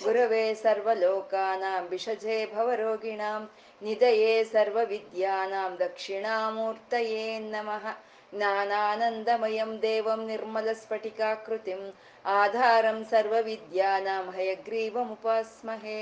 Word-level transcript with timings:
गुरवे 0.00 0.44
सर्वलोकानां 0.62 1.80
विषजे 1.90 2.36
भवरोगिणां 2.54 3.40
निदये 3.86 4.32
सर्वविद्यानां 4.52 5.70
दक्षिणामूर्तये 5.82 7.26
नमः 7.52 7.84
ज्ञानानन्दमयं 8.34 9.76
देवं 9.84 10.26
निर्मलस्फटिकाकृतिम् 10.26 11.84
आधारं 12.38 13.02
सर्वविद्यानां 13.12 14.24
हयग्रीवमुपास्महे 14.36 15.98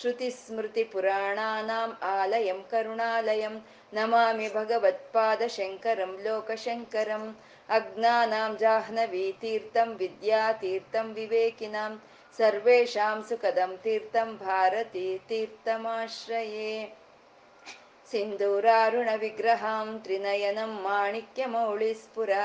श्रुतिस्मृतिपुराणानाम् 0.00 1.92
आलयं 2.12 2.60
करुणालयं 2.72 3.54
नमामि 3.98 4.48
भगवत्पादशङ्करं 4.56 6.12
लोकशङ्करम् 6.24 7.28
अज्ञानां 7.76 8.50
जाह्नवीतीर्थं 8.62 9.94
विद्यातीर्थं 10.02 11.12
विवेकिनां 11.20 11.90
सर्वेषां 12.38 13.16
सुखदं 13.28 13.70
तीर्थं 13.84 14.28
भारती 14.44 15.08
तीर्थमाश्रये 15.28 16.72
सिन्दूरारुणविग्रहां 18.10 19.86
त्रिनयनं 20.04 20.72
माणिक्यमौळिस्फुरा 20.82 22.44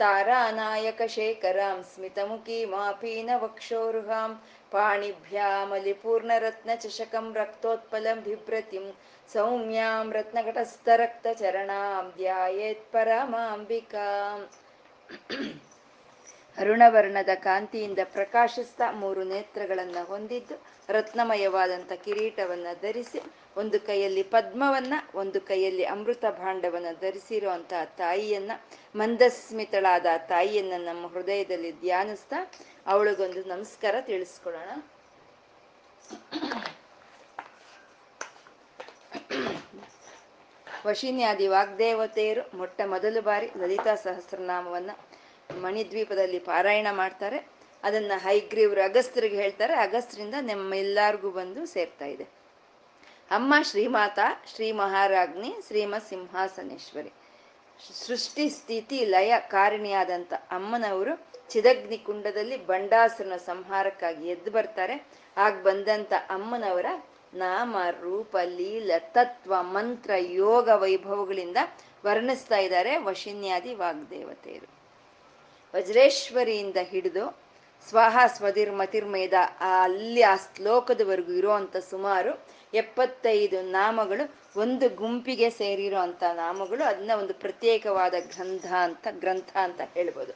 तारानायकशेखरां 0.00 1.76
स्मितमुखीमापीनवक्षोरुहां 1.92 4.28
पाणिभ्यामलिपूर्णरत्नचषकं 4.72 7.26
रक्तोत्पलं 7.36 8.20
बिभ्रतिं 8.26 8.84
सौम्यां 9.32 10.04
रत्नघटस्थरक्तचरणां 10.16 12.02
ध्यायेत्परमाम्बिकाम् 12.18 14.44
ಅರುಣವರ್ಣದ 16.58 17.28
ಕಾಂತಿಯಿಂದ 17.34 17.98
ಪ್ರಕಾಶಿಸ್ತಾ 18.04 18.90
ಮೂರು 18.92 19.24
ನೇತ್ರಗಳನ್ನ 19.24 19.96
ಹೊಂದಿದ್ದು 20.06 20.62
ರತ್ನಮಯವಾದಂಥ 20.88 21.92
ಕಿರೀಟವನ್ನ 21.92 22.66
ಧರಿಸಿ, 22.82 23.20
ಒಂದು 23.56 23.80
ಕೈಯಲ್ಲಿ 23.80 24.22
ಪದ್ಮವನ್ನ, 24.22 24.94
ಒಂದು 25.14 25.40
ಕೈಯಲ್ಲಿ 25.40 25.84
ಅಮೃತ 25.84 26.24
ಭಾಂಡವನ್ನ 26.24 26.86
ಧರಿಸಿರುವಂತಹ 27.00 27.84
ತಾಯಿಯನ್ನ, 27.84 28.52
ಮಂದಸ್ಮಿತಳಾದ 28.96 30.06
ತಾಯಿಯನ್ನ 30.28 30.84
ನಮ್ಮ 30.84 31.06
ಹೃದಯದಲ್ಲಿ 31.06 31.80
ಧ್ಯಾನಿಸ್ತಾ 31.80 32.36
ಅವಳಿಗೊಂದು 32.86 33.42
ನಮಸ್ಕಾರ 33.44 33.94
ತಿಳಿಸ್ಕೊಳ್ಳೋಣ. 34.00 34.70
ವಶಿನ್ಯಾದಿ 40.86 41.46
ವಾಗ್ದೇವತೆಯರು 41.46 42.56
ಮೊಟ್ಟ 42.56 42.80
ಮೊದಲು 42.86 43.22
ಬಾರಿ 43.22 43.50
ಲಲಿತಾ 43.56 43.94
ಸಹಸ್ರನಾಮವನ್ನ 43.94 44.90
ಮಣಿದ್ವೀಪದಲ್ಲಿ 45.56 46.38
ಪಾರಾಯಣ 46.38 46.86
ಮಾಡ್ತಾರೆ. 46.92 47.48
ಅದನ್ನ 47.82 48.12
ಹೈಗ್ರೀವ್ರು 48.16 48.80
ಅಗಸ್ತ್ರಿಗೆ 48.80 49.36
ಹೇಳ್ತಾರೆ. 49.36 49.74
ಅಗಸ್ತ್ರಿಂದ 49.74 50.34
ನಮ್ಮೆಲ್ಲರಿಗೂ 50.40 51.30
ಬಂದು 51.30 51.66
ಸೇರ್ತಾ 51.66 52.04
ಇದೆ. 52.04 52.24
ಅಮ್ಮ 53.30 53.54
ಶ್ರೀಮಾತ, 53.62 54.18
ಶ್ರೀ 54.54 54.72
ಮಹಾರಾಜ್ನಿ 54.72 55.54
ಶ್ರೀಮ 55.66 55.94
ಸಿಂಹಾಸನೇಶ್ವರಿ. 56.08 57.12
ಸೃಷ್ಟಿ 58.06 58.48
ಸ್ಥಿತಿ 58.48 59.04
ಲಯ 59.04 59.34
ಕಾರಣಿಯಾದಂತ 59.38 60.34
ಅಮ್ಮನವರು 60.34 61.26
ಚಿದಗ್ನಿ 61.50 61.98
ಕುಂಡದಲ್ಲಿ 61.98 62.66
ಬಂಡಾಸುರನ 62.66 63.36
ಸಂಹಾರಕ್ಕಾಗಿ 63.36 64.28
ಎದ್ದು 64.28 64.50
ಬರ್ತಾರೆ. 64.50 65.06
ಆಗ 65.36 65.62
ಬಂದಂತ 65.62 66.12
ಅಮ್ಮನವರ 66.28 66.86
ನಾಮ, 67.34 67.76
ರೂಪ, 68.00 68.36
ಲೀಲ, 68.44 68.90
ತತ್ವ, 68.98 69.54
ಮಂತ್ರ, 69.60 70.10
ಯೋಗ, 70.18 70.68
ವೈಭವಗಳಿಂದ 70.74 71.56
ವರ್ಣಿಸ್ತಾ 72.04 72.56
ಇದ್ದಾರೆ 72.56 72.96
ವಶಿನ್ಯಾದಿ 72.96 73.74
ವಾಗ್ದೇವತೆಯರು. 73.74 74.77
ವಜ್ರೇಶ್ವರಿಯಿಂದ 75.74 76.76
ಹಿಡಿದು 76.76 77.24
ಸ್ವಾಹ 77.88 78.18
ಸ್ವದಿರ್ 78.26 78.70
ಆ 79.60 79.82
ಅಲ್ಲಿ 79.82 80.22
ಆ 80.22 80.36
ಶ್ಲೋಕದವರೆಗೂ 80.36 81.32
ಇರುವಂತ 81.32 81.76
ಸುಮಾರು 81.76 82.32
ಎಪ್ಪತ್ತೈದು 82.74 83.62
ನಾಮಗಳು 83.62 84.24
ಒಂದು 84.56 84.88
ಗುಂಪಿಗೆ 84.88 85.50
ಸೇರಿರುವಂತ 85.50 86.22
ನಾಮಗಳು 86.34 86.84
ಅದನ್ನ 86.84 87.10
ಒಂದು 87.18 87.34
ಪ್ರತ್ಯೇಕವಾದ 87.34 88.14
ಗ್ರಂಥ 88.20 88.66
ಅಂತ 88.72 89.06
ಗ್ರಂಥ 89.10 89.56
ಅಂತ 89.56 89.80
ಹೇಳ್ಬೋದು. 89.94 90.32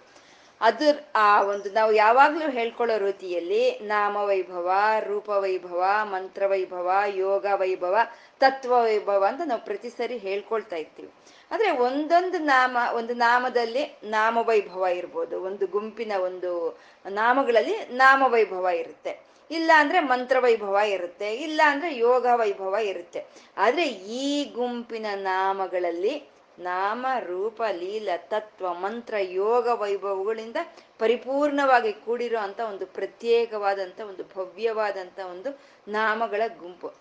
ಅದ್ರ 0.62 0.98
ಆ 1.14 1.42
ಒಂದು 1.42 1.70
ನಾವು 1.70 1.92
ಯಾವಾಗ್ಲೂ 1.92 2.50
ಹೇಳ್ಕೊಳ್ಳೋ 2.50 2.98
ರೀತಿಯಲ್ಲಿ 2.98 3.78
ನಾಮ 3.78 4.16
ವೈಭವ, 4.16 4.72
ರೂಪ 5.00 5.28
ವೈಭವ, 5.28 5.84
ಮಂತ್ರ 6.02 6.46
ವೈಭವ, 6.46 6.92
ಯೋಗ 7.08 7.46
ವೈಭವ, 7.54 7.96
ತತ್ವ 8.40 8.82
ವೈಭವ 8.82 9.24
ಅಂತ 9.28 9.40
ನಾವು 9.44 9.64
ಪ್ರತಿ 9.64 9.90
ಸರಿ 9.90 10.16
ಹೇಳ್ಕೊಳ್ತಾ 10.16 10.76
ಇರ್ತೀವಿ. 10.76 11.10
ಆದ್ರೆ 11.50 11.70
ಒಂದೊಂದು 11.70 12.38
ನಾಮ, 12.38 12.76
ಒಂದು 12.94 13.14
ನಾಮದಲ್ಲಿ 13.14 13.98
ನಾಮ 14.04 14.38
ವೈಭವ 14.38 14.86
ಇರ್ಬೋದು. 14.86 15.42
ಒಂದು 15.42 15.66
ಗುಂಪಿನ 15.66 16.12
ಒಂದು 16.16 16.80
ನಾಮಗಳಲ್ಲಿ 17.10 17.76
ನಾಮ 17.90 18.22
ವೈಭವ 18.26 18.68
ಇರುತ್ತೆ. 18.68 19.32
ಇಲ್ಲ 19.50 19.70
ಅಂದ್ರೆ 19.76 20.00
ಮಂತ್ರ 20.00 20.38
ವೈಭವ 20.38 20.78
ಇರುತ್ತೆ. 20.86 21.34
ಇಲ್ಲ 21.34 21.60
ಅಂದ್ರೆ 21.66 21.98
ಯೋಗ 21.98 22.26
ವೈಭವ 22.34 22.76
ಇರುತ್ತೆ. 22.82 23.26
ಆದ್ರೆ 23.56 23.86
ಈ 23.88 24.52
ಗುಂಪಿನ 24.52 25.06
ನಾಮಗಳಲ್ಲಿ 25.14 26.31
ನಾಮ, 26.58 27.06
ರೂಪ, 27.20 27.62
ಲೀಲ, 27.72 28.08
ತತ್ವ, 28.16 28.74
ಮಂತ್ರ, 28.74 29.14
ಯೋಗ, 29.18 29.66
ವೈಭವಗಳಿಂದ 29.66 30.56
ಪರಿಪೂರ್ಣವಾಗಿ 30.98 31.92
ಕೂಡಿರೋ 31.92 32.38
ಅಂತ 32.38 32.60
ಒಂದು 32.60 32.86
ಪ್ರತ್ಯೇಕವಾದಂತ 32.86 34.00
ಒಂದು 34.00 34.24
ಭವ್ಯವಾದಂತ 34.24 35.18
ಒಂದು 35.18 35.60
ನಾಮಗಳ 35.88 36.42
ಗುಂಪು. 36.58 36.92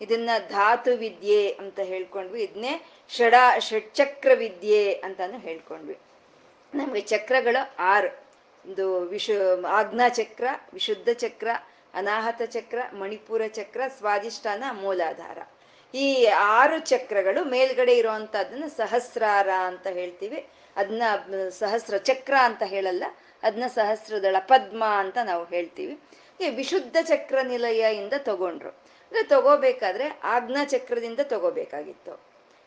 ಇದನ್ನ 0.00 0.30
ಧಾತು 0.48 0.96
ವಿದ್ಯೆ 0.96 1.52
ಅಂತ 1.52 1.80
ಹೇಳ್ಕೊಂಡ್ವಿ. 1.80 2.42
ಇದನ್ನೇ 2.42 2.86
ಷಡ 3.08 3.34
ಷಡ್ಚಕ್ರ 3.58 4.30
ವಿದ್ಯೆ 4.34 4.94
ಅಂತಾನು 4.94 5.38
ಹೇಳ್ಕೊಂಡ್ವಿ. 5.38 5.98
ನಮ್ಗೆ 6.74 7.00
ಚಕ್ರಗಳು 7.00 7.74
ಆರು. 7.78 8.30
ಒಂದು 8.66 9.00
ವಿಶು, 9.00 9.66
ಆಜ್ಞಾ 9.66 10.08
ಚಕ್ರ, 10.08 10.44
ವಿಶುದ್ಧ 10.72 11.08
ಚಕ್ರ, 11.12 11.48
ಅನಾಹತ 11.94 12.42
ಚಕ್ರ, 12.46 12.78
ಮಣಿಪುರ 12.92 13.42
ಚಕ್ರ 13.48 13.80
ಸ್ವಾದಿಷ್ಠಾನ 13.98 14.64
ಮೂಲಾಧಾರ. 14.72 15.38
ಈ 15.94 16.26
ಆರು 16.26 16.78
ಚಕ್ರಗಳು 16.78 17.44
ಮೇಲ್ಗಡೆ 17.44 17.96
ಇರುವಂತಹದನ್ನ 17.98 18.64
ಸಹಸ್ರಾರ 18.76 19.48
ಅಂತ 19.64 19.86
ಹೇಳ್ತೀವಿ. 19.86 20.46
ಅದನ್ನ 20.76 21.02
ಸಹಸ್ರ 21.48 21.96
ಚಕ್ರ 21.96 22.34
ಅಂತ 22.42 22.62
ಹೇಳಲ್ಲ 22.66 23.04
ಅದನ್ನ 23.42 23.64
ಸಹಸ್ರದಳ 23.66 24.36
ಪದ್ಮ 24.38 24.84
ಅಂತ 24.84 25.18
ನಾವು 25.24 25.44
ಹೇಳ್ತೀವಿ. 25.44 26.00
ಈ 26.40 26.48
ವಿಶುದ್ಧ 26.48 26.96
ಚಕ್ರ 27.02 27.38
ನಿಲಯ 27.42 27.96
ಇಂದ 27.96 28.12
ತಗೊಂಡ್ರು. 28.18 28.68
ಅಂದ್ರೆ 28.68 29.22
ತಗೋಬೇಕಾದ್ರೆ 29.22 30.20
ಆಜ್ಞಾ 30.22 30.64
ಚಕ್ರದಿಂದ 30.64 31.20
ತಗೋಬೇಕಾಗಿತ್ತು. 31.22 32.20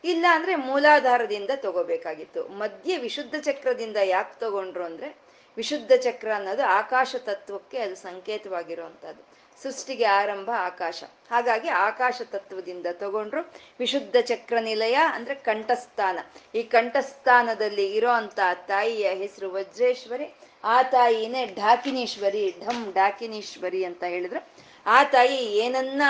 ಇಲ್ಲ 0.03 0.25
ಅಂದ್ರೆ 0.29 0.55
ಮೂಲಾಧಾರದಿಂದ 0.55 1.49
ತಗೋಬೇಕಾಗಿತ್ತು. 1.55 2.47
ಮಧ್ಯೆ 2.47 2.97
ವಿಶುದ್ಧ 2.97 3.35
ಚಕ್ರದಿಂದ 3.41 3.97
ಯಾಕೆ 4.03 4.39
ತಗೊಂಡ್ರು 4.39 4.83
ಅಂದ್ರೆ, 4.83 5.17
ವಿಶುದ್ಧ 5.57 5.91
ಚಕ್ರ 5.97 6.31
ಅನ್ನೋದು 6.35 6.63
ಆಕಾಶ 6.63 7.15
ತತ್ವಕ್ಕೆ 7.19 7.79
ಅದು 7.79 7.95
ಸಂಕೇತವಾಗಿರುವಂತಹದ್ದು. 7.95 9.42
ಸೃಷ್ಟಿಗೆ 9.61 10.03
ಆರಂಭ 10.03 10.49
ಆಕಾಶ. 10.57 11.03
ಹಾಗಾಗಿ 11.31 11.69
ಆಕಾಶ 11.69 12.21
ತತ್ವದಿಂದ 12.31 12.85
ತಗೊಂಡ್ರು 12.93 13.53
ವಿಶುದ್ಧ 13.79 14.15
ಚಕ್ರ 14.21 14.57
ನಿಲಯ 14.59 14.97
ಅಂದ್ರೆ 15.13 15.35
ಕಂಠಸ್ಥಾನ. 15.35 16.19
ಈ 16.55 16.63
ಕಂಠಸ್ಥಾನದಲ್ಲಿ 16.63 17.95
ಇರೋ 17.95 18.09
ಅಂತ 18.09 18.39
ತಾಯಿಯ 18.67 19.09
ಹೆಸರು 19.09 19.51
ವಜ್ರೇಶ್ವರಿ, 19.51 20.33
ಆ 20.63 20.83
ತಾಯಿನೇ 20.83 21.45
ಢಾಕಿನೀಶ್ವರಿ 21.45 22.55
ಢಮ್ 22.65 22.93
ಢಾಕಿನೀಶ್ವರಿ 22.93 23.85
ಅಂತ 23.85 24.03
ಹೇಳಿದ್ರು. 24.03 24.47
ಆ 24.85 25.03
ತಾಯಿ 25.03 25.35
ಏನನ್ನ 25.35 26.01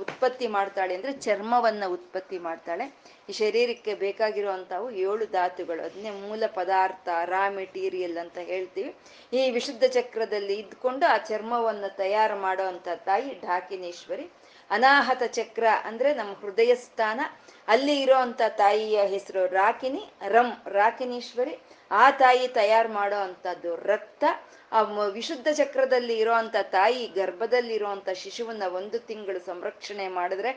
ಉತ್ಪತ್ತಿ 0.00 0.46
ಮಾಡ್ತಾಳೆ 0.46 0.94
ಅಂದ್ರೆ 0.94 1.12
ಚರ್ಮವನ್ನ 1.12 1.84
ಉತ್ಪತ್ತಿ 1.86 2.38
ಮಾಡ್ತಾಳೆ. 2.38 2.96
ಈ 3.28 3.32
ಶರೀರಕ್ಕೆ 3.32 3.94
ಬೇಕಾಗಿರುವಂತವು 3.94 4.90
ಏಳು 4.90 5.26
ಧಾತುಗಳು. 5.26 5.82
ಅದನ್ನೇ 5.82 6.10
ಮೂಲ 6.10 6.42
ಪದಾರ್ಥ 6.46 7.08
ರಾ 7.24 7.50
ಮೆಟೀರಿಯಲ್ 7.50 8.18
ಅಂತ 8.18 8.38
ಹೇಳ್ತೀವಿ. 8.38 8.94
ಈ 9.32 9.50
ವಿಶುದ್ಧ 9.50 9.84
ಚಕ್ರದಲ್ಲಿ 9.84 10.54
ಇದ್ಕೊಂಡು 10.54 11.06
ಆ 11.06 11.16
ಚರ್ಮವನ್ನ 11.16 11.84
ತಯಾರು 11.86 12.36
ಮಾಡೋ 12.36 12.62
ಅಂತ 12.64 12.88
ತಾಯಿ 12.94 13.40
ಢಾಕಿನೇಶ್ವರಿ. 13.40 14.30
ಅನಾಹತ 14.70 15.22
ಚಕ್ರ 15.26 15.64
ಅಂದ್ರೆ 15.84 16.14
ನಮ್ಮ 16.14 16.32
ಹೃದಯ 16.34 16.74
ಸ್ಥಾನ. 16.74 17.20
ಅಲ್ಲಿ 17.68 18.00
ಇರೋ 18.00 18.14
ಅಂತ 18.14 18.42
ತಾಯಿಯ 18.48 19.02
ಹೆಸರು 19.06 19.46
ರಾಕಿನಿ 19.46 20.12
ರಂ 20.28 20.62
ರಾಕಿನೀಶ್ವರಿ 20.68 21.58
ಆ 21.90 22.10
ತಾಯಿ 22.10 22.48
ತಯಾರು 22.48 22.92
ಮಾಡೋ 22.92 23.16
ಅಂತದ್ದು 23.16 23.76
ರಕ್ತ. 23.76 24.24
ಆ 24.72 24.80
ವಿಶುದ್ಧ 25.08 25.48
ಚಕ್ರದಲ್ಲಿ 25.52 26.18
ಇರೋಂಥ 26.18 26.56
ತಾಯಿ 26.62 27.06
ಗರ್ಭದಲ್ಲಿ 27.06 27.74
ಇರುವಂತ 27.74 28.08
ಶಿಶುವನ್ನ 28.10 28.62
ಒಂದು 28.62 28.98
ತಿಂಗಳು 28.98 29.40
ಸಂರಕ್ಷಣೆ 29.46 30.08
ಮಾಡಿದ್ರೆ 30.08 30.50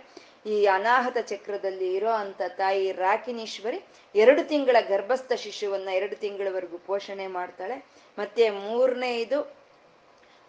ಈ 0.46 0.66
ಅನಾಹತ 0.66 1.18
ಚಕ್ರದಲ್ಲಿ 1.18 1.94
ಇರೋ 1.96 2.10
ಅಂತ 2.10 2.42
ತಾಯಿ 2.48 2.92
ರಾಕಿನೀಶ್ವರಿ 2.92 3.80
ಎರಡು 4.16 4.44
ತಿಂಗಳ 4.44 4.76
ಗರ್ಭಸ್ಥ 4.88 5.34
ಶಿಶುವನ್ನ 5.34 5.90
ಎರಡು 5.90 6.16
ತಿಂಗಳವರೆಗೂ 6.16 6.78
ಪೋಷಣೆ 6.78 7.28
ಮಾಡ್ತಾಳೆ. 7.28 7.86
ಮತ್ತೆ 8.20 8.50
ಮೂರನೇ 8.50 9.20
ಇದು 9.20 9.61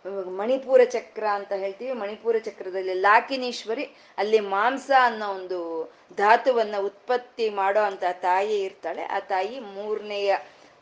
ಮಣಿಪೂರ 0.08 0.80
ಚಕ್ರ 0.84 1.26
ಅಂತ 1.26 1.52
ಹೇಳ್ತೀವಿ. 1.52 1.92
ಮಣಿಪುರ 1.92 2.38
ಚಕ್ರದಲ್ಲಿ 2.38 2.94
ಲಾಕಿನೀಶ್ವರಿ, 2.94 3.90
ಅಲ್ಲಿ 4.18 4.40
ಮಾಂಸ 4.40 4.90
ಅನ್ನೋ 5.02 5.28
ಒಂದು 5.28 5.92
ಧಾತುವನ್ನ 6.16 6.74
ಉತ್ಪತ್ತಿ 6.78 7.50
ಮಾಡೋ 7.50 7.80
ಅಂತ 7.80 8.04
ತಾಯಿ 8.12 8.62
ಇರ್ತಾಳೆ. 8.62 9.04
ಆ 9.04 9.18
ತಾಯಿ 9.18 9.60
ಮೂರನೆಯ 9.60 10.36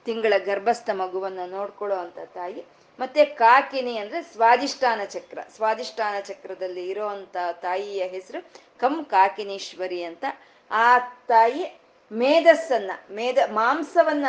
ತಿಂಗಳ 0.04 0.32
ಗರ್ಭಸ್ಥ 0.38 0.90
ಮಗುವನ್ನ 0.90 1.38
ನೋಡ್ಕೊಳ್ಳೋ 1.46 1.96
ಅಂತ 1.96 2.18
ತಾಯಿ. 2.34 2.64
ಮತ್ತೆ 3.00 3.24
ಕಾಕಿನಿ 3.24 3.98
ಅಂದ್ರೆ 3.98 4.22
ಸ್ವಾದಿಷ್ಠಾನ 4.22 5.00
ಚಕ್ರ. 5.04 5.38
ಸ್ವಾದಿಷ್ಠಾನ 5.56 6.20
ಚಕ್ರದಲ್ಲಿ 6.20 6.88
ಇರೋಂತ 6.88 7.36
ತಾಯಿಯ 7.52 8.04
ಹೆಸರು 8.04 8.46
ಕಂ 8.78 9.04
ಕಾಕಿನೀಶ್ವರಿ 9.04 10.02
ಅಂತ. 10.02 10.24
ಆ 10.70 10.98
ತಾಯಿ 10.98 11.80
ಮೇಧಸ್ಸನ್ನ, 12.12 12.90
ಮೇಧ, 13.10 13.38
ಮಾಂಸವನ್ನ 13.50 14.26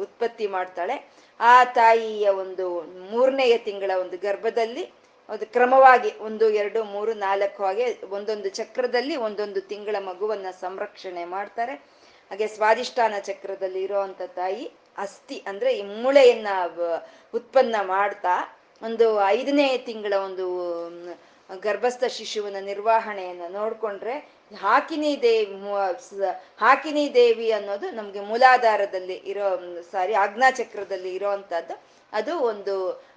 ಉತ್ಪತ್ತಿ 0.00 0.46
ಮಾಡ್ತಾಳೆ. 0.46 1.27
ಆ 1.40 1.64
ತಾಯಿಯ 1.64 2.28
ಒಂದು 2.28 2.80
ಮೂರನೆಯ 3.10 3.58
ತಿಂಗಳ 3.58 3.90
ಒಂದು 4.00 4.18
ಗರ್ಭದಲ್ಲಿ 4.18 4.92
ಅದು 5.28 5.46
ಕ್ರಮವಾಗಿ 5.46 6.18
ಒಂದು, 6.18 6.50
ಎರಡು, 6.50 6.84
ಮೂರು, 6.84 7.14
ನಾಲ್ಕು 7.14 7.64
ಹಾಗೆ 7.64 7.98
ಒಂದೊಂದು 8.10 8.48
ಚಕ್ರದಲ್ಲಿ 8.48 9.16
ಒಂದೊಂದು 9.16 9.60
ತಿಂಗಳ 9.60 9.96
ಮಗುವನ್ನ 9.98 10.46
ಸಂರಕ್ಷಣೆ 10.50 11.24
ಮಾಡ್ತಾರೆ. 11.24 11.74
ಹಾಗೆ 12.30 12.46
ಸ್ವಾದಿಷ್ಠಾನ 12.46 13.14
ಚಕ್ರದಲ್ಲಿ 13.18 13.82
ಇರುವಂತ 13.82 14.22
ತಾಯಿ 14.22 14.70
ಅಸ್ಥಿ 14.98 15.44
ಅಂದ್ರೆ 15.46 15.78
ಈ 15.78 15.82
ಮೂಳೆಯನ್ನ 15.82 16.48
ಉತ್ಪನ್ನ 17.34 17.76
ಮಾಡ್ತಾ 17.82 18.58
ಒಂದು 18.82 19.26
ಐದನೇ 19.26 19.78
ತಿಂಗಳ 19.78 20.12
ಒಂದು 20.12 20.46
ಗರ್ಭಸ್ಥ 21.60 22.04
ಶಿಶುವಿನ 22.04 22.56
ನಿರ್ವಹಣೆಯನ್ನ 22.60 23.42
ನೋಡ್ಕೊಂಡ್ರೆ 23.48 24.37
ಹಾಕಿನಿ 24.56 25.22
ದೇವಿ 25.22 25.54
ಹಾಕಿನಿ 26.58 27.14
ದೇವಿ 27.14 27.50
ಅನ್ನೋದು 27.50 27.90
ನಮ್ಗೆ 27.90 28.20
ಮೂಲಾಧಾರದಲ್ಲಿ 28.20 29.14
ಇರೋ 29.14 29.62
ಸಾರಿ 29.92 30.14
ಆಜ್ಞಾಚಕ್ರದಲ್ಲಿ 30.14 31.14
ಇರೋ 31.14 31.30
ಅಂತದ್ದು 31.30 31.82
ಅದು 32.12 32.38
ಒಂದು 32.38 33.08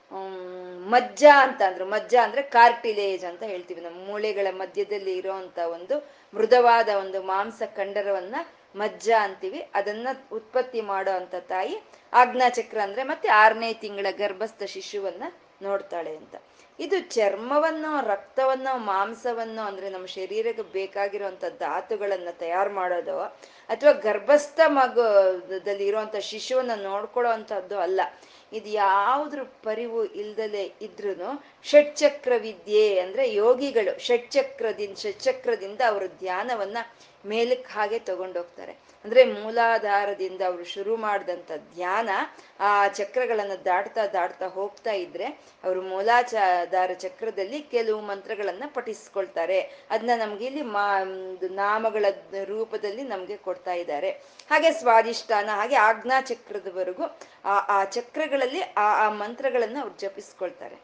ಮಜ್ಜ 0.89 1.24
ಅಂತ 1.38 1.62
ಅಂದ್ರೆ. 1.62 1.86
ಮಜ್ಜ 1.86 2.16
ಅಂದ್ರೆ 2.24 2.42
ಕಾರ್ಟಿಲೇಜ್ 2.42 3.25
ಅಂತ 3.25 3.44
ಹೇಳ್ತೀವಿ 3.44 3.81
ನಮ್ಮ 3.81 4.06
ಮೂಳೆಗಳ 4.06 4.48
ಮಧ್ಯದಲ್ಲಿ 4.51 5.18
ಇರೋಂತ 5.18 5.57
ಒಂದು 5.57 6.10
ಮೃದುವಾದ 6.33 6.89
ಒಂದು 6.89 7.24
ಮಾಂಸ 7.24 7.62
ಕಂಡರವನ್ನ 7.75 8.36
ಮಜ್ಜ 8.75 9.12
ಅಂತೀವಿ. 9.19 9.68
ಅದನ್ನ 9.74 10.07
ಉತ್ಪತ್ತಿ 10.31 10.81
ಮಾಡೋ 10.81 11.12
ಅಂತ 11.12 11.36
ತಾಯಿ 11.36 11.78
ಆಜ್ಞಾಚಕ್ರ 12.13 12.78
ಅಂದ್ರೆ 12.81 13.04
ಮತ್ತೆ 13.04 13.30
ಆರನೇ 13.30 13.74
ತಿಂಗಳ 13.74 14.07
ಗರ್ಭಸ್ಥ 14.12 14.63
ಶಿಶುವನ್ನ 14.63 15.24
ನೋಡ್ತಾಳೆ 15.62 16.18
ಅಂತ. 16.18 16.36
ಇದು 16.80 17.00
ಚರ್ಮವನ್ನು, 17.00 18.08
ರಕ್ತವನ್ನು, 18.08 18.78
ಮಾಂಸವನ್ನು 18.78 19.62
ಅಂದ್ರೆ 19.62 19.90
ನಮ್ಮ 19.90 20.06
ಶರೀರಕ್ಕೆ 20.06 20.63
ಬೇಕಾಗಿರುವಂತ 20.63 21.44
ಧಾತುಗಳನ್ನ 21.60 22.28
ತಯಾರು 22.31 22.69
ಮಾಡೋದು, 22.69 23.19
ಅಥವಾ 23.69 23.92
ಗರ್ಭಸ್ಥ 23.92 24.60
ಮಗುದಲ್ಲಿ 24.68 25.88
ಇರುವಂತ 25.88 26.16
ಶಿಶುವನ್ನ 26.16 26.72
ನೋಡ್ಕೊಳ್ಳೋ 26.75 27.31
ಅಂತದ್ದು 27.31 27.80
ಅಲ್ಲ. 27.80 28.02
ಇದು 28.54 28.69
ಯಾವುದ್ರ 28.69 29.42
ಪರಿವು 29.42 30.06
ಇಲ್ದಲೆ 30.06 30.74
ಇದ್ರೂ 30.81 31.44
ಷಟ್ಚಕ್ರ 31.64 32.31
ವಿದ್ಯೆ 32.38 33.00
ಅಂದ್ರೆ 33.00 33.34
ಯೋಗಿಗಳು 33.34 34.00
ಷಟ್ಚಕ್ರದಿಂದ 34.00 34.96
ಷಟ್ಚಕ್ರದಿಂದ 34.96 35.81
ಅವರು 35.88 36.07
ಧ್ಯಾನವನ್ನ 36.07 36.78
ಮೇಲಕ್ಕೆ 37.27 37.73
ಹಾಗೆ 37.73 38.00
ತಗೊಂಡೋಗ್ತಾರೆ 38.00 38.91
ಅಂದ್ರೆ 39.06 39.23
ಮೂಲಾಧಾರದಿಂದ 39.23 40.41
ಅವರು 40.41 40.63
ಶುರು 40.63 40.95
ಮಾಡಿದಂತ 40.95 41.51
ಧ್ಯಾನ, 41.75 42.09
ಆ 42.59 42.88
ಚಕ್ರಗಳನ್ನು 42.88 43.65
ದಾಟ್ತಾ 43.65 44.07
ದಾಟ್ತಾ 44.07 44.47
ಹೋಗ್ತಾ 44.47 44.91
ಇದ್ರೆ 44.91 45.25
ಅವರು 45.63 45.81
ಮೂಲಾಚಾಧಾರ 45.81 46.94
ಚಕ್ರದಲ್ಲಿ 46.94 47.59
ಕೆಲವು 47.59 48.01
ಮಂತ್ರಗಳನ್ನ 48.01 48.63
ಪಠಿಸ್ಕೊಳ್ತಾರೆ. 48.73 49.62
ಅದನ್ನ 49.62 50.21
ನಮ್ಗೆ 50.21 50.45
ಇಲ್ಲಿ 50.45 50.62
ಮಾ 50.62 51.03
ನಾಮಗಳ 51.51 52.06
ರೂಪದಲ್ಲಿ 52.44 53.03
ನಮ್ಗೆ 53.03 53.38
ಕೊಡ್ತಾ 53.38 53.73
ಇದ್ದಾರೆ. 53.73 54.12
ಹಾಗೆ 54.50 54.71
ಸ್ವಾದಿಷ್ಠಾನ 54.71 55.50
ಹಾಗೆ 55.50 55.75
ಆಜ್ಞಾ 55.75 56.21
ಚಕ್ರದವರೆಗೂ 56.21 57.03
ಆ 57.45 57.79
ಆ 57.79 57.83
ಚಕ್ರಗಳಲ್ಲಿ 57.83 58.62
ಆ 58.62 59.07
ಆ 59.07 59.09
ಮಂತ್ರಗಳನ್ನ 59.09 59.77
ಅವ್ರು 59.81 60.00
ಜಪಿಸ್ಕೊಳ್ತಾರೆ. 60.00 60.75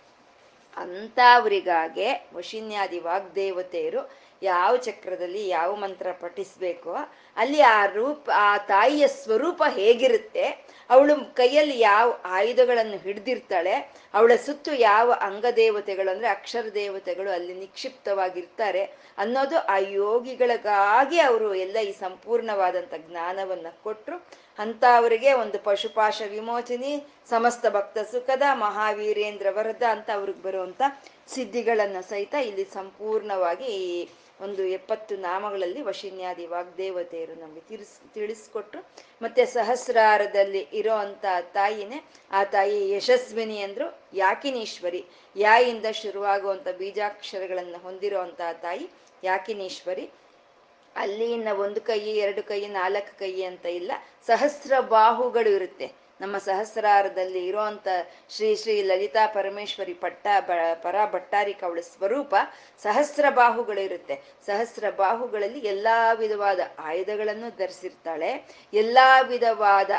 ಅಂತವರಿಗಾಗೆ 0.78 2.30
ವಶಿನ್ಯಾದಿ 2.34 3.00
ವಾಗ್ದೇವತೆಯರು 3.00 4.27
ಯಾವ 4.44 4.78
ಚಕ್ರದಲ್ಲಿ 4.78 5.48
ಯಾವ 5.48 5.76
ಮಂತ್ರ 5.76 6.08
ಪಠಿಸ್ಬೇಕೋ, 6.12 6.96
ಅಲ್ಲಿ 7.38 7.62
ಆ 7.62 7.86
ರೂಪ, 7.86 8.30
ಆ 8.34 8.58
ತಾಯಿಯ 8.58 9.08
ಸ್ವರೂಪ 9.08 9.64
ಹೇಗಿರುತ್ತೆ, 9.68 10.46
ಅವಳು 10.90 11.16
ಕೈಯಲ್ಲಿ 11.36 11.80
ಯಾವ 11.80 12.20
ಆಯುಧಗಳನ್ನು 12.26 12.98
ಹಿಡ್ದಿರ್ತಾಳೆ, 12.98 13.76
ಅವಳ 14.14 14.32
ಸುತ್ತು 14.46 14.74
ಯಾವ 14.74 15.12
ಅಂಗದೇವತೆಗಳು 15.12 16.12
ಅಂದ್ರೆ 16.12 16.28
ಅಕ್ಷರ 16.28 16.66
ದೇವತೆಗಳು 16.74 17.32
ಅಲ್ಲಿ 17.32 17.54
ನಿಕ್ಷಿಪ್ತವಾಗಿರ್ತಾರೆ 17.54 18.84
ಅನ್ನೋದು 19.18 19.58
ಆ 19.60 19.78
ಯೋಗಿಗಳಿಗಾಗಿ 19.78 21.20
ಅವರು 21.20 21.56
ಎಲ್ಲ 21.56 21.78
ಈ 21.78 21.92
ಸಂಪೂರ್ಣವಾದಂಥ 21.92 22.94
ಜ್ಞಾನವನ್ನ 23.10 23.68
ಕೊಟ್ಟರು 23.84 24.28
ಅಂತ 24.60 24.84
ಅವರಿಗೆ 24.98 25.34
ಒಂದು 25.34 25.60
ಪಶುಪಾಶ 25.60 26.22
ವಿಮೋಚನಿ, 26.30 27.06
ಸಮಸ್ತ 27.30 27.66
ಭಕ್ತ 27.70 27.98
ಸುಖದ 27.98 28.42
ಮಹಾವೀರೇಂದ್ರ 28.54 29.48
ವರದ 29.52 29.84
ಅಂತ 29.90 30.10
ಅವ್ರಿಗೆ 30.14 30.42
ಬರುವಂತ 30.42 30.82
ಸಿದ್ಧಿಗಳನ್ನ 31.28 32.00
ಸಹಿತ 32.10 32.34
ಇಲ್ಲಿ 32.34 32.66
ಸಂಪೂರ್ಣವಾಗಿ 32.66 34.10
ಒಂದು 34.42 34.64
ಎಪ್ಪತ್ತು 34.64 35.18
ನಾಮಗಳಲ್ಲಿ 35.18 35.82
ವಶಿನ್ಯಾದಿ 35.82 36.46
ವಾಗ್ದೇವತೆಯರು 36.46 37.36
ನಮಗೆ 37.40 37.60
ತಿಳಿಸ್ 37.60 38.14
ತಿಳಿಸ್ಕೊಟ್ರು. 38.14 38.82
ಮತ್ತೆ 39.22 39.46
ಸಹಸ್ರಾರದಲ್ಲಿ 39.46 40.68
ಇರೋ 40.74 40.94
ಅಂತ 40.94 41.26
ತಾಯಿನೇ, 41.54 42.06
ಆ 42.32 42.44
ತಾಯಿ 42.44 42.92
ಯಶಸ್ವಿನಿ 42.92 43.62
ಅಂದ್ರು 43.62 44.00
ಯಾಕಿನೀಶ್ವರಿ. 44.14 45.06
ಯಾಯಿಂದ 45.36 45.86
ಶುರುವಾಗುವಂತ 45.92 46.68
ಬೀಜಾಕ್ಷರಗಳನ್ನು 46.78 47.78
ಹೊಂದಿರೋ 47.78 48.26
ತಾಯಿ 48.62 48.90
ಯಾಕಿನೀಶ್ವರಿ. 49.24 50.10
ಅಲ್ಲಿನ 50.96 51.48
ಒಂದು 51.52 51.82
ಕೈ, 51.82 52.00
ಎರಡು 52.00 52.44
ಕೈ, 52.44 52.68
ನಾಲ್ಕು 52.68 53.20
ಕೈ 53.20 53.42
ಅಂತ 53.42 53.66
ಇಲ್ಲ, 53.66 53.92
ಸಹಸ್ರ 54.28 54.80
ಬಾಹುಗಳು 54.80 55.50
ಇರುತ್ತೆ. 55.50 56.07
ನಮ್ಮ 56.22 56.36
ಸಹಸ್ರಾರದಲ್ಲಿ 56.38 57.42
ಇರೋಂಥ 57.48 57.88
ಶ್ರೀ 58.30 58.50
ಶ್ರೀ 58.56 58.76
ಲಲಿತಾ 58.82 59.24
ಪರಮೇಶ್ವರಿ 59.28 59.94
ಪಟ್ಟ 59.94 60.28
ಬ, 60.48 60.52
ಪರ 60.84 60.96
ಭಟ್ಟಾರಿಕ 61.06 61.64
ಅವಳ 61.64 61.80
ಸ್ವರೂಪ 61.80 62.34
ಸಹಸ್ರ 62.84 63.26
ಬಾಹುಗಳಿರುತ್ತೆ. 63.30 64.16
ಸಹಸ್ರ 64.46 64.90
ಬಾಹುಗಳಲ್ಲಿ 64.98 65.60
ಎಲ್ಲಾ 65.68 65.98
ವಿಧವಾದ 66.14 66.60
ಆಯುಧಗಳನ್ನು 66.80 67.50
ಧರಿಸಿರ್ತಾಳೆ. 67.58 68.32
ಎಲ್ಲಾ 68.74 69.10
ವಿಧವಾದ 69.22 69.92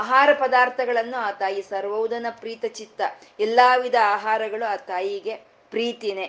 ಆಹಾರ 0.00 0.28
ಪದಾರ್ಥಗಳನ್ನು 0.32 1.16
ಆ 1.16 1.30
ತಾಯಿ 1.32 1.62
ಸರ್ವೋದನ 1.62 2.26
ಪ್ರೀತ 2.40 2.64
ಚಿತ್ತ, 2.74 3.00
ಎಲ್ಲಾ 3.40 3.68
ವಿಧ 3.76 3.96
ಆಹಾರಗಳು 4.06 4.64
ಆ 4.64 4.76
ತಾಯಿಗೆ 4.92 5.34
ಪ್ರೀತಿನೇ. 5.72 6.26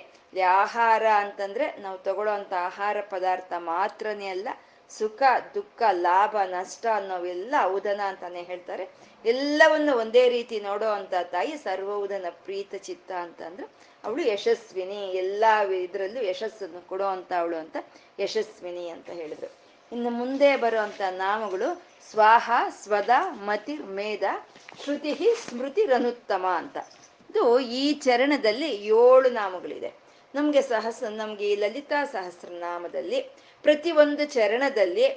ಆಹಾರ 0.58 1.04
ಅಂತಂದ್ರೆ 1.16 1.66
ನಾವು 1.80 1.98
ತಗೊಳ್ಳೋ 1.98 2.34
ಆಹಾರ 2.68 2.98
ಪದಾರ್ಥ 3.10 3.54
ಮಾತ್ರನೇ 3.58 4.28
ಅಲ್ಲ 4.28 4.48
ಸುಖ, 4.90 5.24
ದುಃಖ, 5.56 5.84
ಲಾಭ, 5.92 6.36
ನಷ್ಟ 6.46 6.86
ಅನ್ನೋವೆಲ್ಲ 6.96 7.56
ಔದನ 7.64 8.02
ಅಂತಾನೆ 8.06 8.42
ಹೇಳ್ತಾರೆ. 8.44 8.90
ಎಲ್ಲವನ್ನು 9.26 9.98
ಒಂದೇ 9.98 10.30
ರೀತಿ 10.30 10.60
ನೋಡೋ 10.60 10.86
ಅಂತ 10.86 11.14
ತಾಯಿ 11.24 11.58
ಸರ್ವೌದನ 11.58 12.26
ಪ್ರೀತ 12.30 12.76
ಚಿತ್ತ 12.76 13.12
ಅಂತಂದ್ರೆ 13.12 13.68
ಅವಳು 14.04 14.22
ಯಶಸ್ವಿನಿ. 14.22 14.96
ಎಲ್ಲಾ 14.96 15.64
ಇದ್ರಲ್ಲೂ 15.64 16.22
ಯಶಸ್ಸನ್ನು 16.22 16.88
ಕೊಡೋ 16.88 17.06
ಅಂತ 17.06 17.34
ಅವಳು 17.40 17.58
ಅಂತ 17.58 17.78
ಯಶಸ್ವಿನಿ 18.20 18.90
ಅಂತ 18.90 19.10
ಹೇಳಿದ್ರು. 19.10 19.52
ಇನ್ನು 19.92 20.10
ಮುಂದೆ 20.10 20.56
ಬರುವಂತ 20.56 21.02
ನಾಮಗಳು 21.10 21.84
ಸ್ವಾಹ, 22.12 22.52
ಸ್ವದ, 22.70 23.10
ಮತಿ 23.32 23.78
ಮೇಧ 23.78 24.24
ಶ್ರುತಿ 24.84 25.20
ಸ್ಮೃತಿ, 25.50 25.86
ರನುತ್ತಮ 25.86 26.46
ಅಂತ. 26.50 26.78
ಇದು 27.30 27.60
ಈ 27.60 27.94
ಚರಣದಲ್ಲಿ 27.94 28.86
ಏಳು 28.86 29.30
ನಾಮಗಳಿದೆ. 29.30 30.04
ನಮ್ಗೆ 30.36 30.62
ಸಹಸ್ರ 30.62 31.08
ನಮ್ಗೆ 31.08 31.50
ಈ 31.50 31.56
ಲಲಿತಾ 31.56 32.06
ಸಹಸ್ರನಾಮದಲ್ಲಿ 32.06 33.32
ಪ್ರತಿ 33.64 33.92
ಒಂದು 34.04 34.24
ಚರಣದಲ್ಲಿ 34.26 35.08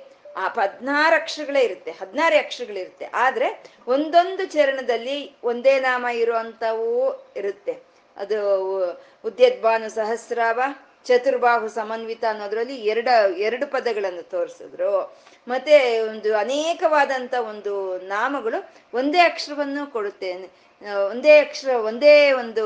ಆ 0.42 0.46
ಹದಿನಾರು 0.56 1.14
ಅಕ್ಷರಗಳೇ 1.20 1.60
ಇರುತ್ತೆ, 1.64 1.90
ಹದಿನಾರು 1.90 2.36
ಅಕ್ಷರಗಳಿರುತ್ತೆ 2.44 3.06
ಆದ್ರೆ 3.24 3.48
ಒಂದೊಂದು 3.86 4.44
ಚರಣದಲ್ಲಿ 4.46 5.18
ಒಂದೇ 5.44 5.74
ನಾಮ 5.80 6.06
ಇರುವಂಥವು 6.22 6.88
ಇರುತ್ತೆ. 7.36 7.74
ಅದು 8.16 8.38
ಉದ್ಯದ್ಭಾನು 9.28 9.88
ಸಹಸ್ರಾವ, 9.94 10.60
ಚತುರ್ಬಾಹು 11.06 11.68
ಸಮನ್ವಿತ 11.68 12.24
ಅನ್ನೋದ್ರಲ್ಲಿ 12.30 12.76
ಎರಡ, 12.92 13.08
ಎರಡು 13.46 13.66
ಪದಗಳನ್ನು 13.66 14.24
ತೋರಿಸಿದ್ರು. 14.34 14.92
ಮತ್ತೆ 15.46 15.76
ಒಂದು 16.10 16.30
ಅನೇಕವಾದಂತ 16.36 17.34
ಒಂದು 17.50 17.72
ನಾಮಗಳು 18.06 18.58
ಒಂದೇ 18.94 19.20
ಅಕ್ಷರವನ್ನು 19.30 19.84
ಕೊಡುತ್ತೆ 19.92 20.30
ಒಂದೇ 21.10 21.34
ಅಕ್ಷರ, 21.40 21.70
ಒಂದೇ 21.88 22.32
ಒಂದು 22.32 22.64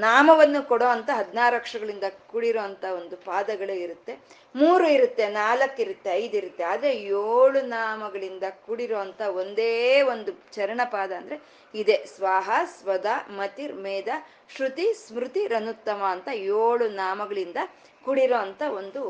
ನಾಮವನ್ನು 0.00 0.60
ಕೊಡೋ 0.62 0.86
ಅಂತ 0.86 1.10
ಹದಿನಾರು 1.14 1.54
ಅಕ್ಷರಗಳಿಂದ 1.56 2.06
ಕೂಡಿರೋ 2.30 2.60
ಅಂತ 2.60 2.84
ಒಂದು 2.98 3.16
ಪಾದಗಳು 3.16 3.74
ಇರುತ್ತೆ. 3.84 4.12
ಮೂರು 4.54 4.86
ಇರುತ್ತೆ, 4.88 5.24
ನಾಲ್ಕು 5.28 5.78
ಇರುತ್ತೆ, 5.82 6.10
ಐದು 6.12 6.36
ಇರುತ್ತೆ. 6.36 6.64
ಆದ್ರೆ 6.64 6.90
ಏಳು 7.18 7.60
ನಾಮಗಳಿಂದ 7.74 8.44
ಕೂಡಿರೋ 8.66 8.98
ಅಂತ 8.98 9.20
ಒಂದೇ 9.42 9.70
ಒಂದು 10.02 10.32
ಚರಣಪಾದ 10.52 11.12
ಅಂದ್ರೆ 11.12 11.38
ಇದೆ. 11.74 11.96
ಸ್ವಾಹ, 12.14 12.50
ಸ್ವದ, 12.78 13.06
ಮತಿರ್ 13.30 13.76
ಮೇಧ 13.86 14.08
ಶ್ರುತಿ, 14.54 14.86
ಸ್ಮೃತಿ, 15.04 15.46
ರನುತ್ತಮ 15.46 16.02
ಅಂತ 16.16 16.28
ಏಳು 16.56 16.88
ನಾಮಗಳಿಂದ 17.02 17.58
ಕೂಡಿರೋ 18.04 18.38
ಅಂತ 18.38 18.62
ಒಂದು 18.80 19.02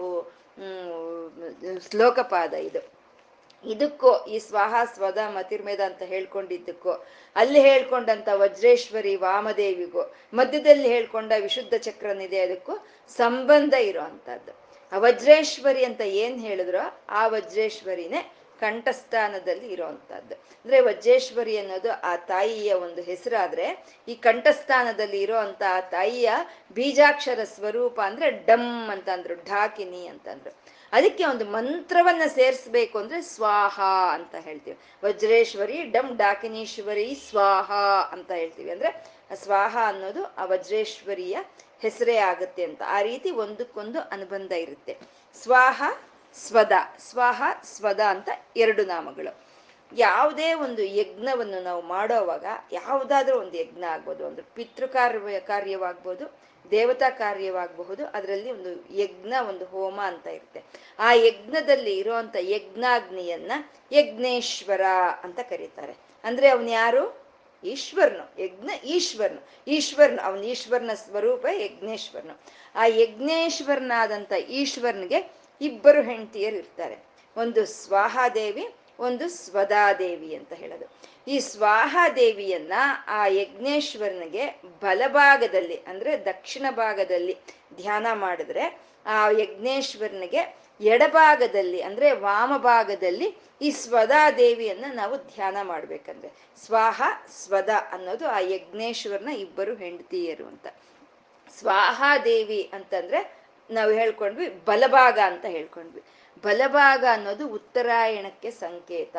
ಶ್ಲೋಕಪಾದ 1.90 2.54
ಇದು. 2.54 2.82
ಇದಕ್ಕೋ 3.64 4.24
ಈ 4.28 4.38
ಸ್ವಾಹ 4.38 4.74
ಸ್ವದ 4.94 5.18
ಮತಿರ್ಮೇದ 5.28 5.80
ಅಂತ 5.80 6.02
ಹೇಳ್ಕೊಂಡಿದ್ದಕ್ಕೋ, 6.02 6.92
ಅಲ್ಲಿ 7.36 7.60
ಹೇಳ್ಕೊಂಡಂತ 7.60 8.28
ವಜ್ರೇಶ್ವರಿ 8.32 9.16
ವಾಮದೇವಿಗೂ, 9.16 10.02
ಮಧ್ಯದಲ್ಲಿ 10.34 10.88
ಹೇಳ್ಕೊಂಡ 10.88 11.32
ವಿಶುದ್ಧ 11.40 11.74
ಚಕ್ರನಿದೆ 11.74 12.40
ಅದಕ್ಕೂ 12.40 12.76
ಸಂಬಂಧ 13.18 13.74
ಇರೋ 13.74 14.00
ಅಂತದ್ದು 14.00 14.52
ಆ 14.92 14.98
ವಜ್ರೇಶ್ವರಿ 14.98 15.84
ಅಂತ 15.84 16.00
ಏನ್ 16.00 16.40
ಹೇಳಿದ್ರೋ 16.40 16.82
ಆ 17.08 17.26
ವಜ್ರೇಶ್ವರಿನೇ 17.26 18.20
ಕಂಠಸ್ಥಾನದಲ್ಲಿ 18.60 19.68
ಇರೋವಂಥದ್ದು 19.68 20.34
ಅಂದ್ರೆ 20.34 20.80
ವಜ್ರೇಶ್ವರಿ 20.80 21.58
ಅನ್ನೋದು 21.58 22.00
ಆ 22.00 22.16
ತಾಯಿಯ 22.16 22.72
ಒಂದು 22.72 23.02
ಹೆಸರಾದ್ರೆ, 23.02 23.86
ಈ 24.08 24.14
ಕಂಠಸ್ಥಾನದಲ್ಲಿ 24.14 25.20
ಇರೋವಂಥ 25.20 25.62
ಆ 25.70 25.80
ತಾಯಿಯ 25.80 26.30
ಬೀಜಾಕ್ಷರ 26.72 27.44
ಸ್ವರೂಪ 27.44 28.00
ಅಂದ್ರೆ 28.00 28.30
ಡಮ್ 28.30 28.90
ಅಂತ 28.90 29.08
ಅಂದ್ರು 29.08 29.34
ಢಾಕಿನಿ 29.34 30.06
ಅಂತಂದ್ರು. 30.06 30.52
ಅದಕ್ಕೆ 30.92 31.24
ಒಂದು 31.24 31.44
ಮಂತ್ರವನ್ನ 31.44 32.22
ಸೇರಿಸ್ಬೇಕು 32.26 32.98
ಅಂದ್ರೆ 32.98 33.22
ಸ್ವಾಹ 33.22 33.80
ಅಂತ 34.12 34.34
ಹೇಳ್ತೀವಿ. 34.34 34.78
ವಜ್ರೇಶ್ವರಿ, 35.04 35.84
ಡಮ್ 35.84 36.16
ಡಾಕಿನೀಶ್ವರಿ 36.16 37.14
ಸ್ವಾಹ 37.28 37.72
ಅಂತ 38.12 38.30
ಹೇಳ್ತೀವಿ. 38.30 38.70
ಅಂದ್ರೆ 38.70 39.06
ಸ್ವಾಹ 39.34 39.76
ಅನ್ನೋದು 39.86 40.24
ಆ 40.24 40.44
ವಜ್ರೇಶ್ವರಿಯ 40.44 41.38
ಹೆಸರೇ 41.82 42.16
ಆಗುತ್ತೆ 42.16 42.64
ಅಂತ. 42.64 42.82
ಆ 42.86 43.02
ರೀತಿ 43.02 43.30
ಒಂದಕ್ಕೊಂದು 43.30 44.00
ಅನುಬಂಧ 44.00 44.52
ಇರುತ್ತೆ. 44.52 44.96
ಸ್ವಾಹ 45.42 45.82
ಸ್ವದ, 46.34 46.72
ಸ್ವಾಹ, 46.98 47.42
ಸ್ವದ 47.64 48.00
ಅಂತ 48.00 48.28
ಎರಡು 48.56 48.84
ನಾಮಗಳು. 48.84 49.52
ಯಾವುದೇ 49.96 50.54
ಒಂದು 50.54 50.82
ಯಜ್ಞವನ್ನು 50.82 51.62
ನಾವು 51.62 51.82
ಮಾಡೋವಾಗ 51.82 52.44
ಯಾವುದಾದ್ರೂ 52.72 53.40
ಒಂದು 53.40 53.58
ಯಜ್ಞ 53.58 53.84
ಆಗ್ಬೋದು, 53.84 54.26
ಒಂದು 54.26 54.42
ಪಿತೃ 54.42 54.86
ಕಾರ್ಯ, 54.86 55.40
ಕಾರ್ಯವಾಗ್ಬೋದು, 55.40 56.38
ದೇವತಾ 56.70 57.10
ಕಾರ್ಯವಾಗಬಹುದು, 57.10 58.06
ಅದರಲ್ಲಿ 58.06 58.52
ಒಂದು 58.52 58.94
ಯಜ್ಞ, 58.94 59.32
ಒಂದು 59.48 59.64
ಹೋಮ 59.64 60.00
ಅಂತ 60.00 60.26
ಇರುತ್ತೆ. 60.26 60.62
ಆ 60.98 61.12
ಯಜ್ಞದಲ್ಲಿ 61.12 61.98
ಇರುವಂತ 61.98 62.36
ಯಜ್ಞಾಗ್ನಿಯನ್ನ 62.40 63.52
ಯಜ್ಞೇಶ್ವರ 63.92 64.80
ಅಂತ 65.22 65.40
ಕರೀತಾರೆ. 65.40 65.96
ಅಂದ್ರೆ 66.24 66.48
ಅವನ್ 66.48 66.70
ಯಾರು? 66.70 67.22
ಈಶ್ವರನು, 67.64 68.42
ಯಜ್ಞ 68.42 68.70
ಈಶ್ವರನು. 68.84 69.48
ಈಶ್ವರನು, 69.68 70.22
ಅವನ 70.22 70.38
ಈಶ್ವರನ 70.38 70.90
ಸ್ವರೂಪ 70.94 71.46
ಯಜ್ಞೇಶ್ವರನು. 71.52 72.40
ಆ 72.74 72.86
ಯಜ್ಞೇಶ್ವರನಾದಂಥ 72.86 74.32
ಈಶ್ವರನಿಗೆ 74.32 75.41
ಇಬ್ಬರು 75.62 76.02
ಹೆಂಡತಿಯರು 76.02 76.56
ಇರ್ತಾರೆ 76.56 76.96
ಒಂದು 77.36 77.66
ಸ್ವಾಹಾದೇವಿ, 77.66 78.74
ಒಂದು 78.98 79.28
ಸ್ವದಾದೇವಿ 79.28 80.34
ಅಂತ 80.34 80.52
ಹೇಳೋದು. 80.52 80.86
ಈ 81.28 81.38
ಸ್ವಾಹಾದೇವಿಯನ್ನ 81.38 82.72
ಆ 83.06 83.26
ಯಜ್ಞೇಶ್ವರನಿಗೆ 83.26 84.62
ಬಲಭಾಗದಲ್ಲಿ 84.82 85.76
ಅಂದ್ರೆ 85.76 86.24
ದಕ್ಷಿಣ 86.24 86.66
ಭಾಗದಲ್ಲಿ 86.70 87.36
ಧ್ಯಾನ 87.76 88.06
ಮಾಡಿದ್ರೆ 88.12 88.80
ಆ 89.06 89.30
ಯಜ್ಞೇಶ್ವರನಿಗೆ 89.30 90.56
ಎಡಭಾಗದಲ್ಲಿ 90.80 91.82
ಅಂದ್ರೆ 91.82 92.12
ವಾಮಭಾಗದಲ್ಲಿ 92.12 93.36
ಈ 93.62 93.70
ಸ್ವದಾದೇವಿಯನ್ನ 93.70 94.84
ನಾವು 94.92 95.16
ಧ್ಯಾನ 95.16 95.56
ಮಾಡ್ಬೇಕಂದ್ರೆ. 95.62 96.30
ಸ್ವಾಹ, 96.66 97.02
ಸ್ವದ 97.30 97.68
ಅನ್ನೋದು 97.92 98.28
ಆ 98.28 98.38
ಯಜ್ಞೇಶ್ವರನ 98.38 99.28
ಇಬ್ಬರು 99.28 99.74
ಹೆಂಡತಿಯರು 99.74 100.46
ಅಂತ. 100.46 100.66
ಸ್ವಾಹಾದೇವಿ 101.58 102.70
ಅಂತಂದ್ರೆ 102.72 103.41
ನಾವು 103.72 103.90
ಹೇಳ್ಕೊಂಡ್ವಿ 103.90 104.48
ಬಲಭಾಗ 104.48 105.18
ಅಂತ 105.24 105.44
ಹೇಳ್ಕೊಂಡ್ವಿ. 105.44 106.02
ಬಲಭಾಗ 106.42 107.04
ಅನ್ನೋದು 107.12 107.48
ಉತ್ತರಾಯಣಕ್ಕೆ 107.48 108.50
ಸಂಕೇತ. 108.50 109.16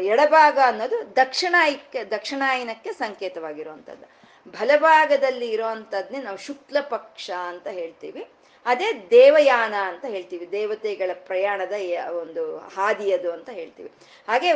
ಎಡಭಾಗ 0.00 0.58
ಅನ್ನೋದು 0.66 1.16
ದಕ್ಷಿಣಾಯಕ್ಕೆ, 1.16 2.04
ದಕ್ಷಿಣಾಯನಕ್ಕೆ 2.04 2.92
ಸಂಕೇತವಾಗಿರುವಂಥದ್ದು. 2.92 4.06
ಬಲಭಾಗದಲ್ಲಿ 4.50 5.48
ಇರೋವಂಥದ್ನೇ 5.48 6.18
ನಾವು 6.18 6.36
ಶುಕ್ಲ 6.36 6.80
ಪಕ್ಷ 6.80 7.30
ಅಂತ 7.30 7.66
ಹೇಳ್ತೀವಿ. 7.66 8.22
ಅದೇ 8.66 9.06
ದೇವಯಾನ 9.10 9.74
ಅಂತ 9.74 10.04
ಹೇಳ್ತೀವಿ. 10.04 10.52
ದೇವತೆಗಳ 10.52 11.10
ಪ್ರಯಾಣದ 11.14 11.72
ಒಂದು 12.10 12.58
ಹಾದಿಯದು 12.58 13.32
ಅಂತ 13.32 13.50
ಹೇಳ್ತೀವಿ. 13.50 13.92
ಹಾಗೆ 14.28 14.54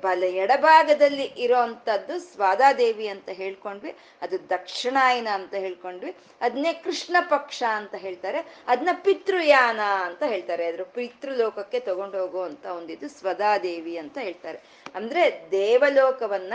ಬಲ 0.00 0.24
ಎಡಭಾಗದಲ್ಲಿ 0.24 1.22
ಇರೋವಂಥದ್ದು 1.22 2.20
ಸ್ವಾದಾದೇವಿ 2.20 3.08
ಅಂತ 3.08 3.28
ಹೇಳ್ಕೊಂಡ್ವಿ. 3.28 3.96
ಅದು 4.22 4.50
ದಕ್ಷಿಣಾಯನ 4.50 5.28
ಅಂತ 5.28 5.54
ಹೇಳ್ಕೊಂಡ್ವಿ. 5.54 6.16
ಅದನ್ನೇ 6.40 6.72
ಕೃಷ್ಣ 6.72 7.16
ಪಕ್ಷ 7.20 7.62
ಅಂತ 7.62 7.94
ಹೇಳ್ತಾರೆ. 7.94 8.62
ಅದನ್ನ 8.66 8.88
ಪಿತೃಯಾನ 8.92 9.80
ಅಂತ 9.80 10.22
ಹೇಳ್ತಾರೆ. 10.22 10.66
ಅದ್ರ 10.66 10.82
ಪಿತೃಲೋಕಕ್ಕೆ 10.82 11.80
ತಗೊಂಡು 11.80 12.18
ಹೋಗುವಂತ 12.18 12.66
ಒಂದಿದು 12.66 13.08
ಸ್ವದಾದೇವಿ 13.08 13.96
ಅಂತ 13.96 14.18
ಹೇಳ್ತಾರೆ. 14.18 14.60
ಅಂದ್ರೆ 14.94 15.48
ದೇವಲೋಕವನ್ನ, 15.50 16.54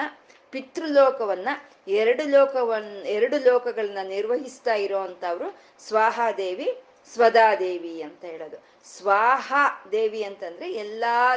ಪಿತೃಲೋಕವನ್ನ, 0.49 1.49
ಎರಡು 1.87 2.29
ಲೋಕವನ್ನ 2.29 3.05
ಎರಡು 3.05 3.37
ಲೋಕಗಳನ್ನ 3.37 3.97
ನಿರ್ವಹಿಸ್ತಾ 4.03 4.73
ಇರೋವಂಥವ್ರು 4.73 5.57
ಸ್ವಾಹಾದೇವಿ 5.87 6.79
ಸ್ವದಾದೇವಿ 7.13 8.01
ಅಂತ 8.01 8.25
ಹೇಳೋದು. 8.25 8.57
ಸ್ವಾಹ 8.97 9.53
ದೇವಿ 9.91 10.23
ಅಂತಂದ್ರೆ 10.23 10.73
ಎಲ್ಲಾ 10.73 11.35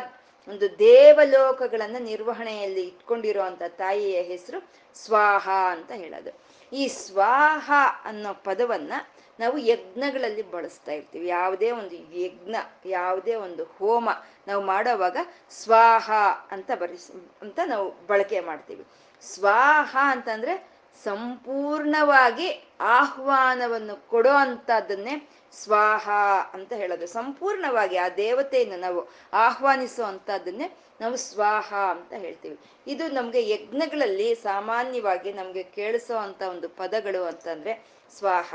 ಒಂದು 0.48 0.78
ದೇವಲೋಕಗಳನ್ನ 0.78 1.96
ನಿರ್ವಹಣೆಯಲ್ಲಿ 1.98 2.80
ಇಟ್ಕೊಂಡಿರುವಂತ 2.80 3.62
ತಾಯಿಯ 3.68 4.22
ಹೆಸರು 4.22 4.68
ಸ್ವಾಹ 4.94 5.48
ಅಂತ 5.70 5.90
ಹೇಳೋದು. 5.90 6.30
ಈ 6.72 6.88
ಸ್ವಾಹ 6.88 7.70
ಅನ್ನೋ 8.04 8.34
ಪದವನ್ನ 8.34 8.92
ನಾವು 9.40 9.58
ಯಜ್ಞಗಳಲ್ಲಿ 9.58 10.42
ಬಳಸ್ತಾ 10.42 10.92
ಇರ್ತೀವಿ. 10.92 11.28
ಯಾವುದೇ 11.28 11.70
ಒಂದು 11.70 12.16
ಯಜ್ಞ, 12.18 12.56
ಯಾವುದೇ 12.86 13.34
ಒಂದು 13.34 13.64
ಹೋಮ 13.64 14.10
ನಾವು 14.46 14.64
ಮಾಡೋವಾಗ 14.64 15.16
ಸ್ವಾಹ 15.50 16.10
ಅಂತ 16.50 16.70
ಬರಿಸ್, 16.80 17.10
ಅಂತ 17.42 17.60
ನಾವು 17.66 18.06
ಬಳಕೆ 18.06 18.40
ಮಾಡ್ತೀವಿ. 18.40 18.84
ಸ್ವಾಹ 19.22 19.96
ಅಂತಂದ್ರೆ 20.00 20.73
ಸಂಪೂರ್ಣವಾಗಿ 21.04 22.68
ಆಹ್ವಾನವನ್ನು 22.80 24.08
ಕೊಡೋ 24.08 24.30
ಅಂತದನ್ನೇ 24.30 25.28
ಸ್ವಾಹ 25.52 26.10
ಅಂತ 26.52 26.72
ಹೇಳೋದು. 26.72 27.06
ಸಂಪೂರ್ಣವಾಗಿ 27.06 27.96
ಆ 27.96 28.08
ದೇವತೆಯನ್ನು 28.08 28.76
ನಾವು 28.76 29.08
ಆಹ್ವಾನಿಸೋ 29.32 30.04
ಅಂತದನ್ನೇ 30.04 30.76
ನಾವು 31.00 31.16
ಸ್ವಾಹ 31.16 31.74
ಅಂತ 31.74 32.12
ಹೇಳ್ತೀವಿ. 32.12 32.58
ಇದು 32.86 33.08
ನಮಗೆ 33.08 33.50
ಯಜ್ಞಗಳಲ್ಲಿ 33.50 34.34
ಸಾಮಾನ್ಯವಾಗಿ 34.34 35.32
ನಮಗೆ 35.32 35.62
ಕೇಳಿಸೋ 35.62 36.16
ಅಂತ 36.16 36.42
ಒಂದು 36.42 36.68
ಪದಗಳು 36.68 37.24
ಅಂತಂದ್ರೆ 37.24 37.86
ಸ್ವಾಹ, 38.18 38.54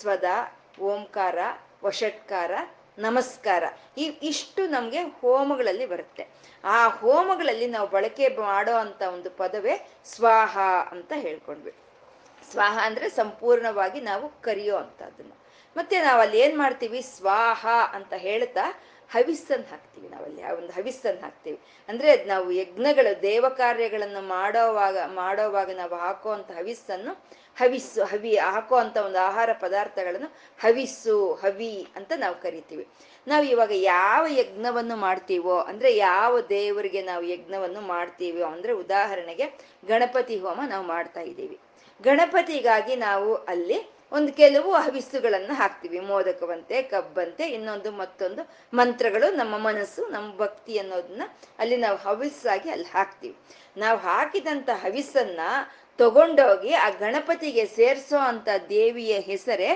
ಸ್ವದ, 0.00 0.24
ಓಂಕಾರ, 0.80 1.38
ವಷಟ್ಕಾರ 1.84 2.50
ನಮಸ್ಕಾರ. 2.98 3.64
ಈ 3.98 4.04
ಇಷ್ಟು 4.04 4.66
ನಮಗೆ 4.66 5.02
ಹೋಮಗಳಲ್ಲಿ 5.02 5.86
ಬರುತ್ತೆ. 5.86 6.28
ಆ 6.64 6.88
ಹೋಮಗಳಲ್ಲಿ 6.88 7.66
ನಾವು 7.66 7.88
ಬಳಕೆ 7.88 8.28
ಮಾಡೋ 8.28 8.72
ಅಂತ 8.72 9.02
ಒಂದು 9.02 9.30
ಪದವೇ 9.30 9.90
ಸ್ವಾಹ 10.04 10.58
ಅಂತ 10.90 11.12
ಹೇಳ್ಕೊಂಡ್ವಿ. 11.16 11.74
ಸ್ವಾಹ 12.50 12.78
ಅಂದ್ರೆ 12.82 13.08
ಸಂಪೂರ್ಣವಾಗಿ 13.08 14.00
ನಾವು 14.00 14.42
ಕರಿಯೋ 14.42 14.76
ಅಂತದನ್ನ. 14.76 15.32
ಮತ್ತೆ 15.76 16.02
ನಾವು 16.02 16.20
ಅಲ್ಲಿ 16.20 16.38
ಏನ್ 16.38 16.58
ಮಾಡ್ತೀವಿ? 16.58 17.02
ಸ್ವಾಹ 17.02 17.66
ಅಂತ 17.92 18.12
ಹೇಳ್ತಾ 18.12 18.80
ಹವಿಸ್ಸನ್ನು 19.12 19.70
ಹಾಕ್ತೀವಿ 19.70 20.08
ನಾವಲ್ಲಿ. 20.08 20.42
ಆ 20.42 20.52
ಒಂದು 20.52 20.72
ಹವಿಸ್ಸನ್ನು 20.72 21.20
ಹಾಕ್ತೀವಿ. 21.20 21.60
ಅಂದ್ರೆ 21.88 22.24
ನಾವು 22.24 22.50
ಯಜ್ಞಗಳು 22.50 23.22
ದೇವ 23.22 23.48
ಕಾರ್ಯಗಳನ್ನು 23.48 24.20
ಮಾಡೋವಾಗ 24.20 24.98
ಮಾಡೋವಾಗ 25.06 25.70
ನಾವು 25.70 25.94
ಹಾಕುವಂತ 25.94 26.50
ಹವಿಸ್ಸನ್ನು 26.50 27.24
ಹವಿಸ್ಸು, 27.58 28.04
ಹವಿ 28.04 28.36
ಹಾಕೋ 28.36 28.76
ಅಂತ 28.76 28.96
ಒಂದು 28.96 29.18
ಆಹಾರ 29.18 29.50
ಪದಾರ್ಥಗಳನ್ನು 29.52 30.28
ಹವಿಸ್ಸು, 30.62 31.34
ಹವಿ 31.34 31.88
ಅಂತ 31.96 32.12
ನಾವು 32.16 32.40
ಕರಿತೀವಿ. 32.40 32.88
ನಾವು 33.28 33.44
ಇವಾಗ 33.44 33.70
ಯಾವ 33.74 34.26
ಯಜ್ಞವನ್ನು 34.26 34.96
ಮಾಡ್ತೀವೋ, 34.96 35.58
ಅಂದ್ರೆ 35.58 35.96
ಯಾವ 35.96 36.40
ದೇವರಿಗೆ 36.40 37.02
ನಾವು 37.02 37.22
ಯಜ್ಞವನ್ನು 37.22 37.80
ಮಾಡ್ತೀವೋ, 37.80 38.44
ಅಂದ್ರೆ 38.44 38.72
ಉದಾಹರಣೆಗೆ 38.72 39.46
ಗಣಪತಿ 39.88 40.38
ಹೋಮ 40.38 40.60
ನಾವು 40.66 40.86
ಮಾಡ್ತಾ 40.86 41.20
ಇದ್ದೀವಿ. 41.20 41.58
ಗಣಪತಿಗಾಗಿ 42.02 42.96
ನಾವು 42.96 43.34
ಅಲ್ಲಿ 43.34 43.98
ಒಂದು 44.12 44.32
ಕೆಲವು 44.32 44.74
ಹವಿಸ್ಸುಗಳನ್ನು 44.74 45.54
ಹಾಕ್ತಿವಿ. 45.54 46.00
ಮೋದಕವಂತೆ, 46.00 46.82
ಕಬ್ಬಂತೆ, 46.82 47.50
ಇನ್ನೊಂದು 47.50 47.92
ಮತ್ತೊಂದು 47.92 48.48
ಮಂತ್ರಗಳು, 48.74 49.34
ನಮ್ಮ 49.36 49.58
ಮನಸ್ಸು, 49.58 50.08
ನಮ್ಮ 50.08 50.36
ಭಕ್ತಿ 50.36 50.78
ಅನ್ನೋದನ್ನ 50.78 51.22
ಅಲ್ಲಿ 51.58 51.76
ನಾವು 51.76 51.98
ಹವಿಸ್ಸಾಗಿ 51.98 52.70
ಅಲ್ಲಿ 52.70 52.86
ಹಾಕ್ತಿವಿ. 52.86 53.36
ನಾವು 53.76 53.98
ಹಾಕಿದಂಥ 53.98 54.70
ಹವಿಸ್ಸನ್ನ 54.70 55.40
ತಗೊಂಡೋಗಿ 55.98 56.72
ಆ 56.72 56.88
ಗಣಪತಿಗೆ 56.90 57.64
ಸೇರಿಸೋ 57.64 58.18
ಅಂತ 58.18 58.48
ದೇವಿಯ 58.68 59.20
ಹೆಸರೇ 59.20 59.70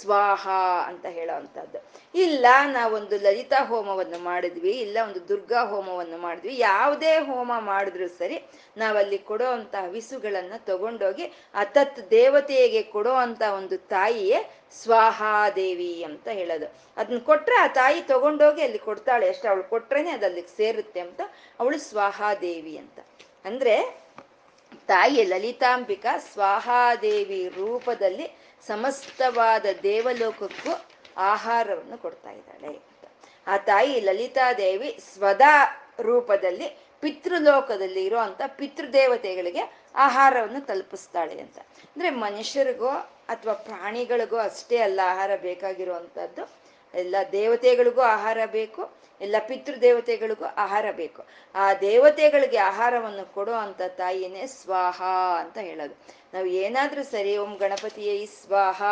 ಸ್ವಾಹ 0.00 0.48
ಅಂತ 0.86 1.06
ಹೇಳೋ 1.06 1.34
ಅಂಥದ್ದು. 1.36 1.78
ಇಲ್ಲ, 2.14 2.46
ನಾವೊಂದು 2.64 3.16
ಲಲಿತಾ 3.18 3.64
ಹೋಮವನ್ನು 3.64 4.18
ಮಾಡಿದ್ವಿ, 4.18 4.70
ಇಲ್ಲ 4.70 4.98
ಒಂದು 5.02 5.28
ದುರ್ಗಾ 5.28 5.64
ಹೋಮವನ್ನು 5.64 6.18
ಮಾಡಿದ್ವಿ, 6.18 6.58
ಯಾವುದೇ 6.58 7.18
ಹೋಮ 7.18 7.52
ಮಾಡಿದ್ರು 7.58 8.08
ಸರಿ 8.08 8.44
ನಾವಲ್ಲಿ 8.76 9.18
ಕೊಡೋ 9.18 9.46
ಅಂತ 9.46 9.74
ಹವಿಸುಗಳನ್ನು 9.74 10.64
ತಗೊಂಡೋಗಿ 10.64 11.24
ಅತತ್ 11.54 12.10
ದೇವತೆಗೆ 12.10 12.82
ಕೊಡೋ 12.82 13.10
ಅಂತ 13.10 13.42
ಒಂದು 13.42 13.78
ತಾಯಿಯೇ 13.78 14.40
ಸ್ವಾಹಾದೇವಿ 14.82 16.04
ಅಂತ 16.04 16.28
ಹೇಳೋದು. 16.28 16.66
ಅದನ್ನ 16.96 17.18
ಕೊಟ್ರೆ 17.18 17.56
ಆ 17.56 17.66
ತಾಯಿ 17.66 18.00
ತಗೊಂಡೋಗಿ 18.00 18.62
ಅಲ್ಲಿ 18.62 18.78
ಕೊಡ್ತಾಳೆ, 18.78 19.28
ಅಷ್ಟೇ 19.28 19.48
ಅವಳು 19.48 19.64
ಕೊಟ್ರೇನೆ 19.64 20.10
ಅದು 20.10 20.26
ಅಲ್ಲಿಗೆ 20.26 20.56
ಸೇರುತ್ತೆ 20.56 21.00
ಅಂತ 21.00 21.20
ಅವಳು 21.60 21.78
ಸ್ವಾಹಾದೇವಿ 21.78 22.78
ಅಂತ. 22.78 22.98
ಅಂದ್ರೆ 23.44 24.03
ತಾಯಿ 24.88 25.24
ಲಲಿತಾಂಬಿಕಾ 25.24 26.18
ಸ್ವಾಹಾದೇವಿ 26.18 27.48
ರೂಪದಲ್ಲಿ 27.48 28.26
ಸಮಸ್ತವಾದ 28.66 29.66
ದೇವಲೋಕಕ್ಕೂ 29.82 30.72
ಆಹಾರವನ್ನು 31.16 31.98
ಕೊಡ್ತಾ 31.98 32.30
ಇದ್ದಾಳೆ 32.30 32.80
ಆ 33.46 33.56
ತಾಯಿ 33.56 34.00
ಲಲಿತಾದೇವಿ 34.00 34.98
ಸ್ವದಾ 35.14 35.54
ರೂಪದಲ್ಲಿ 36.00 36.68
ಪಿತೃಲೋಕದಲ್ಲಿ 37.00 38.04
ಇರುವಂತ 38.04 38.42
ಪಿತೃದೇವತೆಗಳಿಗೆ 38.56 39.64
ಆಹಾರವನ್ನು 39.94 40.60
ತಲುಪಿಸ್ತಾಳೆ 40.66 41.40
ಅಂತ. 41.40 41.58
ಅಂದ್ರೆ 41.58 42.10
ಮನುಷ್ಯರಿಗೋ 42.10 42.88
ಅಥವಾ 43.28 43.52
ಪ್ರಾಣಿಗಳಿಗೋ 43.52 44.36
ಅಷ್ಟೇ 44.36 44.76
ಅಲ್ಲ 44.76 45.00
ಆಹಾರ 45.04 45.36
ಬೇಕಾಗಿರುವಂಥದ್ದು 45.36 46.42
ಎಲ್ಲ 46.94 47.16
ದೇವತೆಗಳಿಗೂ 47.32 48.00
ಆಹಾರ 48.00 48.38
ಬೇಕು, 48.46 49.04
ಎಲ್ಲ 49.20 49.36
ಪಿತೃ 49.48 49.74
ದೇವತೆಗಳಿಗೂ 49.76 50.44
ಆಹಾರ 50.44 50.84
ಬೇಕು. 50.90 51.22
ಆ 51.54 51.74
ದೇವತೆಗಳಿಗೆ 51.74 52.56
ಆಹಾರವನ್ನು 52.56 53.34
ಕೊಡೋ 53.34 53.52
ಅಂತ 53.52 53.82
ತಾಯಿನೇ 53.82 54.46
ಸ್ವಾಹ 54.46 55.02
ಅಂತ 55.38 55.58
ಹೇಳೋದು. 55.58 56.24
ನಾವು 56.34 56.46
ಏನಾದ್ರೂ 56.46 57.02
ಸರಿ, 57.02 57.36
ಓಂ 57.36 57.56
ಗಣಪತಿಯೈ 57.56 58.26
ಸ್ವಾಹ, 58.26 58.82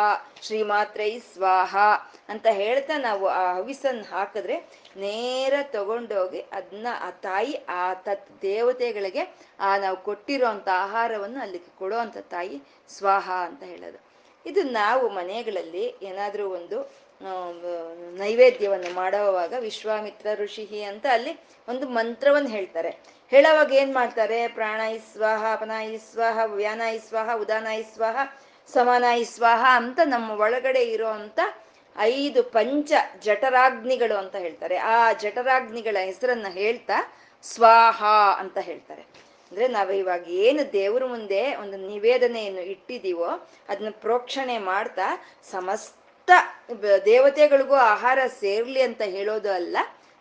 ಶ್ರೀಮಾತ್ರೈ 0.41 1.19
ಸ್ವಾಹ 1.19 1.77
ಅಂತ 2.29 2.47
ಹೇಳ್ತಾ 2.51 2.97
ನಾವು 2.97 3.27
ಆ 3.27 3.53
ಹವಿಸನ್ನು 3.53 4.15
ಹಾಕಿದ್ರೆ 4.15 4.57
ನೇರ 4.97 5.53
ತಗೊಂಡೋಗಿ 5.61 6.39
ಅದನ್ನ 6.39 6.87
ಆ 7.01 7.09
ತಾಯಿ, 7.09 7.65
ಆ 7.69 7.93
ತತ್ 7.93 8.41
ದೇವತೆಗಳಿಗೆ, 8.41 9.35
ಆ 9.59 9.77
ನಾವು 9.77 9.97
ಕೊಟ್ಟಿರೋ 9.97 10.47
ಅಂತ 10.47 10.69
ಆಹಾರವನ್ನು 10.73 11.39
ಅಲ್ಲಿಗೆ 11.39 11.77
ಕೊಡೋ 11.79 11.97
ಅಂತ 11.97 12.17
ತಾಯಿ 12.17 12.61
ಸ್ವಾಹ 12.89 13.31
ಅಂತ 13.31 13.63
ಹೇಳೋದು. 13.63 14.13
ಇದು 14.45 14.63
ನಾವು 14.63 15.09
ಮನೆಗಳಲ್ಲಿ 15.09 15.95
ಏನಾದರೂ 16.01 16.49
ಒಂದು 16.49 17.02
ನೈವೇದ್ಯವನ್ನು 18.17 18.95
ಮಾಡುವಾಗ 18.95 19.53
ವಿಶ್ವಾಮಿತ್ರ 19.59 20.27
ಋಷಿಹಿ 20.35 20.83
ಅಂತ 20.83 21.05
ಅಲ್ಲಿ 21.11 21.39
ಒಂದು 21.67 21.87
ಮಂತ್ರವನ್ನು 21.87 22.49
ಹೇಳ್ತಾರೆ. 22.49 22.89
ಹೇಳೋವಾಗ 23.29 23.73
ಏನ್ 23.73 23.93
ಮಾಡ್ತಾರೆ? 23.93 24.47
ಪ್ರಾಣಾಯಿ 24.47 24.99
ಸ್ವಾಹ, 24.99 25.53
ಅಪನಾಯಿ 25.53 25.97
ಸ್ವಾಹ, 25.97 26.39
ವ್ಯಾನಾಯಿ 26.45 26.99
ಸ್ವಾಹ, 26.99 27.41
ಉದಾನಾಯಿ 27.41 27.83
ಸ್ವಾಹ, 27.83 28.17
ಸಮಾನಾಯಿ 28.73 29.23
ಸ್ವಾಹ 29.23 29.65
ಅಂತ 29.75 29.99
ನಮ್ಮ 30.05 30.41
ಒಳಗಡೆ 30.41 30.83
ಇರೋ 30.83 31.07
ಅಂತ 31.07 31.39
ಐದು 31.97 32.43
ಪಂಚ 32.43 32.91
ಜಠರಾಗ್ನಿಗಳು 33.19 34.17
ಅಂತ 34.17 34.35
ಹೇಳ್ತಾರೆ. 34.35 34.77
ಆ 34.77 35.13
ಜಠರಾಗ್ನಿಗಳ 35.13 35.97
ಹೆಸರನ್ನ 36.03 36.47
ಹೇಳ್ತಾ 36.49 37.13
ಸ್ವಾಹ 37.43 38.03
ಅಂತ 38.37 38.57
ಹೇಳ್ತಾರೆ. 38.57 39.01
ಅಂದ್ರೆ 39.51 39.67
ನಾವು 39.67 39.91
ಇವಾಗ 39.91 40.27
ಏನು 40.27 40.73
ದೇವ್ರ 40.73 41.05
ಮುಂದೆ 41.05 41.55
ಒಂದು 41.55 41.77
ನಿವೇದನೆಯನ್ನು 41.77 42.61
ಇಟ್ಟಿದೀವೋ, 42.61 43.49
ಅದನ್ನ 43.69 43.87
ಪ್ರೋಕ್ಷಣೆ 43.91 44.57
ಮಾಡ್ತಾ 44.57 45.25
ಸಮಸ್ತ 45.51 46.02
ದೇವತೆಗಳಿಗೂ 47.05 47.75
ಆಹಾರ 47.93 48.19
ಸೇರ್ಲಿ 48.41 48.81
ಅಂತ 48.87 49.01
ಹೇಳೋದು 49.15 49.49
ಅಲ್ಲ, 49.59 49.77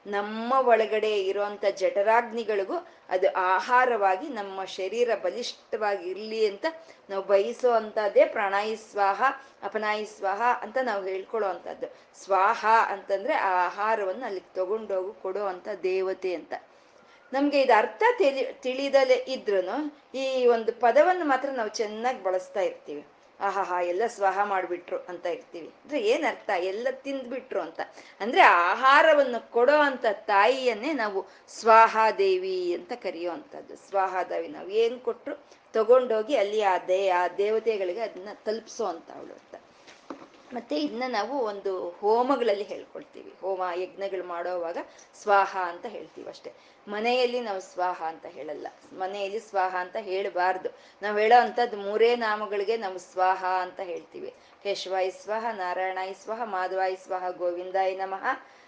ನಮ್ಮ 0.07 0.53
ಒಳಗಡೆ 0.71 1.11
ಇರುವಂತ 1.29 1.65
ಜಠರಾಗ್ನಿಗಳಿಗೂ 1.81 2.77
ಅದು 3.15 3.29
ಆಹಾರವಾಗಿ 3.53 4.27
ನಮ್ಮ 4.39 4.65
ಶರೀರ 4.77 5.09
ಬಲಿಷ್ಠವಾಗಿ 5.25 6.07
ಇರ್ಲಿ 6.13 6.41
ಅಂತ 6.49 6.67
ನಾವು 7.11 7.23
ಬಯಸೋ 7.31 7.71
ಅಂತದ್ದೇ 7.81 8.25
ಪ್ರಾಣಾಯಿ 8.35 8.75
ಸ್ವಾಹ, 8.89 9.23
ಅಪನಾಯಿ 9.69 10.05
ಸ್ವಾಹ 10.17 10.43
ಅಂತ 10.65 10.79
ನಾವು 10.91 11.03
ಹೇಳ್ಕೊಳ್ಳೋ 11.13 11.49
ಅಂತದ್ದು 11.55 11.89
ಸ್ವಾಹ 12.25 12.65
ಅಂತಂದ್ರೆ 12.95 13.35
ಆ 13.49 13.53
ಆಹಾರವನ್ನು 13.69 14.27
ಅಲ್ಲಿಗೆ 14.31 14.51
ತಗೊಂಡೋಗಿ, 14.61 15.15
ಕೊಡೋ 15.23 15.45
ಅಂತ 15.55 15.69
ದೇವತೆ 15.89 16.33
ಅಂತ. 16.41 16.53
ನಮ್ಗೆ 17.33 17.59
ಇದು 17.65 17.75
ಅರ್ಥ 17.83 18.03
ತಿಳಿ, 18.19 18.43
ತಿಳಿದಲೇ 18.65 19.19
ಇದ್ರು 19.37 19.61
ಈ 20.23 20.27
ಒಂದು 20.57 20.73
ಪದವನ್ನು 20.85 21.25
ಮಾತ್ರ 21.25 21.51
ನಾವು 21.61 21.73
ಚೆನ್ನಾಗಿ 21.81 22.23
ಬಳಸ್ತಾ 22.29 22.63
ಇರ್ತೀವಿ. 22.71 23.05
ಆಹಾಹಾ, 23.43 23.81
ಎಲ್ಲ 23.81 24.03
ಸ್ವಾಹ 24.07 24.45
ಮಾಡಿಬಿಟ್ರು 24.45 24.99
ಅಂತ 24.99 25.27
ಇರ್ತೀವಿ. 25.27 25.69
ಅಂದ್ರೆ 25.69 26.01
ಏನು 26.01 26.27
ಅರ್ಥ? 26.27 26.51
ಎಲ್ಲ 26.59 26.89
ತಿಂದ್ಬಿಟ್ರು 26.91 27.61
ಅಂತ. 27.61 27.81
ಅಂದ್ರೆ 28.21 28.43
ಆಹಾರವನ್ನು 28.43 29.51
ಕೊಡೋ 29.51 29.77
ಅಂತ 29.77 30.05
ತಾಯಿಯನ್ನೇ 30.13 30.93
ನಾವು 30.93 31.27
ಸ್ವಾಹಾದೇವಿ 31.49 32.75
ಅಂತ 32.75 32.93
ಕರೆಯೋ 32.93 33.33
ಅಂಥದ್ದು 33.33 33.77
ಸ್ವಾಹಾದೇವಿ 33.77 34.49
ನಾವು 34.49 34.69
ಏನ್ 34.69 35.01
ಕೊಟ್ರು? 35.01 35.63
ತಗೊಂಡೋಗಿ 35.73 36.37
ಅಲ್ಲಿ 36.37 36.63
ಆ 36.63 36.79
ದೇ, 36.79 37.09
ಆ 37.09 37.29
ದೇವತೆಗಳಿಗೆ 37.29 38.01
ಅದನ್ನ 38.01 38.29
ತಲುಪಿಸೋ 38.45 38.85
ಅಂತ 38.85 39.11
ಅವಳು 39.11 39.33
ಅಂತ. 39.33 39.62
ಮತ್ತೆ 40.55 40.81
ಇದನ್ನ 40.81 41.03
ನಾವು 41.09 41.39
ಒಂದು 41.39 41.91
ಹೋಮಗಳಲ್ಲಿ 41.91 42.65
ಹೇಳ್ಕೊಳ್ತೀವಿ. 42.65 43.33
ಹೋಮ 43.41 43.63
ಯಜ್ಞಗಳು 43.75 44.25
ಮಾಡೋವಾಗ 44.25 44.79
ಸ್ವಾಹ 45.23 45.57
ಅಂತ 45.65 45.87
ಹೇಳ್ತೀವಿ 45.87 46.29
ಅಷ್ಟೇ. 46.29 46.53
ಮನೆಯಲ್ಲಿ 46.89 47.41
ನಾವು 47.41 47.61
ಸ್ವಾಹ 47.61 48.03
ಅಂತ 48.03 48.27
ಹೇಳಲ್ಲ. 48.27 48.67
ಮನೆಯಲ್ಲಿ 48.93 49.39
ಸ್ವಾಹ 49.39 49.77
ಅಂತ 49.79 49.97
ಹೇಳಬಾರ್ದು. 50.01 50.69
ನಾವು 51.03 51.19
ಹೇಳೋ 51.19 51.41
ಅಂಥದ್ದು 51.41 51.77
ಮೂರೇ 51.77 52.17
ನಾಮಗಳಿಗೆ 52.17 52.77
ನಾವು 52.77 52.99
ಸ್ವಾಹ 52.99 53.45
ಅಂತ 53.45 53.81
ಹೇಳ್ತೀವಿ. 53.81 54.35
ಕೇಶವಾಯ 54.63 55.11
ಸ್ವಾಹ 55.11 55.47
ನಾರಾಯಣಾಯ 55.53 56.13
ಸ್ವಾಹ 56.13 56.45
ಮಾಧವಾಯ 56.45 56.95
ಸ್ವಾಹ 56.95 57.31
ಗೋವಿಂದಾಯ 57.31 57.97
ನಮಃ. 57.97 58.25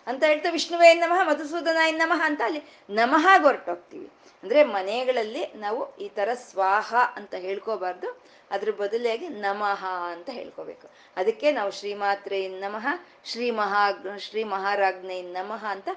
ಅಂತ 0.07 0.23
ಹೇಳ್ತಾ 0.31 0.51
ವಿಷ್ಣುವೇ 0.51 0.89
ನಮಃ, 0.95 1.21
ಮಧುಸೂದನಾಯ 1.31 1.91
ನಮಃ 1.93 2.21
ಅಂತ 2.25 2.43
ಅಲ್ಲಿ 2.45 2.61
ನಮಃ 2.91 3.27
ಹೊರಟೋಗ್ತೀವಿ 3.45 4.09
ಅಂದ್ರೆ 4.43 4.61
ಮನೆಗಳಲ್ಲಿ 4.77 5.43
ನಾವು 5.57 5.81
ಈ 5.97 6.09
ತರ 6.09 6.31
ಸ್ವಾಹ 6.49 6.95
ಅಂತ 7.19 7.35
ಹೇಳ್ಕೋಬಾರ್ದು. 7.47 8.09
ಅದ್ರ 8.51 8.71
ಬದಲಾಗಿ 8.81 9.29
ನಮಃ 9.45 9.83
ಅಂತ 10.15 10.29
ಹೇಳ್ಕೋಬೇಕು. 10.31 10.87
ಅದಕ್ಕೆ 11.17 11.49
ನಾವು 11.53 11.71
ಶ್ರೀಮಾತ್ರೆ 11.79 12.41
ನಮಃ 12.65 12.87
ಶ್ರೀ 13.31 13.47
ಮಹಾ 13.51 13.85
ಶ್ರೀ 14.27 14.45
ಮಹಾರಾಜ್ಞೆ 14.45 15.19
ನಮಃ 15.39 15.65
ಅಂತ 15.67 15.89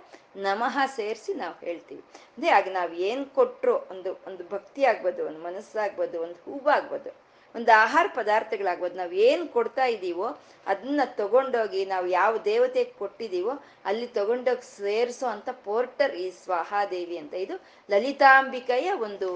ನಮಃ 0.48 0.78
ಸೇರಿಸಿ 0.98 1.34
ನಾವು 1.34 1.56
ಹೇಳ್ತೀವಿ. 1.66 2.02
ಅದೇ 2.38 2.50
ಆಗ 2.58 2.68
ನಾವು 2.80 2.94
ಏನ್ 3.10 3.24
ಕೊಟ್ಟರು 3.38 3.76
ಒಂದು 3.92 4.12
ಒಂದು 4.28 4.44
ಭಕ್ತಿ 4.56 4.82
ಆಗ್ಬೋದು 4.86 5.22
ಒಂದು 5.26 5.42
ಮನಸ್ಸಾಗ್ಬೋದು, 5.48 6.18
ಒಂದು 6.22 6.38
ಹೂವಾಗ್ಬೋದು 6.46 7.12
ಒಂದು 7.58 7.72
ಆಹಾರ 7.76 8.06
ಪದಾರ್ಥಗಳಾಗ್ಬೋದು. 8.16 8.96
ನಾವು 8.96 9.12
ಏನು 9.12 9.48
ಕೊಡ್ತಾ 9.48 9.86
ಇದ್ದೀವೋ 9.86 10.28
ಅದನ್ನ 10.67 11.02
ತಗೊಂಡೋಗಿ 11.06 11.86
ನಾವು 11.86 12.08
ಯಾವ 12.08 12.38
ದೇವತೆಗೆ 12.46 12.91
ಕೊಟ್ಟಿದ್ದೀವೋ 12.91 13.54
ಅಲ್ಲಿ 13.86 14.08
ತಗೊಂಡೋಗಿ 14.08 14.65
ಸೇರಿಸೋ 14.78 15.28
ಅಂತ 15.28 15.50
ಪೋರ್ಟರ್ 15.65 16.15
ಈ 16.15 16.26
ಸ್ವಾಹಾದೇವಿ 16.43 17.17
ಅಂತ. 17.17 17.34
ಇದು 17.34 17.56
ಲಲಿತಾಂಬಿಕೆಯ 17.91 18.91
ಒಂದು 18.91 19.30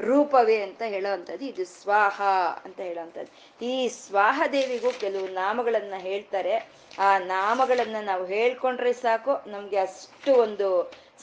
ರೂಪವೇ 0.00 0.56
ಅಂತ 0.60 0.82
ಹೇಳೋವಂಥದ್ದು. 0.82 1.44
ಇದು 1.44 1.64
ಸ್ವಾಹ 1.64 2.22
ಅಂತ 2.64 2.80
ಹೇಳೋವಂಥದ್ದು. 2.80 3.32
ಈ 3.64 3.88
ಸ್ವಾಹದೇವಿಗೂ 3.88 4.90
ಕೆಲವು 4.90 5.26
ನಾಮಗಳನ್ನು 5.28 5.98
ಹೇಳ್ತಾರೆ. 6.00 6.54
ಆ 6.98 7.18
ನಾಮಗಳನ್ನು 7.18 8.04
ನಾವು 8.04 8.24
ಹೇಳ್ಕೊಂಡ್ರೆ 8.24 8.92
ಸಾಕು. 8.92 9.34
ನಮಗೆ 9.46 9.76
ಅಷ್ಟು 9.76 10.34
ಒಂದು 10.34 10.68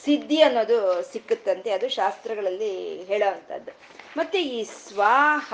ಸಿದ್ಧಿ 0.04 0.42
ಅನ್ನೋದು 0.42 0.78
ಸಿಕ್ಕುತ್ತಂತೆ. 1.12 1.70
ಅದು 1.70 1.88
ಶಾಸ್ತ್ರಗಳಲ್ಲಿ 1.88 3.02
ಹೇಳೋ 3.02 3.28
ಅಂಥದ್ದು 3.32 3.72
ಮತ್ತೆ 4.16 4.40
ಈ 4.50 4.58
ಸ್ವಾಹ 4.80 5.50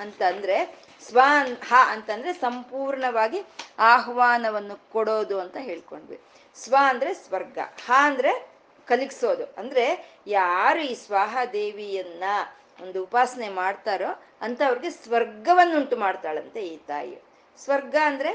ಅಂತಂದ್ರೆ 0.00 0.56
ಸ್ವ 1.02 1.18
ಹ 1.62 1.80
ಅಂತಂದ್ರೆ 1.88 2.32
ಸಂಪೂರ್ಣವಾಗಿ 2.38 3.40
ಆಹ್ವಾನವನ್ನು 3.88 4.76
ಕೊಡೋದು 4.88 5.36
ಅಂತ 5.40 5.56
ಹೇಳ್ಕೊಂಡ್ವಿ. 5.64 6.18
ಸ್ವ 6.56 6.74
ಅಂದ್ರೆ 6.90 7.10
ಸ್ವರ್ಗ, 7.22 7.56
ಹ 7.80 7.92
ಅಂದ್ರೆ 8.06 8.32
ಕಲಿಗ್ಸೋದು. 8.88 9.44
ಅಂದ್ರೆ 9.60 9.84
ಯಾರು 10.30 10.80
ಈ 10.84 10.94
ಸ್ವಾಹ 11.02 11.44
ದೇವಿಯನ್ನ 11.52 12.24
ಒಂದು 12.82 12.98
ಉಪಾಸನೆ 13.04 13.48
ಮಾಡ್ತಾರೋ 13.56 14.10
ಅಂತ 14.40 14.60
ಅವ್ರಿಗೆ 14.66 14.90
ಸ್ವರ್ಗವನ್ನುಂಟು 14.98 15.96
ಮಾಡ್ತಾಳಂತೆ 15.96 16.60
ಈ 16.66 16.76
ತಾಯಿ. 16.86 17.14
ಸ್ವರ್ಗ 17.58 17.96
ಅಂದ್ರೆ 18.06 18.32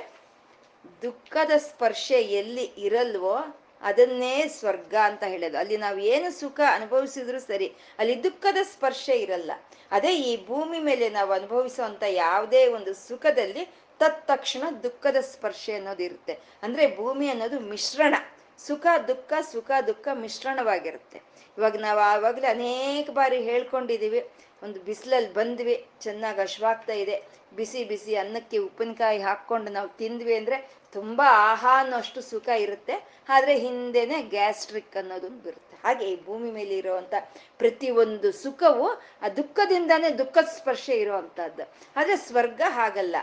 ದುಃಖದ 1.01 1.53
ಸ್ಪರ್ಶ 1.67 2.07
ಎಲ್ಲಿ 2.39 2.65
ಇರಲ್ವೋ 2.77 3.35
ಅದನ್ನೇ 3.81 4.47
ಸ್ವರ್ಗ 4.47 4.95
ಅಂತ 5.03 5.23
ಹೇಳೋದು. 5.23 5.57
ಅಲ್ಲಿ 5.57 5.77
ನಾವು 5.77 5.99
ಏನು 5.99 6.39
ಸುಖ 6.39 6.59
ಅನುಭವಿಸಿದ್ರು 6.71 7.39
ಸರಿ, 7.39 7.75
ಅಲ್ಲಿ 7.99 8.23
ದುಃಖದ 8.23 8.57
ಸ್ಪರ್ಶ 8.63 9.09
ಇರಲ್ಲ. 9.09 9.51
ಅದೇ 9.91 10.15
ಈ 10.15 10.45
ಭೂಮಿ 10.47 10.79
ಮೇಲೆ 10.79 11.09
ನಾವು 11.09 11.31
ಅನುಭವಿಸುವಂತ 11.31 12.03
ಯಾವುದೇ 12.03 12.67
ಒಂದು 12.67 12.93
ಸುಖದಲ್ಲಿ 12.93 13.65
ತತ್ಕ್ಷಣ 13.99 14.63
ದುಃಖದ 14.83 15.15
ಸ್ಪರ್ಶ 15.21 15.69
ಅನ್ನೋದು 15.75 16.03
ಇರುತ್ತೆ. 16.03 16.39
ಅಂದ್ರೆ 16.63 16.97
ಭೂಮಿ 16.97 17.29
ಅನ್ನೋದು 17.29 17.59
ಮಿಶ್ರಣ. 17.59 18.15
ಸುಖ, 18.59 18.87
ದುಃಖ 19.07 19.33
ಸುಖ, 19.41 19.71
ದುಃಖ 19.87 20.07
ಮಿಶ್ರಣವಾಗಿರುತ್ತೆ. 20.13 21.21
ಇವಾಗ 21.57 21.75
ನಾವು 21.75 21.99
ಆವಾಗಲೇ 21.99 22.47
ಅನೇಕ 22.47 23.09
ಬಾರಿ 23.09 23.41
ಹೇಳ್ಕೊಂಡಿದೀವಿ 23.41 24.29
ಒಂದು 24.63 24.79
ಬಿಸಿಲಲ್ಲಿ 24.79 25.33
ಬಂದ್ವಿ, 25.33 25.85
ಚೆನ್ನಾಗಿ 26.01 26.41
ಹಶ್ವಾಗ್ತಾ 26.41 26.93
ಇದೆ, 26.93 27.23
ಬಿಸಿ 27.55 27.83
ಬಿಸಿ 27.83 28.15
ಅನ್ನಕ್ಕೆ 28.15 28.57
ಉಪ್ಪಿನಕಾಯಿ 28.57 29.19
ಹಾಕ್ಕೊಂಡು 29.21 29.71
ನಾವು 29.71 29.89
ತಿಂದ್ವಿ 29.89 30.35
ಅಂದ್ರೆ 30.35 30.78
ತುಂಬಾ 30.93 31.25
ಆಹಾ 31.25 31.80
ಅನ್ನೋಷ್ಟು 31.80 32.21
ಸುಖ 32.21 32.49
ಇರುತ್ತೆ. 32.49 33.08
ಆದ್ರೆ 33.30 33.60
ಹಿಂದೆನೆ 33.60 34.21
ಗ್ಯಾಸ್ಟ್ರಿಕ್ 34.21 34.97
ಅನ್ನೋದೊಂದು 34.97 35.41
ಬರುತ್ತೆ. 35.43 35.78
ಹಾಗೆ 35.84 36.12
ಈ 36.12 36.25
ಭೂಮಿ 36.25 36.52
ಮೇಲೆ 36.52 36.78
ಇರುವಂತ 36.78 37.13
ಪ್ರತಿ 37.58 37.89
ಒಂದು 37.89 38.32
ಸುಖವು 38.32 38.89
ಆ 39.21 39.30
ದುಃಖದಿಂದಾನೇ 39.30 40.10
ದುಃಖ 40.10 40.38
ಸ್ಪರ್ಶ 40.38 40.89
ಇರುವಂತಹದ್ದು. 40.89 41.73
ಆದ್ರೆ 41.95 42.15
ಸ್ವರ್ಗ 42.17 42.62
ಹಾಗಲ್ಲ. 42.67 43.15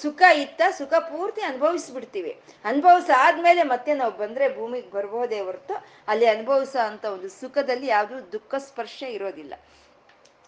ಸುಖ 0.00 0.22
ಇತ್ತ 0.36 0.62
ಸುಖ 0.70 0.94
ಪೂರ್ತಿ 0.94 1.42
ಅನುಭವಿಸ್ಬಿಡ್ತೀವಿ. 1.42 2.40
ಅನುಭವಿಸ 2.64 3.10
ಆದ್ಮೇಲೆ 3.18 3.62
ಮತ್ತೆ 3.62 3.94
ನಾವು 3.94 4.12
ಬಂದ್ರೆ 4.12 4.56
ಭೂಮಿಗೆ 4.56 4.90
ಬರ್ಬೋದೇ 4.90 5.40
ಹೊರತು 5.40 5.84
ಅಲ್ಲಿ 6.08 6.26
ಅನುಭವಿಸೋ 6.26 6.86
ಅಂತ 6.86 7.04
ಒಂದು 7.04 7.28
ಸುಖದಲ್ಲಿ 7.28 7.86
ಯಾವುದು 7.86 8.32
ದುಃಖ 8.32 8.54
ಸ್ಪರ್ಶ 8.54 9.02
ಇರೋದಿಲ್ಲ. 9.02 9.54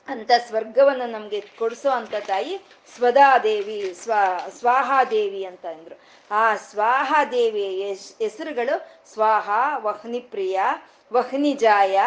ಅಂತ 0.09 0.31
ಸ್ವರ್ಗವನ್ನು 0.47 1.07
ನಮ್ಗೆ 1.07 1.40
ಕೊಡಿಸೋ 1.59 1.90
ಅಂತ 1.90 2.14
ತಾಯಿ 2.14 2.61
ಸ್ವದಾದೇವಿ, 2.97 3.95
ಸ್ವ, 3.95 4.12
ಸ್ವಾಹಾದೇವಿ 4.59 5.45
ಅಂತ 5.45 5.67
ಅಂದ್ರು. 5.67 6.01
ಆ 6.31 6.57
ಸ್ವಾಹಾದೇವಿಯ 6.57 7.95
ಹೆಸರುಗಳು 7.95 9.05
ಸ್ವಾಹ 9.12 9.51
ವಹ್ನಿಪ್ರಿಯ 9.77 10.61
ವಹ್ನಿಜಾಯ 11.12 11.99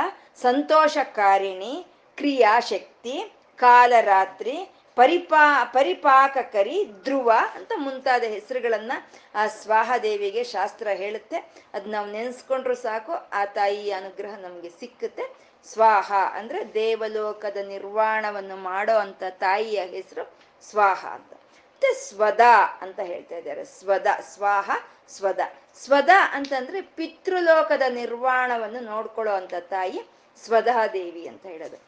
ಸಂತೋಷಕಾರಿಣಿ 0.41 1.85
ಕ್ರಿಯಾಶಕ್ತಿ 2.15 3.31
ಕಾಲರಾತ್ರಿ, 3.55 4.71
ಪರಿಪಾ, 4.95 5.63
ಪರಿಪಾಕಕರಿ, 5.63 6.85
ಧ್ರುವ 7.03 7.33
ಅಂತ 7.55 7.71
ಮುಂತಾದ 7.75 8.23
ಹೆಸರುಗಳನ್ನ 8.23 8.91
ಆ 9.35 9.47
ಸ್ವಾಹದೇವಿಗೆ 9.47 10.43
ಶಾಸ್ತ್ರ 10.43 10.87
ಹೇಳುತ್ತೆ. 10.87 11.37
ಅದ್ 11.73 11.87
ನಾವು 11.87 12.11
ನೆನ್ಸ್ಕೊಂಡ್ರು 12.11 12.75
ಸಾಕು, 12.75 13.11
ಆ 13.33 13.45
ತಾಯಿಯ 13.45 13.91
ಅನುಗ್ರಹ 13.91 14.35
ನಮಗೆ 14.35 14.69
ಸಿಕ್ಕುತ್ತೆ. 14.69 15.46
ಸ್ವಾಹ 15.71 16.13
ಅಂದ್ರೆ 16.31 16.73
ದೇವಲೋಕದ 16.73 17.57
ನಿರ್ವಾಣವನ್ನು 17.57 18.55
ಮಾಡೋ 18.55 18.95
ಅಂತ 18.95 19.23
ತಾಯಿಯ 19.29 19.85
ಹೆಸರು 19.85 20.33
ಸ್ವಾಹ 20.69 21.05
ಅಂತ. 21.05 21.33
ಮತ್ತೆ 21.33 21.93
ಸ್ವದ 21.93 22.39
ಅಂತ 22.81 22.99
ಹೇಳ್ತಾ 22.99 23.35
ಇದ್ದಾರೆ. 23.35 23.65
ಸ್ವದ, 23.65 24.07
ಸ್ವಾಹ, 24.21 24.71
ಸ್ವದ. 25.09 25.39
ಸ್ವದ 25.83 26.09
ಅಂತಂದ್ರೆ 26.31 26.81
ಪಿತೃಲೋಕದ 26.81 27.81
ನಿರ್ವಾಣವನ್ನು 27.89 28.79
ನೋಡ್ಕೊಳ್ಳೋ 28.79 29.33
ಅಂತ 29.33 29.53
ತಾಯಿ 29.59 30.01
ಸ್ವಧಾದೇವಿ 30.45 31.27
ಅಂತ 31.27 31.45
ಹೇಳೋದು. 31.45 31.87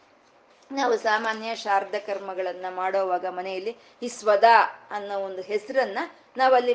ನಾವು 0.72 0.98
ಸಾಮಾನ್ಯ 0.98 1.56
ಶಾರ್ದ 1.56 1.96
ಕರ್ಮಗಳನ್ನ 2.06 2.66
ಮಾಡೋವಾಗ 2.70 3.26
ಮನೆಯಲ್ಲಿ 3.26 3.78
ಈ 4.04 4.08
ಸ್ವದ 4.08 4.44
ಅನ್ನೋ 4.92 5.20
ಒಂದು 5.20 5.42
ಹೆಸರನ್ನ 5.42 6.00
ನಾವಲ್ಲಿ 6.40 6.74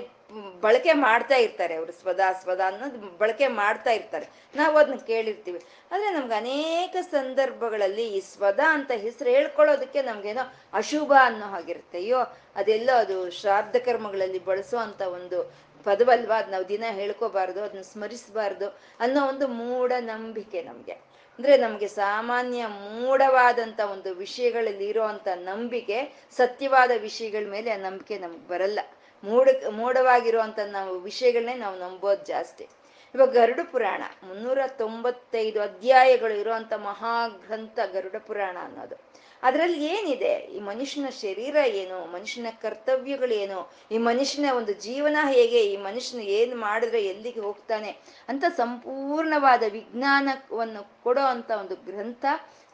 ಬಳಕೆ 0.60 0.92
ಮಾಡ್ತಾ 0.92 1.36
ಇರ್ತಾರೆ 1.36 1.74
ಅವರು 1.74 1.92
ಸ್ವದ 1.92 2.20
ಸ್ವದ 2.42 2.60
ಅನ್ನೋದು 2.66 3.18
ಬಳಕೆ 3.18 3.46
ಮಾಡ್ತಾ 3.48 3.90
ಇರ್ತಾರೆ. 3.90 4.26
ನಾವು 4.54 4.76
ಅದನ್ನ 4.76 4.96
ಕೇಳಿರ್ತೀವಿ. 5.06 5.60
ಆದ್ರೆ 5.92 6.10
ನಮ್ಗೆ 6.10 6.34
ಅನೇಕ 6.34 6.96
ಸಂದರ್ಭಗಳಲ್ಲಿ 7.10 8.06
ಈ 8.08 8.20
ಸ್ವದ 8.20 8.60
ಅಂತ 8.68 8.90
ಹೆಸರು 8.96 9.30
ಹೇಳ್ಕೊಳ್ಳೋದಕ್ಕೆ 9.30 10.02
ನಮ್ಗೇನೋ 10.02 10.44
ಅಶುಭ 10.72 11.12
ಅನ್ನೋ 11.20 11.46
ಹಾಗಿರುತ್ತೆ. 11.46 11.98
ಅಯ್ಯೋ, 11.98 12.20
ಅದೆಲ್ಲೋ 12.56 12.96
ಅದು 12.96 13.30
ಶ್ರಾದ್ದ 13.30 13.76
ಕರ್ಮಗಳಲ್ಲಿ 13.76 14.38
ಬಳಸುವಂತ 14.44 15.02
ಒಂದು 15.02 15.38
ಪದವಲ್ವಾ? 15.84 16.36
ಅದ್ 16.36 16.50
ನಾವು 16.50 16.68
ದಿನ 16.68 16.84
ಹೇಳ್ಕೋಬಾರ್ದು 16.90 17.62
ಅದನ್ನ 17.62 17.82
ಸ್ಮರಿಸಬಾರ್ದು 17.82 18.68
ಅನ್ನೋ 19.00 19.28
ಒಂದು 19.28 19.46
ಮೂಢ 19.48 19.92
ನಂಬಿಕೆ 20.00 20.62
ನಮ್ಗೆ. 20.62 20.92
ಅಂದ್ರೆ 21.38 21.56
ನಮ್ಗೆ 21.56 21.88
ಸಾಮಾನ್ಯ 21.88 22.66
ಮೂಢವಾದಂತ 22.66 23.80
ಒಂದು 23.80 24.14
ವಿಷಯಗಳಲ್ಲಿ 24.14 24.86
ಇರುವಂತ 24.86 25.28
ನಂಬಿಕೆ 25.34 25.98
ಸತ್ಯವಾದ 26.36 26.90
ವಿಷಯಗಳ 26.98 27.46
ಮೇಲೆ 27.50 27.70
ಆ 27.70 27.76
ನಂಬಿಕೆ 27.76 28.18
ನಮ್ಗೆ 28.18 28.48
ಬರಲ್ಲ. 28.48 28.80
ಮೂಢ 29.24 29.48
ಮೂಡವಾಗಿರುವಂತ 29.70 30.58
ನಾವು 30.66 30.98
ವಿಷಯಗಳನ್ನೇ 30.98 31.54
ನಾವು 31.54 31.78
ನಂಬೋದು 31.78 32.24
ಜಾಸ್ತಿ. 32.24 32.68
ಇವಾಗ 33.14 33.30
ಗರುಡ 33.30 33.60
ಪುರಾಣ 33.72 34.02
ಮುನ್ನೂರ 34.22 34.58
ತೊಂಬತ್ತೈದು 34.66 35.62
ಅಧ್ಯಾಯಗಳು 35.62 36.34
ಇರುವಂತ 36.34 36.72
ಮಹಾಗ್ರಂಥ 36.72 37.78
ಗರುಡ 37.92 38.16
ಪುರಾಣ 38.26 38.56
ಅನ್ನೋದು. 38.62 38.96
ಅದರಲ್ಲಿ 39.42 39.84
ಏನಿದೆ? 39.84 40.32
ಈ 40.34 40.60
ಮನುಷ್ಯನ 40.60 41.08
ಶರೀರ 41.08 41.56
ಏನು? 41.56 42.12
ಮನುಷ್ಯನ 42.12 42.46
ಕರ್ತವ್ಯಗಳೇನು 42.62 43.72
ಈ 43.90 43.98
ಮನುಷ್ಯನ 43.98 44.54
ಒಂದು 44.56 44.72
ಜೀವನ 44.72 45.16
ಹೇಗೆ? 45.28 45.66
ಈ 45.66 45.76
ಮನುಷ್ಯನ 45.76 46.20
ಏನು 46.20 46.56
ಮಾಡಿದ್ರೆ 46.56 47.04
ಎಲ್ಲಿಗೆ 47.04 47.40
ಹೋಗ್ತಾನೆ? 47.40 47.90
ಅಂತ 48.28 48.44
ಸಂಪೂರ್ಣವಾದ 48.56 49.62
ವಿಜ್ಞಾನವನ್ನು 49.68 51.02
ಕೊಡೋ 51.02 51.20
ಅಂತ 51.20 51.50
ಒಂದು 51.50 51.74
ಗ್ರಂಥ, 51.74 52.24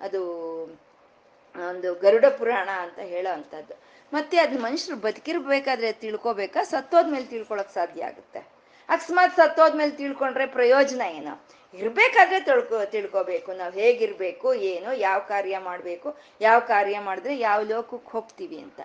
ಅದು 0.01 0.23
ಒಂದು 1.69 1.95
ಗರುಡ 1.95 2.25
ಪುರಾಣ 2.25 2.69
ಅಂತ 2.69 2.99
ಹೇಳೋ 2.99 3.33
ಅಂಥದ್ದು. 3.33 3.75
ಮತ್ತೆ 4.13 4.39
ಅದ್ 4.39 4.61
ಮನುಷ್ಯರು 4.61 4.99
ಬದುಕಿರ್ಬೇಕಾದ್ರೆ 4.99 5.93
ತಿಳ್ಕೊಬೇಕಾ? 5.93 6.63
ಸತ್ತೋದ್ಮೇಲೆ 6.63 7.25
ತಿಳ್ಕೊಳಕ್ 7.25 7.73
ಸಾಧ್ಯ 7.73 8.05
ಆಗುತ್ತೆ. 8.05 8.39
ಅಕಸ್ಮಾತ್ 8.89 9.37
ಸತ್ತೋದ್ಮೇಲೆ 9.37 9.91
ತಿಳ್ಕೊಂಡ್ರೆ 9.91 10.47
ಪ್ರಯೋಜನ 10.47 11.01
ಏನು? 11.01 11.47
ಇರ್ಬೇಕಾದ್ರೆ 11.75 12.41
ತಿಳ್ಕೊ, 12.41 12.85
ತಿಳ್ಕೊಬೇಕು. 12.85 13.53
ನಾವು 13.53 13.73
ಹೇಗಿರ್ಬೇಕು, 13.73 14.55
ಏನು, 14.55 14.93
ಯಾವ 14.93 15.19
ಕಾರ್ಯ 15.19 15.59
ಮಾಡ್ಬೇಕು, 15.59 16.17
ಯಾವ 16.41 16.61
ಕಾರ್ಯ 16.61 17.01
ಮಾಡಿದ್ರೆ 17.01 17.39
ಯಾವ 17.39 17.63
ಲೋಕಕ್ಕೆ 17.63 18.11
ಹೋಗ್ತೀವಿ 18.11 18.59
ಅಂತ. 18.59 18.81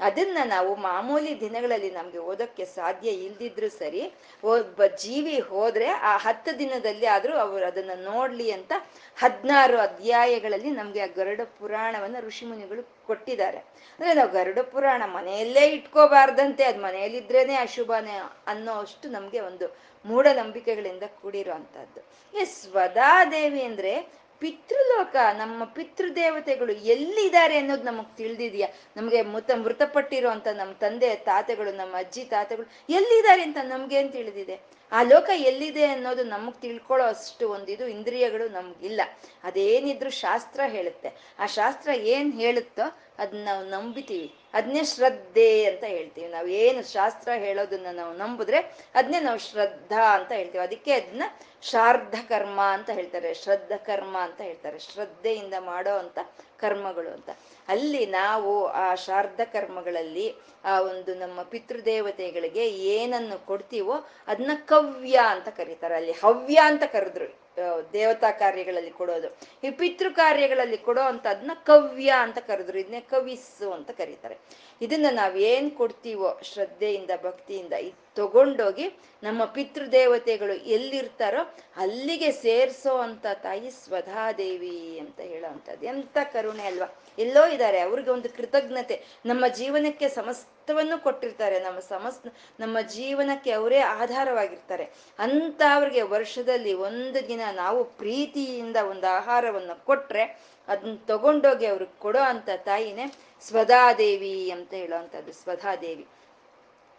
ಅದನ್ನ 0.00 0.38
ನಾವು 0.44 0.74
ಮಾಮೂಲಿ 0.74 1.40
ದಿನಗಳಲ್ಲಿ 1.40 1.90
ನಮ್ಗೆ 1.90 2.18
ಓದೋಕ್ಕೆ 2.18 2.64
ಸಾಧ್ಯ 2.64 3.10
ಇಲ್ದಿದ್ರು 3.10 3.70
ಸರಿ 3.70 4.12
ಒಬ್ಬ 4.44 4.86
ಜೀವಿ 4.86 5.38
ಹೋದ್ರೆ 5.40 5.88
ಆ 5.88 6.16
ಹತ್ತು 6.16 6.58
ದಿನದಲ್ಲಿ 6.58 7.06
ಆದ್ರೂ 7.06 7.36
ಅವ್ರು 7.36 7.66
ಅದನ್ನ 7.66 7.90
ನೋಡ್ಲಿ 7.96 8.52
ಅಂತ 8.52 8.72
ಹದಿನಾರು 9.16 9.78
ಅಧ್ಯಾಯಗಳಲ್ಲಿ 9.78 10.70
ನಮ್ಗೆ 10.70 11.00
ಆ 11.00 11.06
ಗರುಡ 11.06 11.40
ಪುರಾಣವನ್ನ 11.58 12.16
ಋಷಿಮುನಿಗಳು 12.20 13.06
ಕೊಟ್ಟಿದ್ದಾರೆ. 13.06 13.58
ಅಂದ್ರೆ 13.58 14.14
ನಾವು 14.14 14.30
ಗರುಡ 14.30 14.58
ಪುರಾಣ 14.58 15.02
ಮನೆಯಲ್ಲೇ 15.06 15.70
ಇಟ್ಕೋಬಾರ್ದಂತೆ, 15.70 16.64
ಅದ್ 16.64 16.78
ಮನೆಯಲ್ಲಿದ್ರೇನೆ 16.78 17.54
ಅಶುಭನೇ 17.56 18.16
ಅನ್ನೋ 18.46 18.72
ಅಷ್ಟು 18.72 19.08
ನಮ್ಗೆ 19.08 19.40
ಒಂದು 19.40 19.76
ಮೂಢನಂಬಿಕೆಗಳಿಂದ 20.04 21.02
ಕೂಡಿರೋ 21.22 21.52
ಅಂತದ್ದು 21.52 22.02
ಸ್ವದಾದೇವಿ 22.44 23.62
ಅಂದ್ರೆ 23.62 24.23
ಪಿತೃಲೋಕ, 24.44 25.16
ನಮ್ಮ 25.38 25.64
ಪಿತೃದೇವತೆಗಳು 25.64 26.72
ಎಲ್ಲಿದ್ದಾರೆ 26.72 27.56
ಅನ್ನೋದು 27.56 27.82
ನಮಗ್ 27.82 28.16
ತಿಳಿದಿದ್ಯಾ? 28.16 28.68
ನಮ್ಗೆ 28.96 29.22
ಮೃತ, 29.22 29.50
ಮೃತಪಟ್ಟಿರುವಂತ 29.50 30.48
ನಮ್ಮ 30.48 30.72
ತಂದೆ, 30.72 31.14
ತಾತೆಗಳು, 31.14 31.72
ನಮ್ಮ 31.72 31.94
ಅಜ್ಜಿ, 31.98 32.24
ತಾತೆಗಳು 32.24 32.66
ಎಲ್ಲಿದ್ದಾರೆ 32.90 33.42
ಅಂತ 33.42 33.56
ನಮ್ಗೇನ್ 33.62 34.12
ತಿಳಿದಿದೆ? 34.12 34.60
ಆ 34.92 35.02
ಲೋಕ 35.02 35.30
ಎಲ್ಲಿದೆ 35.34 35.84
ಅನ್ನೋದು 35.84 36.24
ನಮಗ್ 36.24 36.54
ತಿಳ್ಕೊಳ್ಳೋ 36.54 37.06
ಅಷ್ಟು 37.06 37.48
ಒಂದಿದು 37.48 37.86
ಇಂದ್ರಿಯಗಳು 37.86 38.48
ನಮ್ಗಿಲ್ಲ. 38.48 39.00
ಅದೇನಿದ್ರು 39.44 40.10
ಶಾಸ್ತ್ರ 40.10 40.60
ಹೇಳುತ್ತೆ. 40.66 41.34
ಆ 41.38 41.46
ಶಾಸ್ತ್ರ 41.46 41.90
ಏನ್ 41.90 42.40
ಹೇಳುತ್ತೋ 42.40 42.98
ಅದನ್ನ 43.18 43.44
ನಾವು 43.44 43.64
ನಂಬಿತೀವಿ. 43.64 44.34
ಅದನ್ನೇ 44.54 44.84
ಶ್ರದ್ಧೆ 44.84 45.64
ಅಂತ 45.64 45.84
ಹೇಳ್ತೀವಿ. 45.84 46.28
ನಾವು 46.28 46.46
ಏನು 46.46 46.92
ಶಾಸ್ತ್ರ 46.92 47.32
ಹೇಳೋದನ್ನ 47.32 47.86
ನಾವು 47.92 48.16
ನಂಬಿದ್ರೆ 48.16 48.58
ಅದನ್ನೇ 48.94 49.20
ನಾವು 49.20 49.38
ಶ್ರದ್ಧಾ 49.38 50.14
ಅಂತ 50.14 50.32
ಹೇಳ್ತೀವಿ. 50.32 50.64
ಅದಕ್ಕೆ 50.64 50.92
ಅದನ್ನ 50.92 51.22
ಶಾರ್ಧ 51.62 52.14
ಕರ್ಮ 52.28 52.60
ಅಂತ 52.60 52.90
ಹೇಳ್ತಾರೆ. 52.90 53.34
ಶ್ರದ್ಧ 53.34 53.72
ಕರ್ಮ 53.72 54.18
ಅಂತ 54.18 54.40
ಹೇಳ್ತಾರೆ. 54.40 54.78
ಶ್ರದ್ಧೆಯಿಂದ 54.78 55.54
ಮಾಡೋ 55.60 55.98
ಅಂತ 55.98 56.18
ಕರ್ಮಗಳು 56.58 57.10
ಅಂತ. 57.10 57.30
ಅಲ್ಲಿ 57.68 58.06
ನಾವು 58.06 58.66
ಆ 58.66 58.94
ಶಾರ್ಧ 58.94 59.40
ಕರ್ಮಗಳಲ್ಲಿ 59.52 60.34
ಆ 60.64 60.80
ಒಂದು 60.80 61.14
ನಮ್ಮ 61.14 61.42
ಪಿತೃದೇವತೆಗಳಿಗೆ 61.42 62.68
ಏನನ್ನು 62.70 63.46
ಕೊಡ್ತೀವೋ 63.46 64.06
ಅದನ್ನ 64.26 64.50
ಕವ್ಯ 64.54 65.20
ಅಂತ 65.26 65.48
ಕರೀತಾರೆ. 65.48 65.94
ಅಲ್ಲಿ 65.94 66.12
ಹವ್ಯ 66.12 66.60
ಅಂತ 66.64 66.82
ಕರೆದ್ರು. 66.84 67.43
ದೇವತಾ 67.92 68.30
ಕಾರ್ಯಗಳಲ್ಲಿ 68.30 68.90
ಕೊಡೋದು. 68.90 69.38
ಈ 69.64 69.70
ಪಿತೃ 69.70 70.08
ಕಾರ್ಯಗಳಲ್ಲಿ 70.08 70.76
ಕೊಡೋ 70.76 71.00
ಅಂತ 71.00 71.26
ಅದನ್ನ 71.26 71.50
ಕವ್ಯ 71.54 72.12
ಅಂತ 72.18 72.38
ಕರೆದ್ರು. 72.38 72.78
ಇದನ್ನೇ 72.78 73.00
ಕವಿಸ್ಸು 73.00 73.72
ಅಂತ 73.72 73.90
ಕರೀತಾರೆ. 73.90 74.38
ಇದನ್ನ 74.82 75.06
ನಾವೇನ್ 75.10 75.70
ಕೊಡ್ತೀವೋ 75.70 76.40
ಶ್ರದ್ಧೆಯಿಂದ, 76.42 77.10
ಭಕ್ತಿಯಿಂದ 77.22 77.72
ತಗೊಂಡೋಗಿ 78.16 78.86
ನಮ್ಮ 79.22 79.44
ಪಿತೃದೇವತೆಗಳು 79.44 80.52
ಎಲ್ಲಿರ್ತಾರೋ 80.52 81.54
ಅಲ್ಲಿಗೆ 81.76 82.32
ಸೇರ್ಸೋ 82.32 82.96
ಅಂತ 82.96 83.26
ತಾಯಿ 83.42 83.70
ಸ್ವಧಾದೇವಿ 83.70 84.98
ಅಂತ 84.98 85.20
ಹೇಳೋ 85.20 85.48
ಅಂತದ್ದು 85.48 85.86
ಎಂತ 85.86 86.18
ಕರುಣೆ 86.32 86.64
ಅಲ್ವಾ. 86.64 87.02
ಎಲ್ಲೋ 87.18 87.46
ಇದ್ದಾರೆ, 87.46 87.78
ಅವ್ರಿಗೆ 87.78 88.10
ಒಂದು 88.10 88.28
ಕೃತಜ್ಞತೆ. 88.28 89.04
ನಮ್ಮ 89.26 89.46
ಜೀವನಕ್ಕೆ 89.46 90.08
ಸಮಸ್ತವನ್ನು 90.08 91.02
ಕೊಟ್ಟಿರ್ತಾರೆ. 91.02 91.60
ನಮ್ಮ 91.60 91.78
ಸಮಸ್ 91.78 92.34
ನಮ್ಮ 92.60 92.80
ಜೀವನಕ್ಕೆ 92.80 93.50
ಅವರೇ 93.50 93.78
ಆಧಾರವಾಗಿರ್ತಾರೆ. 93.78 94.84
ಅಂತ 95.18 95.62
ಅವ್ರಿಗೆ 95.74 96.02
ವರ್ಷದಲ್ಲಿ 96.02 96.72
ಒಂದು 96.72 97.28
ದಿನ 97.28 97.40
ನಾವು 97.52 97.84
ಪ್ರೀತಿಯಿಂದ 97.84 98.76
ಒಂದು 98.90 99.06
ಆಹಾರವನ್ನು 99.06 99.84
ಕೊಟ್ರೆ 99.84 100.24
ಅದನ್ನ 100.68 100.96
ತಗೊಂಡೋಗಿ 101.06 101.66
ಅವ್ರಿಗೆ 101.66 101.98
ಕೊಡೋ 101.98 102.18
ಅಂತ 102.18 102.48
ತಾಯಿನೇ 102.56 103.12
ಸ್ವಧಾದೇವಿ 103.42 104.50
ಅಂತ 104.50 104.74
ಹೇಳೋ 104.74 104.96
ಅಂಥದ್ದು 104.96 105.32
ಸ್ವಧಾದೇವಿ. 105.32 106.06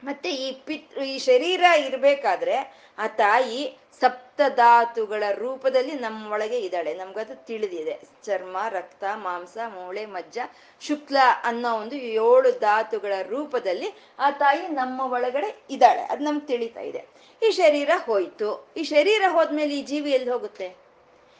ಮತ್ತೆ 0.03 0.29
ಈ 0.29 0.51
ಪಿತ್, 0.51 0.97
ಈ 0.97 1.17
ಶರೀರ 1.17 1.63
ಇರ್ಬೇಕಾದ್ರೆ 1.77 2.85
ಆ 2.97 3.07
ತಾಯಿ 3.07 3.77
ಸಪ್ತಧಾತುಗಳ 4.01 5.23
ರೂಪದಲ್ಲಿ 5.31 5.91
ನಮ್ಮೊಳಗೆ 5.91 6.59
ಇದ್ದಾಳೆ. 6.59 6.93
ನಮ್ಗದು 6.93 7.45
ತಿಳಿದಿದೆ. 7.45 7.99
ಚರ್ಮ, 8.23 8.57
ರಕ್ತ, 8.69 9.03
ಮಾಂಸ, 9.15 9.57
ಮೂಳೆ, 9.67 10.05
ಮಜ್ಜ, 10.05 10.37
ಶುಕ್ಲ 10.81 11.17
ಅನ್ನೋ 11.43 11.81
ಒಂದು 11.81 11.95
ಏಳು 11.95 12.59
ಧಾತುಗಳ 12.59 13.13
ರೂಪದಲ್ಲಿ 13.21 13.93
ಆ 14.19 14.31
ತಾಯಿ 14.31 14.67
ನಮ್ಮ 14.67 15.01
ಒಳಗಡೆ 15.01 15.63
ಇದ್ದಾಳೆ. 15.69 16.01
ಅದು 16.01 16.23
ನಮ್ಗೆ 16.23 16.47
ತಿಳಿತಾ 16.47 16.79
ಇದೆ. 16.79 17.05
ಈ 17.47 17.51
ಶರೀರ 17.51 17.89
ಹೋಯ್ತು. 18.05 18.73
ಈ 18.77 18.83
ಶರೀರ 18.83 19.21
ಹೋದ್ಮೇಲೆ 19.27 19.79
ಈ 19.79 19.81
ಜೀವಿ 19.81 20.11
ಎಲ್ಲಿ 20.11 20.29
ಹೋಗುತ್ತೆ? 20.29 20.75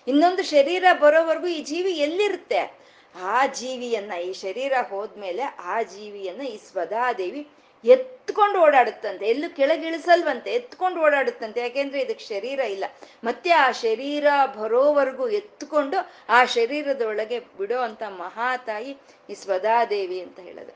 ಇನ್ನೊಂದು 0.08 0.44
ಶರೀರ 0.44 0.84
ಬರೋವರೆಗೂ 0.94 1.48
ಈ 1.48 1.64
ಜೀವಿ 1.64 1.92
ಎಲ್ಲಿರುತ್ತೆ? 1.92 2.86
ಆ 3.22 3.48
ಜೀವಿಯನ್ನ, 3.48 4.14
ಈ 4.14 4.34
ಶರೀರ 4.34 4.74
ಹೋದ್ಮೇಲೆ 4.90 5.44
ಆ 5.44 5.82
ಜೀವಿಯನ್ನ 5.82 6.42
ಈ 6.42 6.58
ಸ್ವಧಾದೇವಿ 6.58 7.48
ಎತ್ಕೊಂಡು 7.86 8.60
ಓಡಾಡುತ್ತಂತೆ. 8.60 9.28
ಎಲ್ಲೂ 9.28 9.56
ಕೆಳಗಿಳಿಸಲ್ವಂತೆ, 9.56 10.54
ಎತ್ಕೊಂಡು 10.54 11.02
ಓಡಾಡುತ್ತಂತೆ. 11.02 11.60
ಯಾಕೆಂದ್ರೆ 11.62 12.02
ಇದಕ್ಕೆ 12.02 12.26
ಶರೀರ 12.26 12.60
ಇಲ್ಲ. 12.60 12.86
ಮತ್ತೆ 13.24 13.50
ಆ 13.50 13.72
ಶರೀರ 13.72 14.28
ಬರೋವರೆಗೂ 14.60 15.28
ಎತ್ಕೊಂಡು 15.30 15.98
ಆ 16.30 16.46
ಶರೀರದೊಳಗೆ 16.46 17.40
ಬಿಡೋ 17.40 17.80
ಅಂತ 17.80 18.04
ಮಹಾತಾಯಿ 18.04 18.98
ಈ 19.30 19.34
ಸ್ವದಾದೇವಿ 19.34 20.20
ಅಂತ 20.22 20.40
ಹೇಳೋದು 20.40 20.74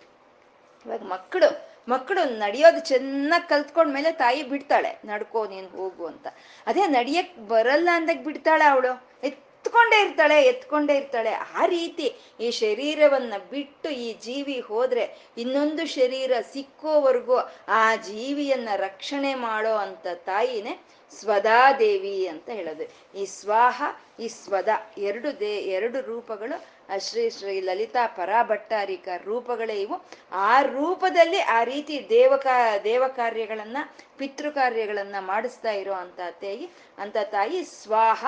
ಇವಾಗ 0.86 1.04
ಮಕ್ಕಳು 1.04 1.70
ಮಕ್ಕಳು 1.90 2.24
ನಡೆಯೋದು 2.38 2.80
ಚೆನ್ನಾಗಿ 2.80 3.50
ಕಲ್ತ್ಕೊಂಡ್ಮೇಲೆ 3.50 4.12
ತಾಯಿ 4.12 4.44
ಬಿಡ್ತಾಳೆ. 4.44 5.00
ನಡ್ಕೋ 5.06 5.48
ನೀನು 5.48 5.68
ಹೋಗು 5.68 6.06
ಅಂತ. 6.06 6.28
ಅದೇ 6.68 6.88
ನಡಿಯಕ್ 6.88 7.48
ಬರಲ್ಲ 7.48 7.90
ಅಂದಾಗ 7.94 8.24
ಬಿಡ್ತಾಳೆ 8.24 8.66
ಅವಳು. 8.66 8.92
ಎತ್ಕೊಂಡೇ 9.70 9.98
ಇರ್ತಾಳೆ 10.02 10.38
ಎತ್ಕೊಂಡೇ 10.44 10.96
ಇರ್ತಾಳೆ. 10.98 11.32
ಆ 11.32 11.66
ರೀತಿ 11.66 12.06
ಈ 12.40 12.48
ಶರೀರವನ್ನ 12.52 13.34
ಬಿಟ್ಟು 13.52 13.90
ಈ 13.90 14.14
ಜೀವಿ 14.14 14.60
ಹೋದ್ರೆ 14.60 15.04
ಇನ್ನೊಂದು 15.38 15.84
ಶರೀರ 15.88 16.32
ಸಿಕ್ಕೋವರೆಗೂ 16.54 17.38
ಆ 17.68 17.96
ಜೀವಿಯನ್ನ 17.96 18.70
ರಕ್ಷಣೆ 18.76 19.34
ಮಾಡೋ 19.34 19.74
ಅಂತ 19.76 20.08
ತಾಯಿನೇ 20.26 20.74
ಸ್ವದಾದೇವಿ 21.12 22.28
ಅಂತ 22.28 22.50
ಹೇಳೋದು. 22.50 22.86
ಈ 23.20 23.26
ಸ್ವಾಹ, 23.26 23.78
ಈ 24.20 24.28
ಸ್ವದ 24.28 24.70
ಎರಡು 24.98 25.40
ದೇ, 25.40 25.54
ಎರಡು 25.78 26.02
ರೂಪಗಳು 26.02 26.58
ಶ್ರೀ 27.00 27.30
ಶ್ರೀ 27.30 27.62
ಲಲಿತಾ 27.62 28.08
ಪರಾಭಟ್ಟಾರಿಕ 28.08 29.08
ರೂಪಗಳೇ 29.24 29.82
ಇವು. 29.82 29.98
ಆ 30.32 30.62
ರೂಪದಲ್ಲಿ 30.62 31.40
ಆ 31.40 31.64
ರೀತಿ 31.64 32.10
ದೇವಕ 32.10 32.48
ದೇವ 32.84 33.04
ಕಾರ್ಯಗಳನ್ನ 33.08 33.78
ಪಿತೃ 34.18 34.50
ಕಾರ್ಯಗಳನ್ನ 34.50 35.16
ಮಾಡಿಸ್ತಾ 35.20 35.72
ಇರೋ 35.72 35.94
ಅಂತ 35.94 36.20
ತಾಯಿ 36.42 36.70
ಅಂತ 36.98 37.18
ತಾಯಿ 37.32 37.64
ಸ್ವಾಹ 37.64 38.22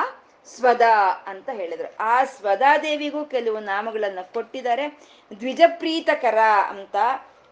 ಸ್ವದ 0.45 0.81
ಅಂತ 1.25 1.49
ಹೇಳಿದ್ರು. 1.53 1.95
ಆ 1.99 2.23
ಸ್ವದಾದೇವಿಗೂ 2.23 3.25
ಕೆಲವು 3.25 3.59
ನಾಮಗಳನ್ನು 3.59 4.33
ಕೊಟ್ಟಿದ್ದಾರೆ. 4.33 4.87
ದ್ವಿಜಪ್ರೀತಕರ 5.39 6.37
ಅಂತ 6.69 6.95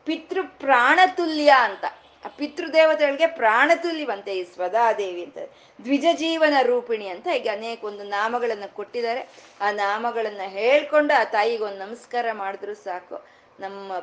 ಪಿತೃ 0.06 0.42
ಪ್ರಾಣತುಲ್ಯ 0.44 1.54
ಅಂತ. 1.60 1.86
ಆ 2.26 2.28
ಪಿತೃದೇವತೆಗಳಿಗೆ 2.28 3.28
ಪ್ರಾಣತುಲ್ಯವಂತೆ 3.28 4.38
ಈ 4.38 4.44
ಸ್ವದಾದೇವಿ 4.44 5.24
ಅಂತ. 5.24 5.38
ದ್ವಿಜ 5.84 6.06
ಜೀವನ 6.14 6.54
ರೂಪಿಣಿ 6.62 7.08
ಅಂತ 7.08 7.28
ಈಗ 7.28 7.48
ಅನೇಕ 7.54 7.84
ಒಂದು 7.84 8.04
ನಾಮಗಳನ್ನು 8.04 8.74
ಕೊಟ್ಟಿದ್ದಾರೆ. 8.74 9.30
ಆ 9.62 9.72
ನಾಮಗಳನ್ನು 9.72 10.50
ಹೇಳ್ಕೊಂಡು 10.50 11.20
ಆ 11.20 11.24
ತಾಯಿಗೆ 11.24 11.64
ಒಂದು 11.64 11.80
ನಮಸ್ಕಾರ 11.80 12.26
ಮಾಡಿದ್ರು 12.32 12.74
ಸಾಕು. 12.74 13.26
ನಮ್ಮ 13.60 14.00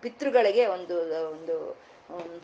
ಪಿತೃಗಳಿಗೆ 0.00 0.66
ಒಂದು 0.66 0.96
ಒಂದು 1.30 1.89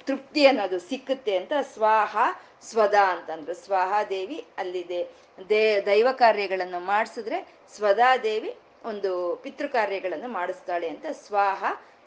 ತೃಪ್ತಿ 0.06 0.46
ಅನ್ನೋದು 0.46 0.78
ಸಿಕ್ಕುತ್ತೆ 0.78 1.36
ಅಂತ 1.36 1.52
ಸ್ವಾಹ, 1.74 2.16
ಸ್ವದ 2.62 2.94
ಅಂತಂದ್ರು 2.94 3.54
ಸ್ವಾಹಾದೇವಿ 3.54 4.44
ಅಲ್ಲಿದೆ. 4.58 5.08
ದೇ, 5.48 5.80
ದೈವ 5.80 6.08
ಕಾರ್ಯಗಳನ್ನು 6.12 6.80
ಮಾಡಿಸಿದ್ರೆ 6.80 7.56
ಸ್ವದಾದೇವಿ 7.76 8.56
ಒಂದು 8.84 9.36
ಪಿತೃ 9.36 9.66
ಕಾರ್ಯಗಳನ್ನು 9.66 10.28
ಮಾಡಿಸ್ತಾಳೆ 10.28 10.88
ಅಂತ 10.88 11.06
ಸ್ವಾಹ, 11.12 11.64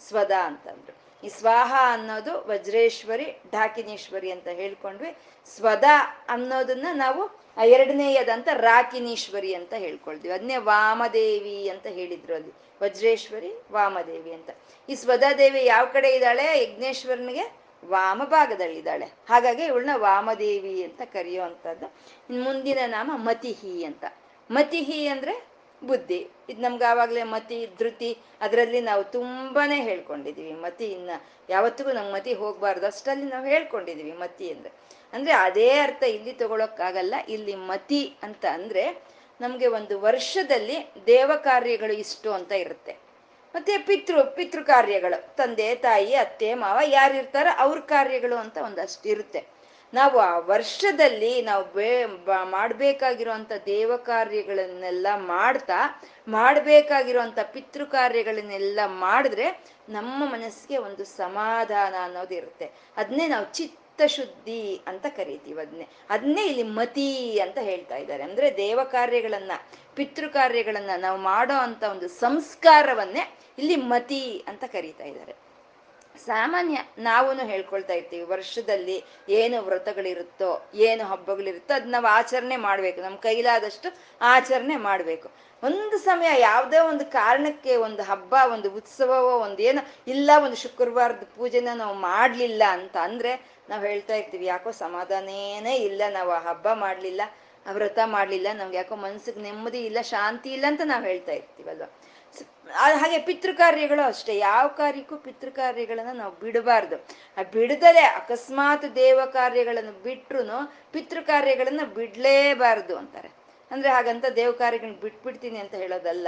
ಸ್ವದ 0.08 0.32
ಅಂತಂದ್ರು. 0.32 0.99
ಈ 1.24 1.30
ಸ್ವಾಹ 1.30 1.94
ಅನ್ನೋದು 1.94 2.48
ವಜ್ರೇಶ್ವರಿ, 2.48 3.26
ಢಾಕಿನೀಶ್ವರಿ 3.52 4.32
ಅಂತ 4.32 4.48
ಹೇಳ್ಕೊಂಡ್ವಿ. 4.48 5.18
ಸ್ವದ 5.56 5.84
ಅನ್ನೋದನ್ನ 6.30 6.88
ನಾವು 6.94 7.40
ಎರಡನೆಯದಂತ 7.66 8.48
ರಾಕಿನೀಶ್ವರಿ 8.54 9.54
ಅಂತ 9.54 9.74
ಹೇಳ್ಕೊಳ್ತೀವಿ. 9.74 10.34
ಅದನ್ನೇ 10.34 10.58
ವಾಮದೇವಿ 10.58 11.70
ಅಂತ 11.70 11.88
ಹೇಳಿದ್ರು 11.88 12.36
ಅಲ್ಲಿ. 12.36 12.54
ವಜ್ರೇಶ್ವರಿ, 12.84 13.64
ವಾಮದೇವಿ 13.72 14.34
ಅಂತ. 14.34 14.50
ಈ 14.90 14.96
ಸ್ವದಾದೇವಿ 14.96 15.66
ಯಾವ 15.66 15.86
ಕಡೆ 15.86 16.10
ಇದ್ದಾಳೆ? 16.10 16.64
ಯಜ್ಞೇಶ್ವರನಿಗೆ 16.64 17.60
ವಾಮ 17.86 18.24
ಭಾಗದಲ್ಲಿದ್ದಾಳೆ 18.24 19.06
ಹಾಗಾಗಿ 19.06 19.64
ಇವಳನ್ನ 19.64 19.90
ವಾಮದೇವಿ 19.96 20.84
ಅಂತ 20.84 21.02
ಕರೆಯುವಂಥದ್ದು. 21.02 21.86
ಮುಂದಿನ 22.44 22.80
ನಾಮ 22.86 23.12
ಮತಿಹಿ 23.16 23.84
ಅಂತ. 23.84 24.06
ಮತಿಹಿ 24.52 25.08
ಅಂದ್ರೆ 25.08 25.49
ಬುದ್ಧಿ. 25.82 26.20
ಇದು 26.50 26.60
ನಮ್ಗೆ 26.66 26.86
ಆವಾಗಲೇ 26.92 27.24
ಮತಿ, 27.34 27.58
ಧೃತಿ 27.80 28.10
ಅದರಲ್ಲಿ 28.46 28.80
ನಾವು 28.90 29.04
ತುಂಬಾನೇ 29.16 29.78
ಹೇಳ್ಕೊಂಡಿದ್ದೀವಿ 29.90 30.56
ಮತಿ 30.66 30.88
ಇನ್ನ. 30.98 31.12
ಯಾವತ್ತಿಗೂ 31.50 31.92
ನಮ್ಗೆ 31.98 32.14
ಮತಿ 32.18 32.34
ಹೋಗಬಾರ್ದು 32.42 32.88
ಅಷ್ಟರಲ್ಲಿ 32.92 33.28
ನಾವು 33.36 33.46
ಹೇಳ್ಕೊಂಡಿದ್ದೀವಿ 33.54 34.16
ಮತಿ 34.24 34.48
ಅಂದರೆ. 34.54 34.72
ಅಂದರೆ 35.14 35.34
ಅದೇ 35.46 35.70
ಅರ್ಥ 35.84 36.04
ಇಲ್ಲಿ 36.16 36.34
ತಗೊಳಕ್ಕಾಗಲ್ಲ, 36.42 37.16
ಇಲ್ಲಿ 37.36 37.56
ಮತಿ 37.72 38.02
ಅಂತ 38.26 38.46
ಅಂದರೆ 38.58 38.84
ನಮಗೆ 39.40 39.68
ಒಂದು 39.78 39.96
ವರ್ಷದಲ್ಲಿ 40.00 40.78
ದೇವ 41.06 41.32
ಕಾರ್ಯಗಳು 41.44 41.94
ಇಷ್ಟು 42.06 42.30
ಅಂತ 42.38 42.52
ಇರುತ್ತೆ. 42.64 42.94
ಮತ್ತೆ 43.56 43.74
ಪಿತೃ 43.88 44.16
ಪಿತೃ 44.38 44.62
ಕಾರ್ಯಗಳು, 44.64 45.18
ತಂದೆ, 45.38 45.70
ತಾಯಿ, 45.86 46.14
ಅತ್ತೆ, 46.24 46.50
ಮಾವ 46.64 46.80
ಯಾರಿರ್ತಾರೋ 46.98 47.52
ಅವ್ರ 47.64 47.80
ಕಾರ್ಯಗಳು 47.94 48.36
ಅಂತ 48.44 48.58
ಒಂದಷ್ಟು 48.68 49.08
ಇರುತ್ತೆ. 49.14 49.42
ನಾವು 49.94 50.20
ಆ 50.20 50.40
ವರ್ಷದಲ್ಲಿ 50.40 51.42
ನಾವು 51.42 51.74
ಬೇ 51.74 52.06
ಮಾಡ್ಬೇಕಾಗಿರುವಂತ 52.44 53.52
ದೇವ 53.66 53.98
ಕಾರ್ಯಗಳನ್ನೆಲ್ಲ 53.98 55.08
ಮಾಡ್ತಾ 55.16 55.80
ಮಾಡ್ಬೇಕಾಗಿರುವಂತ 56.28 57.40
ಪಿತೃ 57.54 57.84
ಕಾರ್ಯಗಳನ್ನೆಲ್ಲ 57.84 58.80
ಮಾಡಿದ್ರೆ 58.86 59.48
ನಮ್ಮ 59.90 60.32
ಮನಸ್ಸಿಗೆ 60.32 60.78
ಒಂದು 60.78 61.04
ಸಮಾಧಾನ 61.06 61.96
ಅನ್ನೋದು 62.04 62.36
ಇರುತ್ತೆ. 62.36 62.72
ಅದನ್ನೇ 62.98 63.28
ನಾವು 63.28 63.46
ಚಿತ್ತ 63.54 64.02
ಶುದ್ಧಿ 64.08 64.82
ಅಂತ 64.88 65.06
ಕರಿತೀವಿ 65.16 65.62
ಅದನ್ನೇ 65.62 65.88
ಅದನ್ನೇ 66.10 66.46
ಇಲ್ಲಿ 66.46 66.64
ಮತಿ 66.64 67.40
ಅಂತ 67.40 67.58
ಹೇಳ್ತಾ 67.58 67.96
ಇದ್ದಾರೆ. 67.96 68.24
ಅಂದ್ರೆ 68.24 68.58
ದೇವ 68.58 68.80
ಕಾರ್ಯಗಳನ್ನ 68.84 69.52
ಪಿತೃ 69.96 70.28
ಕಾರ್ಯಗಳನ್ನ 70.28 70.90
ನಾವು 70.98 71.20
ಮಾಡೋ 71.20 71.54
ಅಂತ 71.54 71.84
ಒಂದು 71.84 72.08
ಸಂಸ್ಕಾರವನ್ನೇ 72.08 73.38
ಇಲ್ಲಿ 73.60 73.76
ಮತಿ 73.76 74.44
ಅಂತ 74.48 74.64
ಕರೀತಾ 74.64 75.04
ಇದ್ದಾರೆ. 75.04 75.49
ಸಾಮಾನ್ಯ 76.26 76.78
ನಾವು 76.98 77.34
ಹೇಳ್ಕೊಳ್ತಾ 77.34 77.94
ಇರ್ತೀವಿ, 77.94 78.24
ವರ್ಷದಲ್ಲಿ 78.24 79.04
ಏನು 79.30 79.62
ವ್ರತಗಳಿರುತ್ತೋ, 79.62 80.70
ಏನು 80.76 81.04
ಹಬ್ಬಗಳಿರುತ್ತೋ 81.06 81.74
ಅದ್ 81.74 81.88
ನಾವು 81.88 82.06
ಆಚರಣೆ 82.06 82.56
ಮಾಡ್ಬೇಕು. 82.56 83.02
ನಮ್ಮ 83.02 83.18
ಕೈಲಾದಷ್ಟು 83.18 83.98
ಆಚರಣೆ 84.22 84.76
ಮಾಡ್ಬೇಕು. 84.76 85.50
ಒಂದು 85.64 85.98
ಸಮಯ 85.98 86.40
ಯಾವುದೇ 86.40 86.78
ಒಂದು 86.80 87.06
ಕಾರಣಕ್ಕೆ 87.06 87.76
ಒಂದು 87.76 88.04
ಹಬ್ಬ, 88.04 88.36
ಒಂದು 88.54 88.72
ಉತ್ಸವವೋ, 88.72 89.40
ಒಂದು 89.40 89.62
ಏನೋ, 89.62 89.82
ಇಲ್ಲ 90.08 90.32
ಒಂದು 90.44 90.56
ಶುಕ್ರವಾರದ 90.56 91.24
ಪೂಜೆನ 91.38 91.68
ನಾವು 91.76 91.94
ಮಾಡ್ಲಿಲ್ಲ 91.94 92.64
ಅಂತ 92.72 92.98
ಅಂದ್ರೆ 92.98 93.60
ನಾವು 93.70 93.82
ಹೇಳ್ತಾ 93.82 94.16
ಇರ್ತೀವಿ, 94.16 94.46
ಯಾಕೋ 94.46 94.72
ಸಮಾಧಾನೇನೇ 94.72 95.76
ಇಲ್ಲ, 95.76 96.02
ನಾವು 96.10 96.32
ಆ 96.32 96.40
ಹಬ್ಬ 96.40 96.68
ಮಾಡ್ಲಿಲ್ಲ 96.74 97.22
ವ್ರತ 97.72 98.00
ಮಾಡ್ಲಿಲ್ಲ, 98.06 98.48
ನಮ್ಗೆ 98.54 98.78
ಯಾಕೋ 98.78 98.96
ಮನ್ಸಿಗೆ 98.96 99.40
ನೆಮ್ಮದಿ 99.40 99.80
ಇಲ್ಲ, 99.80 100.02
ಶಾಂತಿ 100.02 100.50
ಇಲ್ಲ 100.54 100.66
ಅಂತ 100.68 100.82
ನಾವು 100.86 101.04
ಹೇಳ್ತಾ 101.04 101.32
ಇರ್ತೀವಲ್ವಾ? 101.32 101.88
ಹಾಗೆ 102.72 103.18
ಪಿತೃಕಾರ್ಯಗಳು 103.18 104.08
ಅಷ್ಟೇ. 104.08 104.38
ಯಾವ 104.38 104.68
ಕಾರ್ಯಕ್ಕೂ 104.68 105.16
ಪಿತೃ 105.16 105.50
ಕಾರ್ಯಗಳನ್ನ 105.50 106.12
ನಾವು 106.12 106.40
ಬಿಡಬಾರ್ದು. 106.40 106.96
ಆ 107.38 107.44
ಬಿಡದಲೆ 107.54 108.00
ಅಕಸ್ಮಾತ್ 108.00 108.96
ದೇವ 108.96 109.20
ಕಾರ್ಯಗಳನ್ನು 109.26 110.04
ಬಿಟ್ರು 110.04 110.40
ಪಿತೃ 110.92 111.22
ಕಾರ್ಯಗಳನ್ನ 111.22 111.82
ಬಿಡ್ಲೇಬಾರ್ದು 111.94 112.98
ಅಂತಾರೆ. 112.98 113.30
ಅಂದ್ರೆ 113.72 113.90
ಹಾಗಂತ 113.90 114.26
ದೇವ 114.36 114.52
ಕಾರ್ಯಗಳನ್ನ 114.52 114.96
ಬಿಟ್ಬಿಡ್ತೀನಿ 114.96 115.60
ಅಂತ 115.60 115.74
ಹೇಳೋದಲ್ಲ. 115.74 116.28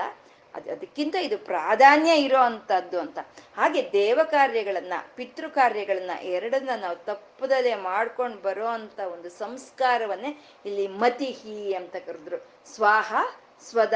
ಅದು, 0.55 0.71
ಅದಕ್ಕಿಂತ 0.71 1.15
ಇದು 1.15 1.37
ಪ್ರಾಧಾನ್ಯ 1.37 2.15
ಇರೋ 2.15 2.37
ಅಂಥದ್ದು 2.37 2.99
ಅಂತ. 2.99 3.19
ಹಾಗೆ 3.55 3.91
ದೇವ 3.91 4.19
ಕಾರ್ಯಗಳನ್ನ 4.23 4.93
ಪಿತೃ 5.15 5.47
ಕಾರ್ಯಗಳನ್ನ 5.47 6.11
ಎರಡನ್ನ 6.21 6.69
ನಾವು 6.75 6.95
ತಪ್ಪದಲ್ಲೇ 6.95 7.75
ಮಾಡ್ಕೊಂಡು 7.75 8.37
ಬರೋ 8.37 8.65
ಅಂತ 8.65 8.99
ಒಂದು 8.99 9.29
ಸಂಸ್ಕಾರವನ್ನೇ 9.29 10.45
ಇಲ್ಲಿ 10.65 10.87
ಮತಿಹಿ 10.87 11.73
ಅಂತ 11.73 11.95
ಕರೆದ್ರು. 11.95 12.37
ಸ್ವಾಹ, 12.75 13.15
ಸ್ವದ, 13.69 13.93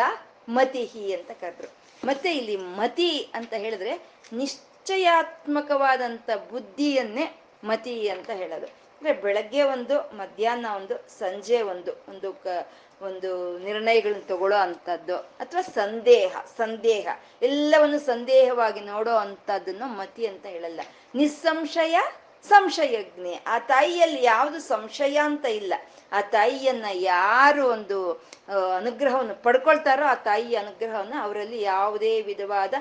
ಮತಿಹಿ 0.49 1.15
ಅಂತ 1.15 1.31
ಕರೆದ್ರು. 1.31 1.84
ಮತ್ತೆ 2.03 2.31
ಇಲ್ಲಿ 2.37 2.55
ಮತಿ 2.55 3.31
ಅಂತ 3.33 3.53
ಹೇಳಿದ್ರೆ 3.53 3.93
ನಿಶ್ಚಯಾತ್ಮಕವಾದಂಥ 4.33 6.29
ಬುದ್ಧಿಯನ್ನೇ 6.51 7.41
ಮತಿ 7.63 8.09
ಅಂತ 8.09 8.29
ಹೇಳೋದು. 8.29 8.65
ಅಂದರೆ 8.65 9.13
ಬೆಳಗ್ಗೆ 9.13 9.61
ಒಂದು, 9.63 10.17
ಮಧ್ಯಾಹ್ನ 10.17 10.65
ಒಂದು, 10.75 10.95
ಸಂಜೆ 11.19 11.61
ಒಂದು 11.61 12.05
ಒಂದು 12.09 12.33
ಕ, 12.33 12.47
ಒಂದು 13.01 13.57
ನಿರ್ಣಯಗಳನ್ನ 13.57 14.21
ತಗೊಳ್ಳೋ 14.27 14.57
ಅಂಥದ್ದು 14.57 15.15
ಅಥವಾ 15.15 15.61
ಸಂದೇಹ 15.61 16.35
ಸಂದೇಹ, 16.57 17.07
ಎಲ್ಲವನ್ನು 17.41 17.99
ಸಂದೇಹವಾಗಿ 17.99 18.79
ನೋಡೋ 18.79 19.11
ಅಂಥದ್ದನ್ನು 19.11 19.87
ಮತಿ 19.87 20.25
ಅಂತ 20.27 20.45
ಹೇಳಲ್ಲ. 20.45 20.81
ನಿಸ್ಸಂಶಯ 21.15 21.95
ಸಂಶಯಜ್ಞೆ. 22.49 23.43
ಆ 23.47 23.59
ತಾಯಿಯಲ್ಲಿ 23.59 24.23
ಯಾವುದು 24.23 24.59
ಸಂಶಯ 24.59 25.17
ಅಂತ 25.17 25.45
ಇಲ್ಲ. 25.45 25.73
ಆ 26.11 26.21
ತಾಯಿಯನ್ನ 26.21 26.85
ಯಾರು 26.93 27.67
ಒಂದು 27.67 28.11
ಅನುಗ್ರಹವನ್ನು 28.77 29.43
ಪಡ್ಕೊಳ್ತಾರೋ 29.43 30.05
ಆ 30.05 30.15
ತಾಯಿಯ 30.15 30.55
ಅನುಗ್ರಹವನ್ನು 30.55 31.21
ಅವರಲ್ಲಿ 31.21 31.61
ಯಾವುದೇ 31.61 32.21
ವಿಧವಾದ 32.21 32.73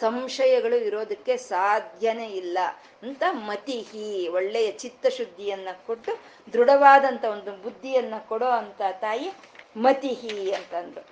ಸಂಶಯಗಳು 0.00 0.76
ಇರೋದಕ್ಕೆ 0.76 1.36
ಸಾಧ್ಯನೇ 1.36 2.28
ಇಲ್ಲ 2.28 2.58
ಅಂತ 3.02 3.22
ಮತಿಹಿ, 3.30 4.28
ಒಳ್ಳೆಯ 4.28 4.72
ಚಿತ್ತಶುದ್ಧಿಯನ್ನ 4.72 5.68
ಕೊಟ್ಟು, 5.86 6.12
ದೃಢವಾದಂತ 6.52 7.24
ಒಂದು 7.24 7.62
ಬುದ್ಧಿಯನ್ನ 7.62 8.14
ಕೊಡೋ 8.28 8.46
ಅಂತ 8.46 8.82
ತಾಯಿ 9.00 9.32
ಮತಿಹಿ 9.76 10.52
ಅಂತಂದ್ರು. 10.52 11.04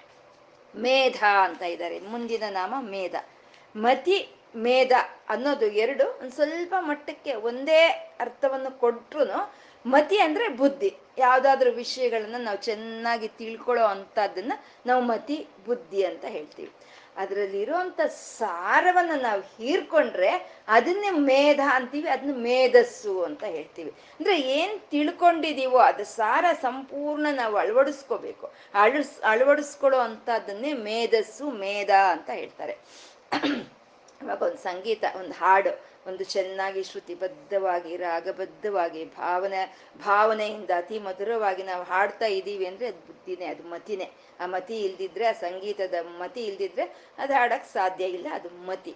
ಮೇಧ 0.81 1.25
ಅಂತ 1.42 1.62
ಇದ್ದಾರೆ. 1.62 1.99
ಮುಂದಿನ 2.01 2.42
ನಾಮ 2.51 2.75
ಮೇಧ. 2.81 3.14
ಮತಿ 3.77 4.29
ಮೇಧ 4.57 4.93
ಅನ್ನೋದು 5.29 5.67
ಎರಡು, 5.67 6.19
ಒಂದು 6.21 6.33
ಸ್ವಲ್ಪ 6.33 6.75
ಮಟ್ಟಕ್ಕೆ 6.79 7.35
ಒಂದೇ 7.35 7.87
ಅರ್ಥವನ್ನು 8.21 8.81
ಕೊಟ್ರು 8.81 9.55
ಮತಿ 9.87 10.19
ಅಂದ್ರೆ 10.19 10.49
ಬುದ್ಧಿ. 10.49 10.97
ಯಾವ್ದಾದ್ರು 11.19 11.73
ವಿಷಯಗಳನ್ನ 11.73 12.35
ನಾವು 12.39 12.59
ಚೆನ್ನಾಗಿ 12.59 13.29
ತಿಳ್ಕೊಳ್ಳೋ 13.29 13.85
ಅಂತದನ್ನ 13.85 14.53
ನಾವು 14.87 15.03
ಮತಿ, 15.03 15.47
ಬುದ್ಧಿ 15.67 16.05
ಅಂತ 16.05 16.25
ಹೇಳ್ತೀವಿ. 16.25 16.71
ಅದರಲ್ಲಿರುವಂತ 17.17 18.01
ಸಾರವನ್ನ 18.01 19.21
ನಾವು 19.21 19.41
ಹೀರ್ಕೊಂಡ್ರೆ 19.41 20.63
ಅದನ್ನೇ 20.69 21.11
ಮೇಧ 21.11 21.61
ಅಂತೀವಿ 21.73 22.09
ಅದನ್ನ 22.09 22.35
ಮೇಧಸ್ಸು 22.37 23.23
ಅಂತ 23.23 23.45
ಹೇಳ್ತೀವಿ. 23.45 23.91
ಅಂದ್ರೆ 23.91 24.41
ಏನ್ 24.41 24.81
ತಿಳ್ಕೊಂಡಿದೀವೋ 24.81 25.79
ಅದು 25.79 26.05
ಸಾರ 26.05 26.45
ಸಂಪೂರ್ಣ 26.63 27.27
ನಾವು 27.33 27.57
ಅಳವಡಿಸ್ಕೋಬೇಕು. 27.57 28.53
ಅಳಸ್ 28.75 29.21
ಅಳವಡಿಸ್ಕೊಳ್ಳೋ 29.21 29.99
ಅಂತದನ್ನೇ 29.99 30.73
ಮೇಧಸ್ಸು 30.73 31.51
ಮೇಧ 31.51 31.91
ಅಂತ 31.91 32.31
ಹೇಳ್ತಾರೆ. 32.31 32.79
ಇವಾಗ 34.20 34.42
ಒಂದು 34.42 34.56
ಸಂಗೀತ, 34.56 35.04
ಒಂದು 35.16 35.33
ಹಾಡು, 35.33 35.70
ಒಂದು 36.06 36.24
ಚೆನ್ನಾಗಿ 36.24 36.83
ಶ್ರುತಿಬದ್ಧವಾಗಿ, 36.83 37.96
ರಾಗಬದ್ಧವಾಗಿ, 37.96 39.04
ಭಾವನೆ, 39.04 39.62
ಭಾವನೆಯಿಂದ 40.04 40.70
ಅತಿ 40.76 40.98
ಮಧುರವಾಗಿ 40.98 41.62
ನಾವು 41.62 41.85
ಹಾಡ್ತಾ 41.85 42.26
ಇದ್ದೀವಿ 42.26 42.66
ಅಂದ್ರೆ 42.66 42.87
ಅದು 42.87 43.00
ಬುದ್ಧಿನೇ, 43.06 43.46
ಅದು 43.46 43.62
ಮತಿನೇ. 43.62 44.09
ಆ 44.40 44.46
ಮತಿ 44.46 44.80
ಇಲ್ದಿದ್ರೆ, 44.80 45.26
ಆ 45.26 45.33
ಸಂಗೀತದ 45.33 45.94
ಮತಿ 46.18 46.44
ಇಲ್ದಿದ್ರೆ 46.44 46.87
ಅದು 47.18 47.33
ಹಾಡಕ್ 47.33 47.68
ಸಾಧ್ಯ 47.72 48.04
ಇಲ್ಲ, 48.04 48.26
ಅದು 48.33 48.50
ಮತಿ. 48.66 48.94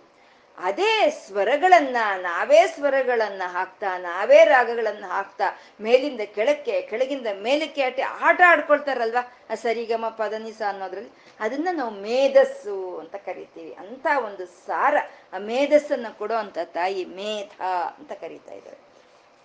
ಅದೇ 0.58 1.10
ಸ್ವರಗಳನ್ನ, 1.26 1.96
ನಾವೇ 2.20 2.66
ಸ್ವರಗಳನ್ನ 2.66 3.42
ಹಾಕ್ತಾ, 3.46 3.98
ನಾವೇ 3.98 4.44
ರಾಗಗಳನ್ನ 4.44 5.04
ಹಾಕ್ತಾ, 5.06 5.44
ಮೇಲಿಂದ 5.80 6.20
ಕೆಳಕ್ಕೆ, 6.24 6.82
ಕೆಳಗಿಂದ 6.82 7.26
ಮೇಲಕ್ಕೆ 7.40 7.82
ಆಟಿ 7.82 8.02
ಆಟ 8.02 8.40
ಆಡ್ಕೊಳ್ತಾರಲ್ವಾ? 8.46 9.38
ಸರಿಗಮ, 9.54 10.08
ಪದನಿಸ 10.08 10.62
ಅನ್ನೋದ್ರಲ್ಲಿ. 10.68 11.10
ಅದನ್ನ 11.40 11.68
ನಾವು 11.72 11.90
ಮೇಧಸ್ಸು 11.90 12.98
ಅಂತ 12.98 13.14
ಕರಿತೀವಿ. 13.14 13.72
ಅಂತ 13.72 14.06
ಒಂದು 14.24 14.46
ಸಾರ 14.46 14.96
ಆ 15.32 15.38
ಮೇಧಸ್ಸನ್ನ 15.38 16.06
ಕೊಡೋ 16.18 16.34
ಅಂತ 16.34 16.58
ತಾಯಿ 16.64 17.04
ಮೇಧ 17.04 17.62
ಅಂತ 17.98 18.12
ಕರಿತಾ 18.12 18.54
ಇದ್ದಾರೆ. 18.54 18.78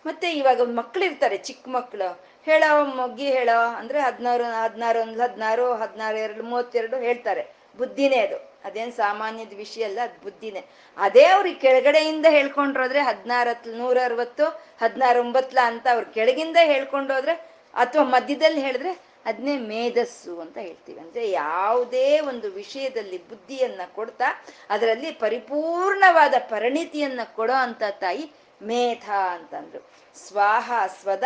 ಮತ್ತೆ 0.06 0.32
ಇವಾಗ 0.32 0.62
ಮಕ್ಳಿರ್ತಾರೆ 0.62 1.38
ಚಿಕ್ಕ 1.38 1.70
ಮಕ್ಕಳು 1.70 2.20
ಹೇಳೋ, 2.46 2.86
ಮೊಗ್ಗಿ 2.86 3.32
ಹೇಳೋ, 3.32 3.66
ಅಂದ್ರೆ 3.66 4.00
ಹದಿನಾರು 4.00 4.44
ಹದಿನಾರು 4.44 5.02
ಒಂದು 5.02 5.22
ಹದಿನಾರು 5.22 5.74
ಹದಿನಾರು, 5.74 6.18
ಎರಡು, 6.18 6.44
ಮೂವತ್ತೆರಡು 6.44 6.98
ಹೇಳ್ತಾರೆ. 6.98 7.48
ಬುದ್ಧಿನೇ 7.78 8.18
ಅದು. 8.18 8.49
ಅದೇನ್ 8.64 8.94
ಸಾಮಾನ್ಯದ 8.94 9.54
ವಿಷಯ 9.54 9.84
ಅಲ್ಲ, 9.84 10.00
ಅದು 10.04 10.24
ಬುದ್ಧಿನೇ. 10.24 10.66
ಅದೇ 10.98 11.26
ಅವ್ರಿಗೆ 11.26 11.60
ಕೆಳಗಡೆಯಿಂದ 11.60 12.26
ಹೇಳ್ಕೊಂಡ್ರೋದ್ರೆ 12.30 13.00
ಹದಿನಾರತ್ 13.00 13.68
ನೂರ 13.68 13.98
ಅರವತ್ತು 14.06 14.46
ಹದಿನಾರು 14.80 15.20
ಒಂಬತ್ಲ 15.20 15.60
ಅಂತ 15.64 15.88
ಅವ್ರ 15.92 16.04
ಕೆಳಗಿಂದ 16.04 16.58
ಹೇಳ್ಕೊಂಡೋದ್ರೆ 16.64 17.32
ಅಥವಾ 17.74 18.04
ಮಧ್ಯದಲ್ಲಿ 18.04 18.62
ಹೇಳಿದ್ರೆ 18.62 19.10
ಅದನ್ನೇ 19.26 19.58
ಮೇಧಸ್ಸು 19.58 20.42
ಅಂತ 20.42 20.58
ಹೇಳ್ತೀವಿ. 20.58 21.00
ಅಂದ್ರೆ 21.00 21.32
ಯಾವುದೇ 21.32 22.20
ಒಂದು 22.20 22.52
ವಿಷಯದಲ್ಲಿ 22.52 23.30
ಬುದ್ಧಿಯನ್ನ 23.30 23.82
ಕೊಡ್ತಾ, 23.96 24.46
ಅದರಲ್ಲಿ 24.70 25.12
ಪರಿಪೂರ್ಣವಾದ 25.12 26.34
ಪರಿಣಿತಿಯನ್ನ 26.40 27.20
ಕೊಡೋ 27.36 27.54
ಅಂತ 27.54 27.84
ತಾಯಿ 27.92 28.32
ಮೇಧ 28.64 29.10
ಅಂತಂದ್ರು. 29.10 29.90
ಸ್ವಾಹ, 30.28 30.72
ಸ್ವದ, 31.02 31.24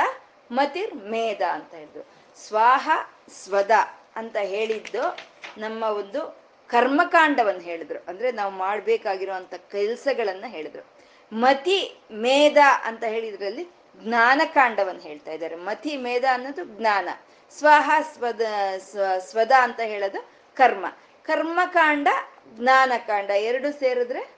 ಮತಿರ್ 0.51 0.95
ಮೇಧ 0.95 1.41
ಅಂತ 1.41 1.73
ಹೇಳಿದ್ರು. 1.73 2.07
ಸ್ವಾಹ, 2.47 2.89
ಸ್ವದ 3.43 3.71
ಅಂತ 4.15 4.37
ಹೇಳಿದ್ದು 4.37 5.17
ನಮ್ಮ 5.57 5.83
ಒಂದು 5.83 6.42
ಕರ್ಮಕಾಂಡವನ್ನು 6.67 7.61
ಹೇಳಿದ್ರು. 7.61 7.99
ಅಂದ್ರೆ 8.07 8.31
ನಾವು 8.31 8.51
ಮಾಡ್ಬೇಕಾಗಿರುವಂತ 8.53 9.53
ಕೆಲ್ಸಗಳನ್ನ 9.53 10.45
ಹೇಳಿದ್ರು. 10.47 10.87
ಮತಿ 11.33 12.01
ಮೇಧ 12.11 12.57
ಅಂತ 12.83 13.03
ಹೇಳಿದ್ರಲ್ಲಿ 13.03 13.67
ಜ್ಞಾನಕಾಂಡವನ್ನು 13.97 15.01
ಹೇಳ್ತಾ 15.01 15.31
ಇದ್ದಾರೆ. 15.31 15.55
ಮತಿ 15.55 15.97
ಮೇಧ 15.97 16.25
ಅನ್ನೋದು 16.33 16.63
ಜ್ಞಾನ. 16.63 17.09
ಸ್ವಹ, 17.57 17.91
ಸ್ವದ 18.13 18.41
ಸ್ವದ 19.19 19.51
ಅಂತ 19.61 19.79
ಹೇಳೋದು 19.79 20.29
ಕರ್ಮ. 20.55 20.85
ಕರ್ಮಕಾಂಡ, 21.23 22.07
ಜ್ಞಾನಕಾಂಡ 22.55 23.29
ಎರಡು 23.29 23.79
ಸೇರಿದ್ರೆ 23.79 24.32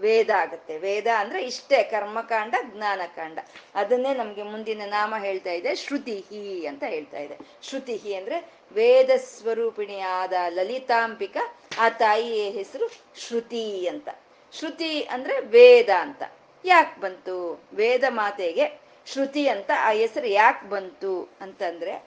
ವೇದ 0.00 0.30
ಆಗುತ್ತೆ. 0.30 0.78
ವೇದ 0.78 1.06
ಅಂದ್ರೆ 1.18 1.44
ಇಷ್ಟೇ, 1.44 1.82
ಕರ್ಮಕಾಂಡ, 1.82 2.54
ಜ್ಞಾನಕಾಂಡ. 2.62 3.38
ಅದನ್ನೇ 3.74 4.14
ನಮ್ಗೆ 4.14 4.42
ಮುಂದಿನ 4.42 4.82
ನಾಮ 4.84 5.14
ಹೇಳ್ತಾ 5.18 5.50
ಇದೆ, 5.50 5.74
ಶ್ರುತಿಹಿ 5.74 6.66
ಅಂತ 6.66 6.82
ಹೇಳ್ತಾ 6.86 7.18
ಇದೆ. 7.18 7.38
ಶ್ರುತಿಹಿ 7.62 8.14
ಅಂದ್ರೆ 8.14 8.50
ವೇದ 8.72 9.10
ಸ್ವರೂಪಿಣಿಯಾದ 9.16 10.32
ಲಲಿತಾಂಬಿಕ, 10.48 11.36
ಆ 11.78 11.88
ತಾಯಿಯ 11.88 12.50
ಹೆಸರು 12.50 12.88
ಶ್ರುತಿ 13.16 13.88
ಅಂತ. 13.88 14.08
ಶ್ರುತಿ 14.52 15.02
ಅಂದ್ರೆ 15.02 15.40
ವೇದ 15.40 15.88
ಅಂತ. 15.98 16.22
ಯಾಕೆ 16.64 17.00
ಬಂತು? 17.00 17.64
ವೇದ 17.74 18.04
ಮಾತೆಗೆ 18.08 18.80
ಶ್ರುತಿ 19.06 19.48
ಅಂತ 19.48 19.70
ಆ 19.78 19.90
ಹೆಸರು 19.90 20.26
ಯಾಕೆ 20.26 20.68
ಬಂತು 20.68 21.28
ಅಂತಂದ್ರೆ, 21.40 22.04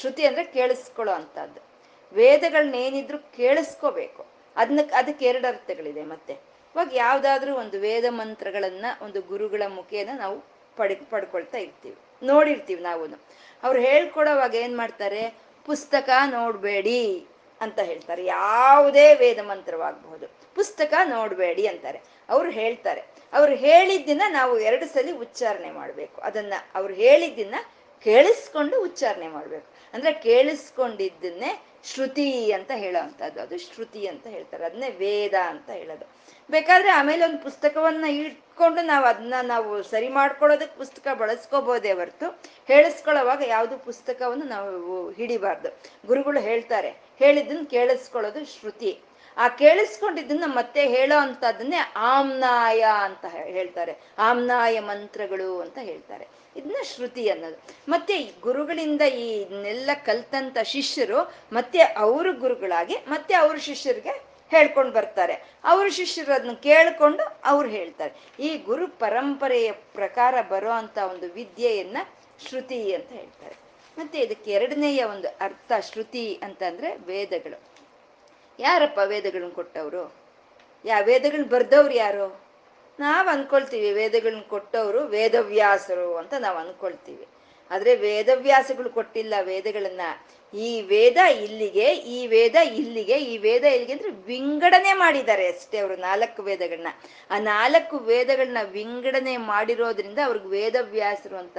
ಶ್ರುತಿ 0.00 0.26
ಅಂದ್ರೆ 0.26 0.44
ಕೇಳಿಸ್ಕೊಳ್ಳೋ 0.44 1.14
ಅಂತದ್ದು 1.14 1.60
ವೇದಗಳನ್ನ 2.12 2.74
ಏನಿದ್ರು 2.74 3.18
ಕೇಳಿಸ್ಕೋಬೇಕು. 3.18 4.26
ಅದನ್ನ 4.56 4.80
ಅದಕ್ಕೆ 4.96 5.26
ಎರಡು 5.26 5.48
ಅರ್ಥಗಳಿದೆ 5.48 6.02
ಮತ್ತೆ. 6.02 6.53
ಇವಾಗ 6.74 6.90
ಯಾವ್ದಾದ್ರೂ 6.92 7.54
ಒಂದು 7.54 7.80
ವೇದ 7.80 8.04
ಮಂತ್ರಗಳನ್ನ 8.08 8.86
ಒಂದು 9.02 9.20
ಗುರುಗಳ 9.20 9.62
ಮುಖೇನ 9.68 10.08
ನಾವು 10.14 10.44
ಪಡ್, 10.76 11.10
ಪಡ್ಕೊಳ್ತಾ 11.10 11.58
ಇರ್ತೀವಿ, 11.58 11.96
ನೋಡಿರ್ತೀವಿ 12.22 12.82
ನಾವು 12.82 13.24
ಅವ್ರು 13.62 13.80
ಹೇಳ್ಕೊಡೋವಾಗ 13.80 14.54
ಏನ್ 14.54 14.76
ಮಾಡ್ತಾರೆ? 14.76 15.34
ಪುಸ್ತಕ 15.66 16.10
ನೋಡ್ಬೇಡಿ 16.26 17.26
ಅಂತ 17.60 17.78
ಹೇಳ್ತಾರೆ. 17.78 18.24
ಯಾವುದೇ 18.24 19.14
ವೇದ 19.14 19.38
ಮಂತ್ರವಾಗಬಹುದು. 19.38 20.26
ಪುಸ್ತಕ 20.54 20.94
ನೋಡ್ಬೇಡಿ 21.04 21.66
ಅಂತಾರೆ. 21.66 22.00
ಅವ್ರು 22.28 22.50
ಹೇಳ್ತಾರೆ. 22.50 23.02
ಅವ್ರು 23.32 23.54
ಹೇಳಿದ್ದನ್ನ 23.54 24.22
ನಾವು 24.28 24.58
ಎರಡು 24.58 24.86
ಸಲ 24.86 25.08
ಉಚ್ಚಾರಣೆ 25.20 25.70
ಮಾಡ್ಬೇಕು. 25.70 26.20
ಅದನ್ನ 26.20 26.52
ಅವ್ರು 26.74 26.94
ಹೇಳಿದ್ದನ್ನ 26.94 27.54
ಕೇಳಿಸ್ಕೊಂಡು 28.02 28.82
ಉಚ್ಚಾರಣೆ 28.82 29.28
ಮಾಡ್ಬೇಕು. 29.28 29.66
ಅಂದ್ರೆ 29.94 30.12
ಕೇಳಿಸ್ಕೊಂಡಿದ್ದನ್ನೇ 30.12 31.62
ಶ್ರುತಿ 31.84 32.52
ಅಂತ 32.52 32.70
ಹೇಳೋ 32.74 33.02
ಅಂತದ್ದು 33.02 33.40
ಅದು 33.40 33.58
ಶ್ರುತಿ 33.58 34.06
ಅಂತ 34.06 34.26
ಹೇಳ್ತಾರೆ. 34.26 34.64
ಅದನ್ನೇ 34.64 34.90
ವೇದ 34.90 35.34
ಅಂತ 35.46 35.70
ಹೇಳೋದು. 35.70 36.04
ಬೇಕಾದ್ರೆ 36.50 36.90
ಆಮೇಲೆ 36.90 37.24
ಒಂದು 37.24 37.38
ಪುಸ್ತಕವನ್ನ 37.38 38.04
ಇಟ್ಕೊಂಡು 38.04 38.82
ನಾವು 38.82 39.04
ಅದನ್ನ 39.04 39.34
ನಾವು 39.42 39.82
ಸರಿ 39.82 40.08
ಮಾಡ್ಕೊಳ್ಳೋದಕ್ಕೆ 40.08 40.76
ಪುಸ್ತಕ 40.78 41.06
ಬಳಸ್ಕೋಬೋದೇ 41.18 41.92
ಹೊರತು 41.92 42.40
ಹೇಳಿಸ್ಕೊಳ್ಳೋವಾಗ 42.68 43.42
ಯಾವುದು 43.46 43.78
ಪುಸ್ತಕವನ್ನು 43.78 44.44
ನಾವು 44.44 45.10
ಹಿಡಿಬಾರ್ದು. 45.10 45.68
ಗುರುಗಳು 46.06 46.40
ಹೇಳ್ತಾರೆ 46.40 46.88
ಹೇಳಿದ್ದನ್ನ 47.18 47.66
ಕೇಳಿಸ್ಕೊಳ್ಳೋದು 47.70 48.44
ಶ್ರುತಿ. 48.44 48.98
ಆ 49.36 49.48
ಕೇಳಿಸ್ಕೊಂಡಿದ್ದನ್ನ 49.48 50.44
ಮತ್ತೆ 50.46 50.88
ಹೇಳೋ 50.88 51.18
ಅಂತದನ್ನೇ 51.18 51.76
ಆಮ್ನಾಯ 51.96 52.86
ಅಂತ 53.00 53.24
ಹೇಳ್ತಾರೆ. 53.24 53.96
ಆಮ್ನಾಯ 54.18 54.80
ಮಂತ್ರಗಳು 54.80 55.60
ಅಂತ 55.60 55.78
ಹೇಳ್ತಾರೆ. 55.78 56.28
ಇದನ್ನ 56.56 56.76
ಶ್ರುತಿ 56.84 57.28
ಅನ್ನೋದು. 57.28 57.56
ಮತ್ತೆ 57.88 58.32
ಗುರುಗಳಿಂದ 58.40 59.00
ಈ 59.00 59.44
ಕಲ್ತಂತ 60.04 60.56
ಶಿಷ್ಯರು 60.62 61.34
ಮತ್ತೆ 61.52 61.78
ಅವರು 61.78 62.32
ಗುರುಗಳಾಗಿ 62.38 62.96
ಮತ್ತೆ 63.08 63.34
ಅವ್ರ 63.34 63.56
ಶಿಷ್ಯರಿಗೆ 63.56 64.33
ಹೇಳ್ಕೊಂಡು 64.50 64.92
ಬರ್ತಾರೆ. 64.92 65.42
ಅವರು 65.64 65.90
ಶಿಷ್ಯರು 65.90 66.32
ಅದನ್ನ 66.32 66.52
ಕೇಳಿಕೊಂಡು 66.52 67.40
ಅವ್ರು 67.44 67.68
ಹೇಳ್ತಾರೆ. 67.68 68.12
ಈ 68.40 68.58
ಗುರು 68.58 68.88
ಪರಂಪರೆಯ 68.88 69.72
ಪ್ರಕಾರ 69.72 70.34
ಬರೋ 70.48 70.70
ಅಂತ 70.70 70.98
ಒಂದು 70.98 71.32
ವಿದ್ಯೆಯನ್ನ 71.32 71.96
ಶ್ರುತಿ 72.48 72.94
ಅಂತ 72.94 73.08
ಹೇಳ್ತಾರೆ. 73.08 73.56
ಮತ್ತೆ 73.98 74.20
ಇದಕ್ಕೆ 74.20 74.50
ಎರಡನೆಯ 74.50 75.04
ಒಂದು 75.04 75.28
ಅರ್ಥ 75.28 75.72
ಶ್ರುತಿ 75.80 76.40
ಅಂತಂದ್ರೆ 76.42 76.96
ವೇದಗಳು. 76.96 77.62
ಯಾರಪ್ಪ 78.58 78.98
ವೇದಗಳನ್ನ 79.04 79.50
ಕೊಟ್ಟವರು? 79.50 80.14
ಯಾ 80.84 81.00
ವೇದಗಳನ್ನ 81.00 81.48
ಬರ್ದವ್ರು 81.48 81.94
ಯಾರು? 81.94 82.40
ನಾವ್ 83.00 83.28
ಅನ್ಕೊಳ್ತೀವಿ 83.28 83.92
ವೇದಗಳನ್ನ 83.92 84.40
ಕೊಟ್ಟವರು 84.40 85.00
ವೇದವ್ಯಾಸರು 85.00 86.16
ಅಂತ 86.16 86.34
ನಾವು 86.38 86.58
ಅನ್ಕೊಳ್ತೀವಿ. 86.58 87.26
ಆದ್ರೆ 87.70 87.96
ವೇದವ್ಯಾಸಗಳು 87.96 88.90
ಕೊಟ್ಟಿಲ್ಲ 88.90 89.34
ವೇದಗಳನ್ನ. 89.42 90.00
ಈ 90.54 90.82
ವೇದ 90.82 91.16
ಇಲ್ಲಿಗೆ, 91.16 91.94
ಈ 91.94 92.26
ವೇದ 92.26 92.54
ಇಲ್ಲಿಗೆ, 92.54 93.18
ಈ 93.18 93.38
ವೇದ 93.38 93.64
ಇಲ್ಲಿಗೆ 93.64 93.92
ಅಂದ್ರೆ 93.92 94.10
ವಿಂಗಡಣೆ 94.10 94.92
ಮಾಡಿದ್ದಾರೆ 94.92 95.46
ಅಷ್ಟೇ 95.46 95.78
ಅವರು 95.78 95.96
ನಾಲ್ಕು 95.96 96.42
ವೇದಗಳನ್ನ. 96.42 96.88
ಆ 97.30 97.38
ನಾಲ್ಕು 97.38 97.98
ವೇದಗಳನ್ನ 97.98 98.58
ವಿಂಗಡಣೆ 98.70 99.36
ಮಾಡಿರೋದ್ರಿಂದ 99.36 100.18
ಅವ್ರಿಗೆ 100.24 100.46
ವೇದವ್ಯಾಸರು 100.46 101.36
ಅಂತ 101.36 101.58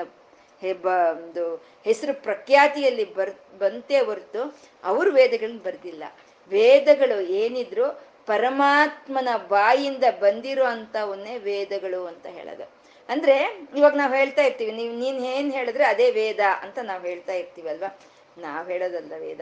ಒಂದು 0.63 1.55
ಹೆಸರು 1.85 2.23
ಪ್ರಖ್ಯಾತಿಯಲ್ಲಿ 2.23 3.13
ಬರ್, 3.13 3.57
ಬಂತೆ 3.57 3.99
ಹೊರತು 3.99 4.59
ಅವ್ರು 4.83 5.11
ವೇದಗಳನ್ನ 5.11 5.59
ಬರ್ದಿಲ್ಲ. 5.63 6.03
ವೇದಗಳು 6.49 7.21
ಏನಿದ್ರು 7.21 8.15
ಪರಮಾತ್ಮನ 8.25 9.29
ಬಾಯಿಂದ 9.47 10.03
ಬಂದಿರೋ 10.19 10.65
ಅಂತವನ್ನೇ 10.65 11.37
ವೇದಗಳು 11.37 12.05
ಅಂತ 12.05 12.25
ಹೇಳೋದು. 12.25 12.74
ಅಂದ್ರೆ 13.09 13.67
ಇವಾಗ 13.77 13.95
ನಾವು 13.95 14.13
ಹೇಳ್ತಾ 14.13 14.41
ಇರ್ತೀವಿ, 14.41 14.71
ನೀವು, 14.71 14.95
ನೀನ್ 14.95 15.25
ಏನ್ 15.25 15.53
ಹೇಳಿದ್ರೆ 15.53 15.83
ಅದೇ 15.83 16.11
ವೇದ 16.11 16.39
ಅಂತ 16.61 16.79
ನಾವು 16.83 17.01
ಹೇಳ್ತಾ 17.01 17.33
ಇರ್ತೀವಲ್ವಾ? 17.33 17.99
ನಾವ್ 18.37 18.69
ಹೇಳೋದಲ್ಲ 18.69 19.13
ವೇದ. 19.19 19.41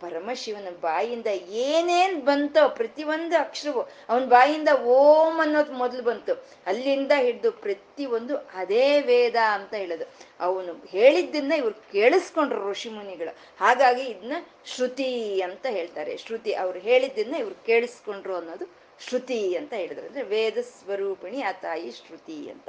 ಪರಮಶಿವನ 0.00 0.68
ಬಾಯಿಂದ 0.80 1.26
ಏನೇನ್ 1.48 2.22
ಬಂತೋ, 2.22 2.68
ಪ್ರತಿಯೊಂದು 2.68 3.40
ಅಕ್ಷರವು 3.40 3.80
ಅವನ 4.08 4.24
ಬಾಯಿಂದ 4.24 4.68
ಓಂ 4.84 5.38
ಅನ್ನೋದು 5.38 5.72
ಮೊದಲು 5.72 6.02
ಬಂತು. 6.02 6.46
ಅಲ್ಲಿಂದ 6.66 7.12
ಹಿಡಿದು 7.16 7.52
ಪ್ರತಿಯೊಂದು 7.52 8.36
ಅದೇ 8.36 9.00
ವೇದ 9.00 9.36
ಅಂತ 9.36 9.74
ಹೇಳೋದು. 9.74 10.04
ಅವನು 10.40 10.86
ಹೇಳಿದ್ದನ್ನ 10.88 11.52
ಇವ್ರು 11.52 11.92
ಕೇಳಿಸ್ಕೊಂಡ್ರು 11.92 12.70
ಋಷಿ 12.70 12.88
ಮುನಿಗಳು. 12.88 13.36
ಹಾಗಾಗಿ 13.60 14.02
ಇದನ್ನ 14.02 14.32
ಶ್ರುತಿ 14.64 15.40
ಅಂತ 15.40 15.66
ಹೇಳ್ತಾರೆ. 15.66 16.16
ಶ್ರುತಿ, 16.16 16.54
ಅವ್ರು 16.54 16.78
ಹೇಳಿದ್ದನ್ನ 16.78 17.34
ಇವ್ರು 17.34 17.64
ಕೇಳಿಸ್ಕೊಂಡ್ರು 17.64 18.36
ಅನ್ನೋದು 18.36 18.66
ಶ್ರುತಿ 19.08 19.56
ಅಂತ 19.56 19.72
ಹೇಳಿದ್ರು. 19.72 20.06
ಅಂದ್ರೆ 20.06 20.22
ವೇದ 20.22 20.58
ಸ್ವರೂಪಿಣಿ 20.58 21.42
ಆ 21.42 21.52
ತಾಯಿ 21.52 21.90
ಶ್ರುತಿ 21.90 22.50
ಅಂತ. 22.50 22.68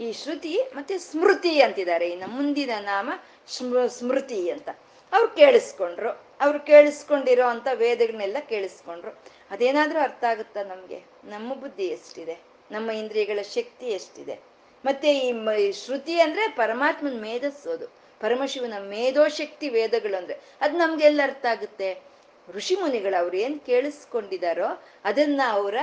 ಈ 0.00 0.12
ಶ್ರುತಿ 0.12 0.58
ಮತ್ತೆ 0.74 0.98
ಸ್ಮೃತಿ 0.98 1.62
ಅಂತಿದ್ದಾರೆ. 1.62 2.10
ಇನ್ನು 2.10 2.26
ಮುಂದಿನ 2.26 2.70
ನಾಮ 2.80 3.10
ಸ್ಮೃ, 3.48 3.86
ಸ್ಮೃತಿ 3.86 4.50
ಅಂತ. 4.50 4.68
ಅವ್ರು 5.12 5.28
ಕೇಳಿಸ್ಕೊಂಡ್ರು. 5.28 6.10
ಅವ್ರು 6.40 6.60
ಕೇಳಿಸ್ಕೊಂಡಿರೋ 6.60 7.46
ಅಂತ 7.46 7.66
ವೇದಗಳನ್ನೆಲ್ಲ 7.74 8.36
ಕೇಳಿಸ್ಕೊಂಡ್ರು. 8.48 9.18
ಅದೇನಾದ್ರೂ 9.50 10.00
ಅರ್ಥ 10.00 10.24
ಆಗುತ್ತಾ 10.24 10.62
ನಮ್ಗೆ? 10.62 10.98
ನಮ್ಮ 11.24 11.54
ಬುದ್ಧಿ 11.54 11.84
ಎಷ್ಟಿದೆ? 11.84 12.38
ನಮ್ಮ 12.70 12.90
ಇಂದ್ರಿಯಗಳ 12.90 13.42
ಶಕ್ತಿ 13.42 13.86
ಎಷ್ಟಿದೆ? 13.86 14.38
ಮತ್ತೆ 14.84 15.18
ಈ 15.18 15.72
ಶ್ರುತಿ 15.72 16.20
ಅಂದ್ರೆ 16.20 16.48
ಪರಮಾತ್ಮನ 16.48 17.20
ಮೇಧಸ್ಸೋದು 17.20 17.86
ಪರಮಶಿವನ 18.20 18.74
ಮೇಧೋಶಕ್ತಿ 18.78 19.68
ವೇದಗಳು 19.68 20.16
ಅಂದ್ರೆ. 20.16 20.38
ಅದ್ 20.60 20.74
ನಮ್ಗೆಲ್ಲ 20.74 21.20
ಅರ್ಥ 21.22 21.46
ಆಗುತ್ತೆ. 21.46 22.02
ಋಷಿ 22.48 22.74
ಮುನಿಗಳು 22.76 23.20
ಅವ್ರು 23.20 23.36
ಏನ್ 23.36 23.60
ಕೇಳಿಸ್ಕೊಂಡಿದಾರೋ 23.60 24.82
ಅದನ್ನ 25.04 25.40
ಅವರ 25.50 25.76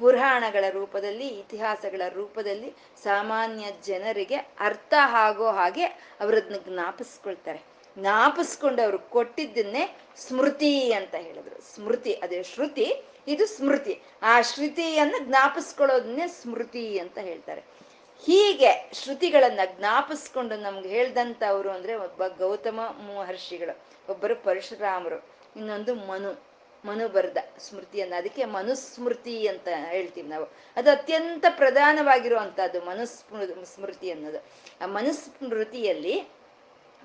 ಪುರಾಣಗಳ 0.00 0.64
ರೂಪದಲ್ಲಿ, 0.70 1.26
ಇತಿಹಾಸಗಳ 1.26 2.02
ರೂಪದಲ್ಲಿ 2.08 2.74
ಸಾಮಾನ್ಯ 3.02 3.64
ಜನರಿಗೆ 3.84 4.36
ಅರ್ಥ 4.36 4.94
ಆಗೋ 5.10 5.46
ಹಾಗೆ 5.46 5.84
ಅವರದ್ನ 6.20 6.54
ಜ್ಞಾಪಿಸ್ಕೊಳ್ತಾರೆ. 6.68 7.62
ಜ್ಞಾಪಿಸ್ಕೊಂಡು 7.98 8.82
ಅವರು 8.82 8.98
ಕೊಟ್ಟಿದ್ದನ್ನೇ 8.98 9.98
ಸ್ಮೃತಿ 10.16 10.92
ಅಂತ 10.92 11.14
ಹೇಳಿದ್ರು. 11.14 11.74
ಸ್ಮೃತಿ, 11.74 12.14
ಅದೇ 12.14 12.42
ಶ್ರುತಿ, 12.42 13.04
ಇದು 13.28 13.46
ಸ್ಮೃತಿ. 13.46 14.00
ಆ 14.22 14.40
ಶ್ರುತಿಯನ್ನು 14.40 15.24
ಜ್ಞಾಪಿಸ್ಕೊಳ್ಳೋದನ್ನೇ 15.24 16.28
ಸ್ಮೃತಿ 16.28 16.98
ಅಂತ 16.98 17.18
ಹೇಳ್ತಾರೆ. 17.18 17.60
ಹೀಗೆ 18.26 18.90
ಶ್ರುತಿಗಳನ್ನ 18.92 19.60
ಜ್ಞಾಪಿಸ್ಕೊಂಡು 19.78 20.56
ನಮ್ಗೆ 20.56 20.88
ಹೇಳ್ದಂತವ್ರು 20.88 21.70
ಅಂದ್ರೆ 21.70 21.94
ಒಬ್ಬ 21.94 22.26
ಗೌತಮ 22.26 22.80
ಮಹರ್ಷಿಗಳು, 22.80 23.78
ಒಬ್ಬರು 24.08 24.36
ಪರಶುರಾಮರು, 24.36 25.24
ಇನ್ನೊಂದು 25.56 25.94
ಮನು. 25.94 26.49
ಮನು 26.84 27.08
ಸ್ಮೃತಿ 27.08 27.38
ಸ್ಮೃತಿಯನ್ನ 27.58 28.14
ಅದಕ್ಕೆ 28.16 28.44
ಮನುಸ್ಮೃತಿ 28.44 29.48
ಅಂತ 29.48 29.68
ಹೇಳ್ತೀವಿ 29.68 30.28
ನಾವು. 30.28 30.48
ಅದು 30.76 30.90
ಅತ್ಯಂತ 30.90 31.44
ಪ್ರಧಾನವಾಗಿರುವಂತಹದ್ದು 31.50 32.80
ಮನುಸ್ಮೃ 32.80 33.64
ಸ್ಮೃತಿ 33.64 34.10
ಅನ್ನೋದು. 34.10 34.38
ಆ 34.80 34.86
ಮನುಸ್ಮೃತಿಯಲ್ಲಿ 34.86 36.28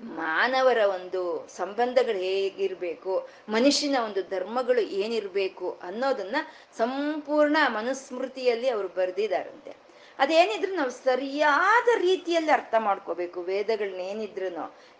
ಮಾನವರ 0.00 0.78
ಒಂದು 0.78 1.48
ಸಂಬಂಧಗಳು 1.48 2.18
ಹೇಗಿರ್ಬೇಕು, 2.18 3.28
ಮನುಷ್ಯನ 3.48 3.96
ಒಂದು 4.04 4.22
ಧರ್ಮಗಳು 4.28 4.80
ಏನಿರ್ಬೇಕು 4.80 5.80
ಅನ್ನೋದನ್ನ 5.82 6.36
ಸಂಪೂರ್ಣ 6.76 7.56
ಮನುಸ್ಮೃತಿಯಲ್ಲಿ 7.68 8.68
ಅವರು 8.68 8.88
ಬರೆದಿದ್ದಾರಂತೆ. 8.88 9.85
ಅದೇನಿದ್ರು 10.18 10.72
ನಾವು 10.74 10.92
ಸರಿಯಾದ 11.06 11.88
ರೀತಿಯಲ್ಲಿ 12.00 12.52
ಅರ್ಥ 12.58 12.74
ಮಾಡ್ಕೋಬೇಕು. 12.86 13.38
ವೇದಗಳನ್ನ 13.50 14.02
ಏನಿದ್ರು 14.12 14.48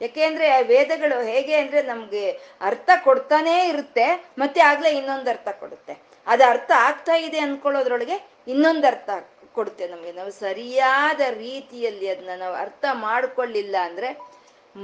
ಯಾಕೆಂದ್ರೆ 0.00 0.48
ವೇದಗಳು 0.72 1.18
ಹೇಗೆ 1.30 1.54
ಅಂದ್ರೆ 1.62 1.82
ನಮ್ಗೆ 1.92 2.24
ಅರ್ಥ 2.70 2.90
ಕೊಡ್ತಾನೇ 3.06 3.56
ಇರುತ್ತೆ, 3.68 4.06
ಮತ್ತೆ 4.38 4.60
ಆಗ್ಲೇ 4.70 4.92
ಇನ್ನೊಂದು 4.98 5.30
ಅರ್ಥ 5.34 5.48
ಕೊಡುತ್ತೆ. 5.62 5.96
ಅದು 6.26 6.44
ಅರ್ಥ 6.52 6.70
ಆಗ್ತಾ 6.88 7.16
ಇದೆ 7.26 7.38
ಅನ್ಕೊಳ್ಳೋದ್ರೊಳಗೆ 7.46 8.16
ಇನ್ನೊಂದು 8.52 8.86
ಅರ್ಥ 8.92 9.10
ಕೊಡುತ್ತೆ 9.56 9.84
ನಮ್ಗೆ. 9.88 10.12
ನಾವು 10.12 10.30
ಸರಿಯಾದ 10.44 11.22
ರೀತಿಯಲ್ಲಿ 11.44 12.06
ಅದನ್ನ 12.14 12.34
ನಾವು 12.44 12.54
ಅರ್ಥ 12.64 12.84
ಮಾಡ್ಕೊಳ್ಳಿಲ್ಲ 13.06 13.76
ಅಂದ್ರೆ 13.88 14.08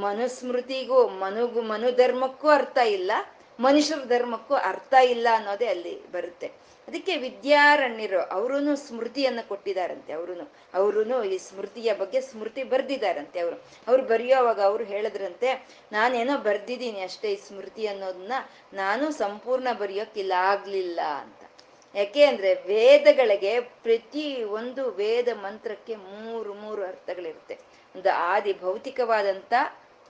ಮನುಸ್ಮೃತಿಗೂ 0.07 0.99
ಮನುಗು 1.23 1.62
ಮನುಧರ್ಮಕ್ಕೂ 1.73 2.49
ಅರ್ಥ 2.59 2.79
ಇಲ್ಲ. 2.99 3.12
ಮನುಷ್ಯರ 3.62 4.05
ಧರ್ಮಕ್ಕೂ 4.05 4.55
ಅರ್ಥ 4.55 4.94
ಇಲ್ಲ 5.05 5.29
ಅನ್ನೋದೇ 5.33 5.66
ಅಲ್ಲಿ 5.66 5.94
ಬರುತ್ತೆ. 6.12 6.46
ಅದಕ್ಕೆ 6.88 7.16
ವಿದ್ಯಾರಣ್ಯರು 7.16 8.20
ಅವರೂ 8.20 8.77
ಸ್ಮೃತಿಯನ್ನ 8.77 9.40
ಕೊಟ್ಟಿದಾರಂತೆ 9.48 10.12
ಅವರು 10.12 10.35
ಅವರು 10.75 11.25
ಈ 11.25 11.38
ಸ್ಮೃತಿಯ 11.38 11.94
ಬಗ್ಗೆ 11.94 12.20
ಸ್ಮೃತಿ 12.20 12.62
ಬರ್ದಿದಾರಂತೆ 12.62 13.38
ಅವರು. 13.40 13.57
ಅವ್ರು 13.88 14.03
ಬರೆಯೋವಾಗ 14.03 14.61
ಅವ್ರು 14.61 14.85
ಹೇಳಿದ್ರಂತೆ, 14.85 15.68
ನಾನೇನೋ 15.93 16.39
ಬರ್ದಿದ್ದೀನಿ 16.39 17.01
ಅಷ್ಟೇ 17.01 17.28
ಈ 17.32 17.36
ಸ್ಮೃತಿ 17.36 17.86
ಅನ್ನೋದನ್ನ, 17.86 18.32
ನಾನು 18.72 19.11
ಸಂಪೂರ್ಣ 19.11 19.68
ಬರೆಯೋಕ್ಕಿಲ್ಲ 19.78 20.32
ಆಗ್ಲಿಲ್ಲ 20.36 21.01
ಅಂತ. 21.20 21.43
ಯಾಕೆ 21.95 22.24
ಅಂದ್ರೆ 22.24 22.55
ವೇದಗಳಿಗೆ 22.55 23.61
ಪ್ರತಿ 23.61 24.45
ಒಂದು 24.45 24.91
ವೇದ 24.91 25.28
ಮಂತ್ರಕ್ಕೆ 25.32 25.97
ಮೂರು 25.97 26.55
ಮೂರು 26.55 26.82
ಅರ್ಥಗಳಿರುತ್ತೆ. 26.82 27.59
ಒಂದು 27.97 28.11
ಆದಿ 28.11 28.53
ಭೌತಿಕವಾದಂತ 28.53 29.53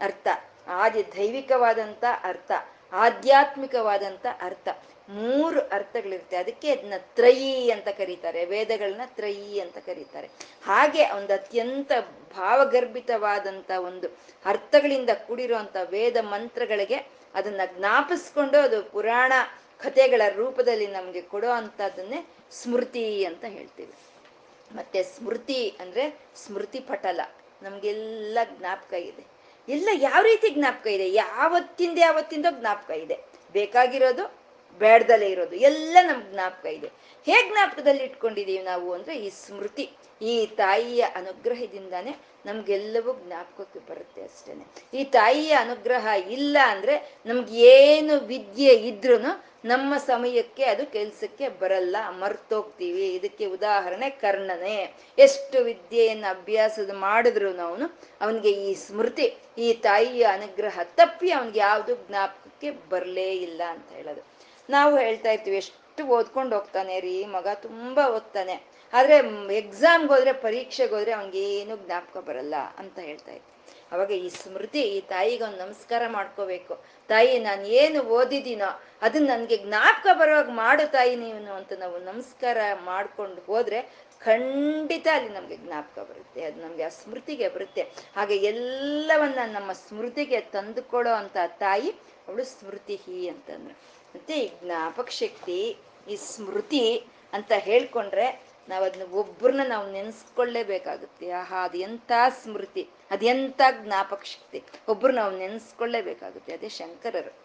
ಅರ್ಥ, 0.00 0.28
ಆದಿ 0.66 1.02
ದೈವಿಕವಾದಂತ 1.16 2.04
ಅರ್ಥ 2.22 2.52
ಆಧ್ಯಾತ್ಮಿಕವಾದಂತ 2.92 4.26
ಅರ್ಥ. 4.40 4.68
ಮೂರು 5.08 5.60
ಅರ್ಥಗಳಿರುತ್ತೆ. 5.60 6.36
ಅದಕ್ಕೆ 6.36 6.72
ಅದನ್ನ 6.72 6.94
ತ್ರಯಿ 6.98 7.70
ಅಂತ 7.70 7.88
ಕರೀತಾರೆ. 7.88 8.44
ವೇದಗಳನ್ನ 8.44 9.00
ತ್ರಯಿ 9.04 9.60
ಅಂತ 9.60 9.78
ಕರೀತಾರೆ. 9.78 10.30
ಹಾಗೆ 10.64 11.10
ಒಂದು 11.10 11.32
ಅತ್ಯಂತ 11.32 11.92
ಭಾವಗರ್ಭಿತವಾದಂತ 12.36 13.70
ಒಂದು 13.70 14.08
ಅರ್ಥಗಳಿಂದ 14.44 15.10
ಕೂಡಿರುವಂತ 15.26 15.76
ವೇದ 15.84 16.16
ಮಂತ್ರಗಳಿಗೆ 16.20 16.96
ಅದನ್ನ 17.34 17.60
ಜ್ಞಾಪಿಸ್ಕೊಂಡು 17.78 18.58
ಅದು 18.58 18.82
ಪುರಾಣ 18.82 19.32
ಕಥೆಗಳ 19.78 20.22
ರೂಪದಲ್ಲಿ 20.28 20.86
ನಮ್ಗೆ 20.86 21.22
ಕೊಡೋ 21.22 21.50
ಅಂತದನ್ನೇ 21.50 22.26
ಸ್ಮೃತಿ 22.50 23.24
ಅಂತ 23.24 23.44
ಹೇಳ್ತೀವಿ. 23.44 23.92
ಮತ್ತೆ 24.76 25.02
ಸ್ಮೃತಿ 25.02 25.68
ಅಂದ್ರೆ 25.80 26.18
ಸ್ಮೃತಿ 26.36 26.80
ಪಟಲ. 26.80 27.20
ನಮ್ಗೆಲ್ಲ 27.62 28.38
ಜ್ಞಾಪಕ 28.58 28.92
ಇದೆ. 28.92 29.31
ಎಲ್ಲ 29.68 29.88
ಯಾವ 29.92 30.22
ರೀತಿ 30.22 30.50
ಜ್ಞಾಪಕ 30.50 30.86
ಇದೆ? 30.86 31.12
ಯಾವತ್ತಿಂದ 31.12 31.98
ಯಾವತ್ತಿಂದ 31.98 32.46
ಜ್ಞಾಪಕ 32.60 32.90
ಇದೆ? 32.90 33.16
ಬೇಕಾಗಿರೋದು 33.52 34.41
ಬೇಡದಲ್ಲೇ 34.84 35.28
ಇರೋದು. 35.30 35.56
ಎಲ್ಲ 35.56 35.96
ನಮ್ಗೆ 36.02 36.32
ಜ್ಞಾಪಕ 36.32 36.66
ಇದೆ. 36.66 36.90
ಹೇಗ್ 37.26 37.48
ಜ್ಞಾಪಕದಲ್ಲಿ 37.52 38.04
ಇಟ್ಕೊಂಡಿದೀವಿ 38.04 38.64
ನಾವು 38.64 38.92
ಅಂದ್ರೆ 38.92 39.14
ಈ 39.26 39.28
ಸ್ಮೃತಿ, 39.28 39.86
ಈ 40.22 40.46
ತಾಯಿಯ 40.46 41.02
ಅನುಗ್ರಹದಿಂದಾನೇ 41.14 42.12
ನಮ್ಗೆಲ್ಲವೂ 42.46 43.12
ಜ್ಞಾಪಕಕ್ಕೆ 43.26 43.80
ಬರುತ್ತೆ 43.90 44.22
ಅಷ್ಟೇನೆ. 44.22 44.64
ಈ 44.98 45.04
ತಾಯಿಯ 45.04 45.52
ಅನುಗ್ರಹ 45.52 46.06
ಇಲ್ಲ 46.30 46.56
ಅಂದ್ರೆ 46.68 46.94
ನಮ್ಗೆ 47.26 47.56
ಏನು 47.56 48.14
ವಿದ್ಯೆ 48.26 48.74
ಇದ್ರೂ 48.90 49.16
ನಮ್ಮ 49.64 49.96
ಸಮಯಕ್ಕೆ, 50.06 50.64
ಅದು 50.64 50.84
ಕೆಲ್ಸಕ್ಕೆ 50.92 51.48
ಬರಲ್ಲ, 51.60 51.96
ಮರ್ತೋಗ್ತೀವಿ. 52.10 53.06
ಇದಕ್ಕೆ 53.14 53.46
ಉದಾಹರಣೆ 53.46 54.10
ಕರ್ಣನೆ. 54.22 54.76
ಎಷ್ಟು 55.18 55.58
ವಿದ್ಯೆಯನ್ನು 55.64 56.30
ಅಭ್ಯಾಸದ 56.30 56.92
ಮಾಡಿದ್ರು 56.94 57.50
ನಾವು 57.52 57.76
ಅವನಿಗೆ 58.20 58.50
ಈ 58.66 58.74
ಸ್ಮೃತಿ, 58.74 59.26
ಈ 59.58 59.68
ತಾಯಿಯ 59.86 60.22
ಅನುಗ್ರಹ 60.22 60.80
ತಪ್ಪಿ 60.96 61.30
ಅವನಿಗೆ 61.32 61.60
ಯಾವುದು 61.60 61.94
ಜ್ಞಾಪಕಕ್ಕೆ 62.08 62.70
ಬರಲೇ 62.90 63.28
ಇಲ್ಲ 63.46 63.62
ಅಂತ 63.68 63.88
ಹೇಳೋದು. 63.92 64.31
ನಾವು 64.70 64.98
ಹೇಳ್ತಾ 64.98 65.30
ಇರ್ತೀವಿ, 65.30 65.56
ಎಷ್ಟು 65.56 66.06
ಓದ್ಕೊಂಡು 66.06 66.56
ಹೋಗ್ತಾನೆ 66.56 67.00
ರೀ, 67.00 67.24
ಮಗ 67.24 67.46
ತುಂಬಾ 67.54 68.08
ಓದ್ತಾನೆ. 68.08 68.72
ಆದ್ರೆ 68.92 69.16
ಎಕ್ಸಾಮ್ಗೆ 69.56 70.08
ಹೋದ್ರೆ, 70.08 70.32
ಪರೀಕ್ಷೆಗೆ 70.32 70.94
ಹೋದ್ರೆ 70.94 71.38
ಏನು 71.38 71.76
ಜ್ಞಾಪಕ 71.76 72.16
ಬರಲ್ಲ 72.16 72.54
ಅಂತ 72.78 72.98
ಹೇಳ್ತಾ 72.98 73.32
ಇತ್ತು 73.32 73.52
ಅವಾಗ 73.92 74.10
ಈ 74.10 74.28
ಸ್ಮೃತಿ, 74.28 74.80
ಈ 74.80 75.00
ತಾಯಿಗೆ 75.00 75.44
ಒಂದು 75.44 75.58
ನಮಸ್ಕಾರ 75.58 76.02
ಮಾಡ್ಕೋಬೇಕು. 76.08 76.84
ತಾಯಿ, 77.08 77.38
ನಾನು 77.38 77.66
ಏನು 77.66 78.02
ಓದಿದ್ದೀನೋ 78.02 78.82
ಅದನ್ನ 79.02 79.28
ನನಗೆ 79.28 79.56
ಜ್ಞಾಪಕ 79.56 80.06
ಬರುವಾಗ 80.12 80.48
ಮಾಡು 80.48 80.90
ತಾಯಿ 80.90 81.16
ನೀನು 81.16 81.52
ಅಂತ 81.52 81.72
ನಾವು 81.72 81.98
ನಮಸ್ಕಾರ 81.98 82.58
ಮಾಡ್ಕೊಂಡು 82.84 83.42
ಹೋದ್ರೆ 83.42 84.08
ಖಂಡಿತ 84.20 85.08
ಅಲ್ಲಿ 85.14 85.28
ನಮ್ಗೆ 85.28 85.56
ಜ್ಞಾಪಕ 85.56 85.98
ಬರುತ್ತೆ. 85.98 86.44
ಅದು 86.44 86.62
ನಮ್ಗೆ 86.62 86.82
ಆ 86.82 86.88
ಸ್ಮೃತಿಗೆ 86.88 87.48
ಬರುತ್ತೆ. 87.48 87.82
ಹಾಗೆ 88.16 88.36
ಎಲ್ಲವನ್ನ 88.36 89.38
ನಮ್ಮ 89.52 89.72
ಸ್ಮೃತಿಗೆ 89.72 90.40
ತಂದುಕೊಡೋ 90.40 91.10
ಅಂತ 91.10 91.36
ತಾಯಿ, 91.46 91.90
ಅವಳು 92.28 92.44
ಸ್ಮೃತಿ 92.44 93.28
ಅಂತಂದ್ರೆ. 93.28 94.01
ಮತ್ತೆ 94.14 94.38
ಈ 94.38 94.50
ಜ್ಞಾಪಕ 94.64 95.08
ಶಕ್ತಿ 95.08 95.76
ಈ 96.08 96.16
ಸ್ಮೃತಿ 96.16 97.04
ಅಂತ 97.32 97.52
ಹೇಳ್ಕೊಂಡ್ರೆ 97.56 98.42
ನಾವು 98.68 98.84
ಅದನ್ನ 98.84 99.12
ಒಬ್ಬರನ್ನ 99.12 99.60
ನಾವು 99.68 99.92
ನೆನ್ಸ್ಕೊಳ್ಳೇಬೇಕಾಗುತ್ತೆ. 99.92 101.30
ಆಹಾ 101.30 101.64
ಅದು 101.64 101.78
ಎಂಥ 101.78 102.12
ಸ್ಮೃತಿ, 102.28 102.88
ಅದೆಂಥ 103.10 103.60
ಜ್ಞಾಪಕ 103.82 104.24
ಶಕ್ತಿ 104.24 104.62
ಒಬ್ರು 104.88 105.12
ನಾವು 105.12 105.38
ನೆನ್ಸ್ಕೊಳ್ಳೇಬೇಕಾಗುತ್ತೆ. 105.38 106.52
ಅದೇ 106.54 106.68
ಶಂಕರರು. 106.68 107.38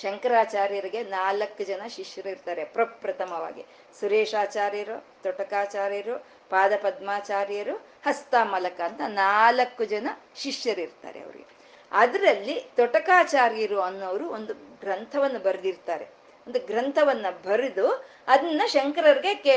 ಶಂಕರಾಚಾರ್ಯರಿಗೆ 0.00 1.02
ನಾಲ್ಕು 1.02 1.64
ಜನ 1.64 1.82
ಶಿಷ್ಯರು 1.88 2.28
ಇರ್ತಾರೆ 2.28 2.64
ಪ್ರಪ್ರಥಮವಾಗಿ. 2.64 3.64
ಸುರೇಶಾಚಾರ್ಯರು, 4.00 5.04
ತೊಟಕಾಚಾರ್ಯರು 5.22 6.26
ಪಾದ 6.50 6.72
ಪದ್ಮಾಚಾರ್ಯರು 6.82 7.76
ಹಸ್ತಮಲಕ 7.76 8.80
ಅಂತ 8.80 9.00
ನಾಲ್ಕು 9.06 9.84
ಜನ 9.84 10.08
ಶಿಷ್ಯರಿರ್ತಾರೆ 10.36 11.20
ಅವರಿಗೆ. 11.20 11.56
ಅದರಲ್ಲಿ 11.92 12.60
ತೊಟಕಾಚಾರ್ಯರು 12.76 13.80
ಅನ್ನೋರು 13.80 14.28
ಒಂದು 14.30 14.71
ಗ್ರಂಥವನ್ನು 14.82 15.38
ಬರೆದಿರ್ತಾರೆ. 15.38 16.06
ಒಂದು 16.46 16.60
ಗ್ರಂಥವನ್ನ 16.66 17.26
ಬರೆದು 17.44 17.86
ಅದನ್ನ 18.28 18.62
ಶಂಕರರಿಗೆ 18.66 19.34
ಕೇ, 19.34 19.56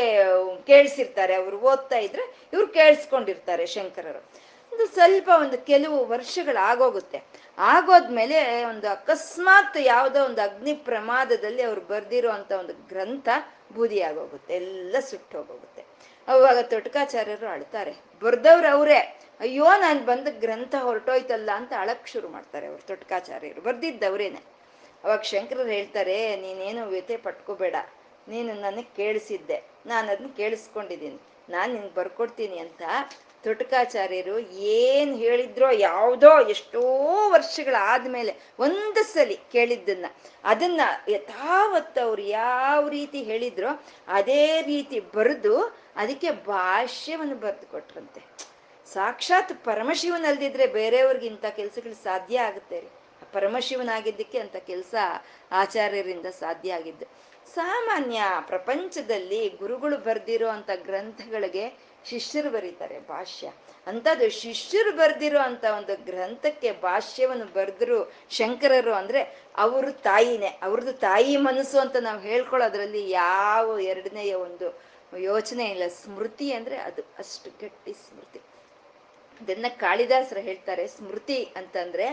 ಕೇಳಿಸಿರ್ತಾರೆ. 0.67 1.33
ಅವ್ರು 1.35 1.57
ಓದ್ತಾ 1.59 1.97
ಇದ್ರೆ 1.97 2.23
ಇವ್ರು 2.53 2.67
ಕೇಳಿಸ್ಕೊಂಡಿರ್ತಾರೆ 2.67 3.65
ಶಂಕರರು. 3.65 4.21
ಒಂದು 4.73 4.85
ಸ್ವಲ್ಪ 4.87 5.29
ಒಂದು 5.41 5.57
ಕೆಲವು 5.65 6.05
ವರ್ಷಗಳು 6.05 6.61
ಆಗೋಗುತ್ತೆ. 6.63 7.19
ಆಗೋದ್ಮೇಲೆ 7.57 8.63
ಒಂದು 8.63 8.87
ಅಕಸ್ಮಾತ್ 8.89 9.77
ಯಾವುದೋ 9.79 10.25
ಒಂದು 10.25 10.41
ಅಗ್ನಿ 10.41 10.73
ಪ್ರಮಾದದಲ್ಲಿ 10.73 11.61
ಅವ್ರು 11.61 11.81
ಬರ್ದಿರೋ 11.81 12.31
ಅಂತ 12.31 12.51
ಒಂದು 12.51 12.73
ಗ್ರಂಥ 12.87 13.29
ಬೂದಿ 13.73 14.01
ಆಗೋಗುತ್ತೆ 14.01 14.53
ಎಲ್ಲ 14.55 14.95
ಸುಟ್ಟು 15.09 15.37
ಹೋಗೋಗುತ್ತೆ 15.37 15.83
ಅವಾಗ 16.27 16.57
ತೊಟ್ಕಾಚಾರ್ಯರು 16.61 17.47
ಅಳ್ತಾರೆ. 17.47 17.93
ಬರ್ದವ್ರು 18.21 18.67
ಅವರೇ, 18.67 18.99
ಅಯ್ಯೋ, 19.39 19.65
ನಾನು 19.79 19.99
ಬಂದ 19.99 20.27
ಗ್ರಂಥ 20.39 20.75
ಹೊರಟೋಯ್ತಲ್ಲ 20.79 21.49
ಅಂತ 21.53 21.73
ಅಳಕ್ 21.77 22.07
ಶುರು 22.07 22.27
ಮಾಡ್ತಾರೆ 22.27 22.67
ಅವ್ರು 22.67 22.87
ತೊಟಕಾಚಾರ್ಯರು. 22.87 23.61
ಬರ್ದಿದ್ದವ್ರೇನೆ. 23.61 24.54
ಅವಾಗ 25.05 25.21
ಶಂಕರರು 25.31 25.71
ಹೇಳ್ತಾರೆ, 25.77 26.17
ನೀನೇನು 26.43 26.83
ವ್ಯತೆ 26.93 27.15
ಪಟ್ಕೋಬೇಡ, 27.25 27.75
ನೀನು 28.33 28.51
ನನಗೆ 28.65 28.91
ಕೇಳಿಸಿದ್ದೆ, 28.99 29.57
ನಾನು 29.91 30.05
ಅದನ್ನ 30.13 30.31
ಕೇಳಿಸ್ಕೊಂಡಿದ್ದೀನಿ 30.41 31.19
ನಾನು 31.53 31.69
ನಿನ್ಗೆ 31.73 31.93
ಬರ್ಕೊಡ್ತೀನಿ 31.97 32.57
ಅಂತ 32.65 32.81
ತೊಟಕಾಚಾರ್ಯರು 33.43 34.35
ಏನು 34.77 35.11
ಹೇಳಿದ್ರೋ 35.23 35.67
ಯಾವುದೋ 35.87 36.31
ಎಷ್ಟೋ 36.53 36.81
ವರ್ಷಗಳಾದಮೇಲೆ 37.33 38.33
ಒಂದು 38.65 39.01
ಸಲಿ 39.11 39.37
ಕೇಳಿದ್ದನ್ನ, 39.55 40.07
ಅದನ್ನ 40.51 40.81
ಯಥಾವತ್ತು 41.15 42.01
ಅವ್ರು 42.07 42.23
ಯಾವ 42.39 42.81
ರೀತಿ 42.95 43.19
ಹೇಳಿದ್ರೋ 43.29 43.71
ಅದೇ 44.19 44.47
ರೀತಿ 44.71 44.99
ಬರೆದು 45.17 45.53
ಅದಕ್ಕೆ 46.03 46.31
ಭಾಷ್ಯವನ್ನು 46.51 47.37
ಬರೆದು 47.45 47.67
ಕೊಟ್ರಂತೆ. 47.75 48.23
ಸಾಕ್ಷಾತ್ 48.87 49.53
ಪರಮಶಿವನಲ್ದಿದ್ರೆ 49.69 50.65
ಬೇರೆಯವ್ರಿಗೆ 50.79 51.27
ಇಂಥ 51.33 51.45
ಕೆಲ್ಸಗಳು 51.59 51.95
ಸಾಧ್ಯ 52.07 52.47
ಆಗುತ್ತೆ 52.49 52.79
ರೀ. 52.83 52.89
ಪರಮಶಿವನಾಗಿದ್ದಕ್ಕೆ 53.35 54.39
ಅಂತ 54.39 54.55
ಕೆಲಸ 54.55 54.95
ಆಚಾರ್ಯರಿಂದ 55.51 56.25
ಸಾಧ್ಯ 56.25 56.73
ಆಗಿದ್ದು. 56.73 57.05
ಸಾಮಾನ್ಯ 57.55 58.21
ಪ್ರಪಂಚದಲ್ಲಿ 58.47 59.41
ಗುರುಗಳು 59.49 59.97
ಬರ್ದಿರೋ 59.97 60.47
ಅಂತ 60.49 60.69
ಗ್ರಂಥಗಳಿಗೆ 60.75 61.65
ಶಿಷ್ಯರು 62.05 62.49
ಬರೀತಾರೆ, 62.49 62.97
ಭಾಷ್ಯ. 62.99 63.51
ಅಂಥದ್ದು 63.87 64.29
ಶಿಷ್ಯರು 64.29 64.91
ಬರೆದಿರೋ 64.91 65.39
ಅಂತ 65.39 65.65
ಒಂದು 65.77 65.93
ಗ್ರಂಥಕ್ಕೆ 66.05 66.71
ಭಾಷ್ಯವನ್ನು 66.81 67.45
ಬರೆದ್ರು 67.45 67.97
ಶಂಕರರು 68.29 68.93
ಅಂದ್ರೆ 68.93 69.21
ಅವರು 69.57 69.91
ತಾಯಿನೇ, 69.91 70.51
ಅವ್ರದ್ದು 70.61 70.93
ತಾಯಿ 70.93 71.37
ಮನಸ್ಸು 71.37 71.77
ಅಂತ 71.79 71.95
ನಾವು 71.97 72.19
ಹೇಳ್ಕೊಳ್ಳೋದ್ರಲ್ಲಿ 72.19 73.03
ಯಾವ 73.09 73.79
ಎರಡನೆಯ 73.79 74.33
ಒಂದು 74.33 74.67
ಯೋಚನೆ 75.17 75.65
ಇಲ್ಲ. 75.65 75.85
ಸ್ಮೃತಿ 75.87 76.47
ಅಂದ್ರೆ 76.53 76.77
ಅದು 76.77 77.01
ಅಷ್ಟು 77.19 77.49
ಗಟ್ಟಿ 77.49 77.93
ಸ್ಮೃತಿ. 77.93 78.41
ಇದನ್ನ 79.41 79.65
ಕಾಳಿದಾಸರು 79.69 80.39
ಹೇಳ್ತಾರೆ, 80.39 80.87
ಸ್ಮೃತಿ 80.87 81.39
ಅಂತಂದ್ರೆ 81.55 82.07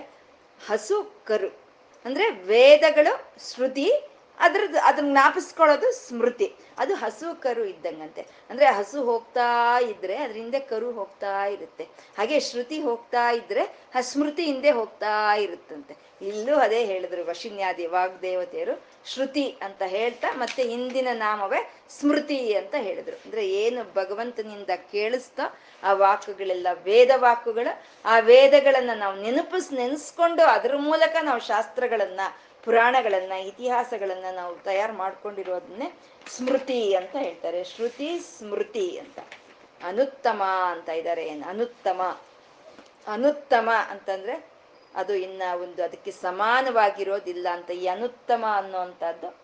ಹಸು 0.67 1.25
ಕರು. 1.27 1.59
ಅಂದ್ರೆ 2.05 2.31
ವೇದಗಳು, 2.31 3.41
ಶ್ರುತಿ, 3.55 3.93
ಅದ್ರದ್ದು 4.39 4.81
ಅದನ್ನ 4.81 5.11
ಜ್ಞಾಪಿಸ್ಕೊಳ್ಳೋದು 5.13 5.93
ಸ್ಮೃತಿ. 5.93 6.55
ಅದು 6.79 6.95
ಹಸು 6.95 7.41
ಕರು 7.41 7.65
ಇದ್ದಂಗಂತೆ. 7.65 8.27
ಅಂದ್ರೆ 8.51 8.67
ಹಸು 8.67 9.05
ಹೋಗ್ತಾ 9.05 9.81
ಇದ್ರೆ 9.81 10.17
ಅದ್ರ 10.17 10.37
ಹಿಂದೆ 10.37 10.61
ಕರು 10.61 10.93
ಹೋಗ್ತಾ 10.93 11.47
ಇರುತ್ತೆ. 11.47 11.85
ಹಾಗೆ 12.19 12.41
ಶ್ರುತಿ 12.41 12.83
ಹೋಗ್ತಾ 12.83 13.31
ಇದ್ರೆ 13.31 13.65
ಆ 13.95 14.01
ಸ್ಮೃತಿ 14.01 14.45
ಹಿಂದೆ 14.45 14.71
ಹೋಗ್ತಾ 14.71 15.37
ಇರುತ್ತಂತೆ. 15.37 15.97
ಇಲ್ಲೂ 16.23 16.57
ಅದೇ 16.57 16.85
ಹೇಳಿದ್ರು 16.85 17.27
ವಶಿನ್ಯಾದಿ 17.27 17.87
ವಾಗ್ದೇವತೆಯರು 17.87 18.83
ಶ್ರುತಿ 19.07 19.57
ಅಂತ 19.63 19.83
ಹೇಳ್ತಾ 19.83 20.33
ಮತ್ತೆ 20.33 20.63
ಹಿಂದಿನ 20.63 21.09
ನಾಮವೇ 21.13 21.75
ಸ್ಮೃತಿ 22.01 22.55
ಅಂತ 22.55 22.75
ಹೇಳಿದ್ರು. 22.79 23.17
ಅಂದ್ರೆ 23.17 23.51
ಏನು 23.51 23.93
ಭಗವಂತನಿಂದ 23.95 24.71
ಕೇಳಿಸ್ತೋ 24.93 25.59
ಆ 25.83 25.93
ವಾಕುಗಳೆಲ್ಲ 25.93 26.67
ವೇದ 26.73 27.11
ವಾಕುಗಳು, 27.17 27.83
ಆ 28.05 28.19
ವೇದಗಳನ್ನ 28.19 28.91
ನಾವು 28.95 29.23
ನೆನಪಿಸ್ 29.23 29.73
ನೆನೆಸ್ಕೊಂಡು 29.73 30.43
ಅದ್ರ 30.43 30.77
ಮೂಲಕ 30.77 31.17
ನಾವು 31.23 31.41
ಶಾಸ್ತ್ರಗಳನ್ನ, 31.41 32.21
ಪುರಾಣಗಳನ್ನ, 32.65 33.33
ಇತಿಹಾಸಗಳನ್ನ 33.33 34.25
ನಾವು 34.33 34.59
ತಯಾರು 34.59 34.93
ಮಾಡ್ಕೊಂಡಿರೋದನ್ನೇ 34.93 35.93
ಸ್ಮೃತಿ 36.37 36.95
ಅಂತ 36.95 37.17
ಹೇಳ್ತಾರೆ. 37.17 37.65
ಶ್ರುತಿ 37.65 38.19
ಸ್ಮೃತಿ 38.19 38.99
ಅಂತ. 38.99 39.19
ಅನುತ್ತಮ 39.85 40.43
ಅಂತ 40.43 40.89
ಇದ್ದಾರೆ 40.89 41.27
ಏನು? 41.27 41.49
ಅನುತ್ತಮ. 41.49 42.21
ಅನುತ್ತಮ 43.07 43.71
ಅಂತಂದ್ರೆ 43.91 44.52
ಅದು 44.95 45.15
ಇನ್ನ 45.15 45.43
ಒಂದು 45.63 45.85
ಅದಕ್ಕೆ 45.85 46.11
ಸಮಾನವಾಗಿರೋದಿಲ್ಲ 46.11 47.49
ಅಂತ 47.53 47.71
ಈ 47.71 47.87
ಅನುತ್ತಮ 47.87 48.45
ಅನ್ನುವಂಥದ್ದು. 48.57 49.37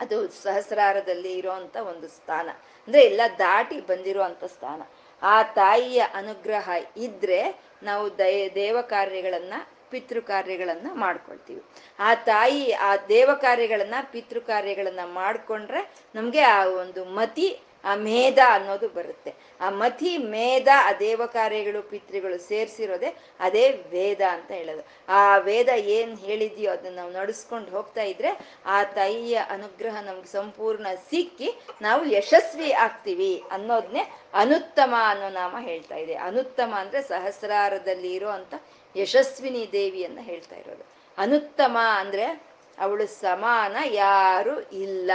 ಅದು 0.00 0.28
ಸಹಸ್ರಾರದಲ್ಲಿ 0.28 1.38
ಇರೋಂಥ 1.38 1.76
ಒಂದು 1.76 2.08
ಸ್ಥಾನ. 2.08 2.48
ಅಂದ್ರೆ 2.86 3.02
ಎಲ್ಲ 3.02 3.20
ದಾಟಿ 3.38 3.80
ಬಂದಿರುವಂಥ 3.80 4.44
ಸ್ಥಾನ. 4.44 4.82
ಆ 5.22 5.42
ತಾಯಿಯ 5.42 6.02
ಅನುಗ್ರಹ 6.14 6.70
ಇದ್ರೆ 6.96 7.60
ನಾವು 7.82 8.18
ದಯ 8.18 8.48
ದೇವ 8.48 8.82
ಕಾರ್ಯಗಳನ್ನ 8.82 9.52
ಪಿತೃ 9.90 10.20
ಕಾರ್ಯಗಳನ್ನ 10.20 10.86
ಮಾಡ್ಕೊಳ್ತೀವಿ. 10.92 11.62
ಆ 11.98 12.14
ತಾಯಿ 12.14 12.72
ಆ 12.72 12.96
ದೇವ 13.08 13.30
ಕಾರ್ಯಗಳನ್ನ 13.34 13.94
ಪಿತೃ 14.10 14.38
ಕಾರ್ಯಗಳನ್ನ 14.38 15.00
ಮಾಡ್ಕೊಂಡ್ರೆ 15.04 15.94
ನಮ್ಗೆ 16.14 16.40
ಆ 16.40 16.64
ಒಂದು 16.64 17.04
ಮತಿ 17.04 17.60
ಆ 17.84 17.94
ಮೇಧ 17.94 18.38
ಅನ್ನೋದು 18.46 18.88
ಬರುತ್ತೆ. 18.88 19.34
ಆ 19.60 19.70
ಮತಿ 19.70 20.18
ಮೇಧ, 20.18 20.68
ಆ 20.84 20.92
ದೇವ 20.92 21.26
ಕಾರ್ಯಗಳು 21.26 21.82
ಪಿತೃಗಳು 21.82 22.38
ಸೇರಿಸಿರೋದೆ 22.38 23.34
ಅದೇ 23.40 23.70
ವೇದ 23.70 24.20
ಅಂತ 24.30 24.50
ಹೇಳೋದು. 24.50 24.88
ಆ 25.08 25.36
ವೇದ 25.36 25.68
ಏನ್ 25.68 26.18
ಹೇಳಿದ್ಯೋ 26.18 26.72
ಅದನ್ನ 26.72 26.96
ನಾವು 26.96 27.12
ನಡೆಸ್ಕೊಂಡು 27.12 27.70
ಹೋಗ್ತಾ 27.70 28.02
ಇದ್ರೆ 28.02 28.58
ಆ 28.66 28.84
ತಾಯಿಯ 28.84 29.34
ಅನುಗ್ರಹ 29.34 30.00
ನಮ್ಗೆ 30.00 30.32
ಸಂಪೂರ್ಣ 30.32 30.86
ಸಿಕ್ಕಿ 31.10 31.52
ನಾವು 31.82 32.06
ಯಶಸ್ವಿ 32.06 32.72
ಆಗ್ತೀವಿ 32.72 33.42
ಅನ್ನೋದನ್ನೇ 33.50 34.12
ಅನುತ್ತಮ 34.34 34.94
ಅನ್ನೋ 35.08 35.28
ನಾಮ 35.28 35.56
ಹೇಳ್ತಾ 35.60 35.96
ಇದೆ. 35.96 36.14
ಅನುತ್ತಮ 36.14 36.74
ಅಂದ್ರೆ 36.78 37.02
ಸಹಸ್ರಾರದಲ್ಲಿ 37.02 38.14
ಇರೋ 38.14 38.28
ಅಂತ 38.28 38.54
ಯಶಸ್ವಿನಿ 38.96 39.68
ದೇವಿಯನ್ನ 39.72 40.18
ಹೇಳ್ತಾ 40.20 40.56
ಇರೋದು. 40.56 40.84
ಅನುತ್ತಮ 41.18 41.76
ಅಂದ್ರೆ 41.80 42.42
ಅವಳು 42.78 43.06
ಸಮಾನ 43.06 43.76
ಯಾರು 43.84 44.60
ಇಲ್ಲ 44.60 45.10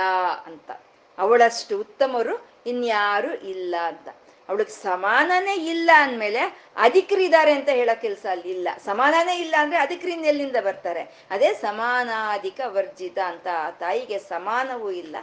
ಅಂತ. 0.46 0.72
ಅವಳಷ್ಟು 1.18 1.80
ಉತ್ತಮರು 1.80 2.49
ಇನ್ಯಾರು 2.66 3.34
ಇಲ್ಲ 3.50 3.76
ಅಂತ. 3.88 4.10
ಅವಳಿಗೆ 4.50 4.72
ಸಮಾನನೇ 4.72 5.56
ಇಲ್ಲ 5.56 5.90
ಅಂದ್ಮೇಲೆ 5.96 6.40
ಅಧಿಕರಿದ್ದಾರೆ 6.78 7.52
ಅಂತ 7.52 7.70
ಹೇಳೋ 7.70 8.02
ಕೆಲಸ 8.02 8.26
ಅಲ್ಲಿ 8.32 8.50
ಇಲ್ಲ. 8.52 8.70
ಸಮಾನನೇ 8.86 9.40
ಇಲ್ಲ 9.40 9.56
ಅಂದ್ರೆ 9.60 9.80
ಅಧಿಕರಿಂದ 9.80 10.26
ಎಲ್ಲಿಂದ 10.26 10.56
ಬರ್ತಾರೆ? 10.66 11.04
ಅದೇ 11.30 11.54
ಸಮಾನಾಧಿಕ 11.54 12.60
ವರ್ಜಿತ 12.66 13.20
ಅಂತ 13.26 13.48
ತಾಯಿಗೆ 13.80 14.20
ಸಮಾನವೂ 14.20 14.92
ಇಲ್ಲ, 14.92 15.16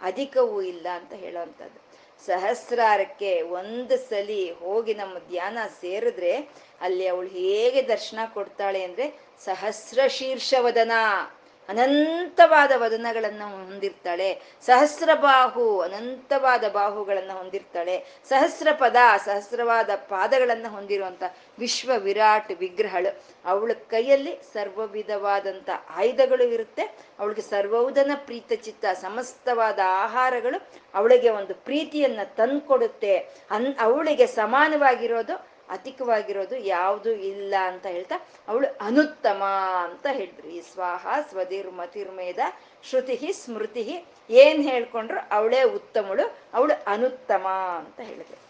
ಅಧಿಕವೂ 0.00 0.62
ಇಲ್ಲ 0.62 0.86
ಅಂತ 0.88 1.12
ಹೇಳೋವಂಥದ್ದು 1.12 1.80
ಸಹಸ್ರಾರಕ್ಕೆ 2.26 3.42
ಒಂದು 3.42 3.96
ಸಲಿ 3.96 4.50
ಹೋಗಿ 4.50 4.94
ನಮ್ಮ 4.94 5.18
ಧ್ಯಾನ 5.18 5.58
ಸೇರಿದ್ರೆ 5.80 6.48
ಅಲ್ಲಿ 6.80 7.08
ಅವಳು 7.08 7.28
ಹೇಗೆ 7.28 7.88
ದರ್ಶನ 7.88 8.18
ಕೊಡ್ತಾಳೆ 8.34 8.84
ಅಂದ್ರೆ 8.84 9.06
ಸಹಸ್ರ 9.44 10.00
ಶೀರ್ಷವದನ. 10.08 10.92
ಅನಂತವಾದ 11.68 12.72
ವದನಗಳನ್ನು 12.76 13.64
ಹೊಂದಿರ್ತಾಳೆ. 13.64 14.40
ಸಹಸ್ರ 14.66 15.10
ಬಾಹು 15.14 15.80
ಅನಂತವಾದ 15.80 16.64
ಬಾಹುಗಳನ್ನು 16.72 17.36
ಹೊಂದಿರ್ತಾಳೆ. 17.36 18.04
ಸಹಸ್ರ 18.28 18.68
ಪದ 18.72 18.96
ಸಹಸ್ರವಾದ 19.24 19.90
ಪಾದಗಳನ್ನು 19.94 20.68
ಹೊಂದಿರುವಂತ 20.68 21.22
ವಿಶ್ವ 21.58 21.92
ವಿರಾಟ್ 21.96 22.52
ವಿಗ್ರಹಳು. 22.58 23.22
ಅವಳ 23.44 23.72
ಕೈಯಲ್ಲಿ 23.72 24.40
ಸರ್ವ 24.52 24.86
ವಿಧವಾದಂತ 24.86 25.70
ಆಯುಧಗಳು 25.90 26.44
ಇರುತ್ತೆ. 26.44 26.82
ಅವಳಿಗೆ 27.18 27.42
ಸರ್ವೌದನ 27.42 28.12
ಪ್ರೀತ 28.14 28.52
ಚಿತ್ತ 28.62 28.84
ಸಮಸ್ತವಾದ 29.00 29.78
ಆಹಾರಗಳು 29.84 30.68
ಅವಳಿಗೆ 30.94 31.30
ಒಂದು 31.30 31.54
ಪ್ರೀತಿಯನ್ನ 31.54 32.20
ತಂದ್ಕೊಡುತ್ತೆ. 32.36 33.16
ಅನ್, 33.50 33.74
ಅವಳಿಗೆ 33.80 34.26
ಸಮಾನವಾಗಿರೋದು 34.26 35.53
ಅಧಿಕವಾಗಿರೋದು 35.68 36.56
ಯಾವುದು 36.56 37.10
ಇಲ್ಲ 37.10 37.54
ಅಂತ 37.66 37.86
ಹೇಳ್ತಾ 37.86 38.26
ಅವಳು 38.48 38.66
ಅನುತ್ತಮ 38.80 39.42
ಅಂತ 39.84 40.06
ಹೇಳಿದ್ರು. 40.10 40.48
ಈ 40.48 40.60
ಸ್ವಾಹ 40.60 41.06
ಸ್ವದಿರ್ 41.30 41.72
ಮತಿರ್ಮೇದ 41.72 42.38
ಶ್ರುತಿ 42.82 43.32
ಸ್ಮೃತಿ 43.32 44.04
ಏನ್ 44.30 44.62
ಹೇಳ್ಕೊಂಡ್ರು 44.62 45.18
ಅವಳೇ 45.30 45.62
ಉತ್ತಮಳು, 45.62 46.36
ಅವಳು 46.54 46.84
ಅನುತ್ತಮ 46.86 47.46
ಅಂತ 47.78 48.00
ಹೇಳಿದ್ರು. 48.00 48.43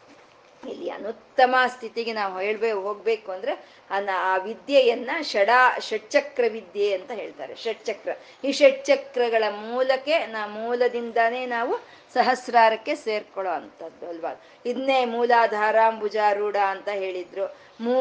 ಇಲ್ಲಿ 0.69 0.91
ಅನುತ್ತಮ 0.91 1.55
ಸ್ಥಿತಿಗೆ 1.67 2.13
ನಾವು 2.13 2.41
ಹೇಳ್ಬೇ, 2.41 2.73
ಹೋಗ್ಬೇಕು 2.73 3.33
ಅಂದ್ರೆ 3.33 3.75
ಆ 4.17 4.37
ವಿದ್ಯೆಯನ್ನ 4.37 5.11
ಷಡಾ, 5.23 5.79
ಷಟ್ಚಕ್ರ 5.79 6.45
ವಿದ್ಯೆ 6.49 6.95
ಅಂತ 6.95 7.11
ಹೇಳ್ತಾರೆ. 7.11 7.55
ಷಟ್ಚಕ್ರ. 7.57 8.11
ಈ 8.45 8.53
ಷಟ್ಚಕ್ರಗಳ 8.53 9.45
ಮೂಲಕ್ಕೆ 9.51 10.27
ನಾ 10.27 10.47
ಮೂಲದಿಂದಾನೇ 10.47 11.47
ನಾವು 11.47 11.77
ಸಹಸ್ರಾರಕ್ಕೆ 12.15 12.95
ಸೇರ್ಕೊಳ್ಳೋ 12.95 13.53
ಅಂಥದ್ದು 13.53 14.09
ಅಲ್ವಾ? 14.09 14.41
ಇದನ್ನೇ 14.67 15.05
ಮೂಲಾಧಾರಾಂಬುಜಾರೂಢ 15.05 16.57
ಅಂತ 16.57 16.89
ಹೇಳಿದ್ರು. 16.89 17.64
ಮೂ 17.81 18.01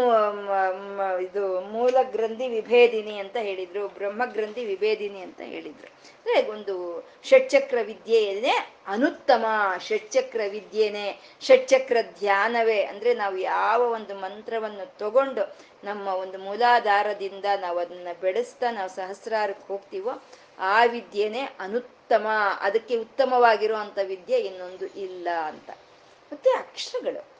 ಇದು 1.17 1.61
ಮೂಲ 1.61 1.97
ಗ್ರಂಥಿ 2.01 2.47
ವಿಭೇದಿನಿ 2.47 3.17
ಅಂತ 3.17 3.37
ಹೇಳಿದ್ರು, 3.37 3.87
ಬ್ರಹ್ಮಗ್ರಂಥಿ 3.87 4.65
ವಿಭೇದಿನಿ 4.65 5.19
ಅಂತ 5.19 5.41
ಹೇಳಿದ್ರು. 5.41 5.87
ಅಂದ್ರೆ 5.87 6.51
ಒಂದು 6.51 7.03
ಷಟ್ಚಕ್ರ 7.23 7.77
ವಿದ್ಯೆಯನ್ನೇ 7.81 8.75
ಅನುತ್ತಮ 8.87 9.45
ಷಟ್ಚಕ್ರ 9.79 10.41
ವಿದ್ಯೆನೆ, 10.49 11.19
ಷಟ್ಚಕ್ರ 11.41 11.97
ಧ್ಯಾನವೇ. 12.19 12.83
ಅಂದ್ರೆ 12.83 13.13
ನಾವು 13.13 13.37
ಯಾವ 13.37 13.81
ಒಂದು 13.81 14.15
ಮಂತ್ರವನ್ನು 14.15 14.97
ತಗೊಂಡು 14.97 15.55
ನಮ್ಮ 15.83 16.07
ಒಂದು 16.07 16.37
ಮೂಲಾಧಾರದಿಂದ 16.37 17.45
ನಾವು 17.61 17.79
ಅದನ್ನ 17.79 18.07
ಬೆಳೆಸ್ತಾ 18.21 18.71
ನಾವು 18.71 18.89
ಸಹಸ್ರಾರಕ್ಕೆ 18.89 19.67
ಹೋಗ್ತೀವೋ, 19.67 20.23
ಆ 20.59 20.85
ವಿದ್ಯೆನೆ 20.85 21.41
ಅನುತ್ತಮ, 21.59 22.27
ಅದಕ್ಕೆ 22.61 22.97
ಉತ್ತಮವಾಗಿರುವಂತ 22.97 23.99
ವಿದ್ಯೆ 24.03 24.39
ಇನ್ನೊಂದು 24.39 24.85
ಇಲ್ಲ 24.85 25.27
ಅಂತ. 25.45 25.69
ಮತ್ತೆ 26.31 26.49
ಅಕ್ಷರಗಳು. 26.49 27.32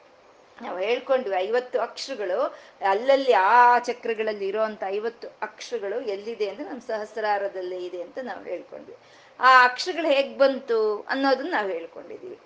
ನಾವು 0.62 0.78
ಹೇಳ್ಕೊಂಡ್ವಿ 0.78 1.36
ಐವತ್ತು 1.36 1.80
ಅಕ್ಷರಗಳು, 1.80 2.56
ಅಲ್ಲಲ್ಲಿ 2.90 3.32
ಆ 3.32 3.78
ಚಕ್ರಗಳಲ್ಲಿ 3.78 4.46
ಇರೋವಂಥ 4.48 4.82
ಐವತ್ತು 4.86 5.28
ಅಕ್ಷರಗಳು 5.42 6.00
ಎಲ್ಲಿದೆ 6.00 6.48
ಅಂದ್ರೆ 6.48 6.68
ನಮ್ಮ 6.68 6.80
ಸಹಸ್ರಾರದಲ್ಲೇ 6.80 7.76
ಇದೆ 7.76 8.02
ಅಂತ 8.02 8.18
ನಾವು 8.22 8.44
ಹೇಳ್ಕೊಂಡ್ವಿ. 8.44 8.96
ಆ 9.40 9.64
ಅಕ್ಷರಗಳು 9.64 10.06
ಹೇಗ್ 10.06 10.38
ಬಂತು 10.38 11.00
ಅನ್ನೋದನ್ನ 11.00 11.50
ನಾವು 11.50 11.68
ಹೇಳ್ಕೊಂಡಿದೀವಿ. 11.68 12.38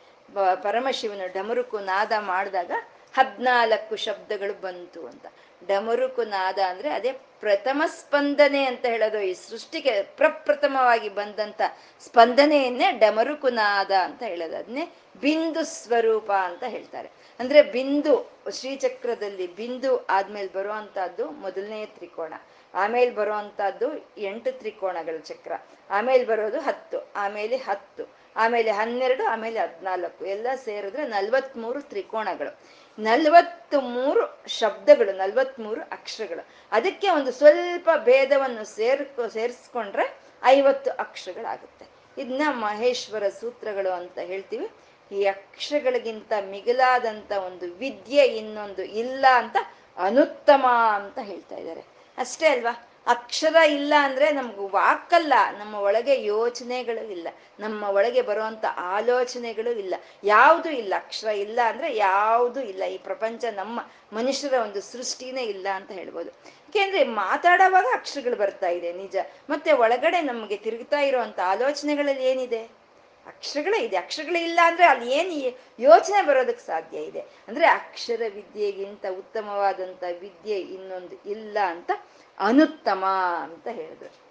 ಪರಮಶಿವನು 0.62 1.32
ಡಮರುಕು 1.32 1.78
ನಾದ 1.78 2.12
ಮಾಡಿದಾಗ 2.18 2.70
ಹದ್ನಾಲ್ಕು 3.18 3.96
ಶಬ್ದಗಳು 3.96 4.60
ಬಂತು 4.60 5.06
ಅಂತ. 5.06 5.26
ಡಮರುಕು 5.66 6.22
ನಾದ 6.24 6.58
ಅಂದ್ರೆ 6.58 6.90
ಅದೇ 6.90 7.12
ಪ್ರಥಮ 7.12 7.82
ಸ್ಪಂದನೆ 7.86 8.64
ಅಂತ 8.64 8.86
ಹೇಳೋದು. 8.86 9.18
ಈ 9.20 9.32
ಸೃಷ್ಟಿಗೆ 9.32 10.02
ಪ್ರಪ್ರಥಮವಾಗಿ 10.02 11.08
ಬಂದಂತ 11.08 11.60
ಸ್ಪಂದನೆಯನ್ನೇ 12.00 12.92
ಡಮರುಕು 12.92 13.48
ನಾದ 13.48 13.90
ಅಂತ 13.90 14.22
ಹೇಳೋದು. 14.22 14.56
ಅದನ್ನೇ 14.56 14.84
ಬಿಂದು 15.20 15.64
ಸ್ವರೂಪ 15.64 16.32
ಅಂತ 16.32 16.64
ಹೇಳ್ತಾರೆ. 16.64 17.10
ಅಂದ್ರೆ 17.40 17.62
ಬಿಂದು 17.62 18.32
ಶ್ರೀಚಕ್ರದಲ್ಲಿ 18.50 19.46
ಬಿಂದು 19.54 20.06
ಆದ್ಮೇಲೆ 20.06 20.48
ಬರುವಂತಹದ್ದು 20.48 21.30
ಮೊದಲನೇ 21.30 21.86
ತ್ರಿಕೋಣ. 21.86 22.34
ಆಮೇಲೆ 22.74 23.10
ಬರುವಂತಹದ್ದು 23.10 24.14
ಎಂಟು 24.18 24.58
ತ್ರಿಕೋಣಗಳ 24.58 25.16
ಚಕ್ರ. 25.18 25.52
ಆಮೇಲೆ 25.90 26.24
ಬರೋದು 26.24 26.60
ಹತ್ತು, 26.60 27.12
ಆಮೇಲೆ 27.16 27.56
ಹತ್ತು, 27.56 28.04
ಆಮೇಲೆ 28.36 28.70
ಹನ್ನೆರಡು, 28.70 29.24
ಆಮೇಲೆ 29.26 29.60
ಹದ್ನಾಲ್ಕು. 29.60 30.26
ಎಲ್ಲ 30.26 30.46
ಸೇರಿದ್ರೆ 30.64 31.06
ನಲ್ವತ್ಮೂರು 31.06 31.80
ತ್ರಿಕೋಣಗಳು. 31.82 32.58
ನಲ್ವತ್ 32.98 33.74
ಮೂರು 33.74 34.48
ಶಬ್ದಗಳು, 34.48 35.16
ನಲ್ವತ್ಮೂರು 35.16 35.80
ಅಕ್ಷರಗಳು. 35.80 36.46
ಅದಕ್ಕೆ 36.72 37.10
ಒಂದು 37.10 37.32
ಸ್ವಲ್ಪ 37.32 37.90
ಭೇದವನ್ನು 38.04 38.64
ಸೇರ್ಕೊ 38.64 39.28
ಸೇರಿಸ್ಕೊಂಡ್ರೆ 39.28 40.18
ಐವತ್ತು 40.44 40.90
ಅಕ್ಷರಗಳಾಗುತ್ತೆ. 40.90 41.86
ಇದನ್ನ 42.22 42.42
ಮಹೇಶ್ವರ 42.50 43.28
ಸೂತ್ರಗಳು 43.28 43.90
ಅಂತ 43.90 44.18
ಹೇಳ್ತೀವಿ. 44.18 44.70
ಈ 45.12 45.24
ಅಕ್ಷರಗಳಿಗಿಂತ 45.24 46.32
ಮಿಗಿಲಾದಂಥ 46.50 47.32
ಒಂದು 47.32 47.74
ವಿದ್ಯೆ 47.74 48.24
ಇನ್ನೊಂದು 48.24 48.82
ಇಲ್ಲ 48.82 49.26
ಅಂತ 49.34 49.56
ಅನುತ್ತಮ 49.96 50.66
ಅಂತ 50.94 51.18
ಹೇಳ್ತಾ 51.18 51.56
ಇದ್ದಾರೆ. 51.56 51.84
ಅಷ್ಟೇ 52.18 52.46
ಅಲ್ವಾ? 52.46 52.87
ಅಕ್ಷರ 53.08 53.54
ಇಲ್ಲ 53.54 53.94
ಅಂದ್ರೆ 54.00 54.30
ನಮ್ಗೆ 54.30 54.72
ವಾಕಲ್ಲ, 54.72 55.32
ನಮ್ಮ 55.58 55.74
ಒಳಗೆ 55.74 56.24
ಯೋಚನೆಗಳು 56.24 57.10
ಇಲ್ಲ, 57.10 57.28
ನಮ್ಮ 57.60 57.84
ಒಳಗೆ 57.84 58.22
ಬರುವಂತ 58.22 58.64
ಆಲೋಚನೆಗಳು 58.76 59.70
ಇಲ್ಲ, 59.70 59.94
ಯಾವುದು 60.24 60.70
ಇಲ್ಲ, 60.70 60.94
ಅಕ್ಷರ 60.96 61.28
ಇಲ್ಲ 61.28 61.60
ಅಂದ್ರೆ 61.66 61.96
ಯಾವುದು 61.96 62.60
ಇಲ್ಲ, 62.60 62.84
ಈ 62.84 62.98
ಪ್ರಪಂಚ 62.98 63.44
ನಮ್ಮ 63.44 63.80
ಮನುಷ್ಯರ 64.12 64.52
ಒಂದು 64.52 64.80
ಸೃಷ್ಟಿನೇ 64.80 65.42
ಇಲ್ಲ 65.44 65.66
ಅಂತ 65.74 65.90
ಹೇಳ್ಬೋದು. 65.90 66.30
ಯಾಕೆಂದ್ರೆ 66.30 67.04
ಮಾತಾಡೋವಾಗ 67.04 67.84
ಅಕ್ಷರಗಳು 67.92 68.36
ಬರ್ತಾ 68.36 68.68
ಇದೆ, 68.68 68.92
ನಿಜ. 68.92 69.16
ಮತ್ತೆ 69.50 69.72
ಒಳಗಡೆ 69.72 70.20
ನಮಗೆ 70.22 70.56
ತಿರುಗ್ತಾ 70.56 71.00
ಇರುವಂತ 71.00 71.40
ಆಲೋಚನೆಗಳಲ್ಲಿ 71.44 72.24
ಏನಿದೆ? 72.24 72.78
ಅಕ್ಷರಗಳೇ 73.26 73.84
ಇದೆ. 73.84 73.96
ಅಕ್ಷರಗಳೇ 73.96 74.42
ಇಲ್ಲ 74.42 74.60
ಅಂದ್ರೆ 74.64 74.86
ಅಲ್ಲಿ 74.86 75.12
ಏನು 75.12 75.58
ಯೋಚನೆ 75.82 76.22
ಬರೋದಕ್ಕೆ 76.22 76.66
ಸಾಧ್ಯ 76.66 76.98
ಇದೆ? 76.98 77.20
ಅಂದ್ರೆ 77.20 77.66
ಅಕ್ಷರ 77.66 78.22
ವಿದ್ಯೆಗಿಂತ 78.34 79.04
ಉತ್ತಮವಾದಂತ 79.18 80.04
ವಿದ್ಯೆ 80.20 80.60
ಇನ್ನೊಂದು 80.60 81.30
ಇಲ್ಲ 81.30 81.58
ಅಂತ 81.66 81.90
ಅನುತ್ತಮ 82.38 83.04
ಅಂತ 83.42 83.68
ಹೇಳಿದ್ರು. 83.68 84.28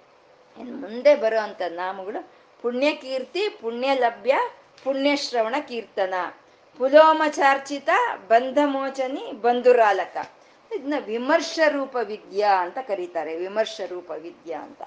ಇನ್ನು 0.61 0.77
ಮುಂದೆ 0.77 1.15
ಬರೋ 1.15 1.39
ಅಂತ 1.39 1.61
ನಾಮಗಳು 1.69 2.31
ಪುಣ್ಯಕೀರ್ತಿ 2.61 3.49
ಪುಣ್ಯ 3.49 3.93
ಲಭ್ಯ 3.93 4.35
ಪುಣ್ಯಶ್ರವಣ 4.83 5.55
ಕೀರ್ತನ, 5.67 6.13
ಪುಲೋಮಚಾರ್ಚಿತ 6.77 7.89
ಬಂಧಮೋಚನಿ, 8.27 9.31
ಬಂಧುರಾಲಕ. 9.31 10.17
ಇದನ್ನ 10.75 10.93
ವಿಮರ್ಶ 11.05 11.59
ರೂಪ 11.69 11.97
ವಿದ್ಯಾ 12.03 12.61
ಅಂತ 12.61 12.77
ಕರೀತಾರೆ, 12.87 13.35
ವಿಮರ್ಶ 13.35 13.81
ರೂಪ 13.87 14.11
ವಿದ್ಯಾ 14.11 14.61
ಅಂತ. 14.61 14.81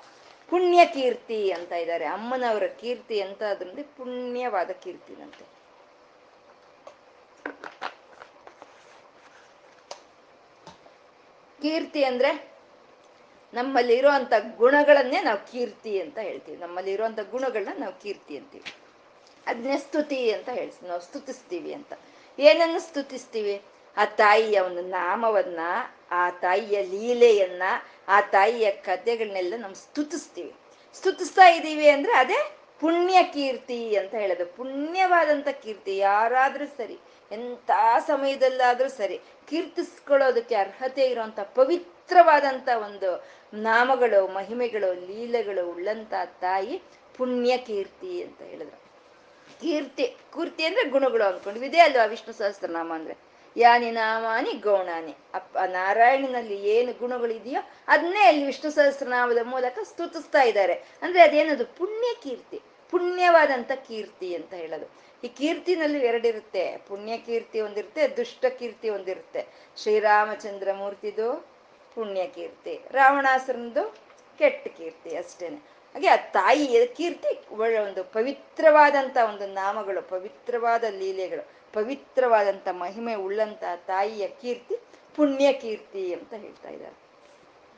ಪುಣ್ಯ 0.48 0.84
ಕೀರ್ತಿ 0.84 1.50
ಅಂತ 1.50 1.72
ಇದ್ದಾರೆ. 1.72 2.04
ಅಮ್ಮನವರ 2.04 2.66
ಕೀರ್ತಿ 2.66 3.20
ಅಂತ 3.20 3.42
ಅದ್ರಲ್ಲಿ 3.42 3.82
ಪುಣ್ಯವಾದ 3.82 4.70
ಕೀರ್ತಿನಂತೆ 4.70 5.60
ಕೀರ್ತಿ 11.62 12.04
ಅಂದ್ರೆ 12.04 12.49
ನಮ್ಮಲ್ಲಿ 13.54 13.94
ಇರುವಂತ 13.94 14.32
ಗುಣಗಳನ್ನೇ 14.56 15.22
ನಾವು 15.22 15.52
ಕೀರ್ತಿ 15.52 16.00
ಅಂತ 16.00 16.18
ಹೇಳ್ತೀವಿ. 16.18 16.56
ನಮ್ಮಲ್ಲಿ 16.56 16.92
ಇರುವಂತ 16.92 17.18
ಗುಣಗಳನ್ನ 17.30 17.78
ನಾವು 17.78 18.00
ಕೀರ್ತಿ 18.00 18.36
ಅಂತೀವಿ. 18.36 18.74
ಅದನ್ನೇ 19.46 19.78
ಸ್ತುತಿ 19.78 20.32
ಅಂತ 20.32 20.48
ಹೇಳ್ತೀವಿ. 20.48 20.88
ನಾವು 20.88 21.00
ಸ್ತುತಿಸ್ತೀವಿ 21.00 21.72
ಅಂತ. 21.72 21.92
ಏನನ್ನು 22.38 22.80
ಸ್ತುತಿಸ್ತೀವಿ? 22.80 23.62
ಆ 23.96 24.04
ತಾಯಿಯ 24.04 24.60
ಒಂದು 24.60 24.82
ನಾಮವನ್ನ, 24.82 25.58
ಆ 26.10 26.30
ತಾಯಿಯ 26.30 26.82
ಲೀಲೆಯನ್ನ, 26.82 27.62
ಆ 28.08 28.20
ತಾಯಿಯ 28.20 28.70
ಕಥೆಗಳನ್ನೆಲ್ಲ 28.70 29.54
ನಾವು 29.56 29.74
ಸ್ತುತಿಸ್ತೀವಿ. 29.74 30.54
ಸ್ತುತಿಸ್ತಾ 30.94 31.48
ಇದ್ದೀವಿ 31.48 31.88
ಅಂದ್ರೆ 31.88 32.12
ಅದೇ 32.12 32.56
ಪುಣ್ಯ 32.80 33.22
ಕೀರ್ತಿ 33.22 33.96
ಅಂತ 33.96 34.14
ಹೇಳೋದು. 34.14 34.56
ಪುಣ್ಯವಾದಂತ 34.56 35.48
ಕೀರ್ತಿ 35.48 35.96
ಯಾರಾದ್ರೂ 35.96 36.66
ಸರಿ. 36.66 36.98
ಎಂಥ 37.32 37.70
ಸಮಯದಲ್ಲಾದ್ರೂ 38.06 38.88
ಸರಿ 38.88 39.20
ಕೀರ್ತಿಸ್ಕೊಳ್ಳೋದಕ್ಕೆ 39.48 40.54
ಅರ್ಹತೆ 40.54 41.02
ಇರುವಂತ 41.02 41.40
ಪವಿತ್ರವಾದಂತ 41.40 42.68
ಒಂದು 42.76 43.24
ನಾಮಗಳು, 43.54 44.28
ಮಹಿಮೆಗಳು, 44.28 44.94
ಲೀಲೆಗಳು 44.94 45.70
ಉಳ್ಳಂತ 45.70 46.12
ತಾಯಿ 46.40 46.82
ಪುಣ್ಯ 47.16 47.56
ಕೀರ್ತಿ 47.56 48.22
ಅಂತ 48.22 48.42
ಹೇಳಿದ್ರು. 48.42 48.80
ಕೀರ್ತಿ 49.60 50.16
ಕೀರ್ತಿ 50.34 50.64
ಅಂದ್ರೆ 50.64 50.88
ಗುಣಗಳು 50.88 51.24
ಅನ್ಕೊಂಡು 51.24 51.60
ಇದೇ 51.60 51.78
ಅಲ್ವಾ 51.78 52.04
ವಿಷ್ಣು 52.04 52.32
ಸಹಸ್ರನಾಮ 52.34 52.92
ಅಂದ್ರೆ? 52.94 53.16
ಯಾನಿ 53.56 53.90
ನಾಮಾನಿ 53.90 54.52
ಗೌಣಾನಿ. 54.52 55.16
ಅಪ್ಪ 55.34 55.58
ನಾರಾಯಣನಲ್ಲಿ 55.58 56.62
ಏನು 56.68 56.92
ಗುಣಗಳಿದೆಯೋ 56.92 57.68
ಅದನ್ನೇ 57.88 58.24
ಅಲ್ಲಿ 58.24 58.44
ವಿಷ್ಣು 58.44 58.70
ಸಹಸ್ರನಾಮದ 58.70 59.38
ಮೂಲಕ 59.42 59.78
ಸ್ತುತಿಸ್ತಾ 59.82 60.42
ಇದ್ದಾರೆ. 60.42 60.74
ಅಂದ್ರೆ 60.74 61.22
ಅದೇನದು? 61.22 61.66
ಪುಣ್ಯ 61.66 62.14
ಕೀರ್ತಿ, 62.22 62.60
ಪುಣ್ಯವಾದಂತ 62.90 63.72
ಕೀರ್ತಿ 63.72 64.34
ಅಂತ 64.34 64.54
ಹೇಳೋದು. 64.54 65.09
ಈ 65.24 65.28
ಕೀರ್ತಿನಲ್ಲಿ 65.28 65.98
ಎರಡಿರುತ್ತೆ. 65.98 66.76
ಪುಣ್ಯ 66.88 67.18
ಕೀರ್ತಿ 67.18 67.60
ಒಂದಿರುತ್ತೆ 67.60 68.08
ದುಷ್ಟ 68.08 68.44
ಕೀರ್ತಿ 68.58 68.88
ಒಂದಿರುತ್ತೆ. 68.88 69.46
ಶ್ರೀರಾಮಚಂದ್ರ 69.76 70.72
ಮೂರ್ತಿದು 70.72 71.48
ಪುಣ್ಯ 71.94 72.26
ಕೀರ್ತಿ 72.26 72.80
ರಾವಣಾಸುರನದು 72.90 73.84
ಕೆಟ್ಟ 74.38 74.68
ಕೀರ್ತಿ 74.68 75.16
ಅಷ್ಟೇನೆ. 75.16 75.56
ಹಾಗೆ 75.94 76.08
ಆ 76.08 76.16
ತಾಯಿಯ 76.16 76.86
ಕೀರ್ತಿ 76.86 77.54
ಒಳ್ಳೆ 77.54 77.78
ಒಂದು 77.78 78.04
ಪವಿತ್ರವಾದಂಥ 78.04 79.16
ಒಂದು 79.28 79.46
ನಾಮಗಳು, 79.46 80.02
ಪವಿತ್ರವಾದ 80.08 80.84
ಲೀಲೆಗಳು, 80.90 81.44
ಪವಿತ್ರವಾದಂಥ 81.72 82.68
ಮಹಿಮೆ 82.72 83.14
ಉಳ್ಳಂತ 83.14 83.64
ತಾಯಿಯ 83.86 84.28
ಕೀರ್ತಿ 84.28 84.76
ಪುಣ್ಯ 85.16 85.52
ಕೀರ್ತಿ 85.52 86.14
ಅಂತ 86.14 86.32
ಹೇಳ್ತಾ 86.34 86.68
ಇದ್ದಾರೆ. 86.68 86.96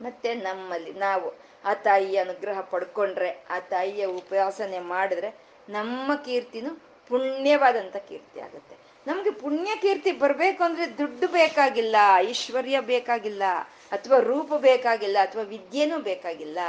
ಮತ್ತೆ 0.01 0.35
ನಮ್ಮಲ್ಲಿ 0.35 0.93
ನಾವು 0.93 1.33
ಆ 1.65 1.73
ತಾಯಿಯ 1.73 2.19
ಅನುಗ್ರಹ 2.19 2.61
ಪಡ್ಕೊಂಡ್ರೆ, 2.61 3.45
ಆ 3.49 3.59
ತಾಯಿಯ 3.59 4.05
ಉಪಾಸನೆ 4.05 4.79
ಮಾಡಿದ್ರೆ 4.79 5.29
ನಮ್ಮ 5.69 6.15
ಕೀರ್ತಿನೂ 6.15 6.71
ಪುಣ್ಯವಾದಂಥ 7.07 7.95
ಕೀರ್ತಿ 7.95 8.39
ಆಗುತ್ತೆ. 8.39 8.75
ನಮಗೆ 9.07 9.31
ಪುಣ್ಯ 9.31 9.75
ಕೀರ್ತಿ 9.81 10.11
ಬರಬೇಕು 10.11 10.63
ಅಂದ್ರೆ 10.63 10.97
ದುಡ್ಡು 10.97 11.27
ಬೇಕಾಗಿಲ್ಲ, 11.27 11.95
ಐಶ್ವರ್ಯ 12.17 12.79
ಬೇಕಾಗಿಲ್ಲ, 12.79 13.43
ಅಥವಾ 13.91 14.19
ರೂಪ 14.19 14.53
ಬೇಕಾಗಿಲ್ಲ, 14.53 15.17
ಅಥವಾ 15.21 15.43
ವಿದ್ಯೆನೂ 15.43 15.99
ಬೇಕಾಗಿಲ್ಲ. 15.99 16.59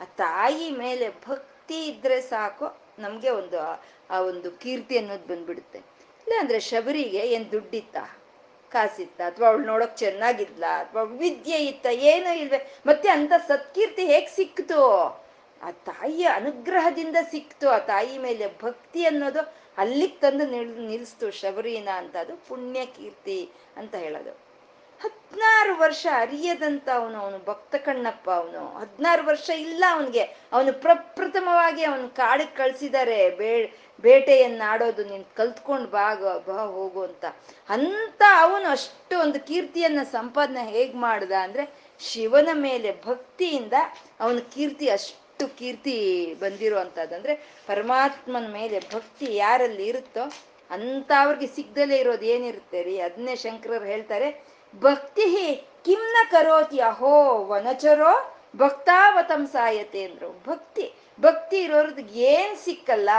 ಆ 0.00 0.04
ತಾಯಿ 0.04 0.70
ಮೇಲೆ 0.70 1.08
ಭಕ್ತಿ 1.08 1.86
ಇದ್ರೆ 1.86 2.20
ಸಾಕು, 2.20 2.78
ನಮಗೆ 2.98 3.30
ಒಂದು, 3.30 3.84
ಆ 4.10 4.20
ಒಂದು 4.20 4.50
ಕೀರ್ತಿ 4.50 4.98
ಅನ್ನೋದು 4.98 5.26
ಬಂದ್ಬಿಡುತ್ತೆ. 5.26 5.78
ಇಲ್ಲ 5.78 6.32
ಅಂದ್ರೆ 6.38 6.60
ಶಬರಿಗೆ 6.60 7.18
ಏನ್ 7.18 7.52
ದುಡ್ಡಿತ್ತ? 7.52 7.96
ಕಾಸಿತ್ತ? 8.72 9.20
ಅಥವಾ 9.20 9.48
ಅವಳು 9.48 9.66
ನೋಡಕ್ 9.66 9.98
ಚೆನ್ನಾಗಿದ್ಲ? 9.98 10.66
ಅಥವಾ 10.66 11.02
ವಿದ್ಯೆ 11.02 11.66
ಇತ್ತ? 11.66 11.86
ಏನೂ 11.86 12.36
ಇಲ್ವೇ? 12.36 12.74
ಮತ್ತೆ 12.86 13.08
ಅಂತ 13.08 13.32
ಸತ್ಕೀರ್ತಿ 13.48 14.06
ಹೇಗ್ 14.06 14.30
ಸಿಕ್ತು? 14.30 14.84
ಆ 15.62 15.70
ತಾಯಿಯ 15.70 16.24
ಅನುಗ್ರಹದಿಂದ 16.24 17.16
ಸಿಕ್ತು, 17.30 17.68
ಆ 17.68 17.78
ತಾಯಿ 17.78 18.18
ಮೇಲೆ 18.18 18.46
ಭಕ್ತಿ 18.62 19.06
ಅನ್ನೋದು 19.06 19.63
ಅಲ್ಲಿಗೆ 19.78 20.16
ತಂದು 20.16 20.46
ನಿಲ್ 20.46 20.80
ನಿಲ್ಲಿಸ್ತು 20.80 21.30
ಶಬರಿನ 21.30 21.88
ಅಂತ 21.88 22.16
ಅದು 22.16 22.36
ಪುಣ್ಯ 22.48 22.86
ಕೀರ್ತಿ 22.86 23.50
ಅಂತ 23.76 23.94
ಹೇಳೋದು. 23.94 24.44
ಹದಿನಾರು 25.02 25.78
ವರ್ಷ 25.78 26.06
ಅರಿಯದಂತ 26.12 26.88
ಅವನು 26.94 27.18
ಅವನು 27.18 27.44
ಭಕ್ತ 27.44 27.74
ಕಣ್ಣಪ್ಪ 27.74 28.30
ಅವನು. 28.30 28.78
ಹದಿನಾರು 28.78 29.26
ವರ್ಷ 29.26 29.50
ಇಲ್ಲ 29.50 29.84
ಅವನಿಗೆ. 29.90 30.22
ಅವನು 30.22 30.72
ಪ್ರಪ್ರಥಮವಾಗಿ 30.72 31.84
ಅವನು 31.84 32.08
ಕಾಡಿಗೆ 32.08 32.56
ಕಳ್ಸಿದ್ದಾರೆ 32.56 33.30
ಬೇ 33.30 33.72
ಬೇಟೆಯನ್ನಾಡೋದು 34.00 35.04
ನಿನ್ 35.04 35.24
ಕಲ್ತ್ಕೊಂಡ್ 35.36 35.90
ಬಾಗ 35.90 36.24
ಬಾ, 36.24 36.64
ಹೋಗು 36.66 37.02
ಅಂತ. 37.02 37.24
ಅಂತ 37.68 38.22
ಅವನು 38.38 38.68
ಅಷ್ಟು 38.68 39.20
ಒಂದು 39.20 39.40
ಕೀರ್ತಿಯನ್ನ, 39.40 40.02
ಸಂಪಾದನೆ 40.02 40.64
ಹೇಗ್ 40.64 40.94
ಮಾಡ್ದ 40.94 41.32
ಅಂದ್ರೆ 41.32 41.70
ಶಿವನ 42.00 42.48
ಮೇಲೆ 42.52 43.02
ಭಕ್ತಿಯಿಂದ 43.06 43.72
ಅವನ 44.20 44.38
ಕೀರ್ತಿ 44.38 44.88
ಅಷ್ಟು 44.88 45.23
ಕೀರ್ತಿ 45.48 45.96
ಬಂದಿರೋ 46.40 46.78
ಅಂದ್ರೆ 46.78 47.34
ಪರಮಾತ್ಮನ 47.66 48.46
ಮೇಲೆ 48.52 48.80
ಭಕ್ತಿ 48.80 49.34
ಯಾರಲ್ಲಿ 49.34 49.86
ಇರುತ್ತೋ 49.86 50.24
ಅಂತ 50.70 51.12
ಅವ್ರಿಗೆ 51.24 51.46
ಸಿಗ್ದಲೇ 51.46 51.96
ಇರೋದು 51.96 52.24
ಏನಿರುತ್ತೆ 52.24 52.82
ರೀ? 52.82 53.00
ಅದನ್ನೇ 53.00 53.36
ಶಂಕರರು 53.36 53.84
ಹೇಳ್ತಾರೆ 53.84 54.28
ಭಕ್ತಿ 54.74 55.26
ಕಿಮ್ನ 55.84 56.16
ಕರೋತಿ 56.30 56.78
ಅಹೋ 56.80 57.44
ವನಚರೋ 57.44 58.12
ಭಕ್ತಾವತಂ 58.56 59.46
ಸಾಯತೆ 59.46 60.04
ಅಂದ್ರು. 60.04 60.42
ಭಕ್ತಿ 60.46 60.94
ಭಕ್ತಿ 61.20 61.58
ಇರೋರ್ದು 61.60 62.00
ಏನ್ 62.00 62.56
ಸಿಕ್ಕಲ್ಲ, 62.56 63.10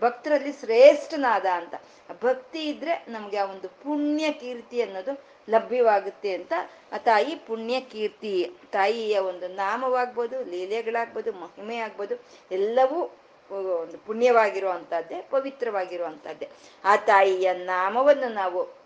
ಭಕ್ತರಲ್ಲಿ 0.00 0.52
ಶ್ರೇಷ್ಠನಾದ 0.52 1.46
ಅಂತ. 1.46 1.74
ಭಕ್ತಿ 2.22 2.68
ಇದ್ರೆ 2.68 3.04
ನಮ್ಗೆ 3.08 3.36
ಆ 3.36 3.44
ಒಂದು 3.44 3.68
ಪುಣ್ಯ 3.68 4.32
ಕೀರ್ತಿ 4.32 4.82
ಅನ್ನೋದು 4.82 5.12
ಲಭ್ಯವಾಗುತ್ತೆ 5.50 6.34
ಅಂತ 6.34 6.52
ಆ 6.92 6.96
ತಾಯಿ 6.96 7.34
ಪುಣ್ಯ 7.34 7.80
ಕೀರ್ತಿ, 7.80 8.52
ತಾಯಿಯ 8.72 9.18
ಒಂದು 9.18 9.48
ನಾಮವಾಗ್ಬೋದು, 9.48 10.44
ಲೀಲೆಗಳಾಗ್ಬೋದು 10.44 11.32
ಮಹಿಮೆ 11.32 11.76
ಆಗ್ಬೋದು 11.76 12.14
ಎಲ್ಲವೂ 12.50 13.02
ಒಂದು 13.50 13.98
ಪುಣ್ಯವಾಗಿರುವಂತಹದ್ದೇ, 13.98 15.26
ಪವಿತ್ರವಾಗಿರುವಂತಹದ್ದೇ. 15.30 16.48
ಆ 16.84 16.96
ತಾಯಿಯ 16.96 17.52
ನಾಮವನ್ನು 17.52 18.32
ನಾವು 18.32 18.82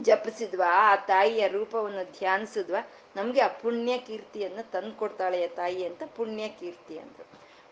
ಜಪಿಸಿದ್ವಾ, 0.00 0.92
ಆ 0.92 0.96
ತಾಯಿಯ 0.96 1.48
ರೂಪವನ್ನು 1.48 2.18
ಧ್ಯಾನಿಸಿದ್ವಾ, 2.18 2.90
ನಮ್ಗೆ 3.16 3.40
ಆ 3.40 3.48
ಪುಣ್ಯ 3.48 3.98
ಕೀರ್ತಿಯನ್ನು 3.98 4.70
ತಂದ್ಕೊಡ್ತಾಳೆ 4.70 5.48
ತಾಯಿ 5.48 5.86
ಅಂತ 5.86 6.02
ಪುಣ್ಯ 6.16 6.48
ಕೀರ್ತಿ 6.48 6.98
ಅಂತ 6.98 7.16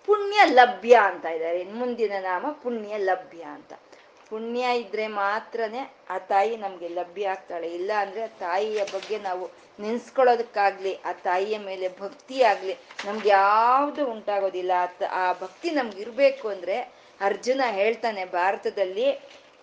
ಪುಣ್ಯ 0.05 0.45
ಲಭ್ಯ 0.45 0.95
ಅಂತ 1.05 1.25
ಇದ್ದಾರೆ. 1.25 1.65
ಮುಂದಿನ 1.65 2.13
ನಾಮ 2.21 2.47
ಪುಣ್ಯ 2.63 2.99
ಲಭ್ಯ 2.99 3.43
ಅಂತ. 3.43 3.73
ಪುಣ್ಯ 4.35 4.79
ಇದ್ರೆ 4.79 5.07
ಮಾತ್ರನೇ 5.07 5.83
ಆ 6.11 6.19
ತಾಯಿ 6.19 6.57
ನಮ್ಗೆ 6.57 6.89
ಲಭ್ಯ 6.89 7.29
ಆಗ್ತಾಳೆ. 7.29 7.69
ಇಲ್ಲ 7.75 7.91
ಅಂದ್ರೆ 7.99 8.29
ತಾಯಿಯ 8.29 8.85
ಬಗ್ಗೆ 8.85 9.19
ನಾವು 9.19 9.45
ನೆನ್ಸ್ಕೊಳ್ಳೋದಕ್ಕಾಗ್ಲಿ, 9.81 10.93
ಆ 11.05 11.13
ತಾಯಿಯ 11.13 11.59
ಮೇಲೆ 11.59 11.89
ಭಕ್ತಿ 12.01 12.43
ಆಗ್ಲಿ 12.43 12.75
ನಮ್ಗೆ 13.05 13.29
ಯಾವುದು 13.29 14.07
ಉಂಟಾಗೋದಿಲ್ಲ. 14.07 14.73
ಆ 15.11 15.33
ಭಕ್ತಿ 15.33 15.71
ನಮ್ಗೆ 15.71 16.01
ಇರ್ಬೇಕು 16.01 16.49
ಅಂದ್ರೆ 16.49 16.77
ಅರ್ಜುನ 17.21 17.61
ಹೇಳ್ತಾನೆ 17.71 18.25
ಭಾರತದಲ್ಲಿ, 18.25 19.09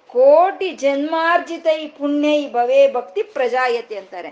ಕೋಟಿ 0.08 0.70
ಜನ್ಮಾರ್ಜಿತ 0.72 1.68
ಈ 1.82 1.88
ಪುಣ್ಯ 1.88 2.30
ಈ 2.38 2.52
ಭವೇ 2.52 2.92
ಭಕ್ತಿ 2.92 3.24
ಪ್ರಜಾಯತೆ 3.24 3.98
ಅಂತಾರೆ. 3.98 4.32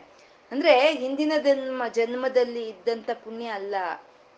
ಅಂದ್ರೆ 0.51 0.73
ಹಿಂದಿನ 0.91 1.33
ಜನ್ಮ, 1.43 1.87
ಜನ್ಮದಲ್ಲಿ 1.87 2.63
ಇದ್ದಂತ 2.69 3.09
ಪುಣ್ಯ 3.23 3.45
ಅಲ್ಲ. 3.47 3.75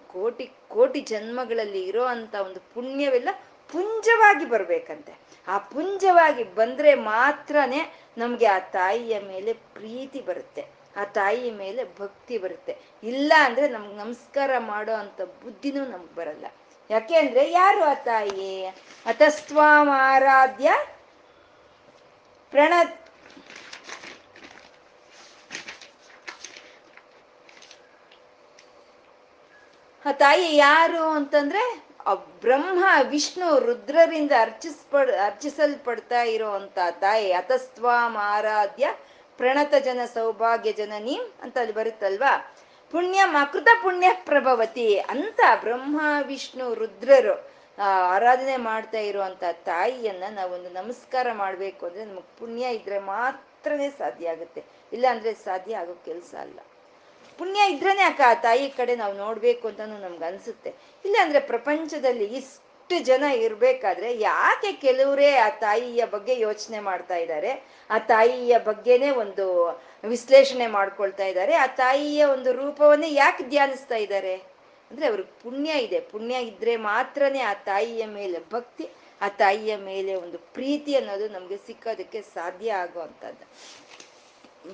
ಕೋಟಿ 0.07 0.45
ಕೋಟಿ 0.69 0.99
ಜನ್ಮಗಳಲ್ಲಿ 1.01 1.83
ಇರೋ 1.83 2.03
ಅಂತ 2.03 2.35
ಒಂದು 2.35 2.59
ಪುಣ್ಯವೆಲ್ಲ 2.73 3.29
ಪುಂಜವಾಗಿ 3.71 4.45
ಬರ್ಬೇಕಂತೆ. 4.45 5.13
ಆ 5.47 5.57
ಪುಂಜವಾಗಿ 5.57 6.43
ಬಂದ್ರೆ 6.43 6.95
ಮಾತ್ರನೇ 6.95 7.93
ನಮ್ಗೆ 8.17 8.45
ಆ 8.45 8.59
ತಾಯಿಯ 8.59 9.19
ಮೇಲೆ 9.19 9.53
ಪ್ರೀತಿ 9.53 10.21
ಬರುತ್ತೆ. 10.21 10.65
ಆ 10.95 11.03
ತಾಯಿ 11.03 11.51
ಮೇಲೆ 11.51 11.83
ಭಕ್ತಿ 11.99 12.37
ಬರುತ್ತೆ. 12.37 12.77
ಇಲ್ಲ 13.03 13.33
ಅಂದ್ರೆ 13.39 13.67
ನಮ್ಗೆ 13.67 13.95
ನಮಸ್ಕಾರ 13.95 14.57
ಮಾಡೋ 14.59 14.93
ಅಂತ 14.93 15.21
ಬುದ್ಧಿನೂ 15.21 15.85
ನಮ್ಗೆ 15.85 16.15
ಬರಲ್ಲ. 16.15 16.45
ಯಾಕೆ 16.89 17.15
ಅಂದ್ರೆ 17.15 17.51
ಯಾರು 17.51 17.83
ಆ 17.83 17.93
ತಾಯಿ 17.93 18.65
ಅತಸ್ವಾಮ 19.05 19.89
ಆರಾಧ್ಯ 19.95 20.71
ಪ್ರಣ 22.49 22.73
ಆ 30.05 30.11
ತಾಯಿ 30.11 30.55
ಯಾರು 30.55 31.03
ಅಂತಂದ್ರೆ 31.03 31.90
ಬ್ರಹ್ಮ, 32.15 32.85
ವಿಷ್ಣು 33.09 33.59
ರುದ್ರರಿಂದ 33.59 34.31
ಅರ್ಚಿಸ್ಪಡ್, 34.41 35.11
ಅರ್ಚಿಸಲ್ಪಡ್ತಾ 35.11 36.23
ಇರೋಂತ 36.23 36.79
ತಾಯಿ 36.99 37.31
ಅತಸ್ವಾಂ 37.31 38.17
ಆರಾಧ್ಯ 38.17 38.87
ಪ್ರಣತ 39.37 39.73
ಜನ, 39.83 39.99
ಸೌಭಾಗ್ಯ 40.13 40.71
ಜನನಿ 40.71 41.19
ಅಂತ 41.41 41.57
ಅಲ್ಲಿ 41.57 41.73
ಬರುತ್ತಲ್ವಾ? 41.73 42.55
ಪುಣ್ಯ 42.91 43.21
ಮಕೃತ 43.25 43.67
ಪುಣ್ಯ 43.83 44.07
ಪ್ರಭವತಿ 44.25 44.99
ಅಂತ 44.99 45.39
ಬ್ರಹ್ಮ, 45.61 46.01
ವಿಷ್ಣು 46.27 46.73
ರುದ್ರರು 46.73 47.51
ಆರಾಧನೆ 48.09 48.57
ಮಾಡ್ತಾ 48.57 48.97
ಇರುವಂತ 48.97 49.43
ತಾಯಿಯನ್ನ 49.51 50.23
ನಾವೊಂದು 50.29 50.69
ನಮಸ್ಕಾರ 50.69 51.27
ಮಾಡ್ಬೇಕು 51.33 51.85
ಅಂದ್ರೆ 51.85 52.05
ನಮಗ್ 52.05 52.39
ಪುಣ್ಯ 52.39 52.75
ಇದ್ರೆ 52.75 52.99
ಮಾತ್ರನೇ 52.99 53.89
ಸಾಧ್ಯ 53.89 54.29
ಆಗುತ್ತೆ. 54.29 54.63
ಇಲ್ಲ 54.93 55.05
ಅಂದ್ರೆ 55.09 55.33
ಸಾಧ್ಯ 55.33 55.77
ಆಗೋ 55.77 55.93
ಕೆಲಸ 56.05 56.35
ಅಲ್ಲ. 56.39 56.59
ಪುಣ್ಯ 57.39 57.71
ಇದ್ರೇನೆ 57.73 58.03
ಅಕ್ಕ 58.03 58.21
ಆ 58.25 58.33
ತಾಯಿ 58.33 58.69
ಕಡೆ 58.69 58.95
ನಾವು 58.95 59.13
ನೋಡ್ಬೇಕು 59.17 59.67
ಅಂತಾನು 59.67 59.97
ನಮ್ಗೆ 59.97 60.25
ಅನ್ಸುತ್ತೆ. 60.25 60.69
ಇಲ್ಲ 61.05 61.15
ಅಂದ್ರೆ 61.21 61.39
ಪ್ರಪಂಚದಲ್ಲಿ 61.39 62.25
ಇಷ್ಟು 62.39 62.95
ಜನ 63.05 63.23
ಇರ್ಬೇಕಾದ್ರೆ 63.45 64.09
ಯಾಕೆ 64.19 64.71
ಕೆಲವರೇ 64.85 65.29
ಆ 65.35 65.49
ತಾಯಿಯ 65.49 66.05
ಬಗ್ಗೆ 66.05 66.33
ಯೋಚನೆ 66.39 66.79
ಮಾಡ್ತಾ 66.79 67.15
ಇದ್ದಾರೆ 67.15 67.51
ಆ 67.89 67.97
ತಾಯಿಯ 67.97 68.59
ಬಗ್ಗೆನೆ 68.59 69.09
ಒಂದು 69.23 69.45
ವಿಶ್ಲೇಷಣೆ 70.03 70.67
ಮಾಡ್ಕೊಳ್ತಾ 70.67 71.25
ಇದ್ದಾರೆ 71.25 71.53
ಆ 71.55 71.67
ತಾಯಿಯ 71.83 72.23
ಒಂದು 72.35 72.51
ರೂಪವನ್ನೇ 72.51 73.11
ಯಾಕೆ 73.13 73.43
ಧ್ಯಾನಿಸ್ತಾ 73.43 73.95
ಇದ್ದಾರೆ 73.95 74.33
ಅಂದ್ರೆ 74.91 75.05
ಅವ್ರಿಗೆ 75.07 75.31
ಪುಣ್ಯ 75.43 75.71
ಇದೆ. 75.83 75.99
ಪುಣ್ಯ 76.13 76.35
ಇದ್ರೆ 76.41 76.75
ಮಾತ್ರನೇ 76.75 77.41
ಆ 77.41 77.53
ತಾಯಿಯ 77.53 78.05
ಮೇಲೆ 78.05 78.39
ಭಕ್ತಿ, 78.51 78.85
ಆ 79.21 79.27
ತಾಯಿಯ 79.27 79.73
ಮೇಲೆ 79.77 80.15
ಒಂದು 80.15 80.37
ಪ್ರೀತಿ 80.53 80.95
ಅನ್ನೋದು 80.95 81.27
ನಮ್ಗೆ 81.29 81.57
ಸಿಕ್ಕೋದಕ್ಕೆ 81.67 82.21
ಸಾಧ್ಯ 82.33 82.71
ಆಗುವಂಥದ್ದು 82.83 83.45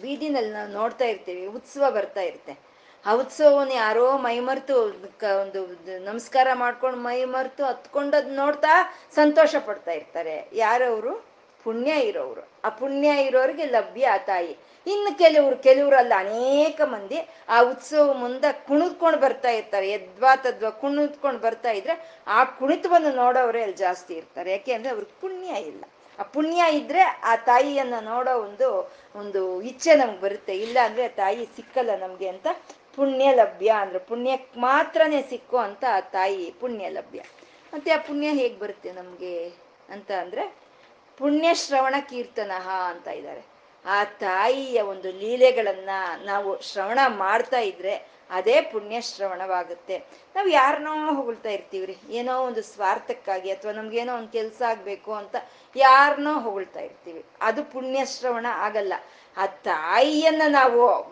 ಬೀದಿನಲ್ಲಿ 0.01 0.51
ನಾವು 0.51 0.69
ನೋಡ್ತಾ 0.69 1.05
ಇರ್ತೀವಿ, 1.05 1.47
ಉತ್ಸವ 1.47 1.91
ಬರ್ತಾ 1.91 2.21
ಇರುತ್ತೆ. 2.21 2.57
ಆ 3.05 3.13
ಉತ್ಸವವನ್ನು 3.13 3.73
ಯಾರೋ 3.73 4.17
ಮೈಮರ್ತು 4.17 4.81
ಒಂದು 5.41 5.61
ನಮಸ್ಕಾರ 6.05 6.47
ಮಾಡ್ಕೊಂಡು 6.53 6.97
ಮೈ 6.97 7.23
ಮರ್ತು 7.23 7.65
ಹತ್ಕೊಂಡದ್ 7.65 8.29
ನೋಡ್ತಾ 8.29 8.97
ಸಂತೋಷ 9.15 9.55
ಪಡ್ತಾ 9.65 9.91
ಇರ್ತಾರೆ. 9.91 10.49
ಯಾರವರು? 10.53 11.37
ಪುಣ್ಯ 11.63 11.91
ಇರೋರು 11.91 12.47
ಆ 12.65 12.69
ಪುಣ್ಯ 12.69 13.07
ಇರೋರಿಗೆ 13.09 13.65
ಲಭ್ಯ 13.65 14.07
ಆ 14.07 14.17
ತಾಯಿ. 14.17 14.57
ಇನ್ನು 14.87 15.17
ಕೆಲವ್ರು, 15.17 15.55
ಕೆಲವರಲ್ಲ 15.55 16.13
ಅನೇಕ 16.17 16.81
ಮಂದಿ 16.81 17.29
ಆ 17.49 17.61
ಉತ್ಸವ 17.61 18.13
ಮುಂದೆ 18.13 18.53
ಕುಣಿದ್ಕೊಂಡು 18.67 19.19
ಬರ್ತಾ 19.19 19.49
ಇರ್ತಾರೆ. 19.49 19.89
ಎದ್ವಾ 19.89 20.35
ತದ್ವಾ 20.35 20.69
ಕುಣಿದ್ಕೊಂಡು 20.69 21.39
ಬರ್ತಾ 21.39 21.71
ಇದ್ರೆ 21.71 22.21
ಆ 22.27 22.43
ಕುಣಿತವನ್ನು 22.43 23.11
ನೋಡೋರೇ 23.15 23.61
ಅಲ್ಲಿ 23.61 23.77
ಜಾಸ್ತಿ 23.77 24.13
ಇರ್ತಾರೆ. 24.13 24.51
ಯಾಕೆ 24.51 24.73
ಅಂದ್ರೆ 24.73 24.89
ಅವ್ರಿಗೆ 24.89 25.21
ಪುಣ್ಯ 25.21 25.47
ಇಲ್ಲ. 25.47 25.83
ಆ 26.19 26.23
ಪುಣ್ಯ 26.23 26.63
ಇದ್ರೆ 26.71 27.01
ಆ 27.01 27.35
ತಾಯಿಯನ್ನ 27.35 27.93
ನೋಡೋ 27.99 28.33
ಒಂದು 28.39 28.93
ಒಂದು 29.15 29.61
ಇಚ್ಛೆ 29.61 29.95
ನಮ್ಗೆ 29.95 30.21
ಬರುತ್ತೆ. 30.21 30.57
ಇಲ್ಲ 30.57 30.77
ಅಂದ್ರೆ 30.85 31.09
ತಾಯಿ 31.09 31.45
ಸಿಕ್ಕಲ್ಲ 31.55 31.95
ನಮ್ಗೆ 31.95 32.27
ಅಂತ 32.27 32.47
ಪುಣ್ಯ 32.95 33.31
ಲಭ್ಯ 33.31 33.69
ಅಂದ್ರೆ 33.79 33.99
ಪುಣ್ಯಕ್ಕೆ 33.99 34.59
ಮಾತ್ರನೇ 34.59 35.21
ಸಿಕ್ಕು 35.29 35.57
ಅಂತ 35.57 35.83
ಆ 35.93 35.99
ತಾಯಿ 35.99 36.53
ಪುಣ್ಯ 36.59 36.89
ಲಭ್ಯ. 36.89 37.21
ಮತ್ತೆ 37.73 37.91
ಆ 37.91 37.97
ಪುಣ್ಯ 37.97 38.27
ಹೇಗ್ 38.29 38.59
ಬರುತ್ತೆ 38.59 38.91
ನಮ್ಗೆ 38.91 39.49
ಅಂತ 39.89 40.11
ಅಂದ್ರೆ 40.11 40.43
ಪುಣ್ಯ 41.17 41.53
ಶ್ರವಣ 41.53 41.95
ಕೀರ್ತನ 42.09 42.51
ಅಂತ 42.89 43.07
ಇದ್ದಾರೆ 43.07 43.43
ಆ 43.85 44.03
ತಾಯಿಯ 44.03 44.81
ಒಂದು 44.81 45.11
ಲೀಲೆಗಳನ್ನ 45.11 45.89
ನಾವು 46.23 46.61
ಶ್ರವಣ 46.61 46.99
ಮಾಡ್ತಾ 47.07 47.59
ಇದ್ರೆ 47.59 48.16
ಅದೇ 48.29 48.61
ಪುಣ್ಯ 48.61 49.01
ಶ್ರವಣವಾಗುತ್ತೆ 49.01 49.97
ನಾವು 50.35 50.47
ಯಾರನ್ನೋ 50.47 51.15
ಹೊಗಳ್ತಾ 51.15 51.49
ಇರ್ತೀವ್ರಿ. 51.49 51.97
ಏನೋ 52.09 52.41
ಒಂದು 52.41 52.61
ಸ್ವಾರ್ಥಕ್ಕಾಗಿ 52.61 53.51
ಅಥವಾ 53.51 53.71
ನಮ್ಗೇನೋ 53.71 54.15
ಒಂದು 54.17 54.27
ಕೆಲಸ 54.27 54.61
ಆಗ್ಬೇಕು 54.67 55.13
ಅಂತ 55.13 55.35
ಯಾರನ್ನೋ 55.75 56.39
ಹೊಗಳ್ತಾ 56.39 56.79
ಇರ್ತೀವಿ. 56.79 57.25
ಅದು 57.41 57.63
ಪುಣ್ಯ 57.63 58.05
ಶ್ರವಣ 58.05 58.45
ಆಗಲ್ಲ. 58.49 58.93
ಆ 59.37 59.45
ತಾಯಿಯನ್ನ 59.45 60.41
ನಾವು 60.49 61.11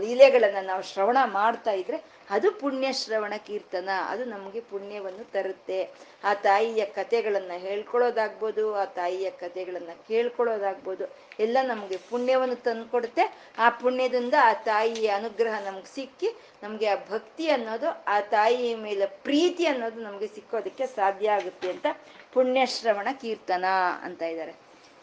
ಲೀಲೆಗಳನ್ನ 0.00 0.66
ನಾವು 0.66 0.82
ಶ್ರವಣ 0.82 1.16
ಮಾಡ್ತಾ 1.24 1.70
ಇದ್ರೆ 1.70 2.15
ಅದು 2.30 2.52
ಪುಣ್ಯ 2.52 2.92
ಶ್ರವಣ 2.92 3.32
ಕೀರ್ತನ. 3.46 3.88
ಅದು 4.08 4.24
ನಮಗೆ 4.24 4.60
ಪುಣ್ಯವನ್ನು 4.60 5.24
ತರುತ್ತೆ. 5.30 5.90
ಆ 6.24 6.34
ತಾಯಿಯ 6.34 6.84
ಕಥೆಗಳನ್ನ 6.84 7.50
ಹೇಳ್ಕೊಳ್ಳೋದಾಗ್ಬೋದು, 7.56 8.74
ಆ 8.74 8.84
ತಾಯಿಯ 8.84 9.30
ಕಥೆಗಳನ್ನ 9.30 9.90
ಕೇಳ್ಕೊಳ್ಳೋದಾಗ್ಬೋದು, 10.08 11.04
ಎಲ್ಲ 11.40 11.58
ನಮಗೆ 11.62 11.96
ಪುಣ್ಯವನ್ನು 11.96 12.56
ತಂದುಕೊಡುತ್ತೆ. 12.56 13.36
ಆ 13.58 13.70
ಪುಣ್ಯದಿಂದ 13.70 14.34
ಆ 14.42 14.52
ತಾಯಿಯ 14.52 15.08
ಅನುಗ್ರಹ 15.08 15.66
ನಮ್ಗೆ 15.66 15.94
ಸಿಕ್ಕಿ, 15.94 16.26
ನಮಗೆ 16.62 16.86
ಆ 16.86 16.94
ಭಕ್ತಿ 16.94 17.48
ಅನ್ನೋದು, 17.48 18.04
ಆ 18.04 18.20
ತಾಯಿಯ 18.20 18.76
ಮೇಲೆ 18.76 19.06
ಪ್ರೀತಿ 19.06 19.66
ಅನ್ನೋದು 19.66 20.00
ನಮಗೆ 20.00 20.26
ಸಿಕ್ಕೋದಕ್ಕೆ 20.26 20.86
ಸಾಧ್ಯ 20.86 21.30
ಆಗುತ್ತೆ 21.30 21.70
ಅಂತ 21.70 21.86
ಪುಣ್ಯ 22.32 22.66
ಶ್ರವಣ 22.66 23.08
ಕೀರ್ತನ 23.20 23.64
ಅಂತ 24.02 24.22
ಇದ್ದಾರೆ. 24.22 24.54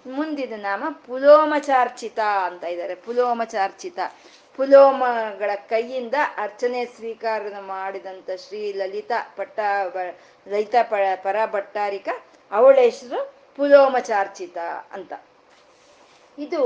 ಮುಂದಿನ 0.05 0.53
ನಾಮ 0.57 0.83
ಪುಲೋಮಚಾರ್ಚಿತ 0.89 2.19
ಅಂತ 2.19 2.63
ಇದ್ದಾರೆ. 2.63 2.95
ಪುಲೋಮಚಾರ್ಚಿತ. 2.95 3.99
ಪುಲೋಮಗಳ 4.57 5.51
ಕೈಯಿಂದ 5.55 6.13
ಅರ್ಚನೆ 6.37 6.85
ಸ್ವೀಕಾರ 6.85 7.41
ಮಾಡಿದಂತ 7.59 8.29
ಶ್ರೀ 8.47 8.73
ಲಲಿತಾ 8.73 9.33
ಪಟ್ಟ, 9.35 9.59
ಲಲಿತಾ 10.47 10.83
ಪ, 10.83 10.93
ಪರ 11.23 11.35
ಭಟ್ಟಾರಿಕ, 11.45 12.09
ಅವಳ 12.51 12.75
ಹೆಸರು 12.79 13.33
ಪುಲೋಮಚಾರ್ಚಿತ 13.55 14.57
ಅಂತ. 14.91 15.13
ಇದು 16.37 16.61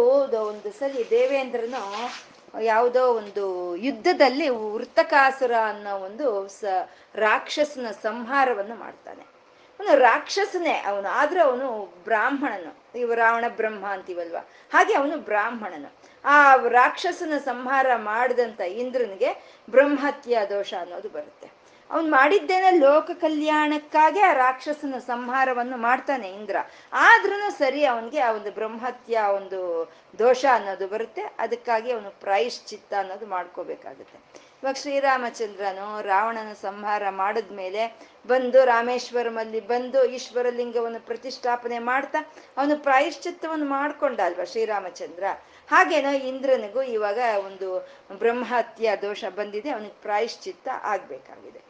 ಒಂದು 0.48 0.72
ಸಲಿ 0.80 1.10
ದೇವೇಂದ್ರನು 1.10 1.84
ಯಾವುದೋ 2.62 3.14
ಒಂದು 3.14 3.76
ಯುದ್ಧದಲ್ಲಿ 3.76 4.50
ವೃತ್ತಕಾಸುರ 4.50 5.52
ಅನ್ನೋ 5.66 5.98
ಒಂದು 5.98 6.48
ಸ 6.48 6.64
ರಾಕ್ಷಸನ 7.16 7.88
ಸಂಹಾರವನ್ನು 7.92 8.76
ಮಾಡ್ತಾನೆ. 8.76 9.24
ಅವನು 9.80 9.98
ರಾಕ್ಷಸನೇ 9.98 10.84
ಅವನು 10.88 11.08
ಆದ್ರೆ 11.08 11.42
ಅವನು 11.42 11.94
ಬ್ರಾಹ್ಮಣನು, 12.04 13.00
ಇವ 13.00 13.14
ರಾವಣ 13.14 13.46
ಬ್ರಹ್ಮ 13.48 13.88
ಅಂತೀವಲ್ವ? 13.88 14.38
ಹಾಗೆ 14.74 14.94
ಅವನು 14.94 15.18
ಬ್ರಾಹ್ಮಣನು. 15.18 15.90
ಆ 16.28 16.56
ರಾಕ್ಷಸನ 16.56 17.38
ಸಂಹಾರ 17.46 17.88
ಮಾಡಿದಂಥ 17.96 18.62
ಇಂದ್ರನಿಗೆ 18.62 19.30
ಬ್ರಹ್ಮತ್ಯ 19.70 20.42
ದೋಷ 20.50 20.74
ಅನ್ನೋದು 20.82 21.10
ಬರುತ್ತೆ. 21.10 21.48
ಅವನು 21.90 22.08
ಮಾಡಿದ್ದೇನೆ 22.12 22.72
ಲೋಕ 22.72 23.12
ಕಲ್ಯಾಣಕ್ಕಾಗಿ 23.14 24.20
ಆ 24.20 24.34
ರಾಕ್ಷಸನ 24.34 24.98
ಸಂಹಾರವನ್ನು 24.98 25.78
ಮಾಡ್ತಾನೆ 25.78 26.30
ಇಂದ್ರ. 26.30 26.56
ಆದ್ರೂ 26.94 27.50
ಸರಿ 27.52 27.86
ಅವನಿಗೆ 27.86 28.20
ಆ 28.20 28.32
ಒಂದು 28.32 28.52
ಬ್ರಹ್ಮತ್ಯ 28.52 29.20
ಒಂದು 29.36 29.60
ದೋಷ 30.20 30.46
ಅನ್ನೋದು 30.54 30.88
ಬರುತ್ತೆ. 30.88 31.24
ಅದಕ್ಕಾಗಿ 31.40 31.92
ಅವನು 31.92 32.10
ಪ್ರಾಯಶ್ಚಿತ್ತ 32.22 32.94
ಅನ್ನೋದು 33.00 33.26
ಮಾಡ್ಕೋಬೇಕಾಗುತ್ತೆ. 33.26 34.18
ಇವಾಗ 34.64 34.76
ಶ್ರೀರಾಮಚಂದ್ರನು 34.76 36.02
ರಾವಣನ 36.02 36.54
ಸಂಹಾರ 36.62 37.04
ಮಾಡಿದ್ಮೇಲೆ 37.10 37.84
ಬಂದು 38.28 38.66
ರಾಮೇಶ್ವರಮಲ್ಲಿ 38.66 39.60
ಬಂದು 39.68 40.00
ಈಶ್ವರ 40.06 40.46
ಲಿಂಗವನ್ನು 40.50 41.00
ಪ್ರತಿಷ್ಠಾಪನೆ 41.00 41.80
ಮಾಡ್ತಾ 41.80 42.20
ಅವನು 42.58 42.76
ಪ್ರಾಯಶ್ಚಿತ್ತವನ್ನು 42.84 43.66
ಮಾಡ್ಕೊಂಡ 43.66 44.20
ಅಲ್ವಾ 44.20 44.44
ಶ್ರೀರಾಮಚಂದ್ರ? 44.44 45.24
ಹಾಗೇನೋ 45.72 46.12
ಇಂದ್ರನಿಗೂ 46.32 46.82
ಇವಾಗ 46.96 47.20
ಒಂದು 47.46 47.68
ಬ್ರಹ್ಮಹತ್ಯ 48.18 48.96
ದೋಷ 49.02 49.24
ಬಂದಿದೆ, 49.36 49.70
ಅವನಿಗೆ 49.70 49.98
ಪ್ರಾಯಶ್ಚಿತ್ತ 50.02 50.68
ಆಗ್ಬೇಕಾಗಿದೆ. 50.84 51.62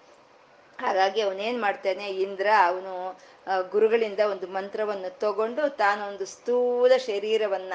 ಹಾಗಾಗಿ 0.79 1.19
ಅವನೇನ್ 1.21 1.59
ಮಾಡ್ತಾನೆ, 1.61 2.07
ಇಂದ್ರ 2.25 2.47
ಅವನು 2.65 2.93
ಗುರುಗಳಿಂದ 3.69 4.21
ಒಂದು 4.33 4.47
ಮಂತ್ರವನ್ನು 4.47 5.09
ತಗೊಂಡು 5.19 5.63
ತಾನೊಂದು 5.77 6.25
ಸ್ಥೂಲ 6.25 6.91
ಶರೀರವನ್ನ 7.09 7.73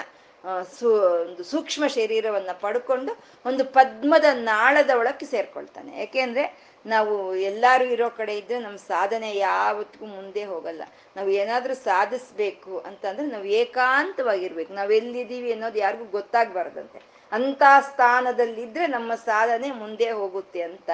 ಸೂ, 0.78 0.88
ಒಂದು 1.24 1.42
ಸೂಕ್ಷ್ಮ 1.44 1.84
ಶರೀರವನ್ನ 1.86 2.52
ಪಡ್ಕೊಂಡು 2.60 3.12
ಒಂದು 3.46 3.64
ಪದ್ಮದ 3.76 4.28
ನಾಳದ 4.32 4.92
ಒಳಕ್ಕೆ 4.98 5.26
ಸೇರ್ಕೊಳ್ತಾನೆ. 5.26 5.92
ಯಾಕೆಂದ್ರೆ 5.98 6.44
ನಾವು 6.86 7.36
ಎಲ್ಲಾರು 7.36 7.84
ಇರೋ 7.84 8.10
ಕಡೆ 8.10 8.38
ಇದ್ರೆ 8.38 8.58
ನಮ್ಮ 8.58 8.76
ಸಾಧನೆ 8.76 9.36
ಯಾವತ್ತಿಗೂ 9.36 10.06
ಮುಂದೆ 10.06 10.44
ಹೋಗಲ್ಲ. 10.44 10.82
ನಾವು 11.16 11.30
ಏನಾದರೂ 11.30 11.74
ಸಾಧಿಸ್ಬೇಕು 11.74 12.78
ಅಂತಂದ್ರೆ 12.78 13.26
ನಾವು 13.26 13.44
ಏಕಾಂತವಾಗಿರ್ಬೇಕು. 13.44 14.72
ನಾವ್ 14.72 14.92
ಎಲ್ಲಿದ್ದೀವಿ 14.92 15.52
ಅನ್ನೋದು 15.52 15.78
ಯಾರಿಗೂ 15.78 16.04
ಗೊತ್ತಾಗ್ಬಾರ್ದಂತೆ. 16.04 17.02
ಅಂತ 17.32 17.62
ಸ್ಥಾನದಲ್ಲಿದ್ರೆ 17.80 18.86
ನಮ್ಮ 18.86 19.14
ಸಾಧನೆ 19.14 19.70
ಮುಂದೆ 19.70 20.10
ಹೋಗುತ್ತೆ 20.10 20.62
ಅಂತ 20.62 20.90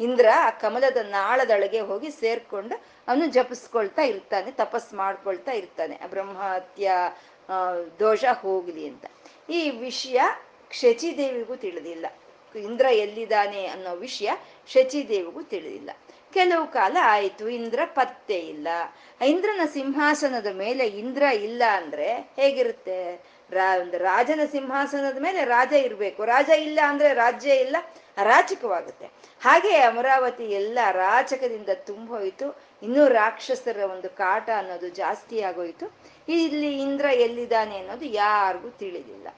ಇಂದ್ರ 0.00 0.26
ಆ 0.36 0.50
ಕಮಲದ 0.50 0.96
ನಾಳದೊಳಗೆ 0.96 1.80
ಹೋಗಿ 1.80 2.10
ಸೇರ್ಕೊಂಡು 2.10 2.74
ಅವನು 3.08 3.26
ಜಪಿಸ್ಕೊಳ್ತಾ 3.26 4.02
ಇರ್ತಾನೆ, 4.02 4.50
ತಪಸ್ 4.50 4.94
ಮಾಡ್ಕೊಳ್ತಾ 4.94 5.52
ಇರ್ತಾನೆ. 5.52 6.00
ಬ್ರಹ್ಮಹತ್ಯ 6.10 6.92
ದೋಷ 7.98 8.24
ಹೋಗ್ಲಿ 8.24 8.88
ಅಂತ. 8.88 9.04
ಈ 9.50 9.70
ವಿಷಯ 9.70 10.20
ಶಚಿದೇವಿಗೂ 10.70 11.56
ತಿಳಿದಿಲ್ಲ. 11.56 12.06
ಇಂದ್ರ 12.58 12.86
ಎಲ್ಲಿದ್ದಾನೆ 12.92 13.66
ಅನ್ನೋ 13.66 13.94
ವಿಷಯ 13.94 14.30
ಶಚಿದೇವಿಗೂ 14.68 15.42
ತಿಳಿದಿಲ್ಲ. 15.42 15.90
ಕೆಲವು 16.32 16.66
ಕಾಲ 16.66 16.96
ಆಯ್ತು, 17.02 17.48
ಇಂದ್ರ 17.48 17.80
ಪತ್ತೆ 17.84 18.38
ಇಲ್ಲ. 18.38 18.68
ಇಂದ್ರನ 19.26 19.60
ಸಿಂಹಾಸನದ 19.72 20.46
ಮೇಲೆ 20.46 20.86
ಇಂದ್ರ 20.86 21.22
ಇಲ್ಲ 21.22 21.62
ಅಂದ್ರೆ 21.72 22.12
ಹೇಗಿರುತ್ತೆ? 22.12 23.34
ರಾ 23.50 23.76
ರಾಜನ 23.98 24.40
ಸಿಂಹಾಸನದ 24.50 25.20
ಮೇಲೆ 25.20 25.44
ರಾಜ 25.44 25.72
ಇರ್ಬೇಕು. 25.72 26.24
ರಾಜ 26.24 26.48
ಇಲ್ಲ 26.48 26.80
ಅಂದ್ರೆ 26.86 27.14
ರಾಜ್ಯ 27.14 27.54
ಇಲ್ಲ 27.54 27.76
ಅರಾಚಕವಾಗುತ್ತೆ 28.16 29.06
ಹಾಗೆ 29.40 29.76
ಅಮರಾವತಿ 29.76 30.44
ಎಲ್ಲ 30.44 30.78
ಅರಾಚಕದಿಂದ 30.86 31.68
ತುಂಬೋಯ್ತು 31.74 32.58
ಇನ್ನೂ 32.82 33.08
ರಾಕ್ಷಸರ 33.08 33.76
ಒಂದು 33.90 34.08
ಕಾಟ 34.08 34.50
ಅನ್ನೋದು 34.56 34.88
ಜಾಸ್ತಿ 34.88 35.40
ಆಗೋಯ್ತು. 35.40 35.94
ಇಲ್ಲಿ 36.28 36.82
ಇಂದ್ರ 36.82 37.04
ಎಲ್ಲಿದ್ದಾನೆ 37.04 37.78
ಅನ್ನೋದು 37.78 38.04
ಯಾರಿಗೂ 38.04 38.68
ತಿಳಿದಿಲ್ಲ. 38.70 39.28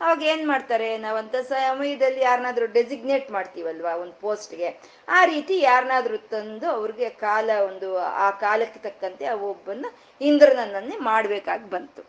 ಅವಾಗ 0.00 0.22
ಏನ್ 0.32 0.42
ಮಾಡ್ತಾರೆ? 0.48 0.88
ನಾವಂತ 1.04 1.36
ಸಮಯದಲ್ಲಿ 1.50 2.20
ಯಾರನ್ನಾದ್ರೂ 2.20 2.66
ಡೆಸಿಗ್ನೇಟ್ 2.78 3.28
ಮಾಡ್ತೀವಲ್ವಾ 3.30 3.92
ಒಂದು 3.94 4.16
ಪೋಸ್ಟ್ಗೆ 4.24 4.68
ಆ 5.08 5.20
ರೀತಿ 5.24 5.54
ಯಾರನ್ನಾದ್ರೂ 5.60 6.16
ತಂದು 6.34 6.66
ಅವ್ರಿಗೆ 6.70 7.08
ಕಾಲ 7.26 7.50
ಒಂದು, 7.68 7.88
ಆ 8.24 8.30
ಕಾಲಕ್ಕೆ 8.44 8.80
ತಕ್ಕಂತೆ 8.88 9.26
ಆ 9.26 9.36
ಒಬ್ಬನ 9.50 9.86
ಇಂದ್ರನನ್ನೇ 10.20 10.98
ಮಾಡ್ಬೇಕಾಗಿ 11.10 11.70
ಬಂತು. 11.70 12.02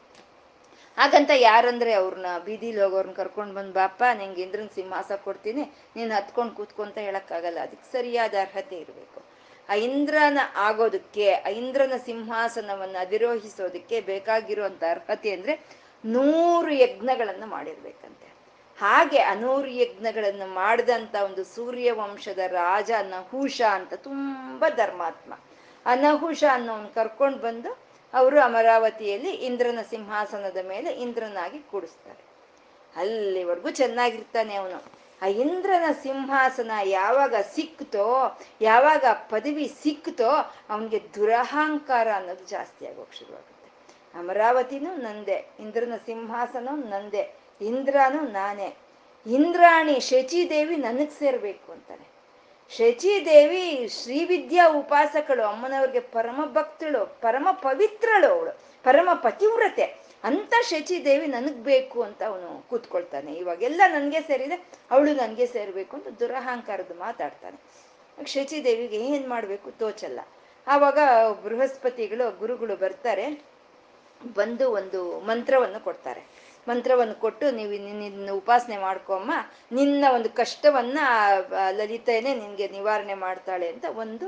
ಹಾಗಂತ 0.98 1.32
ಯಾರಂದ್ರೆ 1.36 1.94
ಅವ್ರನ್ನ 1.94 2.26
ಬೀದಿಲಿ 2.46 2.82
ಹೋಗೋರ್ನ 2.82 3.14
ಕರ್ಕೊಂಡು 3.14 3.54
ಬಂದ್, 3.54 3.74
ಬಾಪ್ಪ, 3.74 4.04
ನಿಂಗೆ 4.20 4.42
ಇಂದ್ರನ 4.42 4.70
ಸಿಂಹಾಸ 4.76 5.12
ಕೊಡ್ತೀನಿ, 5.24 5.64
ನೀನ್ 5.96 6.12
ಹತ್ಕೊಂಡು 6.12 6.54
ಕೂತ್ಕೊಂತ 6.56 6.98
ಹೇಳಕ್ಕಾಗಲ್ಲ 6.98 7.60
ಅದಕ್ಕೆ 7.60 7.88
ಸರಿಯಾದ 7.92 8.34
ಅರ್ಹತೆ 8.42 8.78
ಇರಬೇಕು. 8.78 9.20
ಆ 9.70 9.76
ಇಂದ್ರನ 9.88 10.40
ಆಗೋದಕ್ಕೆ, 10.68 11.34
ಆ 11.34 11.50
ಇಂದ್ರನ 11.62 11.96
ಸಿಂಹಾಸನವನ್ನು 12.06 13.00
ಅಧಿರೋಹಿಸೋದಕ್ಕೆ 13.00 14.00
ಬೇಕಾಗಿರುವಂತ 14.12 14.84
ಅರ್ಹತೆ 14.90 15.32
ಅಂದ್ರೆ 15.32 15.56
ನೂರು 16.06 16.74
ಯಜ್ಞಗಳನ್ನು 16.74 17.48
ಮಾಡಿರ್ಬೇಕಂತೆ. 17.48 18.26
ಹಾಗೆ 18.80 19.18
ಅನೂರು 19.18 19.68
ಯಜ್ಞಗಳನ್ನು 19.68 20.48
ಮಾಡಿದಂತ 20.54 21.16
ಒಂದು 21.16 21.44
ಸೂರ್ಯ 21.44 21.92
ವಂಶದ 21.92 22.38
ರಾಜ 22.38 22.92
ನಹುಷ 23.02 23.62
ಅಂತ 23.62 23.94
ತುಂಬಾ 23.94 24.70
ಧರ್ಮಾತ್ಮ. 24.70 25.34
ಆ 25.86 25.96
ನಹುಷ 25.96 26.44
ಅನ್ನೋನ್ 26.52 26.94
ಕರ್ಕೊಂಡು 26.94 27.38
ಬಂದು 27.38 27.78
ಅವರು 28.14 28.40
ಅಮರಾವತಿಯಲ್ಲಿ 28.40 29.30
ಇಂದ್ರನ 29.30 29.80
ಸಿಂಹಾಸನದ 29.90 30.58
ಮೇಲೆ 30.68 30.90
ಇಂದ್ರನಾಗಿ 30.90 31.60
ಕೂಡಿಸ್ತಾರೆ. 31.60 32.24
ಅಲ್ಲಿವರೆಗೂ 32.96 33.70
ಚೆನ್ನಾಗಿರ್ತಾನೆ 33.70 34.56
ಅವನು. 34.56 34.84
ಆ 35.22 35.26
ಇಂದ್ರನ 35.26 35.84
ಸಿಂಹಾಸನ 36.02 36.72
ಯಾವಾಗ 36.84 37.36
ಸಿಕ್ತೋ, 37.56 38.40
ಯಾವಾಗ 38.62 39.06
ಪದವಿ 39.30 39.72
ಸಿಕ್ತೋ, 39.84 40.30
ಅವನಿಗೆ 40.70 41.02
ದುರಹಂಕಾರ 41.16 42.08
ಅನ್ನೋದು 42.16 42.46
ಜಾಸ್ತಿ 42.46 42.88
ಆಗೋಕ್ 42.88 43.16
ಶುರುವಾಗುತ್ತೆ. 43.16 43.55
ಅಮರಾವತಿನೂ 44.16 44.96
ನಂದೆ, 44.96 45.50
ಇಂದ್ರನ 45.60 45.94
ಸಿಂಹಾಸನ 46.06 46.70
ನಂದೆ, 46.76 47.36
ಇಂದ್ರನು 47.62 48.22
ನಾನೇ. 48.22 48.76
ಇಂದ್ರಾಣಿ 49.28 50.00
ಶಚಿದೇವಿ 50.00 50.76
ನನಗ್ 50.76 51.12
ಸೇರ್ಬೇಕು 51.12 51.72
ಅಂತಾನೆ. 51.72 52.16
ಶಚಿದೇವಿ 52.78 53.88
ಶ್ರೀವಿದ್ಯಾ 53.88 54.68
ಉಪಾಸಕಳು, 54.68 55.44
ಅಮ್ಮನವ್ರಿಗೆ 55.44 56.00
ಪರಮ 56.00 56.46
ಭಕ್ತಳು, 56.54 57.22
ಪರಮ 57.22 57.48
ಪವಿತ್ರಳು 57.52 58.28
ಅವಳು, 58.28 58.60
ಪರಮ 58.84 59.10
ಪತಿವ್ರತೆ. 59.14 59.84
ಅಂತ 60.24 60.54
ಶಚಿದೇವಿ 60.62 61.28
ನನಗ್ 61.28 61.56
ಬೇಕು 61.56 62.02
ಅಂತ 62.02 62.24
ಅವನು 62.24 62.70
ಕೂತ್ಕೊಳ್ತಾನೆ. 62.70 63.34
ಇವಾಗೆಲ್ಲ 63.34 63.82
ನನ್ಗೆ 63.88 64.22
ಸೇರಿದೆ, 64.22 64.66
ಅವಳು 64.92 65.14
ನನ್ಗೆ 65.14 65.48
ಸೇರ್ಬೇಕು 65.48 65.98
ಅಂತ 65.98 66.08
ದುರಹಂಕಾರದ 66.08 66.92
ಮಾತಾಡ್ತಾನೆ. 67.00 67.60
ಶಚಿದೇವಿಗೆ 68.28 68.98
ಏನ್ 68.98 69.30
ಮಾಡ್ಬೇಕು? 69.30 69.72
ತೋಚಲ್ಲ. 69.72 70.20
ಆವಾಗ 70.68 71.00
ಬೃಹಸ್ಪತಿಗಳು, 71.44 72.38
ಗುರುಗಳು 72.38 72.76
ಬರ್ತಾರೆ. 72.76 73.55
ಬಂದು 74.22 74.66
ಒಂದು 74.72 75.20
ಮಂತ್ರವನ್ನು 75.20 75.80
ಕೊಡ್ತಾರೆ. 75.84 76.22
ಮಂತ್ರವನ್ನು 76.70 77.16
ಕೊಟ್ಟು 77.16 77.46
ನೀವು 77.52 77.72
ನಿನ್ನ 77.72 78.30
ಉಪಾಸನೆ 78.32 78.78
ಮಾಡ್ಕೊಮ್ಮ 78.78 79.32
ನಿನ್ನ 79.72 80.06
ಒಂದು 80.14 80.30
ಕಷ್ಟವನ್ನ 80.30 81.00
ಲಲಿತೇನೆ 81.72 82.34
ನಿನ್ಗೆ 82.36 82.68
ನಿವಾರಣೆ 82.68 83.14
ಮಾಡ್ತಾಳೆ 83.26 83.68
ಅಂತ 83.74 83.86
ಒಂದು 84.04 84.28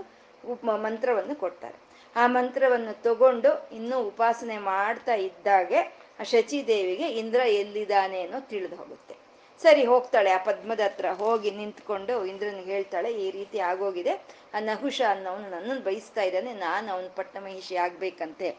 ಮಂತ್ರವನ್ನು 0.86 1.36
ಕೊಡ್ತಾರೆ. 1.36 1.78
ಆ 2.16 2.28
ಮಂತ್ರವನ್ನು 2.28 2.94
ತಗೊಂಡು 3.02 3.70
ಇನ್ನೂ 3.76 3.98
ಉಪಾಸನೆ 4.02 4.58
ಮಾಡ್ತಾ 4.58 5.16
ಇದ್ದಾಗೆ 5.28 5.80
ಆ 6.20 6.24
ಶಚಿದೇವಿಗೆ 6.24 7.08
ಇಂದ್ರ 7.22 7.42
ಎಲ್ಲಿದ್ದಾನೆ 7.62 8.20
ಅನ್ನೋ 8.22 8.40
ತಿಳಿದು 8.40 8.76
ಹೋಗುತ್ತೆ. 8.76 9.16
ಸರಿ, 9.62 9.84
ಹೋಗ್ತಾಳೆ. 9.86 10.30
ಆ 10.32 10.40
ಪದ್ಮದ 10.46 10.80
ಹತ್ರ 10.80 11.08
ಹೋಗಿ 11.20 11.52
ನಿಂತ್ಕೊಂಡು 11.52 12.26
ಇಂದ್ರನಿಗೆ 12.26 12.72
ಹೇಳ್ತಾಳೆ, 12.72 13.10
ಈ 13.14 13.28
ರೀತಿ 13.32 13.60
ಆಗೋಗಿದೆ. 13.60 14.14
ಆ 14.54 14.60
ನಹುಷ 14.60 15.02
ಅನ್ನೋನು 15.10 15.48
ನನ್ನನ್ನು 15.50 15.84
ಬಯಸ್ತಾ 15.84 16.22
ಇದ್ದಾನೆ. 16.22 16.54
ನಾನು 16.54 16.88
ಅವನ 16.94 17.08
ಪಟ್ಟಮಹಿಷಿ 17.16 17.76
ಆಗ್ಬೇಕಂತೆ. 17.86 18.50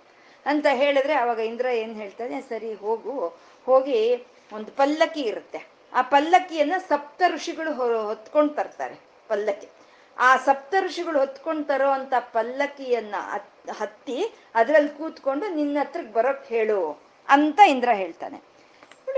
ಅಂತ 0.48 0.66
ಹೇಳಿದ್ರೆ 0.72 1.14
ಅವಾಗ 1.14 1.38
ಇಂದ್ರ 1.38 1.66
ಏನ್ 1.66 1.94
ಹೇಳ್ತಾನೆ, 1.96 2.36
ಸರಿ 2.40 2.74
ಹೋಗು. 2.74 3.14
ಹೋಗಿ 3.66 4.00
ಒಂದು 4.52 4.70
ಪಲ್ಲಕ್ಕಿ 4.76 5.20
ಇರುತ್ತೆ. 5.20 5.60
ಆ 5.92 6.02
ಪಲ್ಲಕ್ಕಿಯನ್ನ 6.02 6.76
ಸಪ್ತ 6.88 7.22
ಋಷಿಗಳು 7.34 7.72
ಹೊತ್ಕೊಂಡು 8.06 8.54
ತರ್ತಾರೆ 8.54 8.96
ಪಲ್ಲಕ್ಕಿ. 9.28 9.68
ಆ 10.18 10.36
ಸಪ್ತ 10.36 10.74
ಋಷಿಗಳು 10.80 11.18
ಹೊತ್ಕೊಂಡು 11.18 11.64
ತರೋ 11.64 11.90
ಅಂತ 11.90 12.14
ಪಲ್ಲಕ್ಕಿಯನ್ನ 12.18 13.14
ಹತ್ತಿ 13.72 14.18
ಅದ್ರಲ್ಲಿ 14.54 14.92
ಕೂತ್ಕೊಂಡು 14.98 15.46
ನಿನ್ನ 15.54 15.76
ಹತ್ರಕ್ಕೆ 15.80 16.12
ಬರೋಕ್ 16.12 16.46
ಹೇಳು 16.46 16.80
ಅಂತ 17.28 17.60
ಇಂದ್ರ 17.68 17.90
ಹೇಳ್ತಾನೆ. 17.94 18.47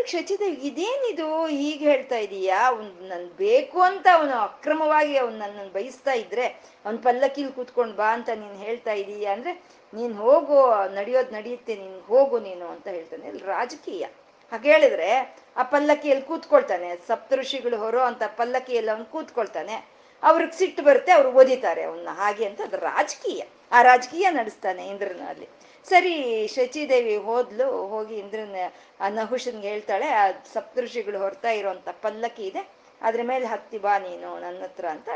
ನೋಡಿ 0.00 0.10
ಶಚಿದೇವ್ 0.10 0.56
ಇದೇನಿದು? 0.56 1.46
ಹೀಗೆ 1.46 1.84
ಹೇಳ್ತಾ 1.84 2.16
ಇದೀಯಾ? 2.16 2.66
ಅವ್ನು 2.66 3.08
ನನ್ 3.08 3.28
ಬೇಕು 3.28 3.80
ಅಂತ 3.80 4.06
ಅವನು 4.14 4.32
ಅಕ್ರಮವಾಗಿ 4.32 5.18
ಅವ್ನು 5.18 5.38
ನನ್ನನ್ನು 5.38 5.72
ಬಯಸ್ತಾ 5.72 6.12
ಇದ್ರೆ 6.12 6.46
ಅವ್ನ 6.84 6.96
ಪಲ್ಲಕ್ಕಿಲಿ 6.96 7.52
ಕೂತ್ಕೊಂಡು 7.52 7.94
ಬಾ 7.94 8.14
ಅಂತ 8.14 8.28
ನೀನ್ 8.28 8.56
ಹೇಳ್ತಾ 8.56 8.92
ಇದೀಯಾ? 8.92 9.32
ಅಂದ್ರೆ 9.32 9.52
ನೀನ್ 9.94 10.16
ಹೋಗು, 10.16 10.72
ನಡೆಯೋದ್ 10.94 11.32
ನಡೆಯುತ್ತೆ 11.32 11.74
ನೀನ್ 11.74 12.02
ಹೋಗು 12.02 12.40
ನೀನು 12.40 12.66
ಅಂತ 12.66 12.88
ಹೇಳ್ತಾನೆ. 12.88 13.26
ಇಲ್ಲಿ 13.26 13.44
ರಾಜಕೀಯ. 13.44 14.06
ಹಾಗೆ 14.52 14.72
ಹೇಳಿದ್ರೆ 14.72 15.36
ಆ 15.56 15.62
ಪಲ್ಲಕ್ಕಿಯಲ್ಲಿ 15.62 16.24
ಕೂತ್ಕೊಳ್ತಾನೆ. 16.24 16.96
ಸಪ್ತಋಷಿಗಳು 17.08 17.76
ಹೊರೋ 17.76 18.00
ಅಂತ 18.00 18.22
ಪಲ್ಲಕ್ಕಿಯಲ್ಲಿ 18.36 18.90
ಅವ್ನು 18.90 19.06
ಕೂತ್ಕೊಳ್ತಾನೆ. 19.06 19.88
ಅವ್ರಿಗೆ 20.22 20.58
ಸಿಟ್ಟು 20.58 20.82
ಬರುತ್ತೆ, 20.82 21.12
ಅವ್ರು 21.12 21.32
ಓದಿತಾರೆ. 21.32 21.82
ಅವನ್ನ 21.82 22.08
ಹಾಗೆ 22.12 22.44
ಅಂತ. 22.44 22.60
ಅದು 22.60 22.76
ರಾಜಕೀಯ. 22.76 23.42
ಆ 23.72 23.82
ರಾಜಕೀಯ 23.82 24.30
ನಡೆಸ್ತಾನೆ 24.30 24.88
ಇಂದ್ರನಲ್ಲಿ. 24.88 25.48
ಸರಿ, 25.88 26.46
ಶಚಿದೇವಿ 26.46 27.16
ಹೋದ್ಲು, 27.16 27.86
ಹೋಗಿ 27.86 28.14
ಇಂದ್ರನ 28.14 28.56
ಆ 29.00 29.08
ನಹುಷನ್ಗೆ 29.08 29.68
ಹೇಳ್ತಾಳೆ, 29.68 30.08
ಆ 30.08 30.30
ಸಪ್ತಋಷಿಗಳು 30.52 31.18
ಹೊರತಾ 31.18 31.50
ಇರುವಂತ 31.50 31.88
ಪಲ್ಲಕ್ಕಿ 32.02 32.42
ಇದೆ, 32.42 32.68
ಅದ್ರ 33.02 33.20
ಮೇಲೆ 33.22 33.46
ಹತ್ತಿ 33.46 33.78
ಬಾ 33.78 33.98
ನೀನು, 33.98 34.40
ನನ್ನ 34.40 34.62
ಹತ್ರ 34.62 34.86
ಅಂತ 34.88 35.08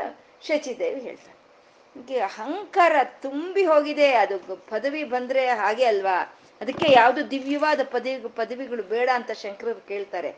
ಶಚಿದೇವಿ 0.47 1.01
ಹೇಳ್ತಾಳೆ. 1.01 2.19
ಅಹಂಕಾರ 2.19 2.95
ತುಂಬಿ 3.03 3.65
ಹೋಗಿದೆ, 3.65 4.13
ಅದು 4.13 4.55
ಪದವಿ 4.55 5.03
ಬಂದ್ರೆ 5.03 5.47
ಹಾಗೆ 5.47 5.85
ಅಲ್ವಾ? 5.85 6.39
ಅದಕ್ಕೆ 6.61 6.91
ಯಾವುದು 6.91 7.31
ದಿವ್ಯವಾದ 7.31 7.79
ಪದವಿ, 7.91 8.29
ಪದವಿಗಳು 8.29 8.83
ಬೇಡ 8.83 9.09
ಅಂತ 9.13 9.31
ಶಂಕರರು 9.31 9.87
ಕೇಳ್ತಾರೆ. 9.87 10.35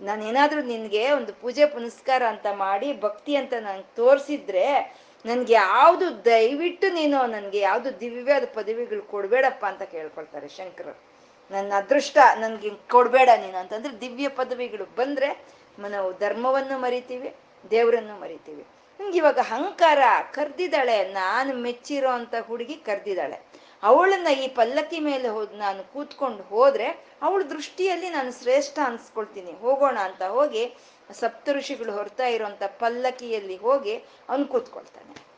ನಾನೇನಾದ್ರೂ 0.00 0.62
ನಿನ್ಗೆ 0.62 1.10
ಒಂದು 1.10 1.32
ಪೂಜೆ 1.32 1.66
ಪುನಸ್ಕಾರ 1.66 2.22
ಅಂತ 2.28 2.46
ಮಾಡಿ, 2.52 3.00
ಭಕ್ತಿ 3.00 3.36
ಅಂತ 3.36 3.52
ನಂಗೆ 3.54 3.96
ತೋರಿಸಿದ್ರೆ 3.96 4.96
ನನ್ಗೆ 5.24 5.52
ಯಾವುದು 5.52 6.06
ದಯವಿಟ್ಟು 6.24 6.86
ನೀನು 6.92 7.18
ನನ್ಗೆ 7.26 7.58
ಯಾವುದು 7.58 7.88
ದಿವ್ಯವಾದ 8.00 8.44
ಪದವಿಗಳು 8.54 9.02
ಕೊಡ್ಬೇಡಪ್ಪ 9.12 9.64
ಅಂತ 9.64 9.82
ಕೇಳ್ಕೊಳ್ತಾರೆ 9.94 10.48
ಶಂಕರರು. 10.58 10.94
ನನ್ನ 11.50 11.72
ಅದೃಷ್ಟ 11.76 12.18
ನನ್ಗೆ 12.40 12.70
ಕೊಡ್ಬೇಡ 12.90 13.28
ನೀನು 13.44 13.58
ಅಂತಂದ್ರೆ 13.58 13.92
ದಿವ್ಯ 14.00 14.28
ಪದವಿಗಳು 14.40 14.84
ಬಂದ್ರೆ 15.00 15.28
ನಾವು 15.90 16.08
ಧರ್ಮವನ್ನು 16.18 16.76
ಮರಿತೀವಿ, 16.78 17.30
ದೇವರನ್ನು 17.70 18.14
ಮರಿತೀವಿ. 18.20 18.64
ನಂಗೆ 19.00 19.18
ಇವಾಗ 19.18 19.38
ಅಹಂಕಾರ 19.38 20.02
ಕರ್ದಿದ್ದಾಳೆ, 20.34 20.96
ನಾನು 21.12 21.52
ಮೆಚ್ಚಿರೋ 21.66 22.10
ಅಂತ 22.10 22.34
ಹುಡುಗಿ 22.48 22.76
ಕರ್ದಿದ್ದಾಳೆ. 22.88 23.38
ಅವಳನ್ನ 23.82 24.28
ಈ 24.42 24.48
ಪಲ್ಲಕ್ಕಿ 24.58 24.98
ಮೇಲೆ 25.06 25.28
ಹೋದ್ 25.28 25.54
ನಾನು 25.62 25.80
ಕೂತ್ಕೊಂಡು 25.92 26.42
ಹೋದ್ರೆ 26.50 26.88
ಅವಳ 27.26 27.40
ದೃಷ್ಟಿಯಲ್ಲಿ 27.54 28.08
ನಾನು 28.10 28.30
ಶ್ರೇಷ್ಠ 28.40 28.76
ಅನ್ಸ್ಕೊಳ್ತೀನಿ. 28.84 29.52
ಹೋಗೋಣ 29.62 29.98
ಅಂತ 30.08 30.22
ಹೋಗಿ 30.36 30.64
ಸಪ್ತ 31.12 31.48
ಋಷಿಗಳು 31.52 31.92
ಹೊರತಾ 31.92 32.26
ಇರೋಂಥ 32.26 32.62
ಪಲ್ಲಕ್ಕಿಯಲ್ಲಿ 32.62 33.56
ಹೋಗಿ 33.56 33.96
ಅವನು 34.28 34.44
ಕೂತ್ಕೊಳ್ತಾನೆ. 34.44 35.32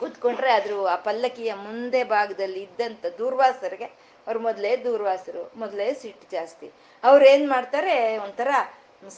ಕೂತ್ಕೊಂಡ್ರೆ 0.00 0.52
ಅದ್ರ 0.52 0.88
ಆ 0.90 0.96
ಪಲ್ಲಕ್ಕಿಯ 0.96 1.54
ಮುಂದೆ 1.54 2.04
ಭಾಗದಲ್ಲಿ 2.04 2.62
ಇದ್ದಂಥ 2.62 3.06
ದೂರ್ವಾಸರಿಗೆ 3.18 3.84
ಅವ್ರು 4.26 4.40
ಮೊದಲೇ 4.40 4.76
ದೂರ್ವಾಸರು, 4.76 5.52
ಮೊದಲೇ 5.56 5.94
ಸಿಟ್ಟು 5.94 6.26
ಜಾಸ್ತಿ. 6.32 6.70
ಅವ್ರು 7.04 7.24
ಏನ್ 7.24 7.48
ಮಾಡ್ತಾರೆ? 7.48 8.18
ಒಂಥರ 8.18 8.48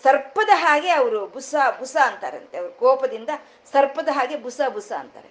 ಸರ್ಪದ 0.03 0.49
ಹಾಗೆ 0.53 0.91
ಅವರು 0.91 1.27
ಬುಸ 1.27 1.55
ಬುಸ 1.79 1.97
ಅಂತಾರಂತೆ. 2.05 2.59
ಅವ್ರ 2.59 2.71
ಕೋಪದಿಂದ 2.71 3.29
ಸರ್ಪದ 3.73 4.09
ಹಾಗೆ 4.13 4.37
ಬುಸ 4.37 4.61
ಬುಸ 4.69 4.93
ಅಂತಾರೆ. 4.93 5.31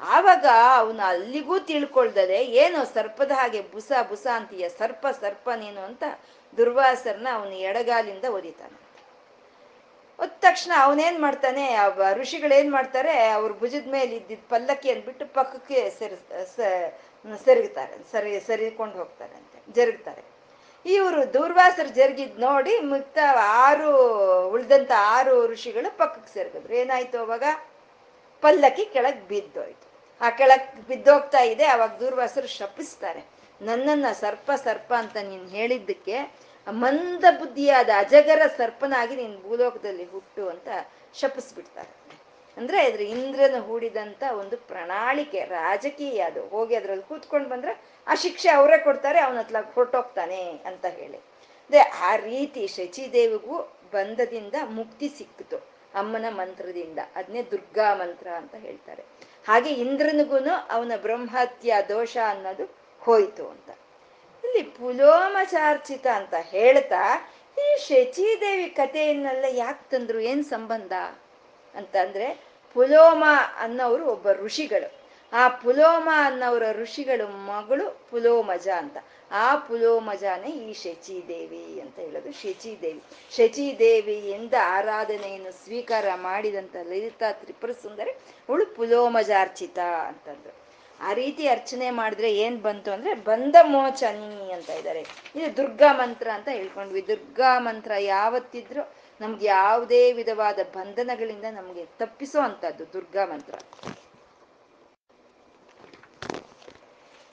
ಆವಾಗ 0.00 0.46
ಅವನು 0.76 1.02
ಅಲ್ಲಿಗೂ 1.02 1.58
ತಿಳ್ಕೊಳ್ದದೆ, 1.58 2.44
ಏನು 2.44 2.94
ಸರ್ಪದ 2.94 3.30
ಹಾಗೆ 3.30 3.62
ಬುಸ 3.62 3.92
ಬುಸ 4.08 4.26
ಅಂತೀಯ, 4.34 4.68
ಸರ್ಪ 4.68 5.06
ಸರ್ಪ 5.20 5.50
ನೀನು 5.56 5.80
ಅಂತ 5.80 6.04
ದುರ್ವಾಸರನ್ನ 6.56 7.28
ಅವನು 7.32 7.50
ಎಡಗಾಲಿಂದ 7.50 8.24
ಒದಿತಾನೆ. 8.24 8.89
ಒದ 10.20 10.30
ತಕ್ಷಣ 10.46 10.72
ಅವನೇನ್ 10.86 11.18
ಮಾಡ್ತಾನೆ 11.20 11.64
ಋಷಿಗಳೇನ್ 12.20 12.70
ಮಾಡ್ತಾರೆ, 12.72 13.14
ಅವ್ರ 13.28 13.50
ಭುಜದ 13.60 13.86
ಮೇಲೆ 13.90 14.12
ಇದ್ದಿದ್ದ 14.16 14.44
ಪಲ್ಲಕ್ಕಿ 14.50 14.88
ಅಂದ್ಬಿಟ್ಟು 14.90 15.26
ಪಕ್ಕಕ್ಕೆ 15.38 15.78
ಸರಿ 15.98 16.16
ಸೆರಗ್ತಾರೆ, 17.46 17.94
ಸರಿ, 18.12 18.32
ಸರಿಕೊಂಡು 18.48 18.96
ಹೋಗ್ತಾರೆ 18.98 19.34
ಅಂತ, 19.40 19.54
ಜರುಗ್ತಾರೆ. 19.76 20.22
ಇವರು 20.86 21.20
ದೂರ್ವಾಸರು 21.32 21.88
ಜರುಗಿದ್ 21.88 22.38
ನೋಡಿ 22.40 22.74
ಮುಕ್ತ 22.92 23.18
ಆರು, 23.64 23.90
ಉಳ್ದಂತ 24.50 24.92
ಆರು 25.16 25.34
ಋಷಿಗಳು 25.46 25.90
ಪಕ್ಕಕ್ಕೆ 25.96 26.30
ಸೇರಿದ್ರು 26.34 26.74
ಏನಾಯ್ತು 26.74 27.18
ಅವಾಗ? 27.24 27.44
ಪಲ್ಲಕ್ಕಿ 28.42 28.84
ಕೆಳಗ್ 28.94 29.22
ಬಿದ್ದೋಯ್ತು. 29.32 29.86
ಆ 30.20 30.30
ಕೆಳಗ್ 30.30 30.68
ಬಿದ್ದೋಗ್ತಾ 30.88 31.42
ಇದೆ, 31.52 31.66
ಅವಾಗ 31.66 31.92
ದೂರ್ವಾಸರು 32.00 32.48
ಶಪಿಸ್ತಾರೆ. 32.58 33.22
ನನ್ನನ್ನ 33.62 34.06
ಸರ್ಪ 34.20 34.50
ಸರ್ಪ 34.64 34.90
ಅಂತ 35.02 35.16
ನೀನ್ 35.30 35.48
ಹೇಳಿದ್ದಕ್ಕೆ 35.48 36.16
ಮಂದ 36.70 37.24
ಬುದ್ಧಿಯಾದ 37.38 37.88
ಅಜಗರ 37.96 38.42
ಸರ್ಪನಾಗಿ 38.56 39.16
ನೀನ್ 39.16 39.42
ಭೂಲೋಕದಲ್ಲಿ 39.42 40.04
ಹುಟ್ಟು 40.04 40.48
ಅಂತ 40.48 40.68
ಶಪಿಸ್ಬಿಡ್ತಾರೆ. 41.14 42.00
ಅಂದ್ರೆ 42.56 42.88
ಇದ್ರ 42.88 43.00
ಇಂದ್ರನ 43.00 43.60
ಹೂಡಿದಂತ 43.60 44.22
ಒಂದು 44.38 44.56
ಪ್ರಣಾಳಿಕೆ, 44.56 45.44
ರಾಜಕೀಯ 45.44 46.20
ಅದು. 46.20 46.48
ಹೋಗಿ 46.48 46.74
ಅದ್ರಲ್ಲಿ 46.74 47.08
ಕೂತ್ಕೊಂಡು 47.08 47.48
ಬಂದ್ರೆ 47.48 47.80
ಆ 48.06 48.14
ಶಿಕ್ಷೆ 48.14 48.48
ಅವರೇ 48.48 48.78
ಕೊಡ್ತಾರೆ, 48.78 49.20
ಅವನ 49.20 49.38
ಹತ್ರ 49.38 49.56
ಹೊರಟೋಗ್ತಾನೆ 49.74 50.62
ಅಂತ 50.66 50.86
ಹೇಳಿ. 50.86 51.16
ಅದೇ 51.70 51.78
ಆ 51.78 52.16
ರೀತಿ 52.16 52.66
ಶಚಿದೇವಿಗೂ 52.66 53.76
ಬಂಧದಿಂದ 53.92 54.54
ಮುಕ್ತಿ 54.70 55.08
ಸಿಕ್ಕಿತು, 55.08 55.56
ಅಮ್ಮನ 55.94 56.24
ಮಂತ್ರದಿಂದ. 56.30 56.98
ಅದನ್ನೇ 57.16 57.42
ದುರ್ಗಾ 57.42 57.94
ಮಂತ್ರ 57.94 58.28
ಅಂತ 58.28 58.54
ಹೇಳ್ತಾರೆ. 58.54 59.04
ಹಾಗೆ 59.48 59.70
ಇಂದ್ರನಿಗೂನು 59.70 60.54
ಅವನ 60.70 60.92
ಬ್ರಹ್ಮತ್ಯ 60.96 61.74
ದೋಷ 61.88 62.16
ಅನ್ನೋದು 62.28 62.64
ಹೋಯಿತು 63.00 63.48
ಅಂತ. 63.48 63.70
ಇಲ್ಲಿ 64.44 64.62
ಪುಲೋಮಚಾರ್ಚಿತ 64.62 66.06
ಅಂತ 66.06 66.34
ಹೇಳ್ತಾ, 66.40 67.32
ಈ 67.58 67.78
ಶಚಿದೇವಿ 67.78 68.68
ಕಥೆಯನ್ನೆಲ್ಲ 68.70 69.44
ಯಾಕೆ 69.50 69.90
ತಂದ್ರು, 69.90 70.20
ಏನ್ 70.20 70.44
ಸಂಬಂಧ? 70.44 70.92
ಅಂತಂದ್ರೆ 71.74 72.44
ಪುಲೋಮ 72.74 73.24
ಅನ್ನೋರು 73.58 74.06
ಒಬ್ಬ 74.06 74.32
ಋಷಿಗಳು. 74.32 75.00
ಆ 75.32 75.48
ಪುಲೋಮ 75.48 76.08
ಅನ್ನೋರ 76.16 76.62
ಋಷಿಗಳು 76.72 77.26
ಮಗಳು 77.46 78.10
ಪುಲೋಮಜ 78.10 78.68
ಅಂತ. 78.68 78.96
ಆ 79.30 79.56
ಪುಲೋಮಜಾನೇ 79.56 80.50
ಈ 80.50 80.72
ಶಚಿದೇವಿ 80.72 81.80
ಅಂತ 81.80 81.98
ಹೇಳೋದು 81.98 82.32
ಶಚಿದೇವಿ. 83.36 84.12
ಎಂದ 84.12 84.54
ಆರಾಧನೆಯನ್ನು 84.62 85.52
ಸ್ವೀಕಾರ 85.64 86.06
ಮಾಡಿದಂತ 86.14 86.76
ಲಲಿತಾ 86.76 87.32
ತ್ರಿಪುರ 87.32 87.72
ಸುಂದರಿ 87.72 88.10
ಅವಳು 88.48 88.66
ಪುಲೋಮಜಾರ್ಚಿತ 88.66 89.78
ಅಂತಂದ್ರು. 89.78 90.59
ಆ 91.00 91.12
ರೀತಿ 91.12 91.48
ಅರ್ಚನೆ 91.48 91.90
ಮಾಡಿದ್ರೆ 91.90 92.36
ಏನ್ 92.36 92.62
ಬಂತು 92.62 92.90
ಅಂದ್ರೆ 92.90 93.14
ಬಂದ 93.14 93.56
ಮೋಚನಿ 93.62 94.52
ಅಂತ 94.52 94.70
ಇದ್ದಾರೆ. 94.70 95.00
ಇದು 95.36 95.56
ದುರ್ಗಾ 95.56 95.92
ಮಂತ್ರ 95.92 96.28
ಅಂತ 96.30 96.48
ಹೇಳ್ಕೊಂಡ್ವಿ. 96.48 97.06
ದುರ್ಗಾ 97.06 97.58
ಮಂತ್ರ 97.58 97.92
ಯಾವತ್ತಿದ್ರು 97.98 98.94
ನಮ್ಗೆ 99.20 99.46
ಯಾವುದೇ 99.46 100.12
ವಿಧವಾದ 100.12 100.58
ಬಂಧನಗಳಿಂದ 100.74 101.44
ನಮ್ಗೆ 101.50 101.86
ತಪ್ಪಿಸೋ 101.86 102.40
ಅಂತದ್ದು 102.40 102.92
ದುರ್ಗಾ 102.92 103.26
ಮಂತ್ರ. 103.26 103.54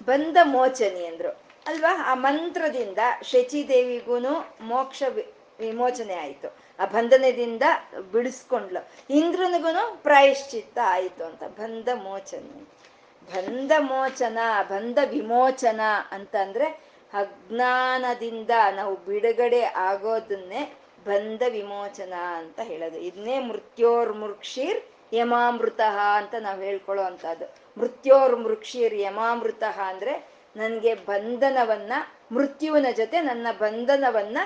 ಬಂಧ 0.05 0.37
ಮೋಚನಿ 0.43 1.05
ಅಂದ್ರು. 1.05 1.29
ಅಲ್ವಾ? 1.67 2.11
ಆ 2.11 2.13
ಮಂತ್ರದಿಂದ 2.13 2.97
ಶಚಿದೇವಿಗೂನು 3.21 4.57
ಮೋಕ್ಷ 4.61 5.03
ವಿಮೋಚನೆ 5.59 6.13
ಆಯ್ತು. 6.13 6.55
ಆ 6.79 6.85
ಬಂಧನದಿಂದ 6.85 7.63
ಬಿಡಿಸ್ಕೊಂಡ್ಲು. 8.11 8.89
ಇಂದ್ರನಿಗೂ 9.09 9.95
ಪ್ರಾಯಶ್ಚಿತ್ತ 9.95 10.79
ಆಯ್ತು 10.83 11.23
ಅಂತ 11.23 11.43
ಬಂಧ 11.43 11.89
ಮೋಚನೆ 11.93 12.76
ಬಂಧ 13.35 13.71
ಮೋಚನ 13.79 14.37
ಬಂಧ 14.69 14.99
ವಿಮೋಚನ 15.09 15.81
ಅಂತಂದ್ರೆ 16.11 16.67
ಅಜ್ಞಾನದಿಂದ 17.13 18.49
ನಾವು 18.75 18.95
ಬಿಡುಗಡೆ 18.95 19.61
ಆಗೋದನ್ನೇ 19.61 20.61
ಬಂಧ 21.05 21.43
ವಿಮೋಚನ 21.49 22.13
ಅಂತ 22.13 22.59
ಹೇಳೋದು. 22.63 22.97
ಇದನ್ನೇ 22.97 23.39
ಮೃತ್ಯೋರ್ 23.39 24.17
ಮೃಕ್ಷೀರ್ 24.17 24.79
ಯಮಾಮೃತ 25.13 25.81
ಅಂತ 26.15 26.35
ನಾವು 26.39 26.61
ಹೇಳ್ಕೊಳ್ಳೋ 26.61 27.03
ಅಂತದ್ದು 27.03 27.45
ಮೃತ್ಯೋರ್ 27.77 28.39
ಮೃಕ್ಷೀರ್ 28.39 28.93
ಯಮಾಮೃತ 28.93 29.63
ಅಂದ್ರೆ 29.77 30.13
ನನಗೆ 30.55 30.93
ಬಂಧನವನ್ನ, 30.93 31.93
ಮೃತ್ಯುವಿನ 32.31 32.85
ಜೊತೆ 32.95 33.21
ನನ್ನ 33.21 33.47
ಬಂಧನವನ್ನ 33.59 34.37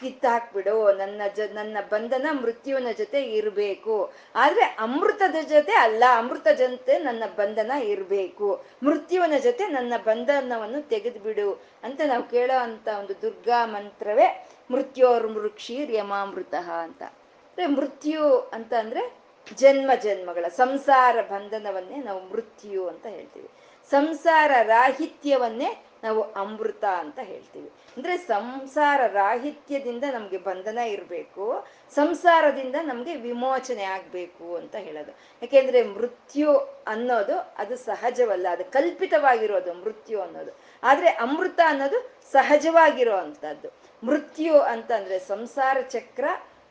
ಕಿತ್ತಾಕ್ಬಿಡು. 0.00 0.92
ನನ್ನ 0.92 1.22
ಜ, 1.36 1.40
ನನ್ನ 1.52 1.76
ಬಂಧನ 1.90 2.26
ಮೃತ್ಯುವಿನ 2.32 2.86
ಜೊತೆ 2.98 3.22
ಇರಬೇಕು. 3.22 4.12
ಆದ್ರೆ 4.34 4.62
ಅಮೃತದ 4.62 5.36
ಜೊತೆ 5.42 5.72
ಅಲ್ಲ, 5.72 6.04
ಅಮೃತ 6.16 6.48
ಜೊತೆ 6.48 6.98
ನನ್ನ 6.98 7.22
ಬಂಧನ 7.36 7.70
ಇರಬೇಕು. 7.70 8.64
ಮೃತ್ಯುವಿನ 8.82 9.38
ಜೊತೆ 9.38 9.66
ನನ್ನ 9.66 9.92
ಬಂಧನವನ್ನು 10.04 10.88
ತೆಗೆದುಬಿಡು 10.88 11.62
ಅಂತ 11.82 12.00
ನಾವು 12.06 12.22
ಕೇಳೋ 12.22 12.58
ಅಂತ 12.58 12.88
ಒಂದು 12.98 13.22
ದುರ್ಗಾ 13.22 13.66
ಮಂತ್ರವೇ 13.66 14.48
ಮೃತ್ಯೋರ್ 14.70 15.26
ಮೃಕ್ಷೀರ್ 15.26 15.90
ಯಮಾಮೃತ 15.90 16.54
ಅಂತ. 16.54 17.02
ಅಂದ್ರೆ 17.02 17.66
ಮೃತ್ಯು 17.66 18.38
ಅಂತ 18.38 18.74
ಅಂದ್ರೆ 18.74 19.22
ಜನ್ಮ 19.54 19.90
ಜನ್ಮಗಳ, 20.02 20.48
ಸಂಸಾರ 20.48 21.20
ಬಂಧನವನ್ನೇ 21.20 21.96
ನಾವು 21.96 22.20
ಮೃತ್ಯು 22.20 22.88
ಅಂತ 22.88 23.06
ಹೇಳ್ತೀವಿ. 23.06 23.48
ಸಂಸಾರ 23.90 24.50
ರಾಹಿತ್ಯವನ್ನೇ 24.62 25.84
ನಾವು 26.02 26.22
ಅಮೃತ 26.32 26.84
ಅಂತ 26.84 27.18
ಹೇಳ್ತೀವಿ. 27.22 27.70
ಅಂದ್ರೆ 27.96 28.16
ಸಂಸಾರ 28.16 29.06
ರಾಹಿತ್ಯದಿಂದ 29.06 30.04
ನಮ್ಗೆ 30.12 30.38
ಬಂಧನ 30.38 30.78
ಇರಬೇಕು, 30.78 31.66
ಸಂಸಾರದಿಂದ 31.94 32.76
ನಮ್ಗೆ 32.82 33.16
ವಿಮೋಚನೆ 33.16 33.84
ಆಗ್ಬೇಕು 33.84 34.56
ಅಂತ 34.56 34.76
ಹೇಳೋದು. 34.76 35.10
ಯಾಕೆಂದ್ರೆ 35.10 35.82
ಮೃತ್ಯು 35.82 36.56
ಅನ್ನೋದು 36.86 37.38
ಅದು 37.58 37.76
ಸಹಜವಲ್ಲ, 37.76 38.46
ಅದು 38.50 38.64
ಕಲ್ಪಿತವಾಗಿರೋದು 38.64 39.74
ಮೃತ್ಯು 39.74 40.20
ಅನ್ನೋದು. 40.20 40.50
ಆದ್ರೆ 40.82 41.08
ಅಮೃತ 41.08 41.60
ಅನ್ನೋದು 41.66 42.10
ಸಹಜವಾಗಿರೋ 42.32 43.16
ಅಂತದ್ದು. 43.16 43.68
ಮೃತ್ಯು 44.06 44.60
ಅಂತಂದ್ರೆ 44.60 45.18
ಸಂಸಾರ 45.18 45.80
ಚಕ್ರ 45.80 46.24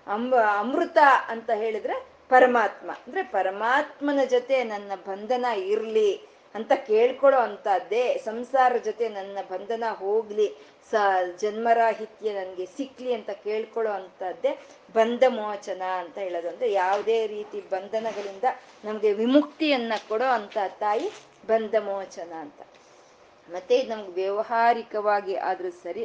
ಅಂಬ 0.08 0.36
ಅಮೃತ 0.36 0.98
ಅಂತ 1.28 1.50
ಹೇಳಿದ್ರೆ 1.50 2.12
ಪರಮಾತ್ಮ. 2.30 2.92
ಅಂದ್ರೆ 2.92 3.24
ಪರಮಾತ್ಮನ 3.24 4.20
ಜೊತೆ 4.30 4.64
ನನ್ನ 4.64 4.92
ಬಂಧನ 5.08 5.46
ಇರ್ಲಿ 5.46 6.31
ಅಂತ 6.56 6.72
ಕೇಳ್ಕೊಳ್ಳೋ 6.88 7.40
ಅಂತದ್ದೇ 7.40 8.18
ಸಂಸಾರ 8.26 8.78
ಜೊತೆ 8.78 9.10
ನನ್ನ 9.10 9.38
ಬಂಧನ 9.50 9.84
ಹೋಗ್ಲಿ, 9.94 10.48
ಸ 10.92 10.96
ಜನ್ಮರಾಹಿತ್ಯ 11.42 12.34
ನನಗೆ 12.34 12.66
ಸಿಕ್ಲಿ 12.66 13.14
ಅಂತ 13.14 13.30
ಕೇಳ್ಕೊಳ್ಳೋ 13.30 13.92
ಅಂತದ್ದೇ 13.92 14.52
ಬಂಧ 14.94 15.24
ಮೋಚನ 15.28 15.82
ಅಂತ 15.82 16.18
ಹೇಳೋದು. 16.18 16.66
ಯಾವುದೇ 16.66 17.28
ರೀತಿ 17.28 17.62
ಬಂಧನಗಳಿಂದ 17.62 18.44
ನಮಗೆ 18.86 19.14
ವಿಮುಕ್ತಿಯನ್ನ 19.14 19.94
ಕೊಡೋ 20.10 20.26
ಅಂತ 20.26 20.58
ತಾಯಿ 20.80 21.10
ಬಂಧ 21.48 21.76
ಮೋಚನ 21.80 22.34
ಅಂತ. 22.34 22.60
ಮತ್ತೆ 23.50 23.76
ಇದು 23.78 23.90
ನಮ್ಗೆ 23.90 24.12
ವ್ಯವಹಾರಿಕವಾಗಿ 24.22 25.36
ಆದ್ರೂ 25.36 25.72
ಸರಿ 25.84 26.04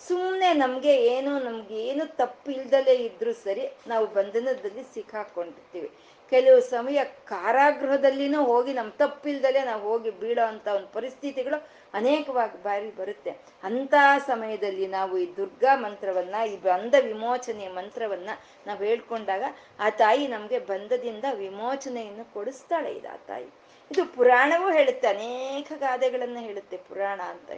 ಸುಮ್ಮನೆ 0.00 0.54
ನಮಗೆ 0.54 0.92
ಏನು 1.06 1.38
ನಮ್ಗೆ 1.38 1.76
ಏನು 1.86 2.16
ತಪ್ಪು 2.16 2.50
ಇಲ್ದಲೇ 2.50 2.94
ಇದ್ರೂ 2.94 3.32
ಸರಿ 3.32 3.64
ನಾವು 3.86 4.06
ಬಂಧನದಲ್ಲಿ 4.06 4.82
ಸಿಕ್ಕಾಕೊಂಡಿರ್ತೀವಿ. 4.94 5.90
ಕೆಲವು 6.34 6.60
ಸಮಯ 6.60 6.98
ಕಾರಾಗೃಹದಲ್ಲಿನೂ 7.04 8.40
ಹೋಗಿ 8.44 8.72
ನಮ್ಮ 8.72 8.90
ತಪ್ಪಿಲ್ದಲೇ 9.02 9.62
ನಾವು 9.64 9.82
ಹೋಗಿ 9.88 10.10
ಬೀಳೋ 10.10 10.44
ಅಂತ 10.52 10.66
ಒಂದು 10.68 10.88
ಪರಿಸ್ಥಿತಿಗಳು 10.88 11.58
ಅನೇಕವಾಗಿ 11.94 12.56
ಬಾರಿ 12.62 12.90
ಬರುತ್ತೆ. 12.96 13.32
ಅಂತ 13.64 13.94
ಸಮಯದಲ್ಲಿ 14.26 14.86
ನಾವು 14.86 15.18
ಈ 15.18 15.26
ದುರ್ಗಾ 15.36 15.72
ಮಂತ್ರವನ್ನ, 15.76 16.36
ಈ 16.52 16.56
ಬಂಧ 16.56 16.94
ವಿಮೋಚನೆಯ 17.00 17.68
ಮಂತ್ರವನ್ನ 17.68 18.30
ನಾವು 18.66 18.80
ಹೇಳ್ಕೊಂಡಾಗ 18.84 19.44
ಆ 19.80 19.90
ತಾಯಿ 19.90 20.24
ನಮ್ಗೆ 20.28 20.58
ಬಂಧದಿಂದ 20.58 21.24
ವಿಮೋಚನೆಯನ್ನು 21.34 22.24
ಕೊಡಿಸ್ತಾಳೆ 22.34 22.90
ಇದು 22.94 23.08
ಆ 23.12 23.18
ತಾಯಿ. 23.28 23.48
ಇದು 23.90 24.02
ಪುರಾಣವೂ 24.16 24.68
ಹೇಳುತ್ತೆ, 24.70 25.06
ಅನೇಕ 25.08 25.72
ಗಾದೆಗಳನ್ನ 25.76 26.38
ಹೇಳುತ್ತೆ 26.40 26.76
ಪುರಾಣ 26.88 27.20
ಅಂತ 27.34 27.50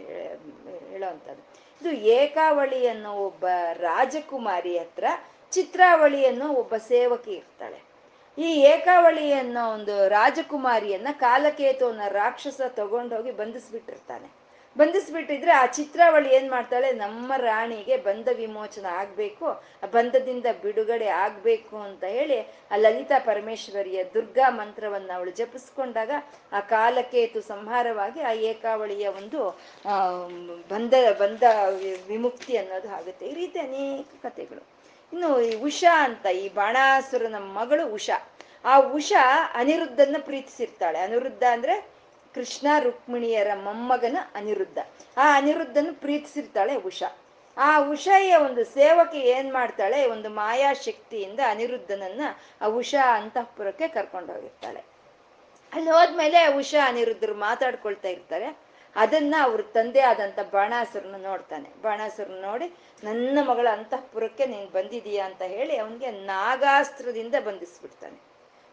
ಹೇಳೋ 0.91 1.11
ಇದು 1.83 1.91
ಏಕಾವಳಿ 1.91 2.87
ಅನ್ನೋ 2.87 3.11
ಒಬ್ಬ 3.13 3.47
ರಾಜಕುಮಾರಿ 3.79 4.79
ಹತ್ರ 4.79 5.07
ಚಿತ್ರಾವಳಿ 5.53 6.27
ಅನ್ನೋ 6.27 6.47
ಒಬ್ಬ 6.63 6.75
ಸೇವಕಿ 6.77 7.33
ಇರ್ತಾಳೆ. 7.33 7.86
ಈ 8.39 8.49
ಏಕಾವಳಿ 8.73 9.27
ಅನ್ನೋ 9.43 9.63
ಒಂದು 9.77 9.95
ರಾಜಕುಮಾರಿಯನ್ನ 10.09 11.11
ಕಾಲಕೇತುವನ್ನ 11.27 12.09
ರಾಕ್ಷಸ 12.21 12.61
ತಗೊಂಡೋಗಿ 12.81 13.33
ಬಂಧಿಸ್ಬಿಟ್ಟಿರ್ತಾನೆ. 13.39 14.29
ಬಂಧಿಸ್ಬಿಟ್ಟಿದ್ರೆ 14.77 15.53
ಆ 15.59 15.63
ಚಿತ್ರಾವಳಿ 15.77 16.29
ಏನ್ 16.39 16.49
ಮಾಡ್ತಾಳೆ? 16.55 16.89
ನಮ್ಮ 17.05 17.33
ರಾಣಿಗೆ 17.45 17.97
ಬಂಧ 18.09 18.29
ವಿಮೋಚನ 18.41 18.87
ಆಗ್ಬೇಕು, 19.01 19.47
ಆ 19.85 19.87
ಬಂಧದಿಂದ 19.95 20.47
ಬಿಡುಗಡೆ 20.65 21.09
ಆಗ್ಬೇಕು 21.23 21.77
ಅಂತ 21.87 22.05
ಹೇಳಿ 22.17 22.39
ಆ 22.73 22.77
ಲಲಿತಾ 22.83 23.19
ಪರಮೇಶ್ವರಿಯ 23.29 24.05
ದುರ್ಗಾ 24.15 24.49
ಮಂತ್ರವನ್ನ 24.61 25.11
ಅವಳು 25.19 25.33
ಜಪಿಸ್ಕೊಂಡಾಗ 25.41 26.13
ಆ 26.53 26.61
ಕಾಲಕೇತು 26.75 27.43
ಸಂಹಾರವಾಗಿ 27.53 28.23
ಆ 28.31 28.35
ಏಕಾವಳಿಯ 28.53 29.07
ಒಂದು 29.21 29.41
ಬಂಧ 30.75 30.95
ಬಂಧ 31.25 31.45
ವಿಮುಕ್ತಿ 32.13 32.55
ಅನ್ನೋದು 32.63 32.91
ಆಗುತ್ತೆ. 33.01 33.25
ಈ 33.33 33.35
ರೀತಿ 33.43 33.61
ಅನೇಕ 33.69 34.09
ಕಥೆಗಳು. 34.27 34.65
ಇನ್ನು 35.13 35.41
ಈ 35.41 35.55
ಉಷಾ 35.55 36.05
ಅಂತ, 36.05 36.27
ಈ 36.27 36.49
ಬಾಣಾಸುರನ 36.49 37.35
ಮಗಳು 37.39 37.89
ಉಷಾ. 37.89 38.31
ಆ 38.65 38.79
ಉಷಾ 38.79 39.51
ಅನಿರುದ್ಧನ 39.55 40.17
ಪ್ರೀತಿಸಿರ್ತಾಳೆ. 40.19 40.99
ಅನಿರುದ್ಧ 40.99 41.43
ಅಂದ್ರೆ 41.53 41.87
ಕೃಷ್ಣ 42.35 42.67
ರುಕ್ಮಿಣಿಯರ 42.79 43.51
ಮೊಮ್ಮಗನ 43.55 44.19
ಅನಿರುದ್ಧ. 44.35 44.79
ಆ 45.17 45.37
ಅನಿರುದ್ಧನ 45.37 45.87
ಪ್ರೀತಿಸಿರ್ತಾಳೆ 45.93 46.77
ಉಷಾ. 46.77 47.19
ಆ 47.59 47.79
ಉಷಾಯ 47.79 48.35
ಒಂದು 48.35 48.65
ಸೇವಕಿ 48.65 49.19
ಏನ್ 49.19 49.53
ಮಾಡ್ತಾಳೆ? 49.53 50.07
ಒಂದು 50.07 50.29
ಮಾಯಾ 50.29 50.73
ಶಕ್ತಿಯಿಂದ 50.73 51.41
ಅನಿರುದ್ಧನನ್ನ 51.49 52.21
ಆ 52.61 52.67
ಉಷಾ 52.67 53.17
ಅಂತಃಪುರಕ್ಕೆ 53.17 53.89
ಕರ್ಕೊಂಡು 53.89 54.33
ಹೋಗಿರ್ತಾಳೆ 54.33 54.85
ಅಲ್ಲಿ 55.73 55.91
ಹೋದ್ಮೇಲೆ 55.91 56.47
ಉಷಾ 56.57 56.89
ಅನಿರುದ್ಧರು 56.89 57.35
ಮಾತಾಡ್ಕೊಳ್ತಾ 57.35 58.09
ಇರ್ತಾರೆ. 58.09 58.66
ಅದನ್ನ 58.97 59.35
ಅವ್ರ 59.43 59.61
ತಂದೆ 59.61 60.01
ಆದಂತ 60.01 60.39
ಬಾಣಾಸುರನ 60.53 61.17
ನೋಡ್ತಾನೆ. 61.19 61.83
ಬಾಣಾಸುರನ 61.83 62.39
ನೋಡಿ, 62.43 62.73
ನನ್ನ 63.05 63.39
ಮಗಳ 63.49 63.69
ಅಂತಃಪುರಕ್ಕೆ 63.73 64.47
ನೀನ್ 64.47 64.71
ಬಂದಿದೀಯಾ? 64.71 65.27
ಅಂತ 65.27 65.43
ಹೇಳಿ 65.43 65.77
ಅವನಿಗೆ 65.77 66.11
ನಾಗಾಸ್ತ್ರದಿಂದ 66.11 67.35
ಬಂಧಿಸ್ಬಿಡ್ತಾನೆ. 67.45 68.21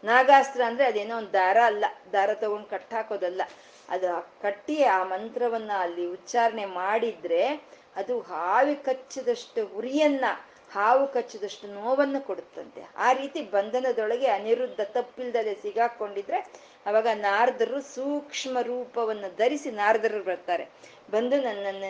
ನಾಗಾಸ್ತ್ರ 0.04 0.62
ಅಂದ್ರೆ 0.64 0.86
ಅದೇನೋ 0.88 1.18
ಒಂದು 1.18 1.34
ದಾರ 1.34 1.58
ಅಲ್ಲ, 1.66 1.86
ದಾರ 2.14 2.34
ತಗೊಂಡು 2.34 2.70
ಕಟ್ಟಾಕೋದಲ್ಲ. 2.70 3.42
ಅದು 3.90 4.42
ಕಟ್ಟಿ 4.42 4.84
ಆ 4.84 5.04
ಮಂತ್ರವನ್ನ 5.04 5.72
ಅಲ್ಲಿ 5.80 6.06
ಉಚ್ಚಾರಣೆ 6.08 6.66
ಮಾಡಿದ್ರೆ 6.66 7.64
ಅದು 7.96 8.20
ಹಾವಿ 8.20 8.76
ಕಚ್ಚಿದಷ್ಟು 8.76 9.68
ಉರಿಯನ್ನ, 9.68 10.26
ಹಾವು 10.74 11.08
ಕಚ್ಚಿದಷ್ಟು 11.08 11.68
ನೋವನ್ನು 11.68 12.22
ಕೊಡುತ್ತಂತೆ. 12.22 12.88
ಆ 12.98 13.14
ರೀತಿ 13.14 13.42
ಬಂಧನದೊಳಗೆ 13.42 14.28
ಅನಿರುದ್ಧ 14.28 14.82
ತಪ್ಪಿಲ್ದಲೆ 14.82 15.54
ಸಿಗಾಕೊಂಡಿದ್ರೆ 15.56 16.40
ಅವಾಗ 16.86 17.10
ನಾರದರು 17.28 17.80
ಸೂಕ್ಷ್ಮ 17.94 18.58
ರೂಪವನ್ನು 18.70 19.30
ಧರಿಸಿ 19.38 19.70
ನಾರದರು 19.82 20.22
ಬರ್ತಾರೆ. 20.30 20.66
ಬಂದು 21.14 21.38
ನನ್ನ 21.46 21.86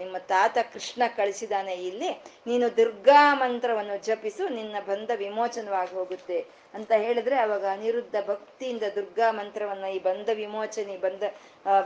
ನಿಮ್ಮ 0.00 0.16
ತಾತ 0.32 0.58
ಕೃಷ್ಣ 0.72 1.02
ಕಳಿಸಿದಾನೆ 1.16 1.74
ಇಲ್ಲಿ, 1.88 2.10
ನೀನು 2.46 2.66
ದುರ್ಗಾ 2.76 3.22
ಮಂತ್ರವನ್ನು 3.42 3.96
ಜಪಿಸು, 4.08 4.44
ನಿನ್ನ 4.58 4.76
ಬಂಧ 4.90 5.10
ವಿಮೋಚನವಾಗಿ 5.22 5.94
ಹೋಗುತ್ತೆ 5.98 6.38
ಅಂತ 6.74 6.90
ಹೇಳಿದ್ರೆ 7.04 7.36
ಅವಾಗ 7.44 7.64
ಅನಿರುದ್ಧ 7.76 8.16
ಭಕ್ತಿಯಿಂದ 8.30 8.84
ದುರ್ಗಾ 8.96 9.28
ಮಂತ್ರವನ್ನ, 9.38 9.86
ಈ 9.96 9.98
ಬಂಧ 10.08 10.28
ವಿಮೋಚನೆ, 10.42 10.96
ಬಂಧ 11.06 11.22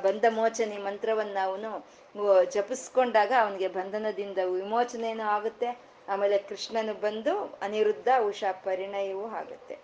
ಬಂಧ 0.07 0.25
ಮೋಚನೆ 0.41 0.79
ಮಂತ್ರವನ್ನ 0.89 1.39
ಅವನು 1.49 1.71
ಜಪಿಸ್ಕೊಂಡಾಗ 2.57 3.33
ಅವನಿಗೆ 3.45 3.71
ಬಂಧನದಿಂದ 3.79 4.39
ವಿಮೋಚನೆಯೂ 4.57 5.27
ಆಗುತ್ತೆ, 5.37 5.71
ಆಮೇಲೆ 6.09 6.39
ಕೃಷ್ಣನು 6.51 6.95
ಬಂದು 7.07 7.35
ಅನಿರುದ್ಧ 7.67 8.09
ಉಷಾ 8.31 8.53
ಪರಿಣಯವೂ 8.67 9.27
ಆಗುತ್ತೆ. 9.41 9.75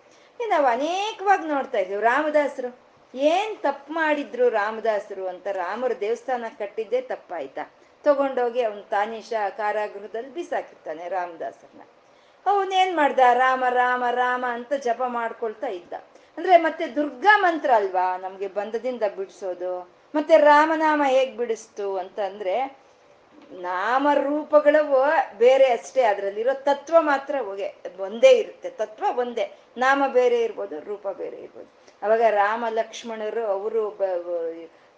ನಾವು 0.47 0.65
ಅನೇಕವಾಗಿ 0.65 1.47
ನೋಡ್ತಾ 1.47 1.77
ಇದ್ದೀವಿ 1.77 2.01
ರಾಮದಾಸರು. 2.01 2.79
ಏನ್ 3.15 3.57
ತಪ್ಪು 3.57 3.93
ಮಾಡಿದ್ರು 3.93 4.49
ರಾಮದಾಸರು 4.49 5.27
ಅಂತ 5.27 5.47
ರಾಮರ 5.47 5.91
ದೇವಸ್ಥಾನ 5.99 6.45
ಕಟ್ಟಿದ್ದೇ 6.59 7.01
ತಪ್ಪಾಯ್ತಾ? 7.01 7.73
ತಗೊಂಡೋಗಿ 8.03 8.61
ಅವನ್ 8.61 8.89
ತಾನೀಶ 8.89 9.33
ಕಾರಾಗೃಹದಲ್ಲಿ 9.57 10.33
ಬಿಸಾಕಿರ್ತಾನೆ 10.33 11.09
ರಾಮದಾಸರನ್ನ 11.09 11.81
ಅವನೇನ್ 12.45 12.95
ಮಾಡ್ದ? 12.95 13.19
ರಾಮ 13.33 13.63
ರಾಮ 13.69 14.03
ರಾಮ 14.11 14.45
ಅಂತ 14.49 14.73
ಜಪ 14.73 15.01
ಮಾಡ್ಕೊಳ್ತಾ 15.07 15.67
ಇದ್ದ. 15.67 15.93
ಅಂದ್ರೆ 16.37 16.57
ಮತ್ತೆ 16.57 16.87
ದುರ್ಗಾ 16.87 17.37
ಮಂತ್ರ 17.37 17.71
ಅಲ್ವಾ 17.71 18.17
ನಮ್ಗೆ 18.17 18.47
ಬಂಧದಿಂದ 18.47 19.03
ಬಿಡಿಸೋದು? 19.15 19.79
ಮತ್ತೆ 20.15 20.37
ರಾಮನಾಮ 20.37 21.03
ಹೇಗ್ 21.07 21.37
ಬಿಡಿಸ್ತು 21.37 21.97
ಅಂತ 21.97 22.19
ಅಂದ್ರೆ 22.19 22.78
ನಾಮರೂಪಗಳು 23.51 24.81
ಬೇರೆ 25.37 25.65
ಅಷ್ಟೇ, 25.65 26.01
ಅದರಲ್ಲಿರೋ 26.01 26.53
ತತ್ವ 26.53 26.95
ಮಾತ್ರ 27.01 27.35
ಹೋಗೆ 27.41 27.75
ಒಂದೇ 27.99 28.31
ಇರುತ್ತೆ, 28.31 28.69
ತತ್ವ 28.69 29.19
ಒಂದೇ. 29.19 29.45
ನಾಮ 29.77 30.03
ಬೇರೆ 30.07 30.43
ಇರ್ಬೋದು, 30.43 30.79
ರೂಪ 30.79 31.07
ಬೇರೆ 31.07 31.37
ಇರ್ಬೋದು. 31.37 31.69
ಅವಾಗ 32.01 32.21
ರಾಮ, 32.29 32.65
ಲಕ್ಷ್ಮಣರು 32.69 33.45
ಅವರು 33.45 33.81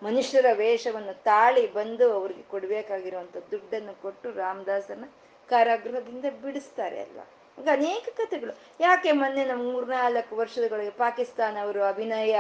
ಮನುಷ್ಯರ 0.03 0.45
ವೇಷವನ್ನು 0.53 1.13
ತಾಳಿ 1.23 1.73
ಬಂದು 1.73 2.13
ಅವ್ರಿಗೆ 2.13 2.41
ಕೊಡ್ಬೇಕಾಗಿರುವಂತ 2.41 3.37
ದುಡ್ಡನ್ನು 3.51 4.01
ಕೊಟ್ಟು 4.01 4.31
ರಾಮದಾಸನ 4.31 5.05
ಕಾರಾಗೃಹದಿಂದ 5.49 6.25
ಬಿಡಿಸ್ತಾರೆ 6.43 6.99
ಅಲ್ವಾ? 6.99 7.25
ಈಗ 7.57 7.67
ಅನೇಕ 7.71 8.09
ಕಥೆಗಳು. 8.17 8.53
ಯಾಕೆ 8.79 9.11
ಮೊನ್ನೆ 9.11 9.45
ನಮ್ 9.45 9.63
ಮೂರ್ನಾಲ್ಕು 9.71 10.35
ವರ್ಷದೊಳಗೆ 10.35 10.89
ಪಾಕಿಸ್ತಾನ 10.89 11.57
ಅವರು 11.61 11.83
ಅಭಿನಯ, 11.83 12.35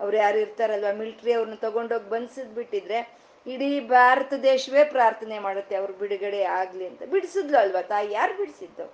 ಅವ್ರು 0.00 0.16
ಯಾರು 0.16 0.38
ಇರ್ತಾರಲ್ವ, 0.38 0.92
ಮಿಲ್ಟ್ರಿ 0.98 1.32
ಅವ್ರನ್ನ 1.32 1.54
ತಗೊಂಡೋಗಿ 1.54 2.08
ಬಂಧಿಸಿದ್ 2.10 2.54
ಬಿಟ್ಟಿದ್ರೆ 2.54 3.27
ಇಡೀ 3.48 3.80
ಭಾರತ 3.80 4.32
ದೇಶವೇ 4.42 4.84
ಪ್ರಾರ್ಥನೆ 4.84 5.38
ಮಾಡುತ್ತೆ, 5.38 5.74
ಅವ್ರು 5.76 5.92
ಬಿಡುಗಡೆ 5.92 6.42
ಆಗ್ಲಿ 6.42 6.86
ಅಂತ. 6.86 7.02
ಬಿಡಿಸಿದ್ಲು 7.02 7.58
ಅಲ್ವಾ 7.58 7.82
ತಾಯಿ? 7.82 8.12
ಯಾರು 8.12 8.36
ಬಿಡಿಸಿದ್ದು? 8.36 8.86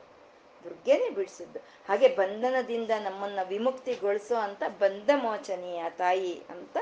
ದುರ್ಗೆನೆ 0.65 1.11
ಬಿಡಿಸಿದ್ದು. 1.11 1.59
ಹಾಗೆ 1.89 2.09
ಬಂಧನದಿಂದ 2.09 2.91
ನಮ್ಮನ್ನ 3.01 3.39
ವಿಮುಕ್ತಿಗೊಳಿಸೋ 3.49 4.35
ಅಂತ 4.35 4.63
ಬಂಧ 4.69 5.11
ಮೋಚನೀಯ 5.15 5.83
ತಾಯಿ 5.91 6.43
ಅಂತ 6.51 6.77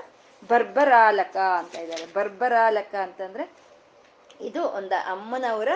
ಬರ್ಬರಾಲಕ 0.48 1.36
ಅಂತ 1.36 1.74
ಇದ್ದಾರೆ. 1.74 2.06
ಬರ್ಬರಾಲಕ 2.12 2.94
ಅಂತಂದ್ರೆ 2.94 3.44
ಇದು 4.40 4.62
ಒಂದು 4.62 4.96
ಅಮ್ಮನವರ 5.12 5.68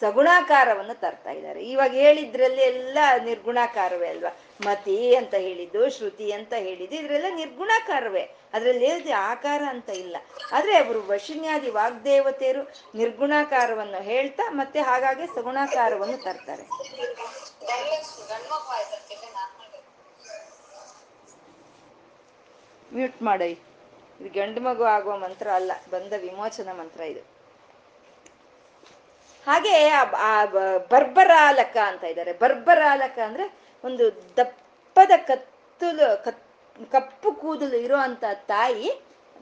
ಸಗುಣಾಕಾರವನ್ನು 0.00 1.00
ತರ್ತಾ 1.00 1.30
ಇದ್ದಾರೆ. 1.30 1.64
ಇವಾಗ 1.64 1.90
ಹೇಳಿದ್ರಲ್ಲಿ 1.90 2.62
ಎಲ್ಲ 2.62 2.98
ನಿರ್ಗುಣಾಕಾರವೇ 3.24 4.08
ಅಲ್ವಾ? 4.08 4.36
ಮತಿ 4.66 4.96
ಅಂತ 5.20 5.34
ಹೇಳಿದ್ದು, 5.46 5.80
ಶ್ರುತಿ 5.96 6.26
ಅಂತ 6.38 6.52
ಹೇಳಿದ್ದು, 6.66 6.96
ಇದ್ರೆಲ್ಲ 7.00 7.28
ನಿರ್ಗುಣಾಕಾರವೇ. 7.36 8.24
ಅದ್ರಲ್ಲಿ 8.54 8.84
ಹೇಳಿದ 8.90 9.12
ಆಕಾರ 9.30 9.62
ಅಂತ 9.74 9.90
ಇಲ್ಲ. 10.04 10.16
ಆದ್ರೆ 10.56 10.74
ಅವರು 10.82 11.00
ವಶಿನ್ಯಾದಿ 11.10 11.70
ವಾಗ್ದೇವತೆಯರು 11.78 12.62
ನಿರ್ಗುಣಾಕಾರವನ್ನು 13.00 14.00
ಹೇಳ್ತಾ 14.10 14.44
ಮತ್ತೆ 14.60 14.80
ಹಾಗಾಗಿ 14.90 15.26
ಸಗುಣಾಕಾರವನ್ನು 15.34 16.18
ತರ್ತಾರೆ. 16.24 16.64
ಮ್ಯೂಟ್ 22.94 23.20
ಮಾಡೈ. 23.28 23.52
ಇದು 24.20 24.30
ಗಂಡು 24.38 24.60
ಮಗು 24.60 24.84
ಆಗುವ 24.94 25.14
ಮಂತ್ರ 25.16 25.48
ಅಲ್ಲ, 25.58 25.72
ಬಂದ 25.90 26.12
ವಿಮೋಚನ 26.26 26.72
ಮಂತ್ರ 26.80 27.00
ಇದು. 27.12 27.22
ಹಾಗೆ 29.46 29.74
ಬರ್ಬರಾಲಕ 30.90 31.76
ಅಂತ 31.90 32.04
ಇದ್ದಾರೆ. 32.04 32.32
ಬರ್ಬರಾಲಕ 32.42 33.18
ಅಂದ್ರೆ 33.28 33.44
ಒಂದು 33.84 34.04
ದಪ್ಪದ 34.36 35.12
ಕತ್ತಲು, 35.16 36.24
ಕತ್, 36.24 36.42
ಕಪ್ಪು 36.92 37.32
ಕೂದಲು 37.32 37.76
ಇರೋ 37.76 37.96
ಅಂತ 37.96 38.24
ತಾಯಿ 38.46 38.90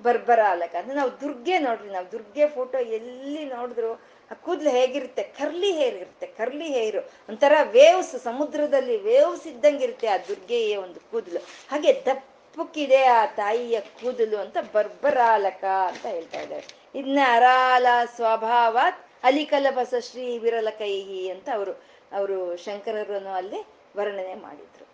ಬರ್ಬರಾಲಕ 0.02 0.74
ಅಂದ್ರೆ 0.74 0.94
ನಾವು 0.96 1.10
ದುರ್ಗೆ 1.20 1.58
ನೋಡ್ರಿ, 1.58 1.88
ನಾವು 1.88 2.12
ದುರ್ಗೆ 2.12 2.48
ಫೋಟೋ 2.48 2.78
ಎಲ್ಲಿ 2.78 3.44
ನೋಡಿದ್ರು 3.44 3.90
ಆ 4.30 4.34
ಕೂದಲು 4.34 4.70
ಹೇಗಿರುತ್ತೆ? 4.70 5.22
ಕರ್ಲಿ 5.22 5.70
ಹೇರ್ 5.72 5.94
ಇರುತ್ತೆ, 5.94 6.26
ಕರ್ಲಿ 6.26 6.68
ಹೇರು. 6.72 7.00
ಒಂಥರ 7.28 7.54
ವೇವ್ಸ್ 7.62 8.22
ಸಮುದ್ರದಲ್ಲಿ 8.22 8.96
ವೇವ್ಸ್ 9.02 9.46
ಇದ್ದಂಗಿರುತ್ತೆ 9.46 10.06
ಆ 10.06 10.16
ದುರ್ಗೆಯ 10.28 10.76
ಒಂದು 10.76 11.00
ಕೂದಲು. 11.10 11.40
ಹಾಗೆ 11.70 11.92
ದಪ್ಪಕ್ಕಿದೆ 12.06 13.02
ಆ 13.04 13.26
ತಾಯಿಯ 13.26 13.80
ಕೂದಲು 13.80 14.36
ಅಂತ 14.36 14.56
ಬರ್ಬರಾಲಕ 14.72 15.64
ಅಂತ 15.64 16.06
ಹೇಳ್ತಾ 16.06 16.40
ಇದ್ದಾರೆ. 16.40 16.66
ಇದನ್ನ 16.94 17.18
ಅರಾಲ 17.26 17.86
ಸ್ವಭಾವ 18.16 18.78
ಅಲಿಕಲಬಸ 19.24 19.94
ಶ್ರೀ 20.00 20.38
ವಿರಲ 20.38 20.68
ಕೈಹಿ 20.78 21.30
ಅಂತ 21.30 21.48
ಅವರು 21.54 21.72
ಅವರು 22.12 22.56
ಶಂಕರರನ್ನು 22.56 23.32
ಅಲ್ಲಿ 23.34 23.79
ವರ್ಣನೆ 23.96 24.34
ಮಾಡಿದ್ರು. 24.34 24.84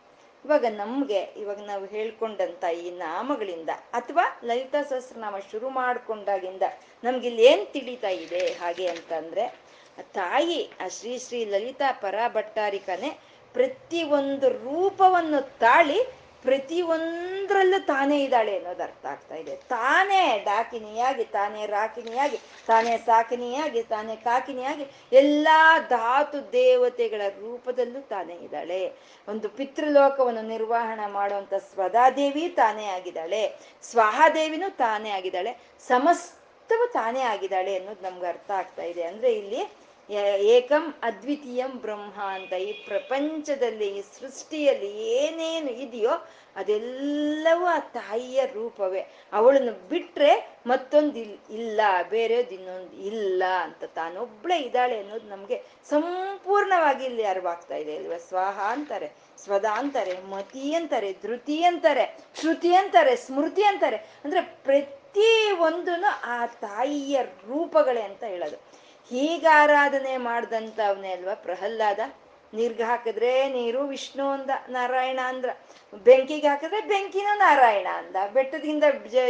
ಇವಾಗ 0.44 0.64
ನಮ್ಗೆ 0.76 1.20
ಇವಾಗ 1.36 1.60
ನಾವು 1.66 1.84
ಹೇಳ್ಕೊಂಡಂತ 1.84 2.64
ಈ 2.64 2.90
ನಾಮಗಳಿಂದ 2.98 3.70
ಅಥವಾ 3.92 4.24
ಲಲಿತಾ 4.44 4.82
ಸಹಸ್ರನಾಮ 4.82 5.36
ಶುರು 5.52 5.68
ಮಾಡ್ಕೊಂಡಾಗಿಂದ 5.70 6.64
ನಮ್ಗೆ 7.04 7.26
ಇಲ್ಲಿ 7.28 7.42
ಏನ್ 7.42 7.66
ತಿಳಿತಾ 7.66 8.08
ಇದೆ 8.08 8.42
ಹಾಗೆ 8.60 8.86
ಅಂತಂದ್ರೆ 8.88 9.44
ತಾಯಿ 10.14 10.60
ಆ 10.80 10.88
ಶ್ರೀ 10.88 11.18
ಶ್ರೀ 11.18 11.44
ಲಲಿತಾ 11.44 11.88
ಪರಾಭಟ್ಟಾರಿಕನೇ 12.00 13.10
ಪ್ರತಿ 13.54 14.02
ಒಂದು 14.10 14.48
ರೂಪವನ್ನು 14.64 15.40
ತಾಳಿ 15.58 15.98
ಪ್ರತಿ 16.42 16.82
ಒಂದ್ರಲ್ಲೂ 16.82 17.84
ತಾನೇ 17.84 18.24
ಇದ್ದಾಳೆ 18.24 18.56
ಅನ್ನೋದು 18.56 18.82
ಅರ್ಥ 18.82 19.06
ಆಗ್ತಾ 19.06 19.34
ಇದೆ. 19.34 19.56
ತಾನೇ 19.56 20.42
ಡಾಕಿನಿಯಾಗಿ, 20.44 21.24
ತಾನೇ 21.24 21.66
ರಾಕಿನಿಯಾಗಿ, 21.66 22.36
ತಾನೇ 22.66 22.98
ಸಾಕಿನಿಯಾಗಿ, 22.98 23.82
ತಾನೇ 23.82 24.16
ಕಾಕಿನಿಯಾಗಿ 24.16 24.86
ಎಲ್ಲಾ 25.12 25.78
ಧಾತು 25.78 26.52
ದೇವತೆಗಳ 26.52 27.22
ರೂಪದಲ್ಲೂ 27.28 28.00
ತಾನೇ 28.00 28.34
ಇದ್ದಾಳೆ. 28.34 28.92
ಒಂದು 29.28 29.48
ಪಿತೃಲೋಕವನ್ನು 29.48 30.42
ನಿರ್ವಹಣೆ 30.42 31.06
ಮಾಡುವಂತ 31.06 31.54
ಸ್ವದಾದೇವಿ 31.54 32.48
ತಾನೇ 32.48 32.84
ಆಗಿದ್ದಾಳೆ. 32.84 33.56
ಸ್ವಹಾದೇವಿನೂ 33.82 34.70
ತಾನೇ 34.70 35.10
ಆಗಿದ್ದಾಳೆ. 35.10 35.58
ಸಮಸ್ತವೂ 35.88 36.86
ತಾನೇ 36.86 37.20
ಆಗಿದ್ದಾಳೆ 37.20 37.76
ಅನ್ನೋದು 37.76 38.02
ನಮ್ಗೆ 38.02 38.26
ಅರ್ಥ 38.26 38.50
ಆಗ್ತಾ 38.50 38.82
ಇದೆ. 38.82 39.02
ಅಂದ್ರೆ 39.02 39.32
ಇಲ್ಲಿ 39.32 39.85
ಏಕಂ 40.10 40.94
ಅದ್ವಿತೀಯಂ 41.02 41.78
ಬ್ರಹ್ಮ 41.80 42.22
ಅಂತ 42.22 42.52
ಈ 42.52 42.72
ಪ್ರಪಂಚದಲ್ಲಿ, 42.72 43.88
ಈ 43.98 44.02
ಸೃಷ್ಟಿಯಲ್ಲಿ 44.02 44.90
ಏನೇನು 45.02 45.70
ಇದೆಯೋ 45.70 46.26
ಅದೆಲ್ಲವೂ 46.56 47.64
ಆ 47.64 47.78
ತಾಯಿಯ 47.78 48.46
ರೂಪವೇ. 48.46 49.00
ಅವಳನ್ನು 49.32 49.88
ಬಿಟ್ರೆ 49.88 50.60
ಮತ್ತೊಂದು 50.66 51.18
ಇಲ್ಲ 51.54 51.80
ಬೇರೆಯದು 52.10 52.50
ಇನ್ನೊಂದು 52.50 52.96
ಇಲ್ಲ 52.96 53.42
ಅಂತ 53.62 53.84
ತಾನೊಬ್ಳೆ 53.84 54.58
ಇದ್ದಾಳೆ 54.58 55.00
ಅನ್ನೋದು 55.00 55.28
ನಮಗೆ 55.28 55.62
ಸಂಪೂರ್ಣವಾಗಿ 55.90 57.04
ಇಲ್ಲಿ 57.04 57.24
ಅರಿವಾಗ್ತಾ 57.24 57.74
ಇದೆ. 57.74 57.96
ಅಲ್ವಾ 57.96 58.18
ಸ್ವಾಹ 58.18 58.60
ಅಂತಾರೆ, 58.60 59.12
ಸ್ವದ 59.38 59.64
ಅಂತಾರೆ, 59.72 60.20
ಮತಿ 60.20 60.74
ಅಂತಾರೆ, 60.74 61.12
ಧೃತಿ 61.22 61.62
ಅಂತಾರೆ, 61.64 62.18
ಶ್ರುತಿ 62.40 62.74
ಅಂತಾರೆ, 62.74 63.16
ಸ್ಮೃತಿ 63.16 63.62
ಅಂತಾರೆ. 63.62 63.96
ಅಂದ್ರೆ 63.96 64.40
ಪ್ರತಿ 64.40 65.50
ಒಂದೂ 65.52 66.04
ಆ 66.24 66.46
ತಾಯಿಯ 66.46 67.22
ರೂಪಗಳೇ 67.22 68.02
ಅಂತ 68.02 68.24
ಹೇಳೋದು. 68.24 68.65
ಹೀಗ 69.10 69.46
ಆರಾಧನೆ 69.54 70.16
ಮಾಡ್ದಂಥವ್ನೇ 70.16 71.10
ಅಲ್ವಾ? 71.12 71.34
ಪ್ರಹ್ಲಾದ, 71.34 72.00
ನೀರ್ಗೆ 72.54 72.82
ಹಾಕಿದ್ರೆ 72.82 73.48
ನೀರು, 73.48 73.80
ವಿಷ್ಣು 73.86 74.24
ಅಂದ 74.30 74.50
ನಾರಾಯಣ 74.68 75.20
ಅಂದ್ರ. 75.24 75.50
ಬೆಂಕಿಗೆ 76.04 76.48
ಹಾಕಿದ್ರೆ 76.48 76.80
ಬೆಂಕಿನೂ 76.80 77.38
ನಾರಾಯಣ 77.38 77.86
ಅಂದ. 77.94 78.16
ಬೆಟ್ಟದಿಂದ 78.32 78.84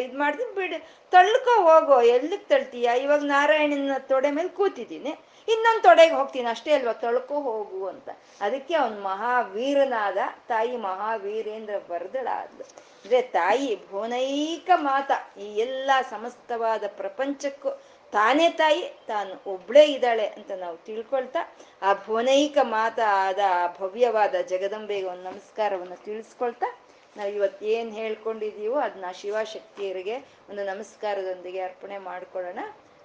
ಇದ್ 0.05 0.15
ಮಾಡಿದ್ರೆ 0.15 0.55
ಬಿಡ್, 0.55 0.75
ತಳ್ಕೊ 1.13 1.55
ಹೋಗೋ, 1.69 2.03
ಎಲ್ಲಿಗೆ 2.03 2.49
ತಳ್ತೀಯ? 2.49 2.91
ಇವಾಗ 3.03 3.23
ನಾರಾಯಣನ 3.25 3.99
ತೊಡೆ 3.99 4.31
ಮೇಲೆ 4.31 4.49
ಕೂತಿದ್ದೀನಿ. 4.49 5.13
ಇನ್ನೊಂದು 5.49 5.83
ತೊಡೆಗೆ 5.83 6.15
ಹೋಗ್ತೀನಿ, 6.15 6.49
ಅಷ್ಟೇ 6.49 6.73
ಅಲ್ವಾ? 6.73 6.93
ತೊಳ್ಕೊ 6.93 7.41
ಹೋಗು 7.41 7.87
ಅಂತ. 7.87 8.09
ಅದಕ್ಕೆ 8.41 8.75
ಅವನ್ 8.75 9.03
ಮಹಾವೀರನಾದ 9.03 10.19
ತಾಯಿ 10.49 10.77
ಮಹಾವೀರೇಂದ್ರ 10.77 11.75
ಬರ್ದಳ 11.89 12.29
ಆದ್ಲು 12.33 12.65
ಅಂದ್ರೆ 13.03 13.23
ತಾಯಿ 13.23 13.69
ಭುವನೈಕ 13.91 14.71
ಮಾತ 14.77 15.11
ಈ 15.39 15.49
ಎಲ್ಲ 15.57 15.91
ಸಮಸ್ತವಾದ 16.11 16.85
ಪ್ರಪಂಚಕ್ಕೂ 16.97 17.71
ತಾನೇ 18.13 18.51
ತಾಯಿ, 18.51 18.83
ತಾನು 19.07 19.51
ಒಬ್ಳೇ 19.51 19.85
ಇದ್ದಾಳೆ 19.85 20.27
ಅಂತ 20.27 20.51
ನಾವು 20.51 20.77
ತಿಳ್ಕೊಳ್ತಾ 20.77 21.41
ಆ 21.83 21.93
ಭುವನೈಕ 22.07 22.59
ಮಾತ 22.63 22.99
ಆದ 23.07 23.39
ಆ 23.49 23.67
ಭವ್ಯವಾದ 23.79 24.35
ಜಗದಂಬೆಗೆ 24.35 25.07
ಒಂದು 25.07 25.23
ನಮಸ್ಕಾರವನ್ನು 25.23 26.05
ತಿಳಿಸ್ಕೊಳ್ತಾ 26.05 26.69
ನಾವು 27.17 27.31
ಇವತ್ತು 27.31 27.67
ಏನು 27.67 27.91
ಹೇಳ್ಕೊಂಡಿದೀವೋ 27.91 28.79
ಅದನ್ನ 28.81 29.11
ಶಿವಶಕ್ತಿಯರಿಗೆ 29.13 30.17
ಒಂದು 30.51 30.65
ನಮಸ್ಕಾರದೊಂದಿಗೆ 30.65 31.61
ಅರ್ಪಣೆ 31.61 31.99
ಮಾಡ್ಕೊಳ್ಳೋಣ. 31.99 32.59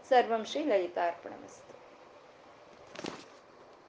ಸರ್ವಂ 0.10 0.46
ಶ್ರೀ 0.46 0.64
ಲಲಿತಾ 0.64 1.02
ಅರ್ಪಣ 1.08 1.34